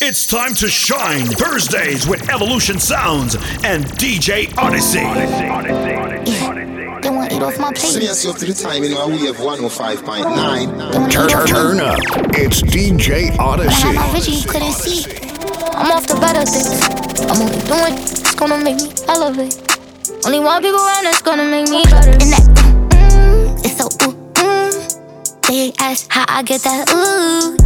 It's 0.00 0.28
time 0.28 0.54
to 0.54 0.68
shine 0.68 1.26
Thursdays 1.26 2.06
with 2.06 2.30
Evolution 2.30 2.78
Sounds 2.78 3.34
and 3.64 3.84
DJ 3.98 4.56
Odyssey. 4.56 5.00
They 5.00 5.04
want 7.10 7.30
to 7.30 7.36
eat 7.36 7.42
off 7.42 7.58
my 7.58 7.72
plate. 7.72 7.78
Serious 7.78 8.24
up 8.26 8.36
to 8.36 8.44
the 8.46 8.54
time, 8.54 8.84
you 8.84 8.90
know, 8.90 9.08
we 9.08 9.26
have 9.26 9.38
105.9. 9.38 10.92
They 10.92 10.98
wanna 10.98 11.10
Turn, 11.10 11.28
eat 11.28 11.34
off 11.34 11.40
my 11.40 11.46
turn 11.46 11.80
up. 11.80 11.98
It's 12.34 12.62
DJ 12.62 13.32
I 13.32 13.36
Odyssey. 13.42 13.74
had 13.74 13.94
my 13.96 14.08
vision, 14.12 14.34
you 14.34 14.44
couldn't 14.48 14.72
see. 14.72 15.04
I'm 15.74 15.90
off 15.90 16.06
the 16.06 16.14
better 16.20 16.44
things. 16.46 16.80
I'm 17.26 17.42
only 17.42 17.58
doing 17.66 17.94
it. 17.98 18.10
it's 18.10 18.34
gonna 18.36 18.58
make 18.62 18.76
me 18.76 18.92
elevate. 19.08 19.58
Only 20.24 20.38
one 20.38 20.62
people 20.62 20.78
around 20.78 21.04
that's 21.04 21.22
gonna 21.22 21.44
make 21.50 21.68
me 21.70 21.82
better. 21.84 22.10
And 22.10 22.32
that, 22.32 22.42
mm, 22.94 23.64
it's 23.64 23.76
so 23.76 23.86
ooh, 24.06 24.14
mm. 24.34 24.70
They 25.48 25.72
ask 25.80 26.06
how 26.08 26.24
I 26.28 26.44
get 26.44 26.62
that 26.62 26.88
ooh. 26.92 27.56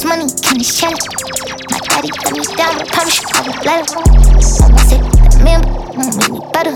This 0.00 0.08
money, 0.08 0.24
getting 0.24 0.58
this 0.58 0.78
channel. 0.78 0.98
My 1.70 1.78
daddy 1.78 2.08
got 2.08 2.32
me 2.32 2.44
down, 2.56 2.80
I 2.80 2.84
promise 2.88 3.20
you 3.20 3.28
I 3.34 3.40
won't 3.44 3.64
let 3.66 3.78
him. 3.80 3.98
I 4.60 4.68
want 4.72 4.92
it, 4.92 5.00
man, 5.44 5.60
won't 5.94 6.16
make 6.16 6.30
me 6.30 6.40
better. 6.52 6.72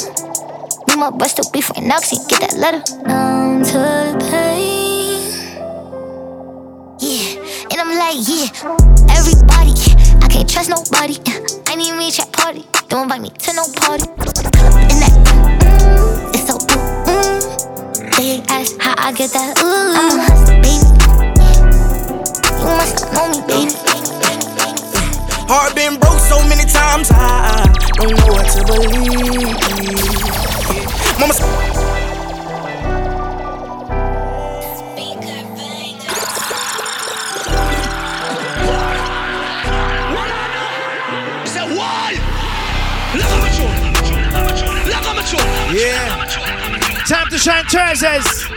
Me, 0.89 0.97
my 0.97 1.11
boy 1.11 1.27
still 1.27 1.49
beef 1.51 1.71
right 1.71 1.83
now, 1.83 1.97
'cause 1.97 2.11
he 2.11 2.19
get 2.29 2.41
that 2.41 2.57
letter. 2.59 2.83
Numb 3.07 3.65
to 3.65 3.79
the 3.79 4.27
pain. 4.31 5.23
Yeah, 7.01 7.41
and 7.71 7.81
I'm 7.81 7.97
like, 7.97 8.21
yeah, 8.29 8.49
everybody, 9.17 9.75
I 10.21 10.29
can't 10.29 10.49
trust 10.49 10.69
nobody. 10.69 11.17
I 11.69 11.77
need 11.77 11.95
me 11.97 12.13
a 12.13 12.27
party, 12.27 12.67
don't 12.89 13.05
invite 13.05 13.23
me 13.23 13.31
to 13.31 13.53
no 13.55 13.65
party. 13.77 14.05
And 14.21 15.01
that, 15.01 15.15
mm, 15.25 16.35
it's 16.35 16.47
so 16.47 16.59
mm. 16.59 18.17
They 18.17 18.43
ask 18.49 18.79
how 18.79 18.95
I 18.99 19.13
get 19.13 19.31
that 19.33 19.59
ooh. 19.63 19.95
I'm 19.97 20.19
a 20.19 20.23
hustler, 20.23 20.61
baby. 20.61 20.94
You 22.65 22.71
must 22.71 23.13
not 23.13 23.13
know 23.13 23.29
me, 23.29 23.41
baby. 23.47 23.73
Heart 25.47 25.75
been 25.75 25.99
broke 26.01 26.19
so 26.19 26.39
many 26.49 26.65
times, 26.65 27.11
I 27.13 27.71
don't 27.97 28.11
know 28.17 28.27
what 28.33 28.47
to 28.57 28.65
believe. 28.65 29.59
Mama, 31.21 31.35
s- 31.35 31.43
Yeah. 45.73 46.24
Time 47.07 47.29
to 47.29 47.37
shine 47.37 47.65
Thursdays. 47.67 48.49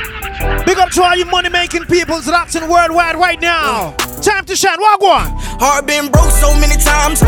Big 0.65 0.77
up 0.77 0.89
to 0.91 1.03
all 1.03 1.17
you 1.17 1.25
money 1.25 1.49
making 1.49 1.83
peoples 1.83 2.25
that's 2.25 2.55
in 2.55 2.69
worldwide 2.69 3.17
right 3.17 3.41
now. 3.41 3.91
Time 4.21 4.45
to 4.45 4.55
shine. 4.55 4.79
Walk 4.79 5.01
on. 5.01 5.33
heart 5.59 5.85
been 5.85 6.09
broke 6.09 6.31
so 6.31 6.53
many 6.55 6.81
times, 6.81 7.21
I 7.23 7.27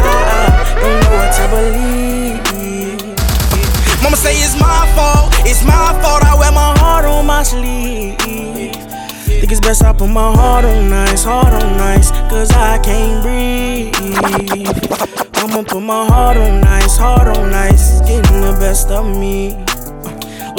don't 0.80 1.02
know 1.04 1.12
what 1.20 1.36
to 1.36 1.44
believe. 1.52 2.40
Mama 4.02 4.16
say 4.16 4.32
it's 4.40 4.58
my 4.62 4.88
fault, 4.96 5.34
it's 5.46 5.62
my 5.66 5.92
fault. 6.02 6.24
I 6.24 6.40
wear 6.40 6.54
my 6.54 6.80
heart 6.80 7.04
on 7.04 7.26
my 7.26 7.44
sleeve. 7.44 8.18
Think 8.22 9.52
it's 9.52 9.60
best 9.60 9.84
I 9.84 9.92
put 9.92 10.08
my 10.08 10.34
heart 10.34 10.64
on 10.64 10.90
nice, 10.90 11.26
heart 11.26 11.52
on 11.52 11.76
nice, 11.76 12.12
cause 12.30 12.50
I 12.52 12.78
can't 12.78 13.22
breathe. 13.22 13.94
I'ma 15.36 15.64
put 15.64 15.82
my 15.82 16.06
heart 16.06 16.38
on 16.38 16.62
nice, 16.62 16.96
heart 16.96 17.28
on 17.38 17.52
nice, 17.52 18.00
getting 18.08 18.40
the 18.40 18.56
best 18.58 18.88
of 18.88 19.06
me. 19.06 19.69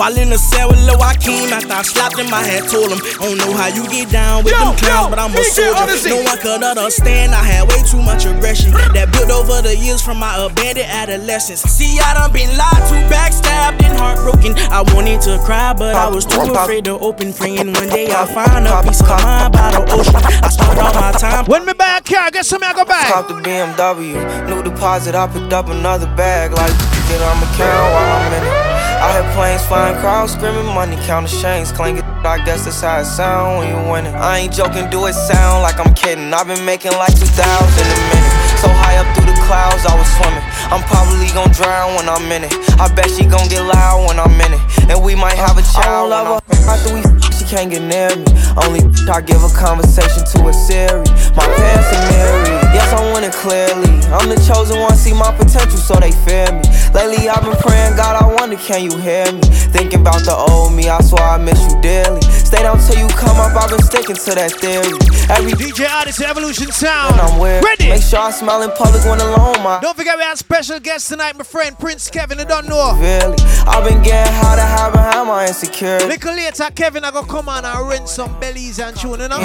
While 0.01 0.17
in 0.17 0.33
the 0.33 0.41
cell 0.41 0.73
with 0.73 0.81
Lil 0.89 0.97
Joaquin, 0.97 1.53
after 1.53 1.77
I 1.77 1.85
slapped 1.85 2.17
him, 2.17 2.33
I 2.33 2.41
had 2.41 2.65
told 2.73 2.89
him, 2.89 3.05
I 3.21 3.29
don't 3.29 3.37
know 3.37 3.53
how 3.53 3.69
you 3.69 3.85
get 3.85 4.09
down 4.09 4.49
with 4.49 4.57
Yo, 4.57 4.73
them 4.73 4.77
clowns, 4.81 5.05
yo, 5.05 5.11
but 5.13 5.21
I'm 5.21 5.29
a 5.29 5.37
DJ 5.37 5.77
soldier. 5.77 6.09
No 6.09 6.25
one 6.25 6.39
could 6.41 6.65
understand, 6.65 7.37
I 7.37 7.45
had 7.45 7.69
way 7.69 7.85
too 7.85 8.01
much 8.01 8.25
aggression 8.25 8.73
that 8.97 9.13
built 9.13 9.29
over 9.29 9.61
the 9.61 9.77
years 9.77 10.01
from 10.01 10.17
my 10.17 10.41
abandoned 10.41 10.89
adolescence. 10.89 11.61
See, 11.69 12.01
I 12.01 12.17
done 12.17 12.33
been 12.33 12.49
lied 12.57 12.81
to, 12.89 12.97
backstabbed, 13.13 13.85
and 13.85 13.93
heartbroken. 13.93 14.57
I 14.73 14.81
wanted 14.97 15.21
to 15.29 15.37
cry, 15.45 15.77
but 15.77 15.93
I 15.93 16.09
was 16.09 16.25
too 16.25 16.49
afraid 16.49 16.89
to 16.89 16.97
open, 16.97 17.37
praying 17.37 17.69
one 17.69 17.93
day 17.93 18.09
I'll 18.09 18.25
find 18.25 18.65
a 18.65 18.81
piece 18.81 19.05
of 19.05 19.21
mind 19.21 19.53
by 19.53 19.69
the 19.69 19.85
ocean. 19.85 20.17
I 20.17 20.49
spent 20.49 20.81
all 20.81 20.97
my 20.97 21.13
time. 21.13 21.45
When 21.45 21.69
me 21.69 21.77
back 21.77 22.09
here, 22.09 22.25
I 22.25 22.33
guess 22.33 22.49
some 22.49 22.65
I 22.65 22.73
go 22.73 22.89
back. 22.89 23.13
Cop 23.13 23.29
the 23.29 23.37
BMW, 23.37 24.17
new 24.49 24.65
deposit. 24.65 25.15
I 25.15 25.29
picked 25.29 25.53
up 25.53 25.69
another 25.69 26.09
bag, 26.17 26.57
like 26.57 26.73
get 27.05 27.21
on 27.21 27.37
my 27.37 27.45
count 27.53 27.85
while 27.93 28.17
I'm 28.17 28.33
in 28.33 28.49
it. 28.49 28.70
I 29.01 29.13
had 29.13 29.35
planes 29.35 29.65
flying, 29.65 29.99
crowds 29.99 30.35
screaming, 30.35 30.67
money 30.67 30.97
counting 31.07 31.41
chains 31.41 31.73
clanking. 31.73 32.05
I 32.05 32.45
guess 32.45 32.65
that's 32.67 32.83
how 32.83 33.01
it 33.01 33.07
sound 33.07 33.59
when 33.59 33.69
you 33.73 33.91
winning. 33.91 34.15
I 34.15 34.41
ain't 34.41 34.53
joking, 34.53 34.91
do 34.91 35.07
it 35.07 35.15
sound 35.15 35.63
like 35.63 35.81
I'm 35.81 35.95
kidding. 35.95 36.33
I've 36.35 36.47
been 36.47 36.65
making 36.67 36.93
like 36.93 37.19
2,000 37.19 37.25
a 37.25 37.97
minute. 38.13 38.50
So 38.61 38.69
high 38.69 39.01
up 39.01 39.09
through 39.17 39.25
the 39.25 39.39
clouds, 39.49 39.89
I 39.89 39.97
was 39.97 40.05
swimming. 40.21 40.45
I'm 40.69 40.85
probably 40.85 41.33
gon' 41.33 41.49
drown 41.57 41.97
when 41.97 42.09
I'm 42.09 42.29
in 42.29 42.45
it. 42.45 42.53
I 42.77 42.93
bet 42.93 43.09
she 43.09 43.25
gon' 43.25 43.49
get 43.49 43.65
loud 43.65 44.07
when 44.07 44.21
I'm 44.21 44.37
in 44.37 44.53
it. 44.53 44.63
And 44.93 45.03
we 45.03 45.15
might 45.15 45.41
have 45.41 45.57
a 45.57 45.65
child. 45.65 46.13
I 46.13 46.21
love 46.21 46.45
her 46.45 46.69
after 46.69 46.93
we 46.93 47.01
she 47.41 47.49
can't 47.49 47.71
get 47.73 47.81
near 47.81 48.13
me. 48.21 48.29
Only 48.61 48.85
I 49.09 49.25
give 49.25 49.41
a 49.41 49.49
conversation 49.57 50.29
to 50.37 50.49
a 50.49 50.53
Siri. 50.53 51.09
My 51.33 51.49
parents 51.49 51.89
are 51.89 52.05
married. 52.13 52.61
Yes, 52.77 52.93
I 52.93 53.01
want 53.11 53.25
it 53.25 53.33
clearly. 53.33 53.97
I'm 54.13 54.29
the 54.29 54.37
chosen 54.45 54.79
one, 54.79 54.95
see 54.95 55.15
my 55.15 55.33
potential, 55.33 55.81
so 55.81 55.95
they 55.97 56.13
fear 56.29 56.53
me. 56.53 56.61
Lately, 56.93 57.33
I've 57.33 57.41
been 57.41 57.57
praying, 57.65 57.97
God, 57.97 58.21
I 58.21 58.29
wonder, 58.29 58.57
can 58.57 58.85
you 58.85 58.93
hear 58.99 59.25
me? 59.33 59.41
Thinking 59.73 60.03
about 60.03 60.21
the 60.29 60.37
old 60.37 60.75
me, 60.75 60.91
I 60.91 61.01
swear 61.01 61.23
I 61.23 61.39
miss 61.39 61.61
you 61.73 61.81
dearly. 61.81 62.21
Stay 62.51 62.67
down 62.67 62.79
till 62.83 62.99
you 62.99 63.07
come 63.15 63.39
up, 63.39 63.55
I've 63.55 63.71
been 63.71 63.79
sticking 63.79 64.17
to 64.19 64.35
that 64.35 64.51
theory. 64.59 64.99
Every 65.31 65.55
DJ 65.55 65.87
Odyssey 65.87 66.25
Evolution 66.27 66.67
Sound. 66.75 67.15
when 67.15 67.21
I'm 67.23 67.39
weird, 67.39 67.63
Ready? 67.63 67.89
make 67.89 68.03
sure 68.03 68.19
I 68.19 68.33
smile 68.33 68.63
in 68.67 68.75
public 68.75 69.07
when 69.07 69.23
alone, 69.23 69.63
my. 69.63 69.79
Don't 69.79 69.97
forget 69.97 70.19
we 70.19 70.25
have 70.27 70.37
special 70.37 70.81
guest 70.81 71.07
tonight, 71.07 71.39
my 71.39 71.45
friend 71.45 71.79
Prince 71.79 72.11
Kevin. 72.11 72.41
I 72.41 72.45
don't 72.45 72.67
know. 72.67 72.99
Really, 72.99 73.39
I've 73.71 73.87
been 73.87 74.03
getting 74.03 74.35
how 74.35 74.59
to 74.59 74.67
hide 74.67 74.91
behind 74.91 75.29
my 75.29 75.47
insecurity. 75.47 76.07
Little 76.11 76.35
later, 76.35 76.67
Kevin, 76.75 77.05
I 77.05 77.13
gonna 77.13 77.29
come 77.31 77.49
on 77.49 77.65
and 77.65 77.89
rent 77.89 78.09
some 78.09 78.35
bellies 78.41 78.81
and 78.81 78.97
tune, 78.99 79.21
you 79.23 79.29
know? 79.31 79.39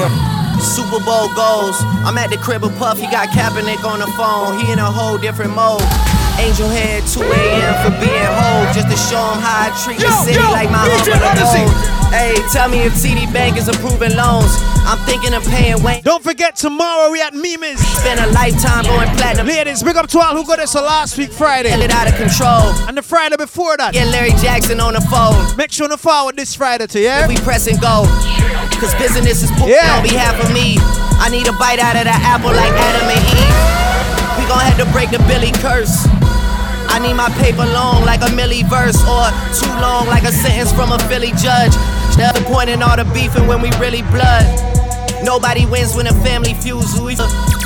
Super 0.58 0.98
Bowl 1.06 1.30
goes. 1.38 1.78
I'm 2.10 2.18
at 2.18 2.34
the 2.34 2.38
crib 2.42 2.66
of 2.66 2.74
Puff, 2.82 2.98
he 2.98 3.06
got 3.14 3.30
Kaepernick 3.30 3.86
on 3.86 4.00
the 4.02 4.10
phone. 4.18 4.58
He 4.66 4.74
in 4.74 4.80
a 4.80 4.90
whole 4.90 5.20
different 5.20 5.54
mode. 5.54 5.86
Angel 6.42 6.68
head 6.68 7.06
2 7.14 7.22
a.m. 7.22 7.74
for 7.86 7.94
being 8.02 8.34
whole, 8.34 8.66
just 8.74 8.90
to 8.90 8.98
show 8.98 9.22
him 9.22 9.40
how 9.46 9.70
I 9.70 9.84
treat 9.86 10.02
the 10.02 10.10
Yo, 10.10 10.26
city 10.26 10.42
yo, 10.42 10.50
like 10.52 10.74
my 10.74 10.90
DJ 10.90 11.14
home 12.16 12.31
of 12.31 12.36
the 12.36 12.42
Odyssey. 12.42 12.46
gold. 12.46 12.46
Hey, 12.46 12.53
tell 12.53 12.70
me 12.70 12.80
if 12.86 12.94
TD 12.94 13.31
Bank 13.34 13.58
is 13.58 13.68
approving 13.68 14.16
loans. 14.16 14.52
I'm 14.88 14.98
thinking 15.06 15.34
of 15.34 15.44
paying 15.46 15.81
Wayne. 15.81 16.03
Don't 16.03 16.24
forget, 16.24 16.56
tomorrow 16.56 17.12
we 17.12 17.22
at 17.22 17.34
Mimis. 17.34 17.80
Spend 18.00 18.20
a 18.20 18.28
lifetime 18.31 18.86
going 18.86 19.09
platinum. 19.18 19.48
Ladies, 19.48 19.81
big 19.84 19.96
up 19.96 20.08
to 20.09 20.20
all 20.20 20.36
who 20.36 20.46
got 20.46 20.59
us 20.59 20.75
last 20.75 21.18
week 21.18 21.31
Friday. 21.31 21.70
Get 21.70 21.81
it 21.81 21.92
out 21.92 22.08
of 22.08 22.16
control. 22.16 22.70
And 22.88 22.98
the 22.98 23.02
Friday 23.02 23.36
before 23.38 23.78
that. 23.78 23.94
Get 23.94 24.08
Larry 24.12 24.31
Jackson 24.42 24.80
on 24.80 24.94
the 24.94 25.02
phone. 25.02 25.58
Make 25.58 25.72
sure 25.72 25.88
to 25.88 25.98
forward 25.98 26.36
this 26.36 26.54
Friday 26.56 26.86
to 26.88 27.00
yeah? 27.00 27.28
We 27.28 27.38
press 27.38 27.68
and 27.68 27.80
go. 27.81 28.06
Cause 28.80 28.94
business 28.96 29.42
is 29.44 29.50
booked 29.58 29.70
Yeah. 29.74 29.98
on 29.98 30.04
behalf 30.04 30.38
of 30.44 30.54
me. 30.54 30.78
I 31.18 31.30
need 31.31 31.48
a 31.48 31.54
bite 31.54 31.80
out 31.80 31.96
of 31.96 32.04
the 32.04 32.14
apple 32.14 32.52
like 32.54 32.74
Adam 32.75 33.08
and 33.09 33.24
Eve. 33.25 34.38
We 34.38 34.44
gon' 34.48 34.59
have 34.62 34.78
to 34.78 34.86
break 34.92 35.09
the 35.09 35.20
Billy 35.25 35.52
curse. 35.64 36.06
I 36.92 37.00
need 37.00 37.16
my 37.16 37.30
paper 37.42 37.66
long 37.66 38.06
like 38.06 38.22
a 38.22 38.30
milli 38.31 38.62
verse 38.70 39.00
or 39.09 39.28
too 39.58 39.72
long 39.81 40.08
like 40.08 40.24
a 40.24 40.31
sentence 40.31 40.72
from 40.72 40.92
a 40.92 41.00
Philly 41.09 41.31
judge. 41.42 41.74
The 42.16 42.44
point 42.48 42.70
in 42.70 42.81
all 42.81 42.96
the 42.96 43.03
beefing 43.12 43.46
when 43.48 43.62
we 43.62 43.70
really 43.76 44.02
blood. 44.08 44.48
Nobody 45.24 45.66
wins 45.66 45.96
when 45.96 46.08
a 46.08 46.16
family 46.24 46.53
feuds. 46.56 46.96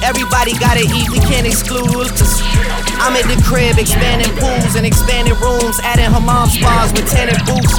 Everybody 0.01 0.57
gotta 0.57 0.81
eat, 0.89 1.09
we 1.13 1.21
can't 1.21 1.45
exclude. 1.45 2.09
I'm 2.97 3.13
at 3.13 3.29
the 3.29 3.37
crib 3.45 3.77
expanding 3.77 4.31
pools 4.41 4.73
and 4.73 4.85
expanding 4.85 5.37
rooms, 5.37 5.77
adding 5.85 6.09
hammam 6.09 6.49
spas 6.49 6.91
with 6.93 7.05
tenant 7.09 7.39
booths. 7.45 7.77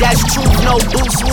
That's 0.00 0.20
truth, 0.32 0.54
no 0.64 0.80
boost. 0.96 1.28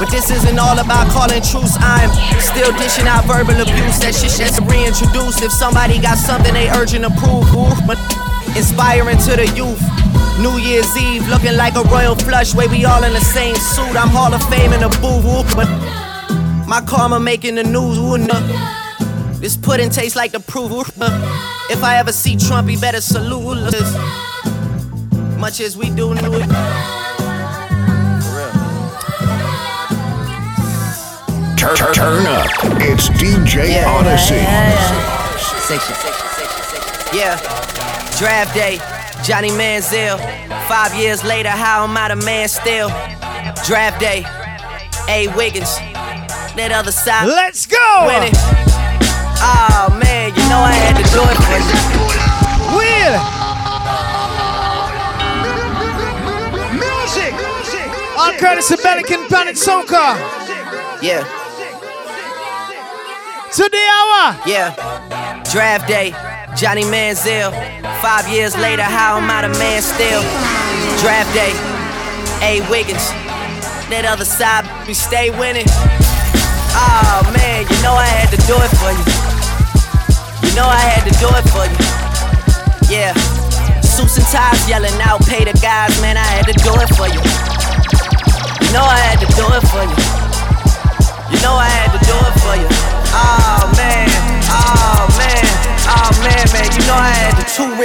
But 0.00 0.08
this 0.10 0.30
isn't 0.30 0.58
all 0.58 0.78
about 0.78 1.08
calling 1.12 1.40
truce. 1.44 1.76
I'm 1.80 2.08
still 2.40 2.72
dishing 2.76 3.08
out 3.08 3.24
verbal 3.24 3.56
abuse. 3.56 4.00
That 4.00 4.12
shit 4.16 4.32
that's 4.36 4.60
reintroduced. 4.64 5.42
If 5.42 5.52
somebody 5.52 6.00
got 6.00 6.16
something 6.16 6.52
they 6.52 6.68
urgent 6.68 7.04
to 7.04 7.12
prove, 7.20 7.48
but 7.86 8.00
inspiring 8.56 9.16
to 9.28 9.36
the 9.36 9.48
youth. 9.56 9.80
New 10.40 10.58
Year's 10.58 10.94
Eve 10.96 11.26
looking 11.28 11.56
like 11.56 11.74
a 11.76 11.82
royal 11.84 12.14
flush. 12.14 12.54
Way 12.54 12.68
we 12.68 12.84
all 12.84 13.02
in 13.04 13.12
the 13.12 13.20
same 13.20 13.56
suit. 13.56 13.96
I'm 13.96 14.08
Hall 14.08 14.32
of 14.34 14.42
Fame 14.50 14.72
in 14.72 14.82
a 14.82 14.88
booth. 14.88 15.24
ooh, 15.24 15.56
But 15.56 15.66
my 16.68 16.82
karma 16.86 17.18
making 17.18 17.54
the 17.54 17.64
news. 17.64 17.98
ooh, 17.98 18.18
nah. 18.18 18.40
This 19.40 19.56
pudding 19.56 19.90
tastes 19.90 20.16
like 20.16 20.32
the 20.32 20.40
proof. 20.40 20.72
If 21.70 21.82
I 21.82 21.96
ever 21.98 22.12
see 22.12 22.36
Trump, 22.36 22.68
he 22.68 22.76
better 22.76 23.00
salute. 23.00 23.58
us. 23.74 23.94
Much 25.38 25.60
as 25.60 25.76
we 25.76 25.90
do 25.90 26.12
it. 26.12 26.18
Turn, 31.58 31.74
turn, 31.74 31.94
turn 31.94 32.26
up. 32.26 32.46
It's 32.80 33.08
DJ 33.08 33.82
Odyssey. 33.84 34.36
Yeah, 37.16 37.36
draft 38.18 38.54
day, 38.54 38.78
Johnny 39.26 39.50
Manziel. 39.50 40.18
Five 40.68 40.94
years 40.94 41.24
later, 41.24 41.48
how 41.48 41.82
am 41.82 41.96
I 41.96 42.14
the 42.14 42.24
man 42.24 42.46
still? 42.46 42.88
Draft 43.66 43.98
day, 43.98 44.22
A. 45.08 45.26
Wiggins. 45.34 45.74
That 46.54 46.70
other 46.70 46.92
side. 46.92 47.26
Let's 47.26 47.66
go! 47.66 48.06
Winning. 48.06 48.30
Oh 49.42 49.90
man, 49.98 50.30
you 50.30 50.46
know 50.46 50.62
I 50.62 50.70
had 50.78 50.94
to 50.94 51.02
do 51.10 51.26
it 51.26 51.38
for 51.42 51.58
you. 51.58 51.74
Will! 52.78 53.18
Music! 56.78 57.34
All 58.16 58.30
Curtis 58.38 58.70
American 58.70 59.26
Planet 59.26 59.56
Soca. 59.56 60.14
Yeah. 61.02 61.26
To 63.50 63.68
the 63.68 63.84
hour. 63.90 64.38
Yeah. 64.46 65.42
Draft 65.50 65.88
day. 65.88 66.14
Johnny 66.56 66.84
Manziel. 66.84 67.52
Five 68.00 68.28
years 68.28 68.56
later, 68.56 68.82
how 68.82 69.18
am 69.18 69.30
I 69.30 69.46
the 69.46 69.52
man 69.58 69.82
still? 69.82 70.22
Draft 71.04 71.28
day. 71.36 71.52
A. 72.40 72.64
Wiggins. 72.70 73.12
That 73.92 74.08
other 74.08 74.24
side, 74.24 74.64
we 74.88 74.94
stay 74.94 75.28
winning. 75.36 75.68
Oh 76.72 77.20
man, 77.36 77.68
you 77.68 77.78
know 77.84 77.92
I 77.92 78.08
had 78.08 78.32
to 78.32 78.40
do 78.48 78.56
it 78.56 78.72
for 78.80 78.88
you. 78.88 79.04
You 80.48 80.56
know 80.56 80.64
I 80.64 80.80
had 80.80 81.04
to 81.04 81.14
do 81.20 81.28
it 81.28 81.44
for 81.52 81.68
you. 81.68 81.78
Yeah. 82.88 83.12
Suits 83.84 84.16
and 84.16 84.26
ties 84.32 84.68
yelling 84.68 84.96
out, 85.04 85.20
pay 85.28 85.44
the 85.44 85.52
guys, 85.60 85.92
man, 86.00 86.16
I 86.16 86.24
had 86.24 86.46
to 86.48 86.56
do 86.56 86.72
it 86.80 86.88
for 86.96 87.04
you. 87.04 87.55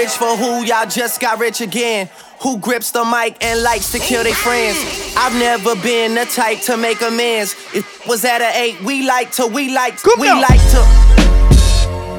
Rich 0.01 0.17
for 0.17 0.35
who 0.35 0.63
y'all 0.65 0.89
just 0.89 1.21
got 1.21 1.37
rich 1.37 1.61
again 1.61 2.09
who 2.41 2.57
grips 2.57 2.89
the 2.89 3.05
mic 3.05 3.37
and 3.45 3.61
likes 3.61 3.91
to 3.91 3.99
kill 3.99 4.23
their 4.23 4.33
friends. 4.33 4.75
I've 5.15 5.33
never 5.33 5.75
been 5.75 6.15
the 6.15 6.25
type 6.25 6.59
to 6.61 6.75
make 6.75 7.03
amends. 7.03 7.55
It 7.71 7.85
was 8.07 8.25
at 8.25 8.41
an 8.41 8.51
eight, 8.55 8.81
we 8.81 9.05
like 9.05 9.31
to, 9.33 9.45
we 9.45 9.71
like 9.71 10.01
to, 10.01 10.15
we 10.17 10.27
like 10.27 10.63
to. 10.73 10.81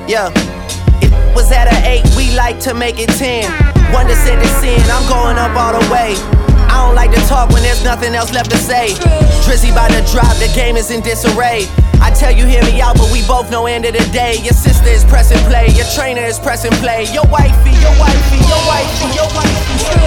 Yeah. 0.06 0.31
It 1.02 1.34
was 1.34 1.50
at 1.50 1.67
an 1.67 1.84
eight, 1.84 2.05
we 2.17 2.32
like 2.37 2.61
to 2.61 2.73
make 2.73 3.00
it 3.00 3.08
ten. 3.08 3.50
One 3.93 4.06
to 4.06 4.14
send 4.14 4.40
it 4.40 4.61
sin, 4.61 4.81
I'm 4.88 5.08
going 5.08 5.37
up 5.37 5.56
all 5.56 5.73
the 5.73 5.93
way. 5.93 6.42
I 6.73 6.87
don't 6.87 6.97
like 6.97 7.13
to 7.13 7.21
talk 7.29 7.51
when 7.51 7.63
there's 7.63 7.85
nothing 7.85 8.15
else 8.15 8.33
left 8.33 8.51
to 8.51 8.57
say. 8.57 8.97
Drizzy 9.45 9.75
by 9.75 9.89
the 9.93 10.01
drop, 10.11 10.33
the 10.41 10.49
game 10.57 10.77
is 10.77 10.91
in 10.91 11.03
disarray. 11.03 11.69
I 12.01 12.11
tell 12.11 12.33
you, 12.33 12.47
hear 12.47 12.65
me 12.65 12.81
out, 12.81 12.97
but 12.97 13.13
we 13.13 13.21
both 13.29 13.51
know 13.51 13.67
end 13.67 13.85
of 13.85 13.93
the 13.93 14.05
day. 14.11 14.41
Your 14.43 14.57
sister 14.57 14.89
is 14.89 15.05
pressing 15.05 15.39
play, 15.47 15.69
your 15.77 15.85
trainer 15.95 16.23
is 16.23 16.39
pressing 16.39 16.73
play. 16.81 17.05
Your 17.13 17.29
wifey, 17.29 17.77
your 17.79 17.95
wifey, 18.01 18.41
your 18.49 18.63
wifey, 18.67 19.09
your 19.15 19.29
wifey. 19.37 19.63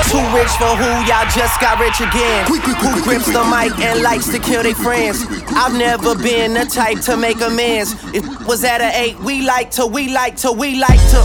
Too 0.10 0.26
rich 0.34 0.52
for 0.58 0.74
who 0.74 0.90
y'all 1.06 1.30
just 1.32 1.62
got 1.62 1.80
rich 1.80 2.02
again. 2.02 2.50
Who 2.50 2.60
grips 3.04 3.32
the 3.32 3.44
mic 3.46 3.78
and 3.80 4.02
likes 4.02 4.28
to 4.34 4.40
kill 4.40 4.64
their 4.64 4.76
friends. 4.76 5.24
I've 5.54 5.78
never 5.78 6.16
been 6.16 6.54
the 6.54 6.66
type 6.66 7.00
to 7.02 7.16
make 7.16 7.40
amends. 7.42 7.94
It 8.14 8.26
was 8.48 8.64
at 8.64 8.82
an 8.82 8.92
eight, 8.96 9.20
we 9.20 9.46
like 9.46 9.70
to, 9.72 9.86
we 9.86 10.12
like 10.12 10.36
to, 10.38 10.52
we 10.52 10.80
like 10.80 11.00
to. 11.14 11.22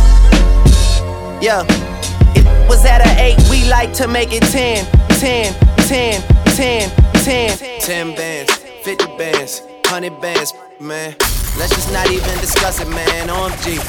Yeah. 1.41 1.65
It 2.37 2.45
was 2.69 2.85
at 2.85 3.01
an 3.01 3.19
eight, 3.19 3.39
we 3.51 3.69
like 3.69 3.93
to 3.95 4.07
make 4.07 4.33
it 4.33 4.43
ten, 4.53 4.87
ten, 5.21 5.55
ten, 5.87 6.23
ten, 6.57 6.91
ten. 7.25 7.81
Ten 7.81 8.17
bands, 8.17 8.57
fifty 8.83 9.07
bands 9.19 9.63
hundred 9.91 10.21
bands, 10.21 10.55
man. 10.79 11.17
Let's 11.59 11.75
just 11.75 11.93
not 11.93 12.07
even 12.13 12.39
discuss 12.39 12.81
it, 12.81 12.89
man. 12.89 13.27
OMG. 13.27 13.83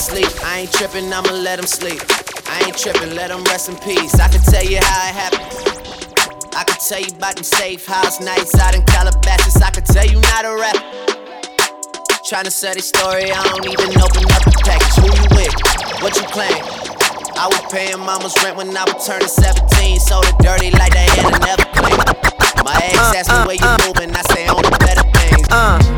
Sleep, 0.00 0.32
I 0.42 0.60
ain't 0.60 0.72
tripping, 0.72 1.12
I'ma 1.12 1.30
let 1.30 1.58
him 1.58 1.66
sleep. 1.66 2.00
I 2.48 2.64
ain't 2.64 2.78
tripping, 2.78 3.14
let 3.14 3.30
him 3.30 3.44
rest 3.44 3.68
in 3.68 3.76
peace. 3.76 4.18
I 4.18 4.28
can 4.28 4.40
tell 4.40 4.64
you 4.64 4.78
how 4.80 5.08
it 5.08 5.14
happened. 5.14 6.56
I 6.56 6.64
can 6.64 6.80
tell 6.80 7.00
you 7.00 7.12
about 7.14 7.34
them 7.34 7.44
safe 7.44 7.84
house 7.84 8.18
nights 8.18 8.58
out 8.58 8.74
in 8.74 8.82
Calabasas. 8.84 9.60
I 9.60 9.70
can 9.70 9.84
tell 9.84 10.06
you 10.06 10.18
not 10.32 10.46
a 10.46 10.56
rap. 10.56 10.78
Trying 12.24 12.44
to 12.44 12.50
sell 12.50 12.72
this 12.72 12.88
story, 12.88 13.30
I 13.30 13.42
don't 13.44 13.66
even 13.66 13.92
open 14.00 14.24
up 14.32 14.42
the 14.42 14.56
package. 14.64 14.96
Who 15.04 15.08
you 15.20 15.28
with? 15.36 16.02
What 16.02 16.16
you 16.16 16.26
claim? 16.32 16.95
I 17.38 17.46
was 17.48 17.60
paying 17.72 17.98
mama's 18.00 18.34
rent 18.42 18.56
when 18.56 18.76
I 18.76 18.84
was 18.84 19.06
turning 19.06 19.28
17. 19.28 20.00
Sold 20.00 20.24
it 20.26 20.38
dirty 20.38 20.70
like 20.72 20.92
they 20.92 21.04
had 21.04 21.36
never 21.44 21.64
claimed. 21.76 22.00
My 22.64 22.74
ex 22.82 22.96
asked 23.12 23.30
me 23.30 23.38
where 23.44 23.56
you 23.60 23.70
moving, 23.86 24.10
I 24.16 24.22
say 24.32 24.48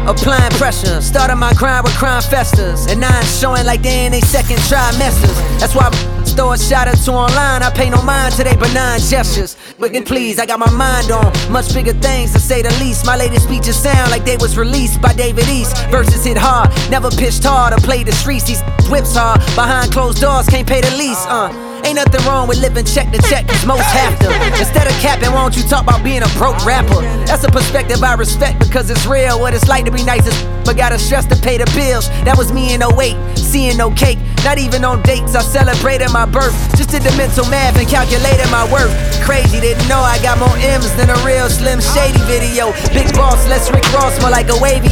applying 0.09 0.51
pressure. 0.53 1.01
Started 1.01 1.37
my 1.37 1.53
grind 1.55 1.85
with 1.85 1.95
crime 1.97 2.23
festers. 2.23 2.87
And 2.87 3.01
now 3.01 3.13
I'm 3.13 3.25
showing 3.27 3.67
like 3.67 3.83
they 3.83 4.07
in 4.07 4.13
they 4.13 4.21
second 4.21 4.57
trimesters. 4.69 5.37
That's 5.61 5.75
why 5.75 5.89
I 5.93 6.25
throw 6.25 6.53
a 6.53 6.59
shot 6.59 6.89
or 6.89 6.97
two 6.97 7.13
online. 7.13 7.63
I 7.63 7.71
pay 7.71 7.91
no 7.91 8.03
mind 8.03 8.35
to 8.35 8.45
they 8.45 8.57
benign 8.57 9.01
gestures. 9.01 9.57
Wicked 9.79 10.07
please, 10.07 10.39
I 10.39 10.47
got 10.47 10.59
my 10.59 10.71
mind 10.71 11.11
on 11.11 11.33
much 11.53 11.73
bigger 11.75 11.93
things 11.93 12.33
to 12.33 12.39
say 12.39 12.63
the 12.63 12.71
least. 12.81 13.05
My 13.05 13.17
latest 13.17 13.45
speeches 13.45 13.77
sound 13.77 14.11
like 14.11 14.25
they 14.25 14.37
was 14.37 14.57
released 14.57 15.03
by 15.03 15.13
David 15.13 15.49
East. 15.49 15.77
Verses 15.89 16.25
hit 16.25 16.39
hard, 16.39 16.71
never 16.91 17.11
pitched 17.11 17.45
hard 17.45 17.75
or 17.75 17.79
played 17.79 18.07
the 18.07 18.13
streets. 18.13 18.45
These 18.45 18.63
whips 18.89 19.15
hard, 19.15 19.41
behind 19.55 19.93
closed 19.93 20.21
doors, 20.21 20.47
can't 20.49 20.67
pay 20.67 20.81
the 20.81 20.91
lease. 20.97 21.25
Uh. 21.27 21.68
Ain't 21.85 21.97
nothing 21.97 22.25
wrong 22.27 22.49
with 22.49 22.61
living 22.61 22.85
check 22.85 23.11
to 23.13 23.21
check, 23.29 23.47
cause 23.47 23.65
most 23.65 23.85
have 23.95 24.19
to. 24.21 24.29
Instead 24.59 24.87
of 24.87 24.93
capping, 25.01 25.31
why 25.33 25.43
don't 25.43 25.57
you 25.57 25.63
talk 25.63 25.83
about 25.83 26.03
being 26.03 26.23
a 26.23 26.29
broke 26.37 26.59
rapper? 26.65 27.01
That's 27.27 27.45
a 27.45 27.51
perspective 27.51 28.03
I 28.03 28.15
respect 28.15 28.59
because 28.61 28.91
it's 28.91 29.07
real. 29.07 29.41
What 29.41 29.55
it's 29.55 29.69
like 29.69 29.85
to 29.85 29.91
be 29.91 30.05
nice 30.05 30.27
as 30.27 30.37
but 30.65 30.77
gotta 30.77 30.99
stress 30.99 31.25
to 31.27 31.37
pay 31.37 31.57
the 31.57 31.65
bills. 31.75 32.09
That 32.29 32.37
was 32.37 32.53
me 32.53 32.75
in 32.75 32.83
08, 32.83 33.17
seeing 33.39 33.77
no 33.77 33.91
cake. 33.91 34.19
Not 34.45 34.59
even 34.59 34.85
on 34.85 35.03
dates, 35.03 35.35
I 35.35 35.43
celebrated 35.43 36.11
my 36.13 36.27
birth. 36.27 36.55
Just 36.77 36.91
did 36.91 37.03
the 37.03 37.15
mental 37.17 37.49
math 37.49 37.79
and 37.79 37.89
calculated 37.89 38.49
my 38.51 38.69
worth. 38.71 38.93
Crazy, 39.25 39.61
didn't 39.61 39.89
know 39.89 40.01
I 40.01 40.21
got 40.21 40.39
more 40.39 40.57
M's 40.61 40.93
than 40.97 41.09
a 41.09 41.19
real 41.25 41.49
Slim 41.49 41.81
Shady 41.81 42.21
video. 42.29 42.73
Big 42.93 43.09
boss, 43.15 43.41
less 43.49 43.73
Rick 43.73 43.89
Ross, 43.93 44.21
more 44.21 44.31
like 44.31 44.49
a 44.51 44.59
wavy. 44.61 44.89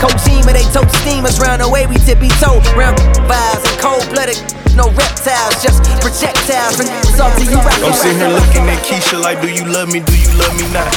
Coach 0.00 0.24
team, 0.24 0.42
they 0.44 0.62
tote 0.72 0.90
steamers 1.02 1.38
round 1.40 1.62
the 1.62 1.68
way 1.68 1.86
we 1.86 1.96
tippy 1.96 2.28
toe. 2.42 2.60
Round 2.76 2.98
vibes 3.28 3.64
and 3.64 3.80
cold 3.80 4.04
blooded 4.10 4.65
no 4.76 4.92
reptiles, 4.92 5.56
just 5.64 5.82
projectiles. 6.04 6.78
And 6.78 6.88
salty, 7.16 7.48
you 7.48 7.56
rock 7.56 7.80
I'm 7.80 7.92
sitting 7.96 8.18
here 8.20 8.28
looking 8.28 8.68
at 8.68 8.78
Keisha 8.84 9.20
like, 9.20 9.40
do 9.40 9.48
you 9.48 9.64
love 9.64 9.88
me? 9.88 10.00
Do 10.00 10.14
you 10.14 10.30
love 10.36 10.54
me 10.54 10.68
not? 10.72 10.92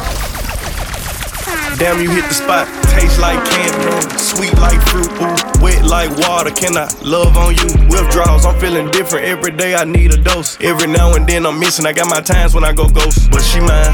Damn, 1.79 2.01
you 2.01 2.11
hit 2.11 2.27
the 2.27 2.33
spot. 2.33 2.67
Taste 2.91 3.19
like 3.19 3.39
candy, 3.49 4.17
sweet 4.19 4.53
like 4.59 4.81
fruit, 4.89 5.09
ooh, 5.23 5.63
wet 5.63 5.85
like 5.85 6.11
water. 6.27 6.51
Can 6.51 6.75
I 6.75 6.91
love 7.03 7.37
on 7.37 7.55
you? 7.55 7.65
Withdrawals, 7.87 8.45
I'm 8.45 8.59
feeling 8.59 8.91
different 8.91 9.25
every 9.25 9.51
day. 9.51 9.75
I 9.75 9.85
need 9.85 10.13
a 10.13 10.17
dose. 10.17 10.59
Every 10.59 10.87
now 10.87 11.15
and 11.15 11.25
then 11.25 11.45
I'm 11.45 11.57
missing. 11.57 11.85
I 11.85 11.93
got 11.93 12.09
my 12.09 12.21
times 12.21 12.53
when 12.53 12.65
I 12.65 12.73
go 12.73 12.87
ghost, 12.89 13.31
but 13.31 13.41
she 13.41 13.61
mine. 13.61 13.93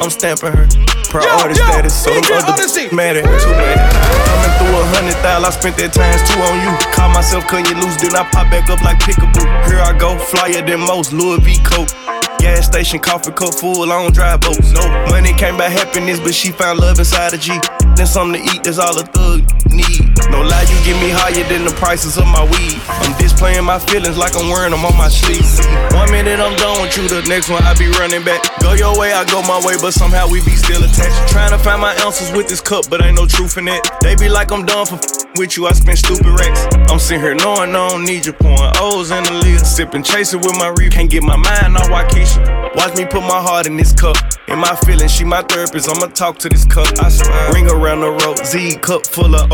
I'm 0.00 0.10
stamping 0.10 0.52
her. 0.52 0.95
Priority 1.10 1.54
status, 1.54 1.94
so 1.94 2.10
them 2.10 2.24
other 2.44 2.66
mad 2.92 3.16
at 3.16 3.24
too 3.24 3.52
mad. 3.56 3.78
Coming 4.26 4.52
through 4.58 4.76
a 4.76 4.84
hundred 4.92 5.16
thousand, 5.22 5.46
I 5.46 5.50
spent 5.50 5.76
that 5.78 5.92
times 5.94 6.22
two 6.28 6.38
on 6.42 6.60
you. 6.60 6.72
Caught 6.92 7.14
myself 7.14 7.46
cutting 7.46 7.66
you 7.66 7.76
loose, 7.80 7.96
then 8.02 8.14
I 8.14 8.24
pop 8.30 8.50
back 8.50 8.68
up 8.68 8.82
like 8.82 8.98
pickaboo. 9.00 9.46
Here 9.70 9.80
I 9.80 9.96
go, 9.96 10.18
flyer 10.18 10.62
than 10.66 10.80
most, 10.80 11.12
Louis 11.12 11.38
V 11.40 11.58
coat. 11.62 11.94
Gas 12.38 12.66
station, 12.66 13.00
coffee 13.00 13.32
cup 13.32 13.54
full, 13.54 13.90
I 13.90 14.02
don't 14.02 14.14
drive 14.14 14.40
boats. 14.40 14.72
No 14.72 14.82
money 15.08 15.32
came 15.32 15.56
by 15.56 15.68
happiness, 15.68 16.20
but 16.20 16.34
she 16.34 16.52
found 16.52 16.80
love 16.80 16.98
inside 16.98 17.32
a 17.32 17.38
G. 17.38 17.58
Then 17.96 18.06
something 18.06 18.42
to 18.42 18.50
eat, 18.54 18.64
that's 18.64 18.78
all 18.78 18.98
a 18.98 19.04
thug 19.06 19.42
need. 19.70 20.05
No 20.30 20.42
lie, 20.42 20.66
you 20.68 20.78
get 20.84 20.96
me 21.00 21.10
higher 21.10 21.44
than 21.48 21.64
the 21.64 21.74
prices 21.76 22.18
of 22.18 22.26
my 22.26 22.44
weed. 22.44 22.80
I'm 22.88 23.16
displaying 23.18 23.64
my 23.64 23.78
feelings 23.78 24.16
like 24.16 24.36
I'm 24.36 24.48
wearing 24.48 24.72
them 24.72 24.84
on 24.84 24.96
my 24.96 25.08
sleeves. 25.08 25.60
One 25.94 26.10
minute 26.10 26.40
I'm 26.40 26.56
done 26.56 26.82
with 26.82 26.96
you, 26.96 27.08
the 27.08 27.22
next 27.28 27.48
one 27.48 27.62
I 27.62 27.74
be 27.74 27.88
running 27.98 28.24
back. 28.24 28.42
Go 28.60 28.74
your 28.74 28.98
way, 28.98 29.12
I 29.12 29.24
go 29.24 29.42
my 29.42 29.60
way, 29.64 29.76
but 29.80 29.92
somehow 29.92 30.28
we 30.28 30.44
be 30.44 30.56
still 30.56 30.82
attached. 30.82 31.32
Trying 31.32 31.50
to 31.50 31.58
find 31.58 31.80
my 31.80 31.94
ounces 32.04 32.32
with 32.32 32.48
this 32.48 32.60
cup, 32.60 32.88
but 32.90 33.04
ain't 33.04 33.16
no 33.16 33.26
truth 33.26 33.56
in 33.58 33.68
it. 33.68 33.82
They 34.00 34.16
be 34.16 34.28
like 34.28 34.52
I'm 34.52 34.64
done 34.64 34.86
for 34.86 34.98
with 35.36 35.56
you, 35.56 35.66
I 35.66 35.72
spend 35.72 35.98
stupid 35.98 36.26
racks. 36.26 36.66
I'm 36.90 36.98
sitting 36.98 37.20
here 37.20 37.34
knowing 37.34 37.70
I 37.70 37.88
don't 37.90 38.04
need 38.04 38.24
you, 38.24 38.32
pouring 38.32 38.72
O's 38.76 39.10
in 39.10 39.22
the 39.24 39.32
lid. 39.32 39.66
Sipping, 39.66 40.02
chasing 40.02 40.40
with 40.40 40.56
my 40.56 40.68
reef. 40.78 40.92
Can't 40.92 41.10
get 41.10 41.22
my 41.22 41.36
mind 41.36 41.76
on 41.76 41.90
Waukesha. 41.92 42.74
Watch 42.74 42.96
me 42.96 43.04
put 43.04 43.20
my 43.20 43.40
heart 43.40 43.66
in 43.66 43.76
this 43.76 43.92
cup. 43.92 44.16
In 44.48 44.58
my 44.58 44.74
feelings, 44.86 45.12
she 45.12 45.24
my 45.24 45.42
therapist. 45.42 45.90
I'ma 45.90 46.06
talk 46.06 46.38
to 46.38 46.48
this 46.48 46.64
cup. 46.64 46.88
I 47.00 47.10
swear. 47.10 47.52
Ring 47.52 47.70
around 47.70 48.00
the 48.00 48.12
road, 48.12 48.38
Z 48.46 48.76
cup 48.76 49.06
full 49.06 49.34
of 49.34 49.52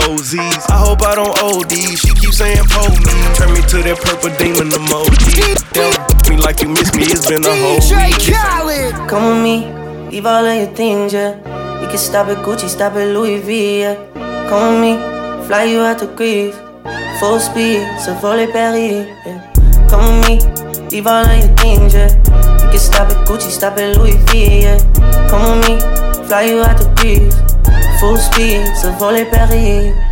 I 0.69 0.77
hope 0.77 1.03
I 1.03 1.15
don't 1.15 1.37
OD. 1.43 1.73
She 1.73 2.13
keep 2.15 2.33
saying 2.33 2.65
pull 2.69 2.91
me. 3.05 3.15
Turn 3.37 3.53
me 3.53 3.61
to 3.73 3.79
that 3.87 3.99
purple 4.03 4.31
demon 4.37 4.71
emoji. 4.71 5.57
Tell 5.73 5.93
me 6.31 6.41
like 6.41 6.61
you 6.63 6.69
miss 6.69 6.95
me. 6.95 7.05
It's 7.05 7.27
been 7.29 7.45
a 7.45 7.53
whole 7.53 7.81
week. 7.81 9.09
Come 9.09 9.43
with 9.43 9.43
me, 9.43 10.11
leave 10.11 10.27
all 10.27 10.45
of 10.45 10.57
your 10.57 10.75
things, 10.75 11.13
yeah. 11.13 11.37
You 11.81 11.89
can 11.89 11.99
stop 11.99 12.29
at 12.29 12.39
Gucci, 12.45 12.69
stop 12.69 12.95
at 12.95 13.09
Louis 13.13 13.41
V, 13.41 13.81
yeah. 13.81 13.97
Come 14.49 14.81
with 14.81 14.99
me. 14.99 15.47
Fly 15.47 15.65
you 15.65 15.81
out 15.81 15.99
to 15.99 16.07
Greece, 16.07 16.57
full 17.19 17.41
speed, 17.41 17.87
so 17.99 18.15
volley 18.15 18.47
Paris. 18.47 19.07
Yeah. 19.27 19.53
Come 19.91 20.21
with 20.21 20.29
me, 20.29 20.89
leave 20.89 21.07
all 21.07 21.25
of 21.25 21.37
your 21.37 21.55
things, 21.57 21.95
yeah. 21.95 22.09
You 22.63 22.71
can 22.71 22.79
stop 22.79 23.11
at 23.11 23.27
Gucci, 23.27 23.51
stop 23.51 23.77
at 23.79 23.97
Louis 23.97 24.17
V, 24.31 24.63
yeah. 24.63 24.79
Come 25.29 25.59
with 25.59 25.69
me, 25.69 26.25
fly 26.27 26.43
you 26.43 26.63
out 26.63 26.79
to 26.81 26.89
Greece, 26.97 27.35
full 28.01 28.17
speed, 28.17 28.65
so 28.77 28.93
volley 28.93 29.25
Paris. 29.25 30.12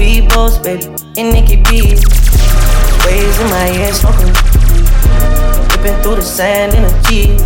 Speedboats, 0.00 0.62
baby, 0.64 0.86
in 1.20 1.28
Nikki 1.28 1.56
Beach. 1.56 2.00
Waves 3.04 3.38
in 3.38 3.50
my 3.50 3.68
ear, 3.76 3.92
smoking. 3.92 4.32
Dipping 5.68 6.02
through 6.02 6.16
the 6.16 6.22
sand 6.22 6.72
in 6.72 6.84
a 6.84 7.02
Jeep. 7.02 7.38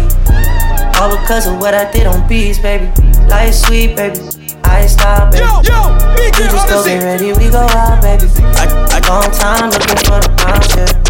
All 1.01 1.11
because 1.19 1.49
of 1.49 1.59
what 1.59 1.75
I 1.75 1.91
did 1.91 2.07
on 2.07 2.29
beats, 2.29 2.61
baby. 2.61 2.87
Life 3.27 3.55
sweet, 3.55 3.97
baby. 3.97 4.21
I 4.63 4.87
stop, 4.87 5.33
baby. 5.33 5.43
Yo, 5.43 5.63
yo, 5.63 5.99
we 6.15 6.31
just 6.31 6.69
go 6.69 6.85
get 6.85 7.03
ready, 7.03 7.33
we 7.33 7.51
go 7.51 7.59
out, 7.59 8.01
baby. 8.01 8.31
I, 8.39 8.71
I 8.89 9.09
long 9.09 9.33
time 9.33 9.71
looking 9.71 9.99
for 10.07 10.23
the 10.23 10.33
pound, 10.39 10.65
yeah. 10.77 11.04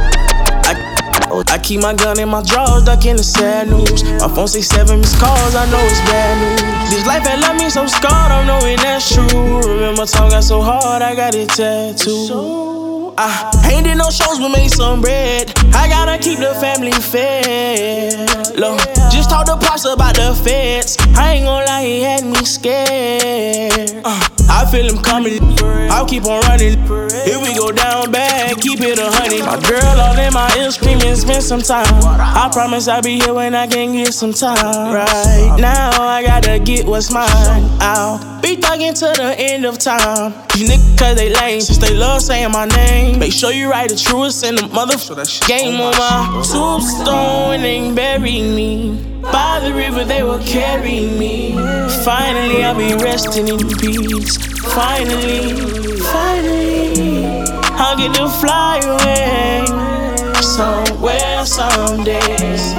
I, 1.43 1.55
I 1.55 1.59
keep 1.59 1.81
my 1.81 1.95
gun 1.95 2.21
in 2.21 2.29
my 2.29 2.43
drawers, 2.43 2.85
ducking 2.85 3.17
the 3.17 3.25
sad 3.25 3.69
news. 3.69 4.05
My 4.21 4.29
phone 4.29 4.49
say 4.49 4.61
seven 4.61 5.01
missed 5.01 5.19
calls, 5.19 5.55
I 5.55 5.69
know 5.71 5.83
it's 5.83 6.01
bad 6.07 6.35
news. 6.39 6.91
This 6.91 7.07
life 7.07 7.27
had 7.27 7.41
left 7.41 7.59
me 7.59 7.71
so 7.71 7.87
scarred, 7.87 8.31
I'm 8.31 8.47
knowing 8.47 8.77
that's 8.77 9.13
true. 9.13 9.61
Remember, 9.63 10.07
time 10.07 10.31
got 10.31 10.45
so 10.45 10.61
hard, 10.61 11.03
I 11.03 11.15
got 11.15 11.35
it 11.35 11.49
tattooed. 11.49 13.15
I 13.17 13.71
ain't 13.73 13.85
did 13.85 13.97
no 13.97 14.11
shows, 14.11 14.39
but 14.39 14.49
made 14.49 14.71
some 14.71 15.01
bread. 15.01 15.53
I 15.73 15.89
gotta 15.89 16.19
keep 16.19 16.39
the 16.39 16.55
family 16.61 16.93
fed. 16.93 18.29
Look, 18.59 18.79
just 19.11 19.31
talk 19.31 19.47
to 19.47 19.57
Pops 19.57 19.85
about 19.85 20.17
the 20.17 20.35
feds. 20.35 20.97
I 21.17 21.35
ain't 21.35 21.47
gonna 21.47 21.65
lie, 21.67 21.85
he 21.85 22.01
had 22.03 22.25
me 22.25 22.45
scared. 22.45 24.03
Uh, 24.05 24.29
I 24.49 24.69
feel 24.71 24.87
him 24.89 25.03
coming. 25.03 25.41
I'll 25.91 26.07
keep 26.07 26.25
on 26.25 26.41
running. 26.43 26.79
If 27.27 27.41
we 27.43 27.55
go 27.55 27.71
down 27.73 28.11
bad, 28.11 28.61
keep 28.61 28.81
it 28.81 28.99
a 28.99 29.11
honey. 29.11 29.43
My 29.43 29.61
girl 29.69 30.01
all 30.01 30.19
in 30.19 30.33
my 30.33 30.55
ear 30.59 30.71
screaming, 30.71 31.15
spend 31.17 31.43
some 31.43 31.61
time. 31.61 31.87
I 32.05 32.51
promise 32.53 32.89
I'll 32.89 33.03
be 33.03 33.19
here 33.19 33.35
when 33.35 33.55
I 33.55 33.67
can 33.67 33.93
get 33.93 34.13
some 34.13 34.33
time. 34.33 34.93
Right 34.93 35.57
now, 35.59 35.91
I 36.03 36.23
gotta 36.23 36.59
get 36.59 36.87
what's 36.87 37.13
mine. 37.13 37.29
I'll 37.81 38.41
be 38.41 38.57
thugging 38.57 38.99
to 38.99 39.21
the 39.21 39.35
end 39.39 39.65
of 39.65 39.79
time. 39.79 40.35
These 40.55 40.71
niggas, 40.71 40.99
cause 40.99 41.17
they 41.17 41.33
lame, 41.33 41.61
since 41.61 41.79
they 41.79 41.95
love 41.95 42.23
saying 42.23 42.53
my 42.53 42.67
name. 42.67 43.19
Make 43.19 43.33
sure 43.33 43.53
you 43.53 43.71
write 43.71 43.91
the 43.91 43.97
truest 43.97 44.45
in 44.45 44.57
the 44.57 44.69
mother 44.69 44.97
game 45.47 45.81
on 45.81 45.93
my 45.97 46.43
tombstone 46.51 47.61
and 47.61 47.97
bury 47.97 48.43
me. 48.43 49.21
By 49.23 49.61
the 49.65 49.73
river 49.73 50.05
they 50.05 50.23
will 50.23 50.43
carry 50.45 51.07
me. 51.19 51.53
Finally 52.05 52.63
I'll 52.63 52.77
be 52.77 52.95
resting 53.03 53.49
in 53.49 53.59
peace. 53.79 54.34
Finally, 54.75 55.55
finally, 56.01 57.17
I'll 57.79 57.97
get 57.97 58.15
to 58.15 58.29
fly 58.29 58.81
away 58.83 59.65
somewhere 60.43 61.45
someday. 61.47 62.21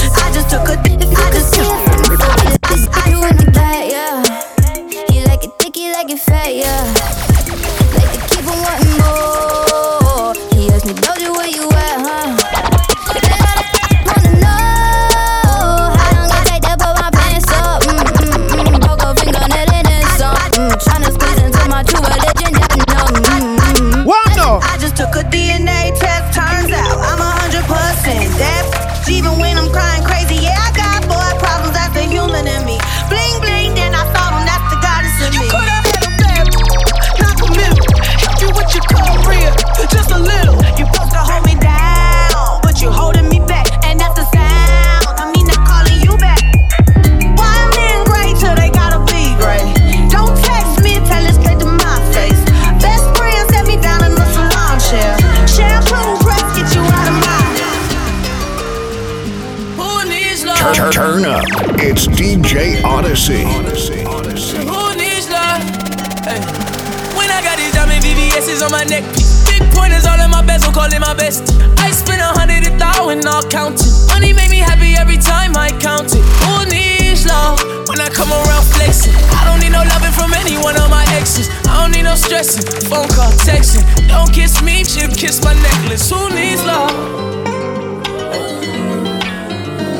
My 71.14 71.18
best. 71.18 71.42
I 71.78 71.90
spend 71.90 72.20
a 72.20 72.30
hundred 72.38 72.66
a 72.66 72.78
thousand, 72.78 73.26
all 73.26 73.42
counting. 73.42 73.92
Money 74.08 74.32
make 74.32 74.50
me 74.50 74.58
happy 74.58 74.94
every 74.96 75.18
time 75.18 75.56
I 75.56 75.70
count 75.70 76.14
it. 76.14 76.24
Who 76.44 76.66
needs 76.70 77.26
love? 77.26 77.60
When 77.88 78.00
I 78.00 78.08
come 78.08 78.30
around 78.32 78.64
flexing, 78.74 79.14
I 79.38 79.44
don't 79.44 79.60
need 79.60 79.72
no 79.72 79.82
loving 79.82 80.12
from 80.12 80.32
any 80.34 80.56
one 80.56 80.76
of 80.76 80.90
my 80.90 81.04
exes. 81.14 81.48
I 81.68 81.82
don't 81.82 81.92
need 81.92 82.04
no 82.04 82.14
stressing, 82.14 82.64
phone 82.88 83.08
call, 83.08 83.32
texting. 83.46 83.84
Don't 84.08 84.32
kiss 84.32 84.62
me, 84.62 84.84
she'll 84.84 85.10
kiss 85.10 85.42
my 85.44 85.54
necklace. 85.54 86.10
Who 86.10 86.30
needs 86.34 86.64
love? 86.64 86.90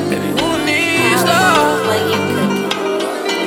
Baby, 0.09 0.29
who 0.35 0.49
needs 0.65 1.23
love? 1.23 1.79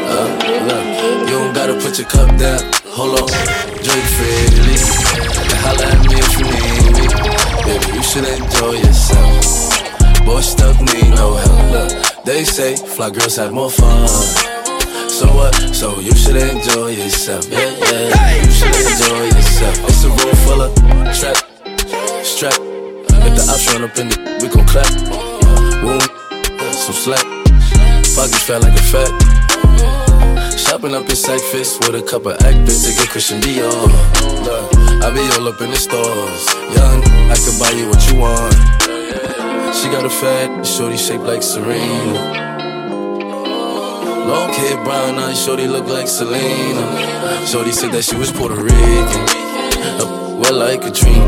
Uh, 0.08 0.28
look, 0.68 0.84
you 1.28 1.36
don't 1.36 1.52
gotta 1.54 1.74
put 1.74 1.98
your 1.98 2.08
cup 2.08 2.28
down. 2.38 2.60
Hold 2.96 3.20
on, 3.20 3.28
Drake 3.84 4.08
freely. 4.16 4.78
Holla 5.64 5.84
at 5.84 6.06
me 6.06 6.14
if 6.14 6.38
you 6.38 6.44
need 6.44 6.62
me. 6.62 6.67
Baby, 7.68 7.98
you 7.98 8.02
should 8.02 8.24
enjoy 8.24 8.80
yourself. 8.80 10.24
Boy, 10.24 10.40
stuff 10.40 10.80
need 10.80 11.10
no 11.10 11.36
help. 11.36 11.70
Look, 11.70 12.24
they 12.24 12.42
say 12.42 12.76
fly 12.76 13.10
girls 13.10 13.36
have 13.36 13.52
more 13.52 13.70
fun. 13.70 14.08
So 15.10 15.26
what? 15.36 15.54
So 15.74 16.00
you 16.00 16.14
should 16.16 16.36
enjoy 16.36 16.92
yourself. 16.92 17.44
Yeah, 17.50 17.68
yeah. 17.76 18.36
You 18.40 18.50
should 18.50 18.74
enjoy 18.74 19.24
yourself. 19.36 19.76
It's 19.84 20.04
a 20.04 20.08
room 20.08 20.36
full 20.46 20.62
of 20.62 20.74
trap, 21.12 21.36
strap. 22.24 22.56
If 22.56 23.32
the 23.36 23.44
ops 23.52 23.70
run 23.70 23.84
up 23.84 23.98
in 23.98 24.08
the, 24.08 24.16
we 24.40 24.48
gon' 24.48 24.64
clap. 24.64 24.88
Wound, 25.84 26.08
some 26.72 26.94
slack. 26.94 27.24
Pockets 28.16 28.44
fat 28.44 28.62
like 28.62 28.72
a 28.72 28.82
fat. 28.82 29.47
Shopping 30.78 30.94
up 30.94 31.10
in 31.10 31.16
sack 31.16 31.40
fist 31.40 31.80
with 31.80 31.96
a 31.96 32.06
couple 32.06 32.30
actors 32.30 32.84
to 32.84 32.94
get 32.94 33.08
Christian 33.08 33.40
Dior. 33.40 33.66
Look, 34.46 35.02
I 35.02 35.10
be 35.10 35.18
all 35.34 35.48
up 35.48 35.60
in 35.60 35.70
the 35.70 35.76
stores. 35.76 36.46
Young, 36.70 37.02
I 37.26 37.34
can 37.34 37.58
buy 37.58 37.72
you 37.74 37.88
what 37.90 37.98
you 38.06 38.20
want. 38.20 38.54
She 39.74 39.90
got 39.90 40.04
a 40.04 40.08
fat, 40.08 40.64
shorty 40.64 40.96
shaped 40.96 41.24
like 41.24 41.42
Serena. 41.42 42.14
Long 44.30 44.52
hair, 44.52 44.76
brown 44.84 45.18
eyes, 45.18 45.44
shorty 45.44 45.66
look 45.66 45.88
like 45.88 46.06
Selena. 46.06 47.44
Shorty 47.44 47.72
said 47.72 47.90
that 47.90 48.04
she 48.04 48.14
was 48.14 48.30
Puerto 48.30 48.54
Rican. 48.54 49.26
Uh, 49.98 50.36
well, 50.38 50.54
like 50.54 50.82
Katrina. 50.82 51.26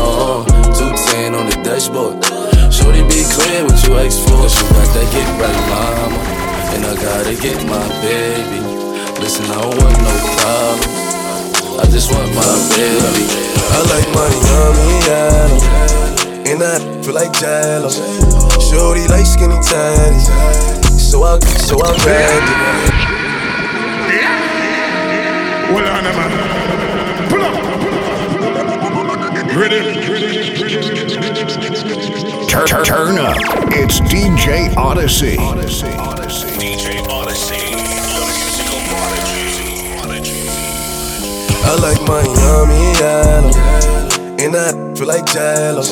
Oh, 0.00 0.46
210 0.48 1.34
on 1.34 1.44
the 1.44 1.56
dashboard. 1.62 2.24
Shorty 2.72 3.02
be 3.02 3.22
clear 3.28 3.66
baby. 8.02 8.58
Listen, 9.22 9.46
I 9.46 9.62
don't 9.62 9.78
want 9.78 9.94
no 10.02 10.14
problems. 10.36 10.86
I 11.78 11.86
just 11.88 12.10
want 12.12 12.28
my 12.34 12.42
baby. 12.74 13.24
I 13.30 13.78
like 13.94 14.08
my 14.10 14.28
yummy 14.46 14.98
yellow. 15.06 15.62
And 16.50 16.58
I 16.62 16.74
feel 17.02 17.14
like 17.14 17.32
jello. 17.32 17.88
Shorty 18.58 19.06
like 19.06 19.24
skinny 19.24 19.54
tatties. 19.62 20.26
So 20.98 21.22
I, 21.22 21.38
so 21.38 21.76
I 21.78 21.94
grabbed 22.02 22.48
it. 22.50 23.22
Well, 25.72 25.86
on, 25.88 26.04
man. 26.04 26.30
Pull 27.30 27.42
up. 27.42 27.54
Ready? 29.54 29.80
Turn, 32.48 32.66
turn, 32.66 32.84
turn 32.84 33.18
up. 33.18 33.36
It's 33.70 34.00
DJ 34.00 34.76
Odyssey. 34.76 35.36
DJ 35.36 37.06
Odyssey. 37.08 37.71
I 41.64 41.74
like 41.80 42.02
my 42.06 42.22
yummy 42.22 42.82
yellow. 42.98 43.52
And 44.38 44.56
I 44.56 44.72
feel 44.96 45.06
like 45.06 45.26
jello. 45.26 45.82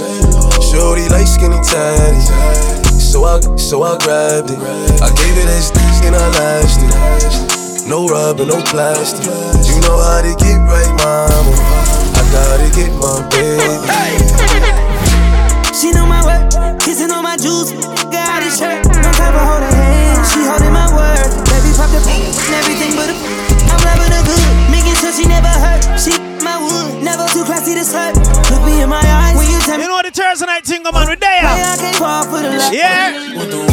Shorty 0.60 1.08
like 1.08 1.26
skinny 1.26 1.58
tatties. 1.62 2.30
So 3.00 3.24
I, 3.24 3.40
so 3.56 3.82
I 3.82 3.98
grabbed 3.98 4.50
it. 4.50 4.58
I 5.02 5.08
gave 5.14 5.36
it 5.38 5.48
as 5.48 5.70
and 6.04 6.16
I 6.16 6.26
lashed 6.38 6.80
it. 6.82 7.88
No 7.88 8.06
rubber, 8.06 8.46
no 8.46 8.62
plastic. 8.62 9.24
You 9.26 9.80
know 9.82 9.98
how 9.98 10.22
to 10.22 10.34
get 10.38 10.58
right, 10.66 10.92
mama. 11.02 11.54
I 12.18 12.22
gotta 12.34 12.68
get 12.74 12.90
my 12.98 13.22
baby. 13.30 13.86
She 15.74 15.92
know 15.92 16.06
my 16.06 16.22
work, 16.26 16.80
kissing 16.80 17.10
on 17.10 17.22
my 17.22 17.36
juice. 17.36 17.72
Got 18.10 18.42
his 18.42 18.58
shirt, 18.58 18.86
no 18.86 19.10
time 19.14 19.32
for 19.34 19.42
holding 19.42 19.74
hands. 19.74 20.32
She 20.32 20.42
holding 20.44 20.72
my 20.72 20.86
word. 20.92 21.30
Baby 21.46 21.70
pop 21.78 21.90
the 21.90 22.00
and 22.04 22.54
everything 22.58 22.94
but 22.98 23.10
a. 23.10 23.14
I'm 23.70 23.78
rubbing 23.86 24.12
her 24.12 24.24
good, 24.26 24.59
making 25.10 25.24
she 25.24 25.28
never 25.28 25.48
hurt. 25.48 26.00
She 26.00 26.10
my 26.42 26.58
wood, 26.58 27.02
never 27.02 27.26
too 27.28 27.44
classy 27.44 27.74
to 27.74 27.84
hurt. 27.84 28.16
Look 28.50 28.62
me 28.64 28.82
in 28.82 28.88
my 28.88 29.00
eyes 29.00 29.36
when 29.36 29.50
you 29.50 29.58
tell 29.60 29.76
me. 29.76 29.84
You 29.84 29.88
know 29.88 29.94
what 29.94 30.06
the 30.06 30.10
Thursday 30.10 30.46
night 30.46 30.64
thing, 30.64 30.86
on, 30.86 31.06
we're 31.06 31.16
there. 31.16 31.42
I 31.42 31.76
can't 31.78 31.96
fall 31.96 32.24
for 32.24 32.40
the 32.40 32.50
love. 32.50 32.72
Yeah. 32.72 33.69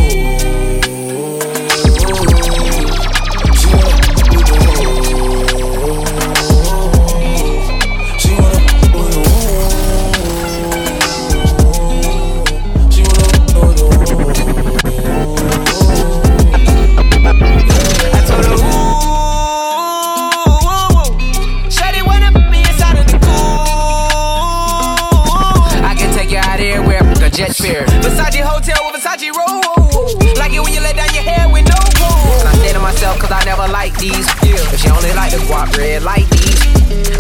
I 33.68 33.70
like 33.70 34.00
these. 34.00 34.26
If 34.72 34.80
she 34.80 34.90
only 34.90 35.12
like 35.12 35.32
the 35.32 35.44
guap 35.44 35.76
red 35.78 36.04
like 36.04 36.24
these. 36.30 36.64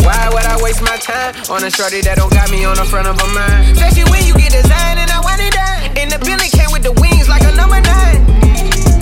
Why 0.06 0.30
would 0.32 0.46
I 0.46 0.56
waste 0.64 0.82
my 0.82 0.96
time 0.96 1.36
on 1.52 1.62
a 1.66 1.70
shorty 1.70 2.00
that 2.02 2.16
don't 2.16 2.32
got 2.32 2.50
me 2.50 2.64
on 2.64 2.78
the 2.78 2.86
front 2.86 3.06
of 3.06 3.20
her 3.20 3.34
mind? 3.36 3.76
Especially 3.76 4.10
when 4.10 4.24
you 4.24 4.34
get 4.34 4.54
designed 4.56 4.98
and 4.98 5.12
I 5.12 5.20
want 5.20 5.42
it 5.44 5.52
done. 5.52 5.98
And 6.00 6.10
the 6.10 6.20
Billy 6.24 6.48
came 6.48 6.72
with 6.72 6.84
the 6.84 6.94
wings 7.04 7.28
like 7.28 7.44
a 7.44 7.52
number 7.52 7.82
nine. 7.84 8.24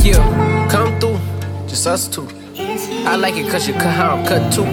Yeah, 0.01 0.17
come 0.71 0.99
through, 0.99 1.21
just 1.69 1.85
us 1.85 2.07
two. 2.07 2.25
I 3.05 3.15
like 3.15 3.35
it 3.35 3.51
cause 3.51 3.67
you 3.67 3.75
cut 3.75 3.93
how 3.93 4.15
I'm 4.15 4.25
cut 4.25 4.51
too. 4.51 4.65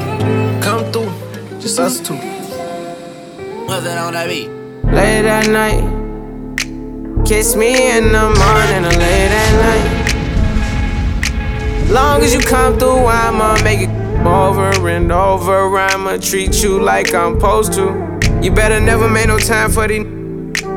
Come 0.64 0.90
through, 0.92 1.12
just 1.60 1.78
us 1.78 2.00
two. 2.00 2.16
What's 3.68 3.84
that 3.84 3.98
on 4.00 4.14
that 4.14 4.28
beat? 4.32 4.48
Late 4.88 5.28
at 5.28 5.46
night, 5.52 5.84
kiss 7.28 7.54
me 7.54 7.98
in 7.98 8.12
the 8.16 8.32
morning 8.32 8.84
or 8.88 8.96
late 8.96 9.28
at 9.28 9.52
night. 9.60 9.91
Long 11.92 12.22
as 12.22 12.32
you 12.32 12.40
come 12.40 12.78
through, 12.78 13.04
I'ma 13.04 13.62
make 13.62 13.80
it 13.80 13.90
over 14.26 14.88
and 14.88 15.12
over. 15.12 15.76
I'ma 15.76 16.16
treat 16.16 16.62
you 16.62 16.80
like 16.80 17.12
I'm 17.12 17.34
supposed 17.34 17.74
to. 17.74 18.18
You 18.40 18.50
better 18.50 18.80
never 18.80 19.10
make 19.10 19.26
no 19.26 19.38
time 19.38 19.70
for 19.70 19.86
these. 19.86 20.21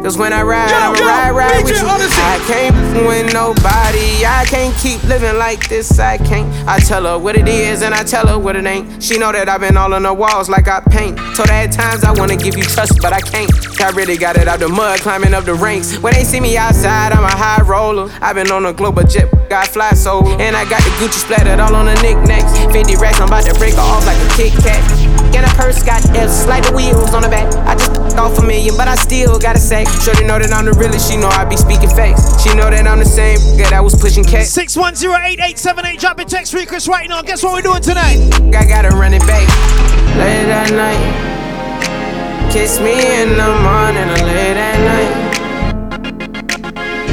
Cause 0.06 0.20
when 0.20 0.34
I 0.34 0.44
ride, 0.44 0.70
Yo, 0.70 0.78
I'ma 0.78 1.00
yo, 1.00 1.06
ride, 1.08 1.32
ride 1.32 1.64
with 1.64 1.82
you. 1.82 1.88
I 1.88 2.38
can't 2.46 3.08
with 3.08 3.34
nobody. 3.34 4.24
I 4.24 4.46
can't 4.46 4.78
keep 4.78 5.02
living 5.06 5.40
like 5.40 5.68
this. 5.68 5.98
I 5.98 6.20
can't. 6.20 6.46
I 6.68 6.78
tell 6.78 7.06
her 7.06 7.18
what 7.18 7.36
it 7.36 7.48
is 7.48 7.82
and 7.82 7.92
I 7.92 8.04
tell 8.04 8.28
her 8.28 8.38
what 8.38 8.56
it 8.56 8.68
ain't. 8.68 9.02
She 9.02 9.18
know 9.18 9.32
that 9.32 9.50
I've 9.50 9.62
been 9.62 9.76
all 9.78 9.96
on 9.96 10.04
the 10.04 10.14
walls 10.14 10.48
like 10.48 10.68
I 10.68 10.82
paint. 10.82 11.18
Told 11.34 11.50
her 11.50 11.56
at 11.56 11.72
times 11.72 12.04
I 12.04 12.12
wanna 12.12 12.38
give 12.38 12.56
you 12.56 12.62
trust, 12.62 13.02
but 13.02 13.14
I 13.14 13.20
can't. 13.20 13.50
I 13.82 13.90
really 13.98 14.16
got 14.16 14.38
it 14.38 14.48
out 14.48 14.60
the 14.60 14.70
mud, 14.70 15.00
climbing 15.00 15.34
up 15.34 15.46
the 15.46 15.56
ranks. 15.56 15.98
When 15.98 16.14
they 16.14 16.24
see 16.24 16.40
me 16.40 16.56
outside, 16.56 17.12
I'm 17.12 17.24
a 17.24 17.36
high 17.36 17.64
roller. 17.64 18.12
I've 18.22 18.36
been 18.36 18.52
on 18.52 18.64
a 18.68 18.74
global 18.74 19.02
jet, 19.02 19.26
got 19.50 19.70
fly 19.70 19.90
solo. 19.94 20.38
And 20.38 20.56
I 20.56 20.70
got 20.70 20.84
the 20.84 20.92
Gucci 21.02 21.18
splattered 21.26 21.60
all 21.60 21.74
on 21.74 21.88
the 21.88 21.96
knickknacks. 22.04 22.54
50 22.72 22.96
racks, 22.98 23.20
I'm 23.20 23.28
about 23.28 23.46
to 23.46 23.56
break 23.56 23.74
her 23.74 23.82
off 23.82 24.06
like 24.06 24.22
a 24.22 24.30
Kit 24.38 24.54
Kat. 24.62 24.86
And 25.34 25.48
a 25.48 25.50
purse 25.58 25.82
got 25.82 26.06
F's, 26.16 26.46
like 26.46 26.64
the 26.64 26.74
wheels 26.74 27.16
on 27.16 27.24
the 27.24 27.28
back. 27.28 27.52
I 27.66 27.74
just 27.74 28.05
off 28.18 28.38
a 28.40 28.42
million, 28.42 28.76
but 28.78 28.88
I 28.88 28.96
still 28.96 29.40
gotta 29.40 29.60
say. 29.60 29.86
Shorty 30.04 30.24
know 30.24 30.40
that 30.40 30.52
I'm 30.52 30.66
the 30.66 30.74
realest, 30.74 31.12
she 31.12 31.18
know 31.18 31.28
I 31.28 31.46
be 31.46 31.58
speaking 31.58 31.90
facts. 31.90 32.42
She 32.44 32.54
know 32.56 32.70
that 32.70 32.88
I'm 32.88 33.00
the 33.00 33.06
same 33.06 33.38
that 33.58 33.84
was 33.84 33.96
pushing 33.96 34.24
cats. 34.24 34.56
610-8878, 34.58 36.00
drop 36.00 36.20
a 36.20 36.26
text 36.26 36.54
request 36.54 36.88
right 36.88 37.08
now. 37.10 37.22
Guess 37.22 37.44
what 37.44 37.54
we're 37.54 37.62
doing 37.62 37.82
tonight? 37.82 38.18
I 38.56 38.66
gotta 38.66 38.90
run 38.90 39.14
it 39.14 39.26
back. 39.28 39.48
Late 40.18 40.50
at 40.50 40.72
night. 40.72 41.02
Kiss 42.52 42.80
me 42.80 42.96
in 43.22 43.36
the 43.36 43.52
morning 43.64 44.08
or 44.10 44.24
late 44.24 44.58
at 44.58 44.80
night. 44.80 45.36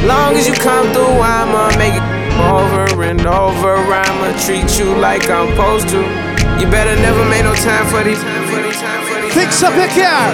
Long 0.06 0.34
as 0.34 0.48
you 0.48 0.54
come 0.54 0.86
through, 0.92 1.18
I'ma 1.22 1.76
make 1.78 1.94
it 1.94 2.02
over 2.42 3.02
and 3.02 3.26
over. 3.26 3.74
I'ma 3.74 4.34
treat 4.44 4.78
you 4.78 4.94
like 4.96 5.28
I'm 5.30 5.50
supposed 5.50 5.88
to. 5.90 6.02
You 6.60 6.70
better 6.70 6.94
never 7.02 7.24
make 7.28 7.44
no 7.44 7.54
time 7.54 7.86
for 7.86 8.02
these. 8.04 8.22
Fix 9.32 9.62
up 9.64 9.72
your 9.72 9.88
car. 9.88 10.28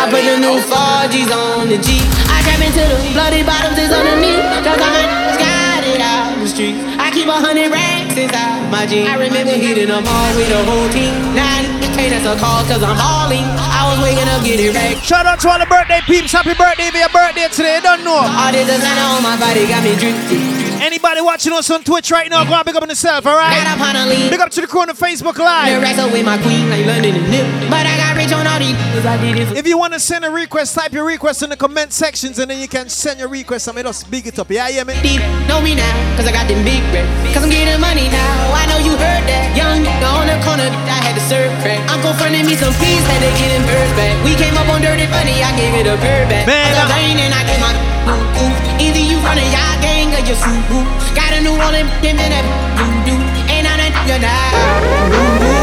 I 0.00 0.08
put 0.08 0.24
the 0.24 0.40
new 0.40 0.56
4Gs 0.64 1.28
on 1.28 1.68
the 1.68 1.76
G. 1.76 2.00
I 2.32 2.40
trap 2.40 2.60
into 2.64 2.80
the 2.80 2.96
bloody 3.12 3.44
bottoms 3.44 3.76
is 3.76 3.92
underneath. 3.92 4.40
Cause 4.64 4.80
niggas 4.80 5.36
got 5.36 5.84
it 5.84 6.00
out 6.00 6.40
the 6.40 6.48
street. 6.48 6.76
I 6.96 7.12
keep 7.12 7.28
a 7.28 7.36
hundred 7.36 7.68
racks 7.68 8.16
inside 8.16 8.64
my 8.72 8.88
jeans. 8.88 9.12
I 9.12 9.20
remember 9.20 9.52
hitting 9.52 9.92
them 9.92 10.08
all 10.08 10.30
with 10.40 10.48
the 10.48 10.60
whole 10.64 10.88
team. 10.88 11.12
Now 11.36 11.44
I 11.44 11.88
can't 11.92 12.16
answer 12.16 12.32
calls 12.40 12.64
cause 12.64 12.80
I'm 12.80 12.96
balling. 12.96 13.44
I 13.44 13.92
was 13.92 14.00
waking 14.00 14.28
up 14.32 14.40
getting 14.40 14.72
wrecked. 14.72 15.04
Shout 15.04 15.28
out 15.28 15.40
to 15.44 15.48
all 15.52 15.60
the 15.60 15.68
birthday 15.68 16.00
peeps. 16.08 16.32
Happy 16.32 16.56
birthday 16.56 16.88
for 16.88 16.96
your 16.96 17.12
birthday 17.12 17.48
today. 17.52 17.76
You 17.76 17.84
don't 17.84 18.04
know. 18.08 18.24
All 18.24 18.52
this 18.52 18.64
designer 18.64 19.20
on 19.20 19.20
my 19.20 19.36
body 19.36 19.68
got 19.68 19.84
me 19.84 19.92
drifting. 20.00 20.59
Anybody 20.80 21.20
watching 21.20 21.52
us 21.52 21.70
on 21.70 21.84
Twitch 21.84 22.10
right 22.10 22.30
now, 22.30 22.42
go 22.44 22.54
and 22.54 22.64
big 22.64 22.74
up 22.74 22.82
on 22.82 22.88
yourself, 22.88 23.26
alright? 23.26 23.52
Got 23.52 23.78
up 23.78 23.84
on. 23.84 24.08
Big 24.30 24.40
up 24.40 24.50
to 24.50 24.60
the 24.62 24.66
crew 24.66 24.80
on 24.80 24.88
the 24.88 24.94
Facebook 24.94 25.36
Live. 25.36 25.82
racks 25.82 25.98
up 25.98 26.10
with 26.10 26.24
my 26.24 26.40
queen 26.40 26.70
like 26.70 26.86
London 26.86 27.16
and 27.16 27.30
Nip. 27.30 27.44
But 27.70 27.84
I 27.86 27.96
got 27.96 28.16
rich 28.16 28.32
on 28.32 28.46
all 28.60 28.66
these 28.66 28.76
cause 28.92 29.06
I 29.06 29.16
did 29.20 29.38
it 29.38 29.46
for 29.48 29.54
If 29.56 29.66
you 29.66 29.78
want 29.78 29.92
to 29.94 30.00
send 30.00 30.24
a 30.24 30.30
request, 30.30 30.74
type 30.74 30.92
your 30.92 31.06
request 31.06 31.42
in 31.42 31.50
the 31.50 31.56
comment 31.56 31.92
sections 31.92 32.38
and 32.38 32.50
then 32.50 32.60
you 32.60 32.68
can 32.68 32.88
send 32.88 33.18
your 33.18 33.28
request 33.28 33.68
and 33.68 33.76
let 33.76 33.86
us 33.86 34.04
big 34.04 34.26
it 34.26 34.38
up. 34.38 34.50
Yeah, 34.50 34.68
yeah, 34.68 34.84
man. 34.84 35.00
deep. 35.02 35.20
Know 35.48 35.60
me 35.60 35.74
now, 35.74 36.16
cause 36.16 36.26
I 36.26 36.32
got 36.32 36.48
them 36.48 36.64
big 36.64 36.82
racks. 36.92 37.08
Cause 37.34 37.44
I'm 37.44 37.50
getting 37.50 37.80
money 37.80 38.08
now. 38.08 38.54
I 38.54 38.66
know 38.68 38.78
you 38.78 38.92
heard 38.92 39.24
that. 39.28 39.56
Young 39.56 39.84
on 40.04 40.26
the 40.28 40.36
corner, 40.44 40.68
I 40.68 40.98
had 41.00 41.14
to 41.16 41.24
serve 41.24 41.50
crack. 41.64 41.80
Uncle 41.88 42.12
fronted 42.14 42.44
me 42.44 42.54
some 42.56 42.74
peas, 42.80 43.02
had 43.08 43.20
to 43.24 43.30
get 43.40 43.48
them 43.54 43.64
birds 43.64 43.92
back. 43.96 44.14
We 44.24 44.36
came 44.36 44.56
up 44.56 44.68
on 44.68 44.82
dirty 44.84 45.08
funny, 45.08 45.40
I 45.40 45.50
gave 45.56 45.74
it 45.80 45.86
a 45.88 45.96
bird 45.96 46.28
back. 46.28 46.44
Man, 46.46 46.74
I 46.76 46.84
rain 46.92 47.16
and 47.16 47.32
I 47.32 47.42
gave 47.48 47.60
my 47.60 47.72
ooh. 48.12 48.56
Either 48.80 49.02
you 49.02 49.16
running 49.24 49.48
y'all 49.52 49.76
gang 49.80 50.12
or 50.12 50.22
you 50.24 50.36
suit. 50.36 50.86
Got 51.16 51.36
a 51.36 51.40
new 51.40 51.56
one 51.56 51.76
in 51.76 51.86
in 52.04 52.16
that 52.16 52.44
doo 52.76 52.88
doo. 53.08 53.20
Ain't 53.48 53.68
on 53.68 53.78
that 53.80 53.92
nigga 54.08 55.59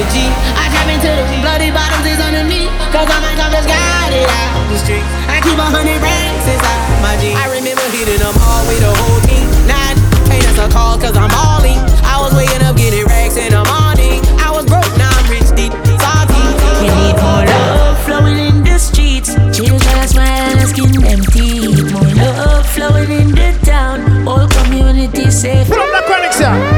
the 0.00 0.08
G. 0.16 0.24
I 0.56 0.64
trap 0.72 0.88
into 0.88 1.12
the 1.12 1.36
bloody 1.44 1.68
bottoms 1.68 2.08
is 2.08 2.16
underneath. 2.16 2.72
Cause 2.88 3.04
all 3.04 3.20
my 3.20 3.36
compass 3.36 3.68
got 3.68 4.08
it 4.08 4.24
out 4.24 4.64
the 4.72 4.78
street. 4.80 5.04
I 5.28 5.44
keep 5.44 5.60
a 5.60 5.68
hundred 5.68 6.00
racks 6.00 6.46
inside 6.48 6.80
my 7.04 7.14
jeans. 7.20 7.36
I 7.36 7.52
remember 7.52 7.84
hitting 7.92 8.16
them 8.16 8.32
all 8.40 8.64
with 8.64 8.80
the 8.80 8.92
whole 8.96 9.20
team. 9.28 9.44
Now 9.68 9.76
I 9.76 9.92
can't 10.24 10.40
answer 10.48 10.68
calls 10.72 11.04
cause 11.04 11.16
I'm 11.20 11.28
balling. 11.28 11.76
I 12.08 12.16
was 12.16 12.32
waking 12.32 12.64
up 12.64 12.80
getting 12.80 13.04
racks 13.12 13.36
in 13.36 13.52
the 13.52 13.60
morning. 13.68 14.24
I 14.40 14.48
was 14.48 14.64
broke, 14.64 14.88
now 14.96 15.12
I'm 15.12 15.26
rich, 15.28 15.52
deep, 15.52 15.72
salty. 16.00 16.40
We 16.80 16.88
need 16.88 17.16
more 17.20 17.44
love 17.44 18.00
flowing 18.08 18.40
in 18.40 18.56
the 18.64 18.80
streets. 18.80 19.36
Children 19.52 19.84
are 20.00 20.08
smile 20.08 20.64
skin 20.64 20.96
empty. 21.04 21.76
More 21.92 22.08
love 22.16 22.64
flowing 22.72 23.12
in 23.12 23.28
the 23.36 23.52
town. 23.68 24.24
All 24.24 24.48
community 24.48 25.28
safe. 25.28 25.68
Put 25.68 25.76
up 25.76 25.92
that 25.92 26.08
chronic, 26.08 26.32
sir. 26.32 26.69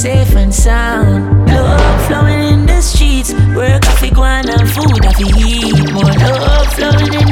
Safe 0.00 0.34
and 0.34 0.54
sound. 0.54 1.46
Love 1.48 2.06
flowing 2.06 2.40
in 2.52 2.64
the 2.64 2.80
streets. 2.80 3.34
Work 3.54 3.84
off 3.84 4.02
go 4.10 4.22
on 4.22 4.48
and 4.48 4.66
food 4.66 5.04
off 5.04 5.20
eat. 5.20 5.92
More 5.92 6.04
love 6.04 6.72
flowing 6.72 7.12
in 7.12 7.29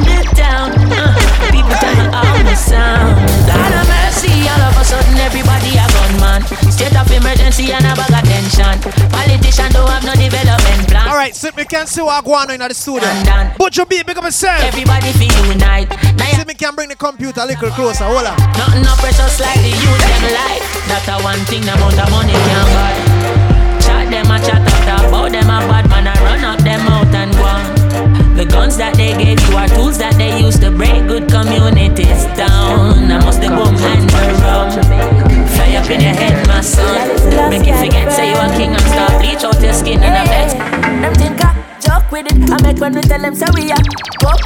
State 6.79 6.95
of 6.95 7.11
emergency 7.11 7.73
and 7.75 7.83
a 7.83 7.93
bag 7.99 8.14
of 8.14 8.23
tension. 8.23 8.79
Politician 9.11 9.67
don't 9.75 9.91
have 9.91 10.05
no 10.07 10.14
development 10.14 10.87
plan. 10.87 11.09
Alright, 11.09 11.35
so 11.35 11.51
we 11.57 11.64
can 11.64 11.88
see 11.88 12.03
what 12.03 12.25
going 12.25 12.55
on 12.55 12.55
in 12.55 12.61
the 12.61 12.75
studio. 12.75 13.11
But 13.59 13.77
you 13.77 13.85
be 13.85 14.03
big 14.07 14.17
up 14.17 14.23
yourself. 14.23 14.62
Everybody 14.62 15.11
feel 15.19 15.35
unite. 15.51 15.91
Me 16.49 16.55
can 16.55 16.75
bring 16.75 16.88
the 16.88 16.97
computer 16.97 17.43
a 17.43 17.47
little 17.47 17.69
closer. 17.71 18.05
Hold 18.05 18.25
on. 18.25 18.38
Nothing 18.57 18.83
no 18.83 18.95
precious 18.97 19.38
like 19.38 19.61
the 19.61 19.69
youth 19.69 20.01
them 20.01 20.33
life. 20.33 20.64
That's 20.88 21.09
a 21.09 21.21
one 21.21 21.38
thing 21.45 21.61
the 21.61 21.75
amount 21.75 21.99
of 21.99 22.11
money 22.11 22.33
can 22.33 22.67
buy. 22.73 22.95
Chat 23.83 24.09
them 24.09 24.31
a 24.31 24.38
chat 24.38 24.78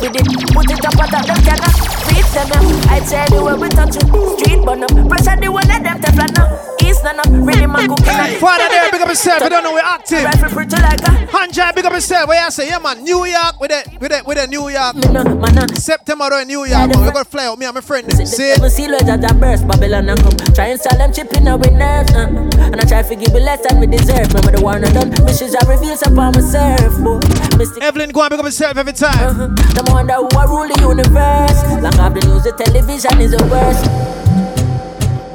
with 0.03 0.19
it, 0.19 0.27
put 0.51 0.67
it 0.67 0.85
up 0.85 0.99
on 0.99 1.07
top 1.07 1.27
them 1.27 1.41
cannot 1.47 1.75
beat 2.11 2.27
them. 2.35 2.49
Yeah. 2.51 2.93
I'd 2.93 3.07
say 3.07 3.23
anywhere 3.31 3.57
we 3.57 3.69
touch 3.71 3.95
it, 3.95 4.07
street 4.11 4.61
burn 4.67 4.83
up. 4.83 4.91
Pressure 5.07 5.39
the 5.39 5.49
one 5.49 5.71
of 5.71 5.83
them 5.83 5.99
teflon 6.03 6.35
up. 6.43 6.83
East 6.83 7.05
none 7.05 7.21
up, 7.23 7.31
really 7.31 7.67
man 7.67 7.87
cooking. 7.89 8.41
Father 8.43 8.69
there, 8.69 8.91
big 8.91 9.01
up 9.01 9.09
yourself. 9.09 9.43
I 9.43 9.49
don't 9.49 9.63
know 9.63 9.73
we're 9.73 9.81
active. 9.81 10.25
Rifle 10.25 10.51
pretty 10.51 10.77
like 10.83 11.07
a 11.07 11.22
Hanja, 11.33 11.75
big 11.75 11.85
up 11.87 11.93
yourself. 11.93 12.29
Where 12.29 12.45
you 12.45 12.51
say, 12.51 12.69
yeah 12.69 12.79
man, 12.79 13.03
New 13.03 13.25
York 13.25 13.59
with 13.59 13.73
it, 13.73 13.89
with 14.01 14.13
it, 14.13 14.27
with 14.27 14.37
it, 14.39 14.51
New 14.51 14.69
York. 14.69 14.95
no, 14.97 15.25
man, 15.25 15.55
no. 15.55 15.67
September 15.75 16.29
in 16.41 16.47
New 16.49 16.65
York, 16.65 16.89
man. 16.91 17.01
We're 17.01 17.11
gonna 17.13 17.25
fly 17.25 17.47
out. 17.47 17.59
Me 17.59 17.65
and 17.65 17.75
my 17.75 17.81
friend. 17.81 18.05
See, 18.13 18.53
Them 18.53 18.69
see 18.69 18.87
Lord 18.89 19.07
that 19.07 19.41
burst 19.41 19.67
Babylon 19.67 20.09
and 20.11 20.21
come 20.21 20.37
Try 20.55 20.67
and 20.77 20.81
sell 20.81 20.97
them 20.99 21.13
chip 21.13 21.33
in 21.33 21.49
our 21.49 21.57
nerves 21.59 22.13
uh. 22.13 22.29
And 22.69 22.77
I 22.81 22.85
try 22.85 23.03
to 23.03 23.15
give 23.17 23.33
you 23.33 23.41
less 23.41 23.67
than 23.67 23.81
we 23.81 23.87
deserve 23.87 24.29
Remember 24.29 24.53
the 24.57 24.61
war 24.63 24.79
not 24.79 24.93
done 24.93 25.09
Missions 25.25 25.55
I 25.57 25.65
reveals 25.69 26.03
upon 26.03 26.33
myself 26.37 26.93
boy. 27.03 27.19
Mystic 27.57 27.83
Evelyn, 27.83 28.11
go 28.11 28.21
and 28.23 28.31
big 28.31 28.39
up 28.41 28.45
yourself 28.45 28.77
every 28.77 28.93
time. 28.93 29.25
uh-huh. 29.25 29.49
Them 29.73 29.85
wonder 29.89 30.15
who 30.21 30.29
I 30.37 30.45
rule 30.45 30.69
the 30.69 30.77
universe 30.85 31.59
Like 31.83 31.97
I've 31.99 32.13
been 32.15 32.29
used 32.29 32.45
the 32.45 32.53
television 32.53 33.21
is 33.21 33.33
the 33.33 33.43
worst 33.49 33.89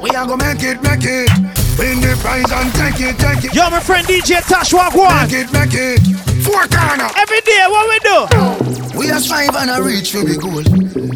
We 0.02 0.10
are 0.14 0.26
gonna 0.26 0.44
make 0.54 0.62
it, 0.62 0.80
make 0.82 1.02
it. 1.02 1.30
Win 1.78 2.00
the 2.00 2.18
prize 2.20 2.50
and 2.50 2.74
take 2.74 2.98
it, 2.98 3.18
take 3.18 3.44
it. 3.44 3.54
Yo, 3.54 3.70
my 3.70 3.78
friend 3.78 4.04
DJ 4.06 4.42
Tash, 4.42 4.74
walk 4.74 4.94
one. 4.94 5.14
Make 5.30 5.46
it, 5.46 5.52
make 5.52 5.70
it. 5.72 6.02
Four 6.42 6.66
corner. 6.66 7.06
Every 7.14 7.40
day, 7.46 7.62
what 7.70 7.86
we 7.86 7.98
do? 8.02 8.98
We 8.98 9.10
a 9.10 9.20
strive 9.20 9.54
and 9.54 9.70
a 9.70 9.80
reach 9.80 10.10
for 10.10 10.24
the 10.26 10.34
goal. 10.34 10.66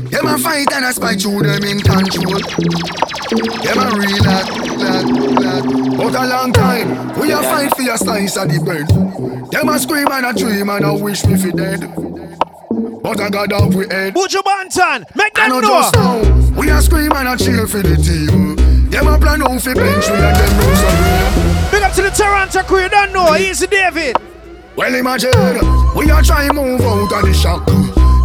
Them 0.07 0.27
a 0.27 0.39
fight 0.39 0.71
and 0.73 0.85
a 0.85 0.93
spy 0.93 1.17
through 1.17 1.43
them 1.43 1.65
in 1.65 1.81
control. 1.81 2.39
Them 3.59 3.79
a 3.83 3.91
real 3.99 4.23
lad, 4.23 4.47
lad, 4.79 5.07
lad. 5.43 5.65
But 5.99 6.15
a 6.15 6.27
long 6.31 6.53
time, 6.53 7.19
we 7.19 7.33
a 7.33 7.43
fight 7.43 7.75
for 7.75 7.83
your 7.83 7.97
slice 7.97 8.37
of 8.37 8.47
the 8.47 8.63
bread. 8.63 8.87
Them 9.51 9.69
a 9.69 9.79
scream 9.81 10.07
and 10.13 10.27
a 10.27 10.33
dream 10.33 10.71
and 10.71 10.85
a 10.85 10.95
wish 10.95 11.27
me 11.27 11.37
fi 11.39 11.51
dead. 11.51 11.91
But 13.03 13.21
I 13.21 13.31
got 13.31 13.53
up 13.53 13.75
with 13.75 13.91
head. 13.91 14.15
Buju 14.15 14.45
Banton, 14.47 15.05
make 15.17 15.35
them 15.35 15.49
know 15.49 15.91
know. 15.91 16.55
We 16.57 16.71
a 16.71 16.81
scream 16.81 17.11
and 17.11 17.29
a 17.29 17.37
cheer 17.37 17.67
for 17.67 17.83
the 17.83 17.97
team. 17.97 18.62
Them 18.93 19.09
a 19.09 19.17
plan 19.17 19.41
out 19.41 19.57
fi 19.63 19.73
bench 19.73 20.05
we 20.13 20.21
and 20.21 20.37
them 20.37 20.53
know 20.61 20.75
some. 20.77 21.73
Big 21.73 21.83
up 21.83 21.97
to 21.97 22.03
the 22.03 22.11
Toronto 22.11 22.61
crew, 22.63 22.83
you 22.83 22.91
don't 22.91 23.11
know. 23.11 23.35
Easy 23.37 23.67
David. 23.67 24.15
Well 24.77 24.95
imagine, 24.95 25.33
we 25.97 26.11
a 26.13 26.21
try 26.21 26.53
move 26.53 26.83
out 26.83 27.09
of 27.09 27.25
the 27.25 27.33
shock. 27.33 27.65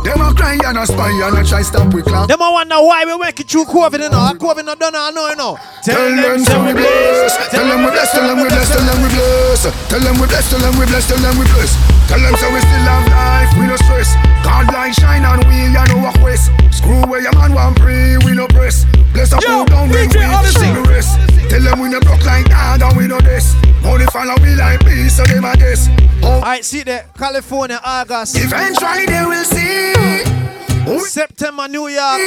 Them 0.03 0.19
a 0.19 0.35
cry 0.35 0.59
and 0.59 0.77
a 0.77 0.85
spy 0.85 1.07
and 1.23 1.39
a 1.39 1.43
try 1.47 1.61
stop 1.63 1.93
we 1.93 2.01
clock. 2.03 2.27
Them 2.27 2.41
a 2.41 2.51
wonder 2.51 2.75
why 2.83 3.05
we 3.07 3.17
make 3.17 3.39
it 3.39 3.47
through 3.47 3.63
COVID, 3.65 3.99
you 4.03 4.09
know. 4.11 4.35
COVID 4.35 4.65
not 4.65 4.79
done, 4.79 4.95
I 4.95 5.11
know, 5.11 5.29
you 5.29 5.35
know. 5.35 5.57
Tell 5.83 6.03
them 6.03 6.39
say 6.43 6.59
we 6.59 6.73
bless, 6.75 7.35
tell 7.47 7.63
them 7.63 7.83
we 7.83 7.91
bless, 7.91 8.11
tell 8.11 8.27
them 8.27 8.43
we 8.43 8.47
bless, 8.47 8.67
tell 8.67 8.83
them 8.83 9.01
we 9.03 9.07
bless, 9.07 9.63
tell 9.87 9.99
them 10.03 10.15
we 10.19 10.27
bless, 10.27 10.49
tell 10.51 10.59
them 10.59 10.75
we 10.79 10.85
bless, 10.85 11.07
tell 11.07 11.19
them 11.23 11.35
we 11.39 11.45
bless. 11.47 11.71
Tell 12.11 12.19
them 12.19 12.35
say 12.35 12.49
we 12.51 12.59
still 12.59 12.87
have 12.91 13.07
life, 13.07 13.51
we 13.55 13.67
no 13.67 13.75
stress. 13.87 14.36
God 14.47 14.71
light 14.73 14.95
shine 14.95 15.25
and 15.25 15.43
we 15.51 15.67
a 15.75 15.83
no 15.91 16.07
a 16.07 16.11
quest. 16.23 16.51
Screw 16.71 17.03
where 17.11 17.21
your 17.21 17.35
man 17.35 17.53
want 17.53 17.75
pray, 17.75 18.17
we 18.23 18.31
no 18.31 18.47
press. 18.47 18.85
Bless 19.11 19.33
up 19.33 19.43
who 19.43 19.65
down 19.65 19.89
when 19.89 20.07
we 20.07 20.23
Odyssey. 20.23 20.71
the 20.71 20.85
rest. 20.87 21.19
Tell 21.49 21.61
them 21.61 21.79
we 21.81 21.89
no 21.89 21.99
broke 21.99 22.23
like 22.23 22.47
that 22.47 22.81
and 22.81 22.95
we 22.97 23.07
no 23.07 23.19
this. 23.19 23.53
Only 23.83 24.05
follow 24.07 24.35
we 24.41 24.55
like 24.55 24.79
peace, 24.85 25.17
so 25.17 25.25
them 25.25 25.43
a 25.43 25.51
this. 25.57 25.89
Oh, 26.23 26.35
Alright, 26.39 26.63
see 26.63 26.83
there, 26.83 27.05
California, 27.17 27.79
August. 27.83 28.37
eventually 28.37 29.05
they 29.05 29.25
will 29.25 29.43
see. 29.43 30.23
Who 30.87 30.99
September, 31.05 31.67
New 31.67 31.89
York, 31.89 32.21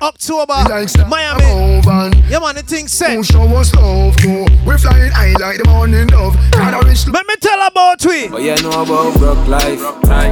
October, 0.00 0.52
likes 0.70 0.92
that 0.92 1.08
Miami. 1.08 1.42
move 1.42 1.88
on. 1.88 2.12
Yeah, 2.30 2.38
man, 2.38 2.54
the 2.54 2.62
thing 2.62 2.86
set. 2.86 3.16
Who 3.16 3.24
show 3.24 3.42
us 3.58 3.74
love, 3.74 4.14
no. 4.22 4.46
We 4.64 4.78
flying 4.78 5.10
high 5.10 5.34
like 5.40 5.58
the 5.58 5.64
morning 5.68 6.06
dove. 6.06 6.36
God, 6.52 6.74
I 6.74 6.78
wish 6.86 7.08
Let 7.08 7.26
me 7.26 7.34
tell 7.40 7.66
about 7.66 8.04
we. 8.04 8.28
But 8.28 8.42
you 8.42 8.54
know 8.62 8.70
about 8.70 9.18
broke 9.18 9.48
life, 9.48 9.82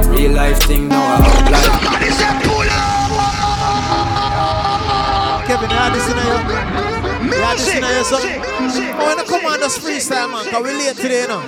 real 0.07 0.31
life 0.31 0.57
thing 0.63 0.87
now 0.87 1.03
I 1.03 1.27
up 1.27 1.51
life. 1.51 1.75
Kevin, 5.47 5.69
you 5.69 5.75
had 5.75 5.93
this 5.93 6.07
in 6.07 6.15
your. 6.15 6.39
You 7.27 7.43
had 7.43 7.57
this 7.57 7.75
in 7.75 7.83
your 7.83 8.03
something. 8.05 8.39
Oh, 8.95 9.05
when 9.05 9.19
I 9.19 9.23
come 9.27 9.45
on 9.45 9.59
this 9.59 9.77
freestyle, 9.77 10.31
man, 10.31 10.45
because 10.45 10.63
we 10.63 10.71
late 10.73 10.95
today, 10.95 11.21
you 11.23 11.27
know. 11.27 11.43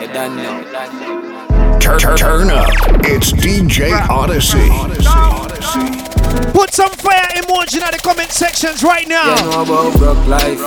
You 0.00 0.12
don't 0.12 0.36
know. 0.36 1.45
Turn, 1.80 1.98
turn, 1.98 2.16
turn 2.16 2.50
up. 2.50 2.68
It's 3.04 3.32
DJ 3.32 3.92
Odyssey. 4.08 4.68
Put 6.52 6.72
some 6.72 6.90
fire 6.90 7.28
emoji 7.36 7.74
in 7.74 7.90
the 7.92 8.00
comment 8.02 8.30
sections 8.30 8.82
right 8.82 9.06
now. 9.06 9.36
You 9.36 9.42
know 9.50 9.62
about 9.62 9.98
broke 9.98 10.26
life, 10.26 10.58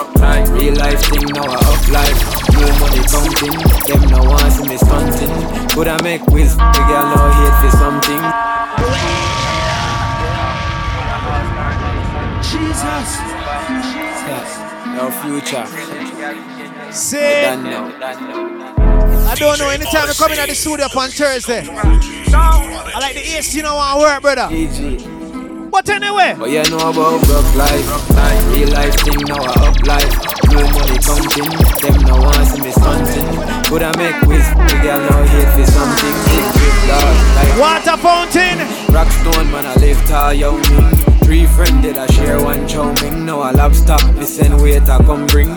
real 0.51 0.75
life 0.75 1.01
thing 1.09 1.27
now 1.33 1.43
I 1.43 1.55
up 1.55 1.87
life. 1.89 2.19
New 2.55 2.71
money 2.79 3.03
counting, 3.07 3.57
them 3.85 4.01
no 4.09 4.23
want 4.29 4.51
see 4.53 4.67
me 4.67 4.77
stunting. 4.77 5.33
Could 5.69 5.87
I 5.87 6.01
make 6.03 6.25
whiz, 6.27 6.55
the 6.55 6.83
girl 6.87 7.05
no 7.11 7.31
hate 7.37 7.57
for 7.61 7.71
something. 7.77 8.23
Jesus. 12.49 13.09
No 14.95 15.11
future. 15.11 15.65
Say, 16.91 17.41
Done 17.43 17.63
now. 17.63 18.68
I 19.29 19.35
don't 19.35 19.59
know. 19.59 19.69
Anytime 19.69 20.09
I 20.09 20.13
come 20.13 20.31
in 20.31 20.39
at 20.39 20.49
the 20.49 20.55
studio 20.55 20.87
up 20.87 20.97
on 20.97 21.09
Thursday, 21.09 21.61
I 21.69 22.97
like 22.99 23.13
the 23.13 23.21
AC, 23.37 23.57
you 23.57 23.63
know, 23.63 23.77
I 23.77 23.97
work, 23.99 24.21
brother. 24.23 24.49
GG. 24.49 25.69
But 25.69 25.87
anyway, 25.87 26.33
But 26.37 26.49
you 26.49 26.63
know 26.73 26.81
about 26.81 27.21
broke 27.29 27.53
life, 27.53 27.85
real 28.49 28.73
life 28.73 28.95
thing 29.05 29.21
now 29.29 29.37
I 29.37 29.69
up 29.69 29.77
life. 29.85 30.13
New 30.49 30.65
money 30.65 30.97
counting, 30.97 31.53
them 31.77 31.97
no 32.09 32.17
want 32.25 32.47
see 32.49 32.59
me 32.59 32.71
stunting. 32.73 33.29
Could 33.69 33.83
I 33.83 33.93
make 33.95 34.17
whiz, 34.25 34.49
the 34.49 34.75
girl 34.81 34.97
no 34.97 35.23
hate 35.29 35.53
for 35.53 35.65
something. 35.69 36.15
Big 36.25 36.45
big 36.57 36.75
dog, 36.89 37.15
like 37.37 37.53
water 37.61 37.97
fountain. 38.01 38.57
Rockstone 38.89 39.51
man, 39.53 39.65
I 39.67 39.75
live 39.75 40.01
tall, 40.07 40.33
young 40.33 40.57
me. 40.57 40.81
Three 41.23 41.45
friend 41.45 41.83
did 41.83 41.99
I 41.99 42.07
share 42.07 42.43
one 42.43 42.67
chow 42.67 42.91
mein. 43.03 43.27
Now 43.27 43.41
I 43.41 43.51
lobster, 43.51 43.97
me 44.13 44.25
send 44.25 44.59
waiter 44.59 44.97
come 45.05 45.27
bring. 45.27 45.51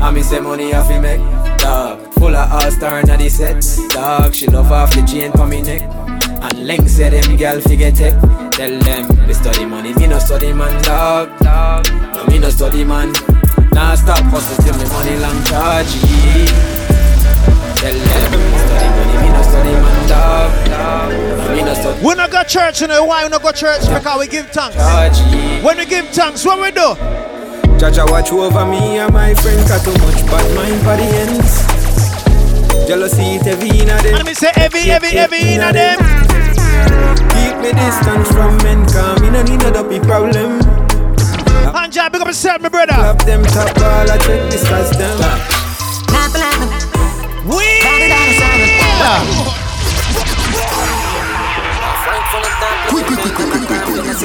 I 0.00 0.10
me 0.10 0.22
say 0.22 0.40
money 0.40 0.72
I 0.72 0.82
fi 0.88 0.98
make, 0.98 1.20
dog. 1.58 1.97
Full 2.18 2.34
of 2.34 2.52
all 2.52 2.70
star 2.70 3.00
inna 3.00 3.16
the 3.16 3.28
set, 3.28 3.64
dog. 3.90 4.34
She 4.34 4.46
love 4.48 4.72
off 4.72 4.92
the 4.94 5.02
chain 5.06 5.30
for 5.32 5.46
me 5.46 5.62
neck. 5.62 5.82
And 6.42 6.66
length 6.66 6.90
say 6.90 7.10
them 7.10 7.36
girl 7.36 7.60
fi 7.60 7.76
get 7.76 7.94
tech. 7.94 8.14
Tell 8.52 8.78
them 8.80 9.26
me 9.26 9.32
study 9.34 9.64
money, 9.64 9.94
me 9.94 10.08
no 10.08 10.18
study 10.18 10.52
man, 10.52 10.82
dog. 10.82 11.30
No 11.40 12.24
me 12.26 12.38
no 12.38 12.50
study 12.50 12.82
man. 12.82 13.12
Nah 13.70 13.94
stop 13.94 14.24
hustle 14.34 14.64
till 14.64 14.74
me 14.78 14.84
money 14.90 15.16
long 15.22 15.44
charge. 15.44 15.94
Tell 17.78 17.94
them 17.94 18.32
me 18.34 18.58
study 18.66 18.88
money, 18.98 19.14
me 19.22 19.28
no 19.30 19.42
study 19.42 19.72
man, 19.78 20.08
dog. 20.08 20.50
No 20.70 21.54
me 21.54 21.62
no 21.62 21.74
study. 21.74 22.04
We 22.04 22.14
not 22.14 22.32
go 22.32 22.42
church, 22.42 22.80
you 22.80 22.88
know 22.88 23.04
why 23.04 23.22
we 23.22 23.28
not 23.30 23.42
go 23.42 23.52
church? 23.52 23.82
Because 23.82 24.18
we 24.18 24.26
give 24.26 24.50
thanks. 24.50 24.74
Charge. 24.74 25.18
When 25.62 25.76
we 25.76 25.86
give 25.86 26.08
thanks, 26.08 26.44
what 26.44 26.60
we 26.60 26.72
do? 26.72 26.96
Jah 27.78 27.92
Jah 27.92 28.06
watch 28.08 28.32
over 28.32 28.66
me 28.66 28.98
and 28.98 29.14
my 29.14 29.34
friend 29.34 29.68
Got 29.68 29.84
too 29.84 29.92
much 29.92 30.26
bad 30.26 30.56
mind 30.56 30.80
for 30.80 30.96
the 30.96 31.06
ends 31.14 31.77
Jealousy 32.88 33.36
it 33.36 33.42
heavy 33.42 33.80
in 33.80 33.86
them 33.86 34.14
And 34.16 34.24
me 34.24 34.32
say 34.32 34.50
heavy, 34.54 34.88
heavy, 34.88 35.08
heavy 35.08 35.52
in 35.52 35.60
them. 35.60 35.98
Keep 37.36 37.60
me 37.60 37.76
distance 37.76 38.32
from 38.32 38.56
men 38.64 38.88
Cause 38.88 39.20
me 39.20 39.28
no 39.28 39.42
need 39.42 39.60
no 39.60 39.70
dopey 39.70 40.00
problem. 40.00 40.58
Hanja, 41.68 42.10
big 42.10 42.22
up 42.22 42.28
yourself, 42.28 42.62
my 42.62 42.70
brother. 42.70 42.94
Clap 42.94 43.18
them 43.26 43.44
top 43.44 43.74
ball 43.76 44.08
I 44.08 44.16
check 44.16 44.40
this 44.48 44.64
as 44.72 44.88
them. 44.96 45.20
We 47.44 47.76
Quick, 52.88 53.04
quick, 53.04 53.20
quick, 53.20 53.34
quick, 53.36 53.66
quick, 53.68 53.82
quick, 53.84 54.16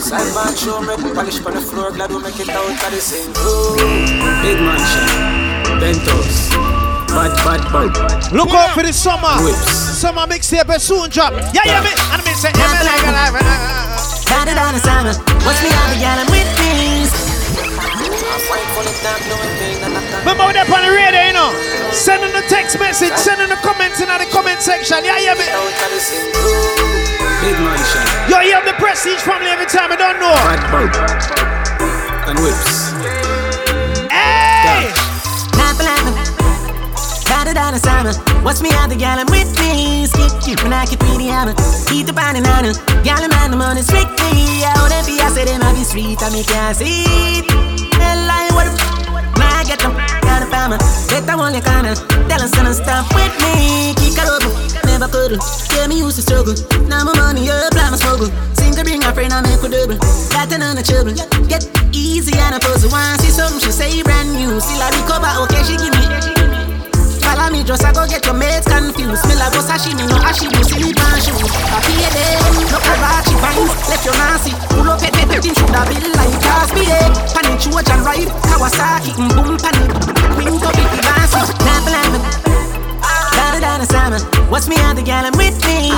Sidebar 0.00 0.56
show 0.56 0.80
make 0.80 1.14
polish 1.14 1.44
on 1.44 1.52
the 1.52 1.60
floor 1.60 1.92
Glad 1.92 2.10
we 2.10 2.22
make 2.22 2.40
it 2.40 2.48
out 2.48 2.64
of 2.64 2.90
the 2.90 3.00
same 3.00 3.32
Big 4.42 4.58
mansion 4.58 5.41
Bentos 5.82 6.54
Bad, 7.10 7.34
bad, 7.42 7.58
bad 7.74 8.30
Look 8.30 8.54
out 8.54 8.70
for 8.70 8.86
the 8.86 8.94
summer. 8.94 9.34
Whips. 9.42 9.98
Summer 9.98 10.30
mixtape 10.30 10.70
will 10.70 10.78
soon 10.78 11.10
drop. 11.10 11.34
Yeah, 11.50 11.66
yeah, 11.66 11.82
me. 11.82 11.90
And 12.14 12.22
me 12.22 12.32
say, 12.38 12.54
yeah, 12.54 12.70
me 12.70 12.86
like 12.86 13.02
a 13.02 13.10
life. 13.10 13.34
Got 14.30 14.46
it 14.46 14.56
on 14.62 14.78
the 14.78 14.80
summer. 14.80 15.10
Watch 15.42 15.58
me 15.58 15.74
out 15.74 15.90
the 15.90 15.98
gal 15.98 16.22
I'm 16.22 16.30
with 16.30 16.46
me. 16.62 17.10
Remember 20.22 20.46
we're 20.46 20.62
up 20.62 20.70
on 20.70 20.86
the 20.86 20.94
radio, 20.94 21.20
you 21.26 21.34
know. 21.34 21.50
Send 21.90 22.22
in 22.22 22.30
the 22.30 22.46
text 22.46 22.78
message, 22.78 23.12
send 23.18 23.42
in 23.42 23.50
the 23.50 23.58
comments 23.66 24.00
in 24.00 24.06
the 24.06 24.28
comment 24.30 24.62
section. 24.62 25.02
Yeah, 25.02 25.18
yeah, 25.18 25.34
me. 25.34 25.50
Big 27.42 27.58
mansion 27.58 28.06
Yo, 28.30 28.38
you 28.38 28.54
have 28.54 28.64
the 28.64 28.78
prestige 28.78 29.18
family 29.18 29.50
every 29.50 29.66
time. 29.66 29.90
I 29.90 29.96
don't 29.98 30.22
know. 30.22 30.30
Bad, 30.46 30.94
bad 30.94 32.30
And 32.30 32.38
whips 32.38 32.91
Got 37.52 37.76
it 37.76 37.84
on 37.84 37.84
summer. 37.84 38.14
Watch 38.40 38.64
me 38.64 38.72
out 38.80 38.88
the 38.88 38.96
gal 38.96 39.20
I'm 39.20 39.28
with 39.28 39.52
me. 39.60 40.08
Skip 40.08 40.32
you 40.48 40.56
when 40.64 40.72
I 40.72 40.88
keep 40.88 41.04
pretty 41.04 41.28
hammer. 41.28 41.52
Eat 41.92 42.08
the 42.08 42.16
pan 42.16 42.40
and 42.40 42.48
honor. 42.48 42.72
Gal 43.04 43.20
I'm 43.20 43.28
on 43.44 43.52
the 43.52 43.60
money 43.60 43.84
strictly. 43.84 44.64
I 44.64 44.72
would 44.80 45.04
be 45.04 45.20
I 45.20 45.28
said 45.28 45.52
them 45.52 45.60
I 45.60 45.76
be 45.76 45.84
sweet 45.84 46.16
and 46.24 46.32
me 46.32 46.48
can't 46.48 46.72
see. 46.72 47.44
Tell 47.92 48.18
lie 48.24 48.48
what 48.56 48.72
the 48.72 48.80
I 49.36 49.68
get 49.68 49.84
them. 49.84 49.92
Got 50.24 50.40
a 50.40 50.48
farmer. 50.48 50.80
Bet 51.12 51.28
I 51.28 51.36
want 51.36 51.52
your 51.52 51.60
corner. 51.60 51.92
Tell 52.24 52.40
us 52.40 52.56
to 52.56 52.72
stop 52.72 53.04
with 53.12 53.36
me. 53.44 53.92
Kick 54.00 54.16
it 54.16 54.28
over. 54.32 54.48
never 54.88 55.12
cuddle. 55.12 55.36
Yeah, 55.76 55.92
me 55.92 56.00
used 56.00 56.16
to 56.16 56.24
struggle. 56.24 56.56
Now 56.88 57.04
my 57.04 57.12
money 57.20 57.52
up, 57.52 57.76
like 57.76 57.92
my 57.92 58.00
struggle. 58.00 58.32
To 58.72 58.80
bring 58.80 59.04
a 59.04 59.12
friend, 59.12 59.28
I 59.28 59.44
make 59.44 59.60
a 59.60 59.68
double. 59.68 60.00
Got 60.32 60.48
another 60.56 60.80
trouble. 60.80 61.12
Get 61.52 61.68
easy 61.92 62.32
and 62.32 62.56
a 62.56 62.60
puzzle. 62.64 62.88
Once 62.88 63.20
see 63.20 63.28
something, 63.28 63.60
she 63.60 63.68
say 63.68 64.02
brand 64.02 64.32
new. 64.32 64.56
Still 64.56 64.80
I 64.80 64.88
recover, 64.96 65.28
okay, 65.44 65.60
she 65.68 65.76
give 65.76 65.92
me. 65.92 66.41
Follow 67.22 67.48
me, 67.50 67.62
just 67.64 67.84
I 67.84 67.92
go 67.92 68.06
get 68.06 68.24
your 68.26 68.34
mates 68.34 68.66
confused. 68.66 69.24
Me 69.28 69.34
like 69.38 69.52
go 69.54 69.60
sashimi, 69.62 70.04
no 70.06 70.16
ashibu, 70.26 70.58
silly 70.66 70.92
pan 70.92 71.18
shoe. 71.22 71.38
Happy 71.70 71.94
them, 72.12 72.68
no 72.68 72.78
karachi 72.82 73.34
vines, 73.40 73.72
left 73.88 74.04
your 74.04 74.14
nasty. 74.18 74.52
Pull 74.74 74.90
up 74.90 75.02
at 75.02 75.12
the 75.14 75.38
thing, 75.40 75.54
should 75.54 75.70
have 75.70 75.88
been 75.88 76.04
like 76.18 76.34
Cosby 76.42 76.82
Day. 76.86 77.08
Panic, 77.32 77.60
Trojan 77.62 78.00
ride, 78.04 78.30
Kawasaki, 78.50 79.14
mm, 79.14 79.30
boom, 79.32 79.56
panic. 79.56 79.90
Wing 80.36 80.58
up, 80.60 80.74
it, 80.74 80.90
advance, 80.98 81.34
now, 81.62 81.78
now, 81.86 82.42
Down, 83.32 83.60
down, 83.60 83.86
Simon. 83.86 84.20
What's 84.50 84.68
me 84.68 84.76
on 84.82 84.96
the 84.96 85.02
gal? 85.02 85.24
I'm 85.24 85.32
with 85.38 85.56
me. 85.64 85.88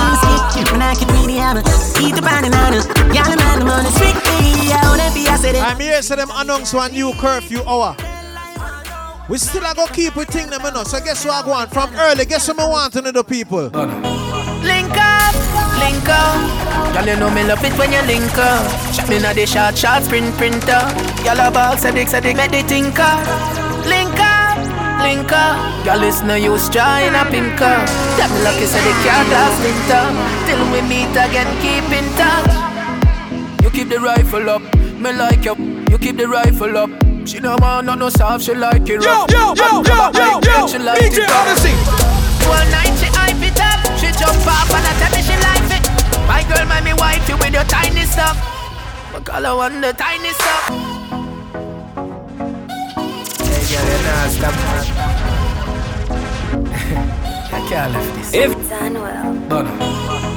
Skip, 0.51 0.71
when 0.71 0.81
I 0.81 0.95
can 0.95 1.07
read 1.09 1.27
the 1.27 1.37
hammer. 1.41 1.63
Eat 1.99 2.15
the 2.15 2.21
banana. 2.21 2.79
Gal, 3.11 3.27
I'm 3.27 3.59
the 3.59 3.65
money. 3.65 3.89
Strictly. 3.91 4.71
I 4.71 4.79
wanna 4.87 5.11
be, 5.13 5.27
I 5.27 5.35
said 5.37 5.55
it. 5.55 5.63
I'm 5.63 5.79
here, 5.79 6.01
so 6.01 6.15
them 6.15 6.29
announce 6.33 6.73
one 6.73 6.91
new 6.91 7.13
curfew 7.13 7.61
hour. 7.67 7.95
We 9.27 9.39
still 9.39 9.65
are 9.65 9.73
gonna 9.73 9.91
keep 9.91 10.15
we 10.15 10.25
thing 10.25 10.51
them, 10.51 10.61
you 10.63 10.71
know. 10.71 10.83
So 10.83 10.99
guess 10.99 11.25
what 11.25 11.45
I 11.45 11.47
want 11.47 11.71
from 11.71 11.89
early? 11.95 12.25
Guess 12.25 12.47
what 12.47 12.59
I 12.59 12.69
want 12.69 12.93
to 12.93 13.01
know 13.01 13.11
the 13.11 13.23
people. 13.23 13.73
Link 14.61 14.93
up, 14.93 15.33
link 15.81 16.05
up. 16.05 16.93
Girl, 16.93 17.07
you 17.07 17.15
know 17.17 17.31
me 17.33 17.43
love 17.43 17.63
it 17.63 17.73
when 17.73 17.91
you 17.91 18.01
link 18.03 18.37
up. 18.37 18.61
Shot 18.93 19.09
me 19.09 19.17
na 19.17 19.33
the 19.33 19.47
shot, 19.47 19.75
shot, 19.75 20.03
sprint, 20.03 20.29
printer. 20.37 20.85
Girl, 21.25 21.41
a 21.41 21.49
box, 21.49 21.85
a 21.85 21.91
dick, 21.91 22.13
a 22.13 22.21
dick, 22.21 22.37
make 22.37 22.51
the 22.51 22.61
tinker. 22.69 23.17
Link 23.89 24.13
up, 24.21 24.61
link 25.01 25.31
up. 25.33 25.57
Girl, 25.85 26.03
it's 26.03 26.21
no 26.21 26.35
use 26.35 26.69
trying 26.69 27.17
a 27.17 27.25
pinker. 27.25 27.81
That 28.21 28.29
me 28.29 28.45
lucky, 28.45 28.69
say 28.69 28.77
the 28.85 28.93
car 29.01 29.25
glass 29.25 29.57
winter. 29.65 30.05
Till 30.45 30.61
we 30.69 30.85
meet 30.85 31.09
again, 31.17 31.49
keep 31.65 31.89
in 31.89 32.05
touch. 32.13 32.53
You 33.63 33.71
keep 33.71 33.89
the 33.89 33.99
rifle 33.99 34.51
up, 34.51 34.61
me 35.01 35.13
like 35.13 35.45
you. 35.45 35.55
You 35.89 35.97
keep 35.97 36.17
the 36.17 36.27
rifle 36.27 36.77
up. 36.77 37.14
She 37.25 37.39
no 37.39 37.55
want 37.59 37.87
not 37.87 37.97
no 37.97 38.09
soft, 38.09 38.43
she 38.45 38.53
like 38.53 38.87
it 38.87 39.03
rough. 39.03 39.31
Yo, 39.31 39.55
yo, 39.55 39.55
yo, 39.55 39.81
yo, 39.81 40.11
yo, 40.13 40.39
yo, 40.45 40.67
she 40.67 40.77
like 40.77 40.99
DJ 41.01 41.23
it. 41.25 41.31
Odyssey. 41.31 41.73
One 42.45 42.69
night 42.69 42.93
she 43.01 43.07
hype 43.09 43.41
it 43.41 43.57
up. 43.57 43.81
She 43.97 44.13
jump 44.13 44.45
off 44.45 44.69
and 44.69 44.85
I 44.85 44.93
tell 45.01 45.09
me 45.09 45.25
she 45.25 45.33
like 45.41 45.65
it. 45.73 45.81
My 46.29 46.45
girl, 46.45 46.61
my 46.69 46.81
me 46.81 46.93
wife 46.93 47.27
you 47.27 47.35
with 47.37 47.51
your 47.51 47.63
tiny 47.65 48.05
stuff. 48.05 48.37
My 49.11 49.19
girl, 49.21 49.41
I 49.41 49.53
want 49.53 49.81
the 49.81 49.91
tiny 49.93 50.29
stuff. 50.37 50.69
Hey 53.41 53.73
girl, 53.73 53.89
you 53.89 53.97
not 54.05 54.29
stop. 54.29 54.53
I 57.57 57.59
can't 57.67 57.89
lift 57.91 58.13
this. 58.21 58.29
If 58.35 58.53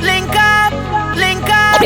Link 0.00 0.32
up, 0.32 0.72
link 1.20 1.44
up. 1.52 1.84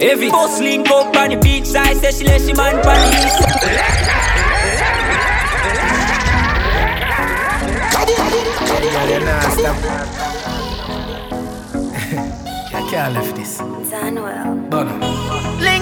Every 0.00 0.28
boss 0.28 0.58
link 0.58 0.90
up 0.90 1.14
on 1.14 1.30
the 1.30 1.36
beach 1.36 1.66
side, 1.66 1.98
say 1.98 2.10
she 2.10 2.24
let 2.24 2.40
she 2.40 2.52
man 2.52 2.82
pan 2.82 4.03
I 9.66 9.70
can't 12.90 13.14
lift 13.14 13.34
this. 13.34 13.60
Link 13.60 13.88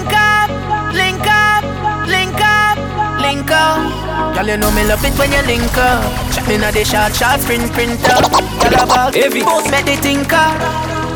up, 0.07 0.47
link 0.95 1.27
up, 1.27 1.63
link 2.07 2.39
up, 2.39 2.79
link 3.19 3.51
up. 3.51 4.35
Girl, 4.35 4.47
you 4.47 4.55
know 4.55 4.71
me 4.71 4.87
love 4.87 5.03
it 5.03 5.11
when 5.19 5.33
you 5.33 5.41
link 5.43 5.77
up. 5.77 5.99
Shot 6.31 6.47
me 6.47 6.57
na 6.59 6.71
the 6.71 6.85
shot, 6.85 7.13
shot, 7.13 7.41
sprint, 7.41 7.69
printer. 7.73 7.99
Girl, 7.99 8.87
about 8.87 9.15
Heavy. 9.15 9.41
boss 9.41 9.69
make 9.69 9.83
the 9.83 9.97
tinker. 9.99 10.47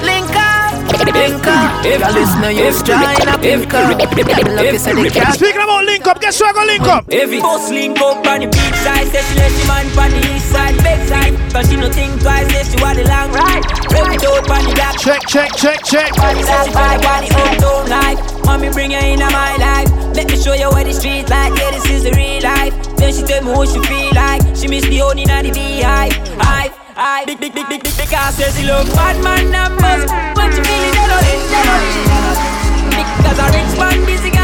Link 0.04 0.36
up, 0.36 0.76
link 1.16 1.48
up. 1.48 1.84
Girl, 1.86 2.12
listen 2.12 2.42
to 2.42 2.52
you, 2.52 2.68
trying 2.84 3.16
to 3.16 3.40
link 3.40 3.74
up. 3.74 3.96
Girl, 4.12 4.56
love 4.56 4.74
you, 4.74 4.78
say 4.78 4.92
the 4.92 5.10
cat. 5.10 5.36
Speaking 5.36 5.62
about 5.62 5.86
link 5.86 6.06
up, 6.06 6.20
guess 6.20 6.42
what 6.42 6.50
I 6.50 6.54
gonna 6.54 6.68
link 6.68 6.84
up? 6.84 7.06
Every 7.10 7.40
boss 7.40 7.70
link 7.72 7.98
up 8.02 8.28
on 8.28 8.42
the 8.42 8.48
beach 8.48 8.77
side, 8.88 9.08
say 9.12 9.22
she 9.28 9.36
let 9.36 9.52
she 9.52 9.64
man 9.68 9.86
pan 9.92 10.12
the 10.16 10.22
east 10.32 10.48
side, 10.48 10.78
back 10.80 11.02
side. 11.08 11.36
Cause 11.52 11.68
she 11.70 11.76
no 11.76 11.92
think 11.92 12.22
twice, 12.22 12.48
say 12.52 12.64
she 12.64 12.78
want 12.80 12.96
the 12.96 13.04
long 13.04 13.32
ride. 13.36 13.64
Rev 13.92 14.08
it 14.16 14.24
out 14.24 14.48
on 14.48 14.64
the 14.64 14.72
black. 14.76 14.96
Check, 14.96 15.22
check, 15.28 15.52
check, 15.60 15.80
check. 15.84 16.10
Say 16.16 16.58
she 16.64 16.72
find 16.72 17.02
got 17.04 17.20
the 17.24 17.30
uptown 17.36 17.84
life. 17.92 18.20
Mommy 18.46 18.70
bring 18.72 18.92
her 18.92 19.04
in 19.04 19.20
my 19.20 19.56
life. 19.60 19.90
Let 20.16 20.32
me 20.32 20.38
show 20.40 20.54
you 20.54 20.70
what 20.72 20.86
the 20.88 20.94
street 20.94 21.30
like. 21.30 21.52
Yeah, 21.60 21.72
this 21.72 21.86
is 21.92 22.04
the 22.08 22.14
real 22.16 22.42
life. 22.42 22.74
Then 22.96 23.12
she 23.14 23.24
tell 23.24 23.44
me 23.44 23.52
what 23.52 23.68
she 23.68 23.80
feel 23.84 24.14
like. 24.16 24.42
She 24.56 24.68
miss 24.68 24.88
the 24.88 25.00
honey 25.04 25.26
and 25.28 25.46
the 25.46 25.52
beehive. 25.52 26.16
Hive, 26.40 26.74
hive. 26.96 27.28
Big, 27.28 27.40
big, 27.40 27.54
big, 27.54 27.68
big, 27.68 27.84
big, 27.84 27.96
because 28.00 28.36
says 28.36 28.56
she 28.58 28.64
love 28.66 28.88
bad 28.96 29.20
man 29.24 29.52
numbers. 29.52 30.08
When 30.38 30.50
she 30.56 30.62
feel 30.64 30.84
it, 30.88 30.94
they 30.96 31.08
don't 31.12 31.28
it, 31.28 31.42
they 31.52 31.64
don't 31.68 31.86
it. 31.92 33.08
Because 33.20 33.40
a 33.44 33.48
rich 33.52 33.74
man 33.78 34.00
busy 34.08 34.37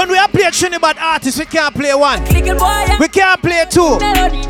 When 0.00 0.08
we 0.08 0.16
are 0.16 0.28
playing 0.28 0.52
Trinidad 0.52 0.96
artists, 0.98 1.38
we 1.38 1.44
can't 1.44 1.74
play 1.74 1.92
one. 1.92 2.24
We 2.24 3.06
can't 3.08 3.36
play 3.42 3.66
two. 3.68 3.98
melody. 4.00 4.40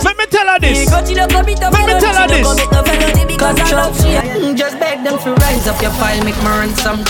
Let 0.00 0.16
me 0.16 0.24
tell 0.32 0.48
her 0.48 0.58
this. 0.58 0.88
Go 0.88 1.04
to 1.04 1.12
the 1.12 1.26
commit 1.28 1.60
of 1.62 1.74
Let 1.76 1.84
me 1.84 2.00
tell 2.00 2.16
her 2.16 2.26
this. 2.26 2.40
no 2.40 2.56
commit 2.56 2.72
of 2.72 2.86
melody 2.88 3.24
Because 3.28 3.60
I 3.60 3.76
love 3.76 3.94
she 4.00 4.16
Mm, 4.16 4.56
Just 4.56 4.80
beg 4.80 5.04
them 5.04 5.18
to 5.18 5.34
rise 5.44 5.68
up 5.68 5.82
your 5.82 5.90
file, 6.00 6.24
make 6.24 6.38
me 6.40 6.48
run 6.48 6.74
some. 6.76 7.04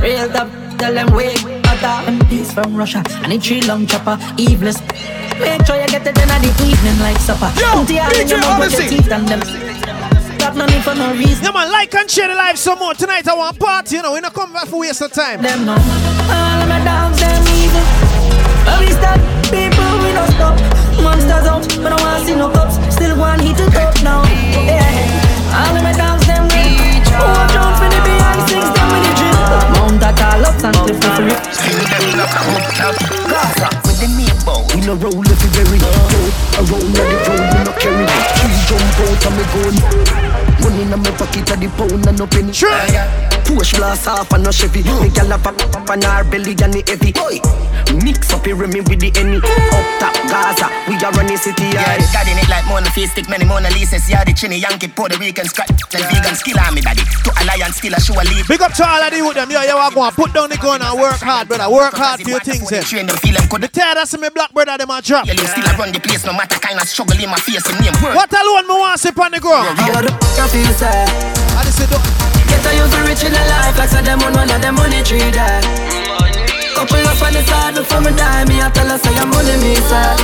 Real 0.00 0.32
up, 0.34 0.48
tell 0.78 0.94
them 0.94 1.12
wait. 1.12 1.36
Other 1.68 2.08
MPs 2.08 2.54
from 2.54 2.74
Russia 2.74 3.04
and 3.22 3.34
a 3.34 3.38
tree 3.38 3.60
long 3.68 3.86
chopper, 3.86 4.16
eveless. 4.38 4.80
Make 4.80 5.66
sure 5.66 5.76
you 5.76 5.88
get 5.92 6.06
it 6.06 6.16
in 6.16 6.28
the 6.40 6.52
evening 6.64 6.98
like 7.04 7.18
supper. 7.18 7.52
Yo, 7.60 7.80
Empty 7.80 7.98
out 7.98 8.16
in 8.16 8.26
DJ 8.26 8.30
your 8.30 8.40
mouth 8.40 8.60
with 8.60 8.72
your 8.72 8.80
Odyssey. 8.80 8.96
teeth 8.96 9.12
and 9.12 9.28
them. 9.28 9.40
Got 10.38 10.56
no 10.56 10.64
need 10.64 10.82
for 10.82 10.94
no 10.94 11.12
reason. 11.12 11.44
Yeah, 11.44 11.52
man, 11.52 11.70
like 11.70 11.94
and 11.94 12.10
share 12.10 12.28
the 12.28 12.34
live 12.34 12.58
some 12.58 12.78
more. 12.78 12.94
Tonight 12.94 13.28
I 13.28 13.34
want 13.34 13.60
party, 13.60 13.96
you 13.96 14.02
know. 14.02 14.12
we're 14.12 14.22
not 14.22 14.32
come 14.32 14.54
back 14.54 14.68
for 14.68 14.80
waste 14.80 15.02
of 15.02 15.12
time. 15.12 15.42
Them 15.42 15.66
no. 15.66 16.19
All 16.30 16.62
of 16.62 16.68
my 16.68 16.80
dogs, 16.84 17.18
them 17.20 17.42
evil. 17.58 17.84
But 18.64 18.78
we 18.80 18.88
start 18.94 19.20
people, 19.50 19.90
we 20.02 20.12
don't 20.14 20.30
stop. 20.36 20.54
Monsters 21.02 21.46
out, 21.50 21.64
but 21.82 21.92
I 21.92 21.94
want 22.02 22.18
to 22.20 22.24
see 22.26 22.36
no 22.36 22.48
cops. 22.50 22.76
Still 22.94 23.16
one 23.18 23.40
heat 23.40 23.58
it 23.58 23.74
up 23.76 23.94
now. 24.02 24.22
Oh, 24.22 24.64
yeah. 24.64 25.58
All 25.58 25.76
of 25.76 25.82
my 25.82 25.92
dogs, 25.92 26.24
them 26.26 26.48
real. 26.52 26.78
Watch 27.20 27.56
out 27.56 27.74
for 27.78 27.88
the 27.90 27.98
behind 28.06 28.42
six, 28.48 28.64
them 28.76 28.88
with 28.92 29.04
the 29.06 29.12
drip. 29.18 29.38
Mount 29.74 29.96
that 30.00 30.20
all 30.28 30.44
up 30.46 30.64
and 30.64 30.76
flip 30.76 30.98
the 31.00 31.10
flip. 31.18 31.40
We 34.74 34.80
no 34.86 34.94
roll 34.94 35.26
every 35.26 35.50
very 35.50 35.78
Around 36.60 36.92
the 36.94 37.02
road, 37.02 37.42
we 37.50 37.60
no 37.64 37.72
carry. 37.74 38.06
Three 38.38 38.60
jump 38.68 39.00
out 39.02 39.26
and 39.26 39.34
me 39.36 39.44
gun. 39.50 39.74
Money 40.62 40.82
in 40.82 40.90
my 40.90 41.10
pocket, 41.16 41.50
a 41.50 41.56
the 41.56 41.68
pound 41.76 42.06
and 42.06 42.18
no 42.18 42.26
penny. 42.26 42.52
Sure. 42.52 42.70
Push 43.44 43.74
blast 43.74 44.06
off 44.06 44.30
and 44.32 44.44
no 44.44 44.50
Chevy. 44.50 44.82
Me 45.02 45.08
gyal 45.10 45.30
have 45.34 45.46
a 45.46 45.50
up 45.76 45.90
on 45.90 46.02
her 46.02 46.24
belly 46.30 46.54
and 46.62 46.74
the 46.74 46.82
heavy. 46.86 47.10
Mix 48.04 48.30
up 48.32 48.46
here 48.46 48.54
me 48.54 48.80
with 48.80 49.00
the 49.00 49.10
enemy. 49.18 49.42
Up 49.42 49.86
top 49.98 50.14
Gaza, 50.30 50.70
we 50.86 50.94
are 51.02 51.10
running 51.18 51.36
city. 51.36 51.64
Yeah, 51.74 51.98
Yeah, 51.98 52.12
daddy 52.14 52.38
it 52.38 52.48
like 52.48 52.66
Mona 52.68 52.90
Face, 52.90 53.10
stick 53.10 53.28
many 53.28 53.44
Mona 53.44 53.70
Lisa's. 53.70 54.06
Yeah, 54.08 54.22
the 54.22 54.32
chinny 54.32 54.58
Yankee, 54.58 54.86
Puerto 54.86 55.18
Rican, 55.18 55.46
scratch, 55.46 55.70
and 55.70 56.04
vegan 56.06 56.36
skill 56.36 56.60
on 56.60 56.74
me, 56.74 56.80
daddy. 56.80 57.02
To 57.26 57.30
alliance, 57.42 57.82
still 57.82 57.94
a 57.94 58.00
show 58.00 58.14
a 58.14 58.22
lead. 58.22 58.46
Big 58.46 58.62
up 58.62 58.72
to 58.78 58.86
all 58.86 59.02
of 59.02 59.10
the 59.10 59.18
youth 59.18 59.34
them. 59.34 59.50
Yo, 59.50 59.60
you 59.62 59.74
walk 59.74 59.96
on. 59.96 60.12
Put 60.12 60.32
down 60.32 60.48
the 60.50 60.56
gun 60.58 60.82
and 60.82 60.94
work 61.00 61.18
hard, 61.18 61.48
brother. 61.48 61.66
Work 61.66 61.94
hard 61.94 62.20
for 62.22 62.30
your 62.30 62.40
things, 62.40 62.70
eh. 62.70 62.82
Train 62.82 63.06
them, 63.06 63.16
feel 63.18 63.34
them, 63.34 63.48
could 63.48 63.62
The 63.62 63.68
tired 63.68 63.98
me 64.20 64.28
black 64.30 64.52
brother 64.64 64.76
them 64.76 64.90
a 64.92 65.00
drop. 65.00 65.24
Yeah, 65.24 65.32
you 65.40 65.46
still 65.48 65.64
a 65.64 65.72
run 65.80 65.88
the 65.92 66.00
place, 66.00 66.24
no 66.28 66.32
matter 66.36 66.60
kind 66.60 66.76
of 66.76 66.84
struggle 66.84 67.16
in 67.16 67.30
my 67.32 67.40
face, 67.40 67.64
and 67.64 67.80
name 67.80 67.96
work. 68.04 68.12
What 68.12 68.28
alone 68.28 68.68
me 68.68 68.76
want 68.76 69.00
sip 69.00 69.16
on 69.16 69.32
the 69.32 69.40
ground? 69.40 69.72
How 69.80 70.04
the 70.04 70.12
f*** 70.12 70.52
feel 70.52 70.72
sad? 70.76 71.08
I 71.56 71.64
just 71.64 71.80
say, 71.80 71.88
don't- 71.88 72.04
Get 72.44 72.66
a 72.66 72.70
youth 72.76 72.92
rich 73.08 73.24
in 73.24 73.32
a 73.32 73.40
life 73.48 73.78
like 73.78 73.88
say 73.88 74.02
them 74.02 74.20
on 74.20 74.34
one 74.34 74.50
of 74.50 74.60
them 74.60 74.74
money 74.74 75.00
tree 75.06 75.30
die. 75.32 75.62
Couple 76.76 76.98
up 77.08 77.22
on 77.22 77.32
the 77.32 77.40
side 77.46 77.74
before 77.78 78.00
me 78.04 78.10
die, 78.12 78.44
me 78.44 78.60
I 78.60 78.68
tell 78.74 78.88
her 78.90 78.98
say 78.98 79.14
I'm 79.16 79.30
money 79.30 79.56
me 79.64 79.78
side. 79.88 80.18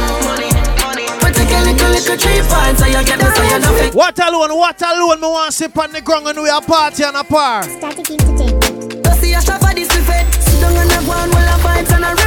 But 1.23 1.33
take 1.33 1.49
a 1.55 1.61
little 1.65 1.89
little 1.97 2.19
three 2.19 2.43
points, 2.45 2.83
so 2.83 2.87
you 2.91 3.01
get 3.07 3.17
this, 3.23 3.33
so 3.33 3.43
you 3.47 3.59
don't 3.63 3.79
fit. 3.79 3.95
What 3.95 4.19
alone, 4.19 4.53
what 4.59 4.83
alone 4.83 5.21
me 5.23 5.29
want 5.33 5.55
sip 5.55 5.79
on 5.79 5.93
the 5.93 6.01
ground 6.03 6.27
and 6.29 6.37
we 6.43 6.51
a 6.51 6.61
party 6.61 7.05
and 7.05 7.17
a 7.17 7.23
par. 7.25 7.63
Go 7.65 9.11
see 9.17 9.33
a 9.33 9.41
shop 9.41 9.63
for 9.63 9.73
this 9.73 9.89
buffet. 9.89 10.27
Sit 10.43 10.61
down 10.61 10.77
on 10.77 10.89
the 10.91 10.99
ground 11.07 11.31
while 11.33 11.47
I 11.47 11.57
vibes 11.63 11.95
and 11.95 12.05
I 12.05 12.11
reminisce. 12.11 12.26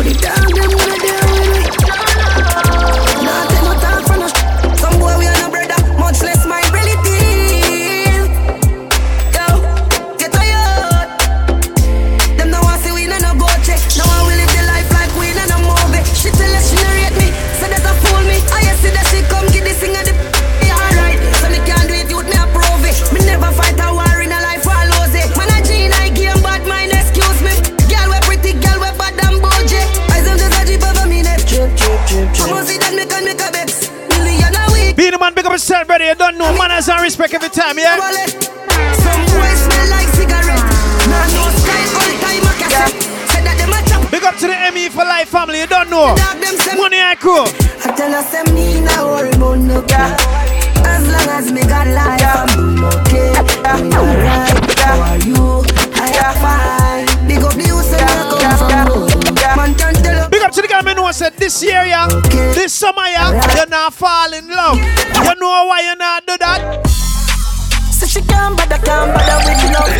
Down, 0.00 0.39
And 36.88 37.02
respect 37.02 37.34
every 37.34 37.50
yeah? 37.76 38.00
Some 38.00 39.22
boys 39.28 39.60
smell 39.60 39.88
like 39.90 40.08
cigarette. 40.16 40.64
Nah, 41.04 41.26
no 41.36 41.44
style, 41.52 42.00
all 42.00 42.12
time 42.24 42.48
a 42.48 42.52
chop. 43.86 44.10
Big 44.10 44.24
up 44.24 44.36
to 44.36 44.46
the 44.46 44.56
ME 44.72 44.88
for 44.88 45.04
life 45.04 45.28
family, 45.28 45.60
you 45.60 45.66
don't 45.66 45.90
know. 45.90 46.16
Money 46.76 46.96
and 46.96 47.18
crew. 47.20 47.44
I 47.84 47.92
tell 47.94 48.14
us 48.14 48.32
them 48.32 48.54
me 48.54 48.80
now 48.80 49.04
worry 49.12 49.30
about 49.32 49.58
no. 49.58 49.84
As 50.86 51.06
long 51.06 51.28
as 51.28 51.52
me 51.52 51.60
got 51.62 51.86
life, 51.88 52.22
I'm 52.24 52.82
okay. 52.82 53.34
I'm 53.62 53.92
alright. 53.92 54.80
How 54.80 55.12
are 55.12 55.18
you? 55.18 55.62
I 55.94 56.08
am 56.24 56.34
fine. 56.40 57.28
Big 57.28 57.44
up 57.44 57.52
the 57.52 57.68
and 57.68 58.08
I 58.08 58.24
come 58.32 58.56
from 58.56 58.72
home. 58.88 59.56
Man 59.56 59.74
tell 59.76 59.99
Big 60.40 60.46
up 60.46 60.54
to 60.54 60.62
the 60.62 60.68
guy 60.68 60.80
me 60.80 60.94
know 60.94 61.04
I 61.04 61.10
said 61.10 61.34
this 61.34 61.62
year, 61.62 61.84
yeah. 61.84 62.08
This 62.54 62.72
summer, 62.72 63.02
yeah. 63.02 63.30
You're 63.56 63.66
not 63.66 63.92
fall 63.92 64.32
in 64.32 64.48
love. 64.48 64.78
You 64.78 65.34
know 65.38 65.66
why 65.68 65.82
you're 65.84 65.96
not 65.96 66.24
do 66.24 66.38
that? 66.38 66.86
So 67.92 68.06
she 68.06 68.22
can't 68.22 68.56
bother, 68.56 68.78
can't 68.78 69.12
bother 69.12 69.36
with 69.44 69.62
love. 69.68 69.90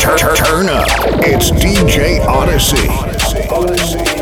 Turn, 0.00 0.18
turn, 0.18 0.34
turn 0.34 0.68
up. 0.68 0.88
It's 1.22 1.52
DJ 1.52 2.18
Odyssey. 2.26 2.88
DJ 2.88 4.13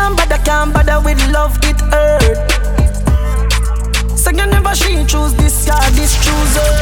can't 0.00 0.16
bother, 0.16 0.42
can't 0.44 0.72
bother 0.72 1.00
with 1.04 1.20
love, 1.30 1.56
it 1.62 1.80
hurt. 1.92 2.50
So 4.18 4.30
you 4.30 4.46
never 4.46 4.74
she 4.74 5.04
choose 5.04 5.34
this 5.34 5.66
guy, 5.66 5.90
this 5.90 6.14
choose 6.24 6.54
her. 6.56 6.72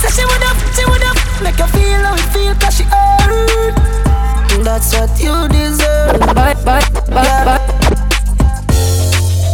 So 0.00 0.08
she 0.14 0.24
would 0.28 0.44
up, 0.50 0.58
she 0.76 0.84
would 0.84 1.04
up, 1.10 1.16
make 1.42 1.58
you 1.58 1.68
feel 1.72 2.02
how 2.04 2.14
it 2.14 2.28
feel, 2.32 2.54
cause 2.60 2.76
she 2.76 2.84
hurt. 2.84 3.74
That's 4.64 4.92
what 4.94 5.10
you 5.18 5.48
deserve. 5.48 6.20
Bye, 6.36 6.54
bye, 6.64 6.84
bye, 7.08 7.44
bye. 7.48 7.60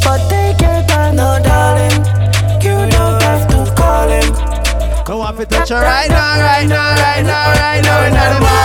But 0.02 0.20
take 0.28 0.61
your 0.61 0.83
time, 0.88 1.16
no 1.16 1.38
darling. 1.42 2.02
You 2.64 2.76
don't 2.90 3.22
have 3.22 3.46
to 3.52 3.59
call 3.76 4.09
him. 4.09 4.35
Come 5.04 5.20
on, 5.20 5.37
fit 5.37 5.50
touch 5.50 5.68
her 5.68 5.81
right 5.81 6.09
now, 6.09 6.40
right 6.40 6.66
now, 6.66 6.94
right 6.94 7.22
now, 7.22 7.52
right 7.62 7.83
now, 7.83 8.07
in 8.07 8.12
the 8.12 8.58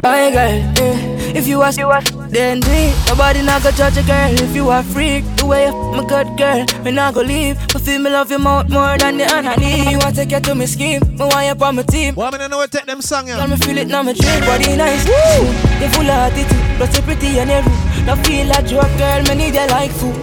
Bye, 0.00 0.30
girl. 0.30 0.58
Yeah. 0.76 1.14
If 1.34 1.48
you 1.48 1.62
ask, 1.62 1.78
you 1.78 1.90
ask, 1.90 2.12
then 2.30 2.60
it. 2.62 2.94
Nobody 3.08 3.42
not 3.42 3.62
gonna 3.62 3.76
judge 3.76 3.96
a 3.98 4.02
girl. 4.02 4.32
If 4.32 4.54
you 4.54 4.68
are 4.70 4.82
freak, 4.82 5.24
the 5.36 5.46
way 5.46 5.66
you 5.66 5.72
my 5.72 6.04
good 6.06 6.28
girl, 6.38 6.64
me 6.84 6.92
not 6.92 7.14
gonna 7.14 7.26
leave. 7.26 7.58
But 7.72 7.82
feel 7.82 8.00
me 8.00 8.10
love 8.10 8.30
you 8.30 8.38
more, 8.38 8.64
more 8.64 8.96
than 8.98 9.18
the 9.18 9.26
honey. 9.26 9.90
You 9.90 9.98
want 9.98 10.14
to 10.14 10.24
take 10.24 10.30
you 10.30 10.40
to 10.40 10.54
me 10.54 10.66
scheme, 10.66 11.00
me 11.00 11.16
want 11.18 11.46
you 11.46 11.66
on 11.66 11.76
my 11.76 11.82
team. 11.82 12.14
What 12.14 12.38
me 12.38 12.46
know 12.46 12.58
what 12.58 12.70
take 12.70 12.86
them 12.86 13.02
song, 13.02 13.28
yeah? 13.28 13.36
Girl, 13.36 13.48
me 13.48 13.56
feel 13.56 13.78
it 13.78 13.88
now, 13.88 14.02
me 14.02 14.12
drink, 14.14 14.44
body 14.46 14.76
nice. 14.76 15.04
Woo! 15.06 15.46
You 15.80 15.88
full 15.90 16.04
of 16.04 16.32
attitude, 16.32 16.76
plus 16.76 16.96
you 16.96 17.02
pretty 17.02 17.38
and 17.38 17.50
every. 17.50 17.72
Now 18.04 18.16
feel 18.22 18.46
like 18.46 18.70
you 18.70 18.78
a 18.78 18.86
girl, 18.96 19.22
me 19.24 19.34
need 19.34 19.54
you 19.54 19.66
like 19.66 19.90
food. 19.90 20.14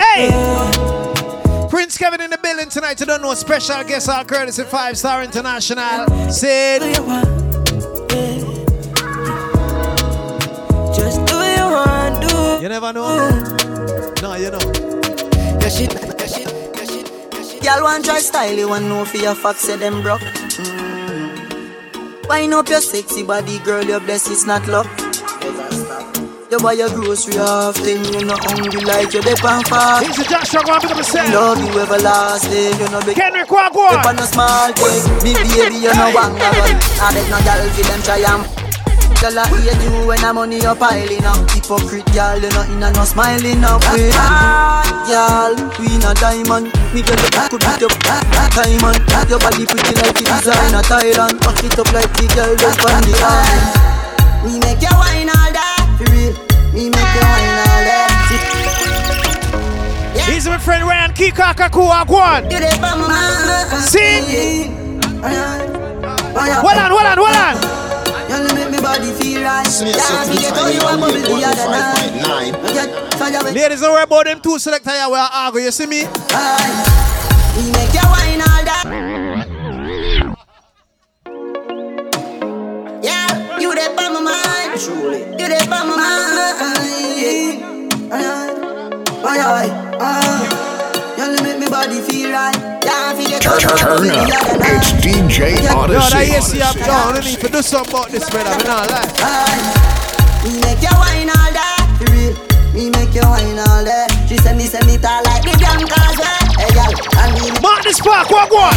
Hey! 0.00 0.99
Prince 1.80 1.96
Kevin 1.96 2.20
in 2.20 2.28
the 2.28 2.36
building 2.36 2.68
tonight. 2.68 3.00
You 3.00 3.06
don't 3.06 3.22
know 3.22 3.32
special 3.32 3.82
guest 3.84 4.10
our 4.10 4.22
courtesy 4.22 4.64
five 4.64 4.98
star 4.98 5.24
international. 5.24 6.30
Sid. 6.30 6.82
Just 10.92 11.24
do 11.24 11.40
you 11.56 11.66
want 11.72 12.20
do. 12.20 12.60
You 12.60 12.68
never 12.68 12.92
know. 12.92 13.30
No, 14.20 14.34
you 14.34 14.50
know. 14.50 14.60
Yeah, 15.58 15.70
shit, 15.70 15.94
yeah, 15.94 16.26
shit, 16.26 16.52
yeah, 16.76 16.84
shit, 16.84 17.10
yeah, 17.32 17.42
shit. 17.42 17.64
Y'all 17.64 17.82
want 17.82 18.04
try 18.04 18.18
style, 18.18 18.54
you 18.54 18.68
want 18.68 18.84
know 18.84 19.06
for 19.06 19.16
your 19.16 19.34
facts, 19.34 19.60
say 19.60 19.78
them 19.78 20.02
broke. 20.02 20.20
Mm. 20.20 22.28
Wind 22.28 22.52
up 22.52 22.68
your 22.68 22.82
sexy 22.82 23.22
body, 23.22 23.58
girl, 23.60 23.86
your 23.86 24.00
bless 24.00 24.28
it's 24.30 24.44
not 24.44 24.68
luck. 24.68 24.99
You 26.50 26.58
buy 26.58 26.72
your 26.72 26.90
grocery 26.90 27.38
often, 27.38 28.02
you 28.10 28.26
not 28.26 28.42
hungry 28.42 28.82
like 28.82 29.14
you're 29.14 29.22
dip 29.22 29.38
and 29.38 29.62
fast. 29.70 30.02
This 30.02 30.18
is 30.18 30.26
Joshua, 30.26 30.66
go 30.66 30.74
and 30.74 30.82
pick 30.82 30.90
up. 30.90 31.30
Love 31.30 31.62
you 31.62 31.78
everlasting, 31.78 32.74
you 32.74 32.90
know 32.90 32.98
big. 33.06 33.14
Kendrick, 33.14 33.46
go 33.46 33.54
on, 33.54 33.70
go 33.70 33.86
on. 33.86 34.18
Dip 34.18 34.26
small 34.26 34.74
thing, 34.74 34.98
big 35.22 35.38
baby, 35.46 35.78
you 35.78 35.94
know 35.94 36.10
one 36.10 36.34
run. 36.34 36.42
I 36.42 37.14
bet 37.14 37.22
no 37.30 37.38
girl 37.46 37.62
for 37.70 37.86
them 37.86 38.02
try 38.02 38.26
and 38.26 38.42
Girl, 39.22 39.38
I 39.38 39.46
hate 39.46 39.78
you 39.78 40.02
when 40.10 40.18
I'm 40.26 40.34
money 40.34 40.58
you 40.58 40.74
piling 40.74 41.22
up. 41.22 41.38
Hypocrite, 41.54 42.10
girl, 42.10 42.42
you 42.42 42.50
know 42.50 42.66
in 42.66 42.82
a 42.82 42.90
no 42.98 43.06
smiling 43.06 43.62
up. 43.62 43.78
Ah, 44.18 44.82
girl, 45.06 45.54
we 45.78 45.86
in 45.86 46.02
a 46.02 46.10
diamond. 46.18 46.66
Me 46.90 46.98
girl, 46.98 47.14
you 47.14 47.46
could 47.46 47.62
beat 47.62 47.78
your 47.78 47.94
diamond. 47.94 48.98
Your 49.30 49.38
body 49.38 49.70
pretty 49.70 49.94
like 50.02 50.18
the 50.18 50.26
designer 50.26 50.82
Thailand. 50.82 51.38
Fuck 51.46 51.62
it 51.62 51.78
up 51.78 51.94
like 51.94 52.10
the 52.18 52.26
girl 52.34 52.58
just 52.58 52.82
on 52.82 53.06
the 53.06 53.14
island. 53.22 53.86
We 54.42 54.58
make 54.58 54.82
you 54.82 54.90
wine 54.98 55.28
all 55.28 55.36
day, 55.36 55.38
for 55.38 55.39
real. 56.72 56.84
We 56.84 56.90
make 56.90 57.14
you 57.14 57.20
wine 57.20 57.58
all 57.68 57.82
day. 57.84 58.06
He's 60.32 60.46
my 60.46 60.58
friend 60.58 60.84
Ryan 60.84 61.12
Kikaka 61.12 61.70
Kua 61.70 62.04
Guan. 62.06 62.50
See? 63.82 64.20
Hold 66.32 66.78
on, 66.78 66.90
hold 66.90 67.06
on, 67.06 67.18
hold 67.18 67.36
on. 67.36 67.56
You 68.30 68.36
make 68.54 68.70
me 68.70 68.78
body 68.80 69.12
feel 69.12 69.42
right. 69.42 69.66
Yeah, 69.80 70.28
me 70.28 70.36
get 70.38 70.56
all 70.56 70.70
you 70.70 70.82
want, 70.82 71.00
bubble 71.00 71.20
the 71.20 71.44
other 71.44 71.68
night. 71.70 72.52
Get 72.72 73.14
fire 73.14 73.42
with 73.42 73.54
Ladies, 73.54 73.80
don't 73.80 73.92
worry 73.92 74.04
about 74.04 74.24
them 74.26 74.40
two 74.40 74.58
selectors 74.58 74.92
here 74.92 75.08
where 75.10 75.20
I 75.20 75.46
argue. 75.46 75.62
You 75.62 75.70
see 75.72 75.86
me? 75.86 76.06
We 77.56 77.62
make 77.72 77.92
you 77.92 78.06
wine 78.06 78.40
all 78.40 78.64
day. 78.64 78.82
Yeah, 83.02 83.58
you 83.58 83.74
there 83.74 83.94
by 83.96 84.08
my 84.08 84.49
mind. 84.88 85.00
Truly, 85.00 85.20
you 85.38 85.48
there 85.48 85.66
by 85.68 85.84
my 85.84 85.96
mind. 85.96 87.20
Aye, 88.12 89.40
aye, 89.40 89.70
aye. 90.00 90.46
You 91.18 91.42
make 91.42 91.58
me 91.58 91.68
body 91.68 92.00
feel 92.00 92.30
right. 92.32 92.56
I. 92.56 93.38
Turn, 93.40 93.60
turn, 93.60 93.76
turn 93.76 94.10
up. 94.10 94.28
It's 94.64 94.92
DJ 95.04 95.60
No, 95.68 95.86
that 95.86 96.12
Odyssey. 96.12 96.32
yes, 96.32 96.54
you 96.54 96.60
have 96.60 96.76
done. 96.76 97.16
I 97.16 97.20
need 97.20 97.38
to 97.40 97.48
do 97.48 97.60
something 97.62 97.92
about 97.92 98.08
this, 98.10 98.28
brother. 98.30 98.50
I'm 98.50 98.64
not 98.64 98.88
lie. 98.88 99.04
We 100.44 100.56
make 100.64 100.80
you 100.80 100.92
wine 100.96 101.28
all 101.28 101.52
day, 101.52 101.76
real. 102.08 102.32
We 102.72 102.88
make 102.90 103.12
you 103.14 103.22
wine 103.28 103.60
all 103.60 103.84
day. 103.84 104.06
She 104.28 104.38
send 104.40 104.56
me, 104.56 104.64
send 104.64 104.86
me 104.86 104.96
tall 104.96 105.20
like 105.28 105.44
the 105.44 105.52
young 105.60 105.84
causeway. 105.84 106.40
Hey, 106.56 106.72
girl, 106.72 106.92
and 107.20 107.30
we 107.36 107.52
Mark 107.60 107.84
this 107.84 108.00
park, 108.00 108.30
what, 108.32 108.48
what? 108.50 108.72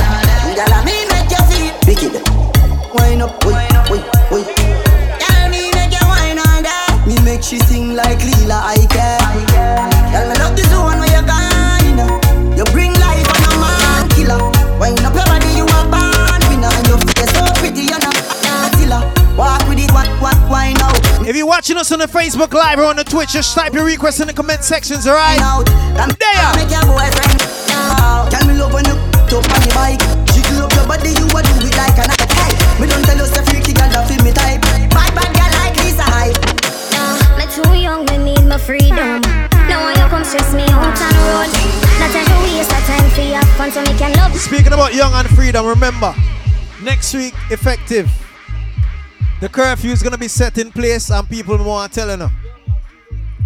Girl, 0.51 0.67
and 0.67 0.83
me 0.83 1.07
make 1.07 1.31
you 1.31 1.41
feel 1.47 1.71
wicked. 1.87 2.13
Wine 2.93 3.21
up, 3.23 3.39
wait, 3.47 3.55
wait, 3.89 4.03
wait. 4.29 4.47
Girl, 4.51 4.62
She 7.43 7.59
sing 7.59 7.93
like 7.93 8.23
Lila, 8.23 8.55
I 8.63 8.79
care. 8.87 9.19
Girl, 10.15 10.31
me 10.31 10.35
love 10.39 10.55
the 10.55 10.63
zone 10.71 10.97
where 10.97 11.11
you 11.11 11.21
gone. 11.27 12.57
You 12.57 12.63
bring 12.71 12.93
life 13.03 13.27
on 13.35 13.43
a 13.51 13.53
man 13.59 14.07
killer. 14.15 14.39
Wine 14.79 14.97
up 15.03 15.13
your 15.13 15.27
body, 15.27 15.51
you 15.51 15.67
a 15.67 15.79
born 15.91 16.41
winner. 16.47 16.71
And 16.71 16.87
your 16.87 16.97
face 17.03 17.27
so 17.35 17.43
pretty, 17.59 17.83
you're 17.91 17.99
not 17.99 18.15
a. 18.15 19.03
Walk 19.35 19.67
with 19.67 19.79
it, 19.79 19.91
what, 19.91 20.07
what, 20.21 20.37
wine 20.49 20.79
out. 20.81 21.27
If 21.27 21.35
you're 21.35 21.45
watching 21.45 21.75
us 21.75 21.91
on 21.91 21.99
the 21.99 22.05
Facebook 22.05 22.53
Live 22.53 22.79
or 22.79 22.85
on 22.85 22.95
the 22.95 23.03
Twitch, 23.03 23.33
just 23.33 23.53
type 23.53 23.73
your 23.73 23.83
request 23.83 24.21
in 24.21 24.27
the 24.27 24.33
comment 24.33 24.63
sections, 24.63 25.05
alright? 25.05 25.39
There! 25.39 26.55
Make 26.55 26.71
your 26.71 26.85
boyfriend 26.85 27.43
now. 27.67 28.29
Tell 28.29 28.47
me 28.47 28.53
love 28.53 28.73
when 28.73 28.85
you 28.85 28.93
top 29.27 29.43
on 29.43 29.61
the 29.65 29.71
bike. 29.75 29.99
Jiggle 30.31 30.63
up 30.63 30.73
your 30.73 30.87
body, 30.87 31.09
you 31.09 31.25
a 31.27 31.41
do 31.43 31.67
it 31.67 31.75
like 31.75 31.97
an 31.97 32.22
stress 40.33 40.53
me 40.55 40.63
out 40.73 40.81
on 40.81 41.13
the 41.13 41.23
road. 41.29 41.53
Not 42.01 42.09
time 42.09 42.25
to 42.25 42.37
waste 42.41 42.71
time 42.71 43.09
for 43.11 43.21
your 43.21 43.45
fun 43.53 43.69
so 43.69 43.83
can 43.83 44.13
love. 44.13 44.35
Speaking 44.35 44.73
about 44.73 44.95
young 44.95 45.13
and 45.13 45.27
freedom, 45.29 45.63
remember, 45.67 46.15
next 46.81 47.13
week, 47.13 47.35
effective. 47.51 48.09
The 49.41 49.49
curfew 49.49 49.91
is 49.91 50.01
gonna 50.01 50.17
be 50.17 50.27
set 50.27 50.57
in 50.57 50.71
place 50.71 51.11
and 51.11 51.29
people 51.29 51.59
more 51.59 51.87
telling 51.87 52.21
you. 52.21 52.29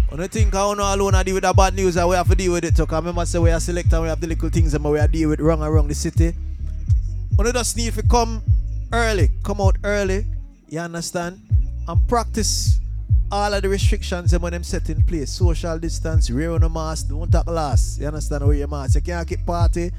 When 0.08 0.22
you 0.22 0.28
don't 0.50 0.78
know 0.78 0.94
alone 0.94 1.14
I 1.14 1.22
deal 1.22 1.34
with 1.34 1.44
the 1.44 1.52
bad 1.52 1.74
news 1.74 1.98
and 1.98 2.08
we 2.08 2.16
have 2.16 2.28
to 2.28 2.34
deal 2.34 2.52
with 2.54 2.64
it 2.64 2.74
too. 2.74 2.86
Cause 2.86 3.02
remember 3.02 3.26
say 3.26 3.38
we 3.38 3.50
are 3.50 3.60
select 3.60 3.92
and 3.92 4.02
we 4.04 4.08
have 4.08 4.20
the 4.22 4.26
little 4.26 4.48
things 4.48 4.72
and 4.72 4.82
we 4.82 4.98
are 4.98 5.08
deal 5.08 5.28
with 5.28 5.40
wrong 5.40 5.62
around 5.62 5.88
the 5.88 5.94
city. 5.94 6.32
When 7.36 7.46
you 7.46 7.52
just 7.52 7.76
need 7.76 7.92
to 7.94 8.02
come 8.02 8.42
early, 8.94 9.28
come 9.44 9.60
out 9.60 9.76
early, 9.84 10.24
you 10.68 10.80
understand? 10.80 11.38
And 11.86 12.08
practice 12.08 12.80
all 13.30 13.52
of 13.52 13.62
the 13.62 13.68
restrictions 13.68 14.30
them 14.30 14.42
when 14.42 14.52
them 14.52 14.64
set 14.64 14.88
in 14.90 15.02
place. 15.04 15.30
Social 15.32 15.78
distance, 15.78 16.30
wear 16.30 16.52
on 16.52 16.62
a 16.62 16.68
mask, 16.68 17.08
don't 17.08 17.30
talk 17.30 17.46
last. 17.46 18.00
You 18.00 18.06
understand 18.06 18.46
wear 18.46 18.56
your 18.56 18.68
mask. 18.68 18.94
You 18.96 19.02
can't 19.02 19.28
keep 19.28 19.44
party 19.44 19.90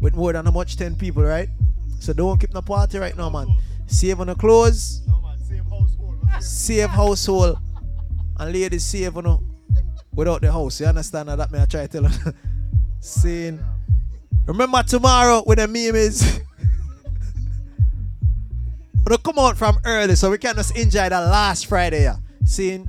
with 0.00 0.14
more 0.14 0.32
than 0.32 0.44
how 0.44 0.50
much 0.52 0.76
10 0.76 0.96
people, 0.96 1.22
right? 1.22 1.48
So 2.00 2.12
don't 2.12 2.38
keep 2.38 2.52
no 2.52 2.62
party 2.62 2.98
right 2.98 3.16
now, 3.16 3.30
man. 3.30 3.48
Save 3.86 4.20
on 4.20 4.26
the 4.28 4.34
clothes. 4.34 5.02
No 5.06 5.20
man, 5.20 5.38
save 5.38 5.64
household 5.64 6.16
Save 6.40 6.90
household. 6.90 7.58
and 8.38 8.52
ladies 8.52 8.84
save 8.84 9.14
you 9.16 9.22
know, 9.22 9.42
without 10.12 10.40
the 10.40 10.52
house. 10.52 10.80
You 10.80 10.86
understand 10.86 11.28
that 11.28 11.50
me 11.50 11.58
I 11.60 11.64
try 11.66 11.86
to 11.86 11.88
tell 11.88 12.02
you. 12.02 12.10
Saying 13.00 13.58
remember 14.46 14.82
tomorrow 14.82 15.42
when 15.42 15.58
the 15.58 15.68
meme 15.68 15.94
is 15.96 16.40
We'll 19.06 19.18
come 19.18 19.38
out 19.38 19.58
from 19.58 19.78
early 19.84 20.16
so 20.16 20.30
we 20.30 20.38
can 20.38 20.54
just 20.54 20.74
enjoy 20.76 21.10
the 21.10 21.20
last 21.20 21.66
Friday. 21.66 22.04
Yeah. 22.04 22.16
Seeing 22.44 22.88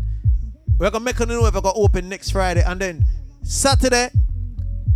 we're 0.77 0.89
gonna 0.89 1.03
make 1.03 1.19
a 1.19 1.25
new 1.25 1.41
we're 1.41 1.51
gonna 1.51 1.71
open 1.73 2.09
next 2.09 2.31
Friday 2.31 2.63
and 2.65 2.79
then 2.79 3.05
Saturday 3.43 4.09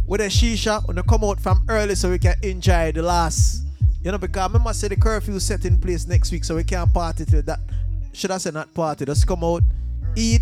with 0.05 0.21
a 0.21 0.25
shisha 0.25 0.85
when 0.87 0.95
they 0.95 1.01
come 1.03 1.23
out 1.23 1.39
from 1.39 1.63
early 1.69 1.95
so 1.95 2.09
we 2.09 2.19
can 2.19 2.35
enjoy 2.43 2.91
the 2.91 3.01
last. 3.01 3.63
You 4.03 4.11
know 4.11 4.17
because 4.17 4.41
I 4.41 4.47
remember 4.47 4.69
I 4.69 4.73
said 4.73 4.91
the 4.91 4.95
curfew 4.95 5.39
set 5.39 5.65
in 5.65 5.77
place 5.79 6.07
next 6.07 6.31
week 6.31 6.43
so 6.43 6.55
we 6.55 6.63
can't 6.63 6.93
party 6.93 7.25
till 7.25 7.41
that. 7.43 7.59
Should 8.13 8.31
I 8.31 8.37
say 8.37 8.51
not 8.51 8.73
party? 8.73 9.05
Just 9.05 9.27
come 9.27 9.43
out 9.43 9.63
eat 10.15 10.41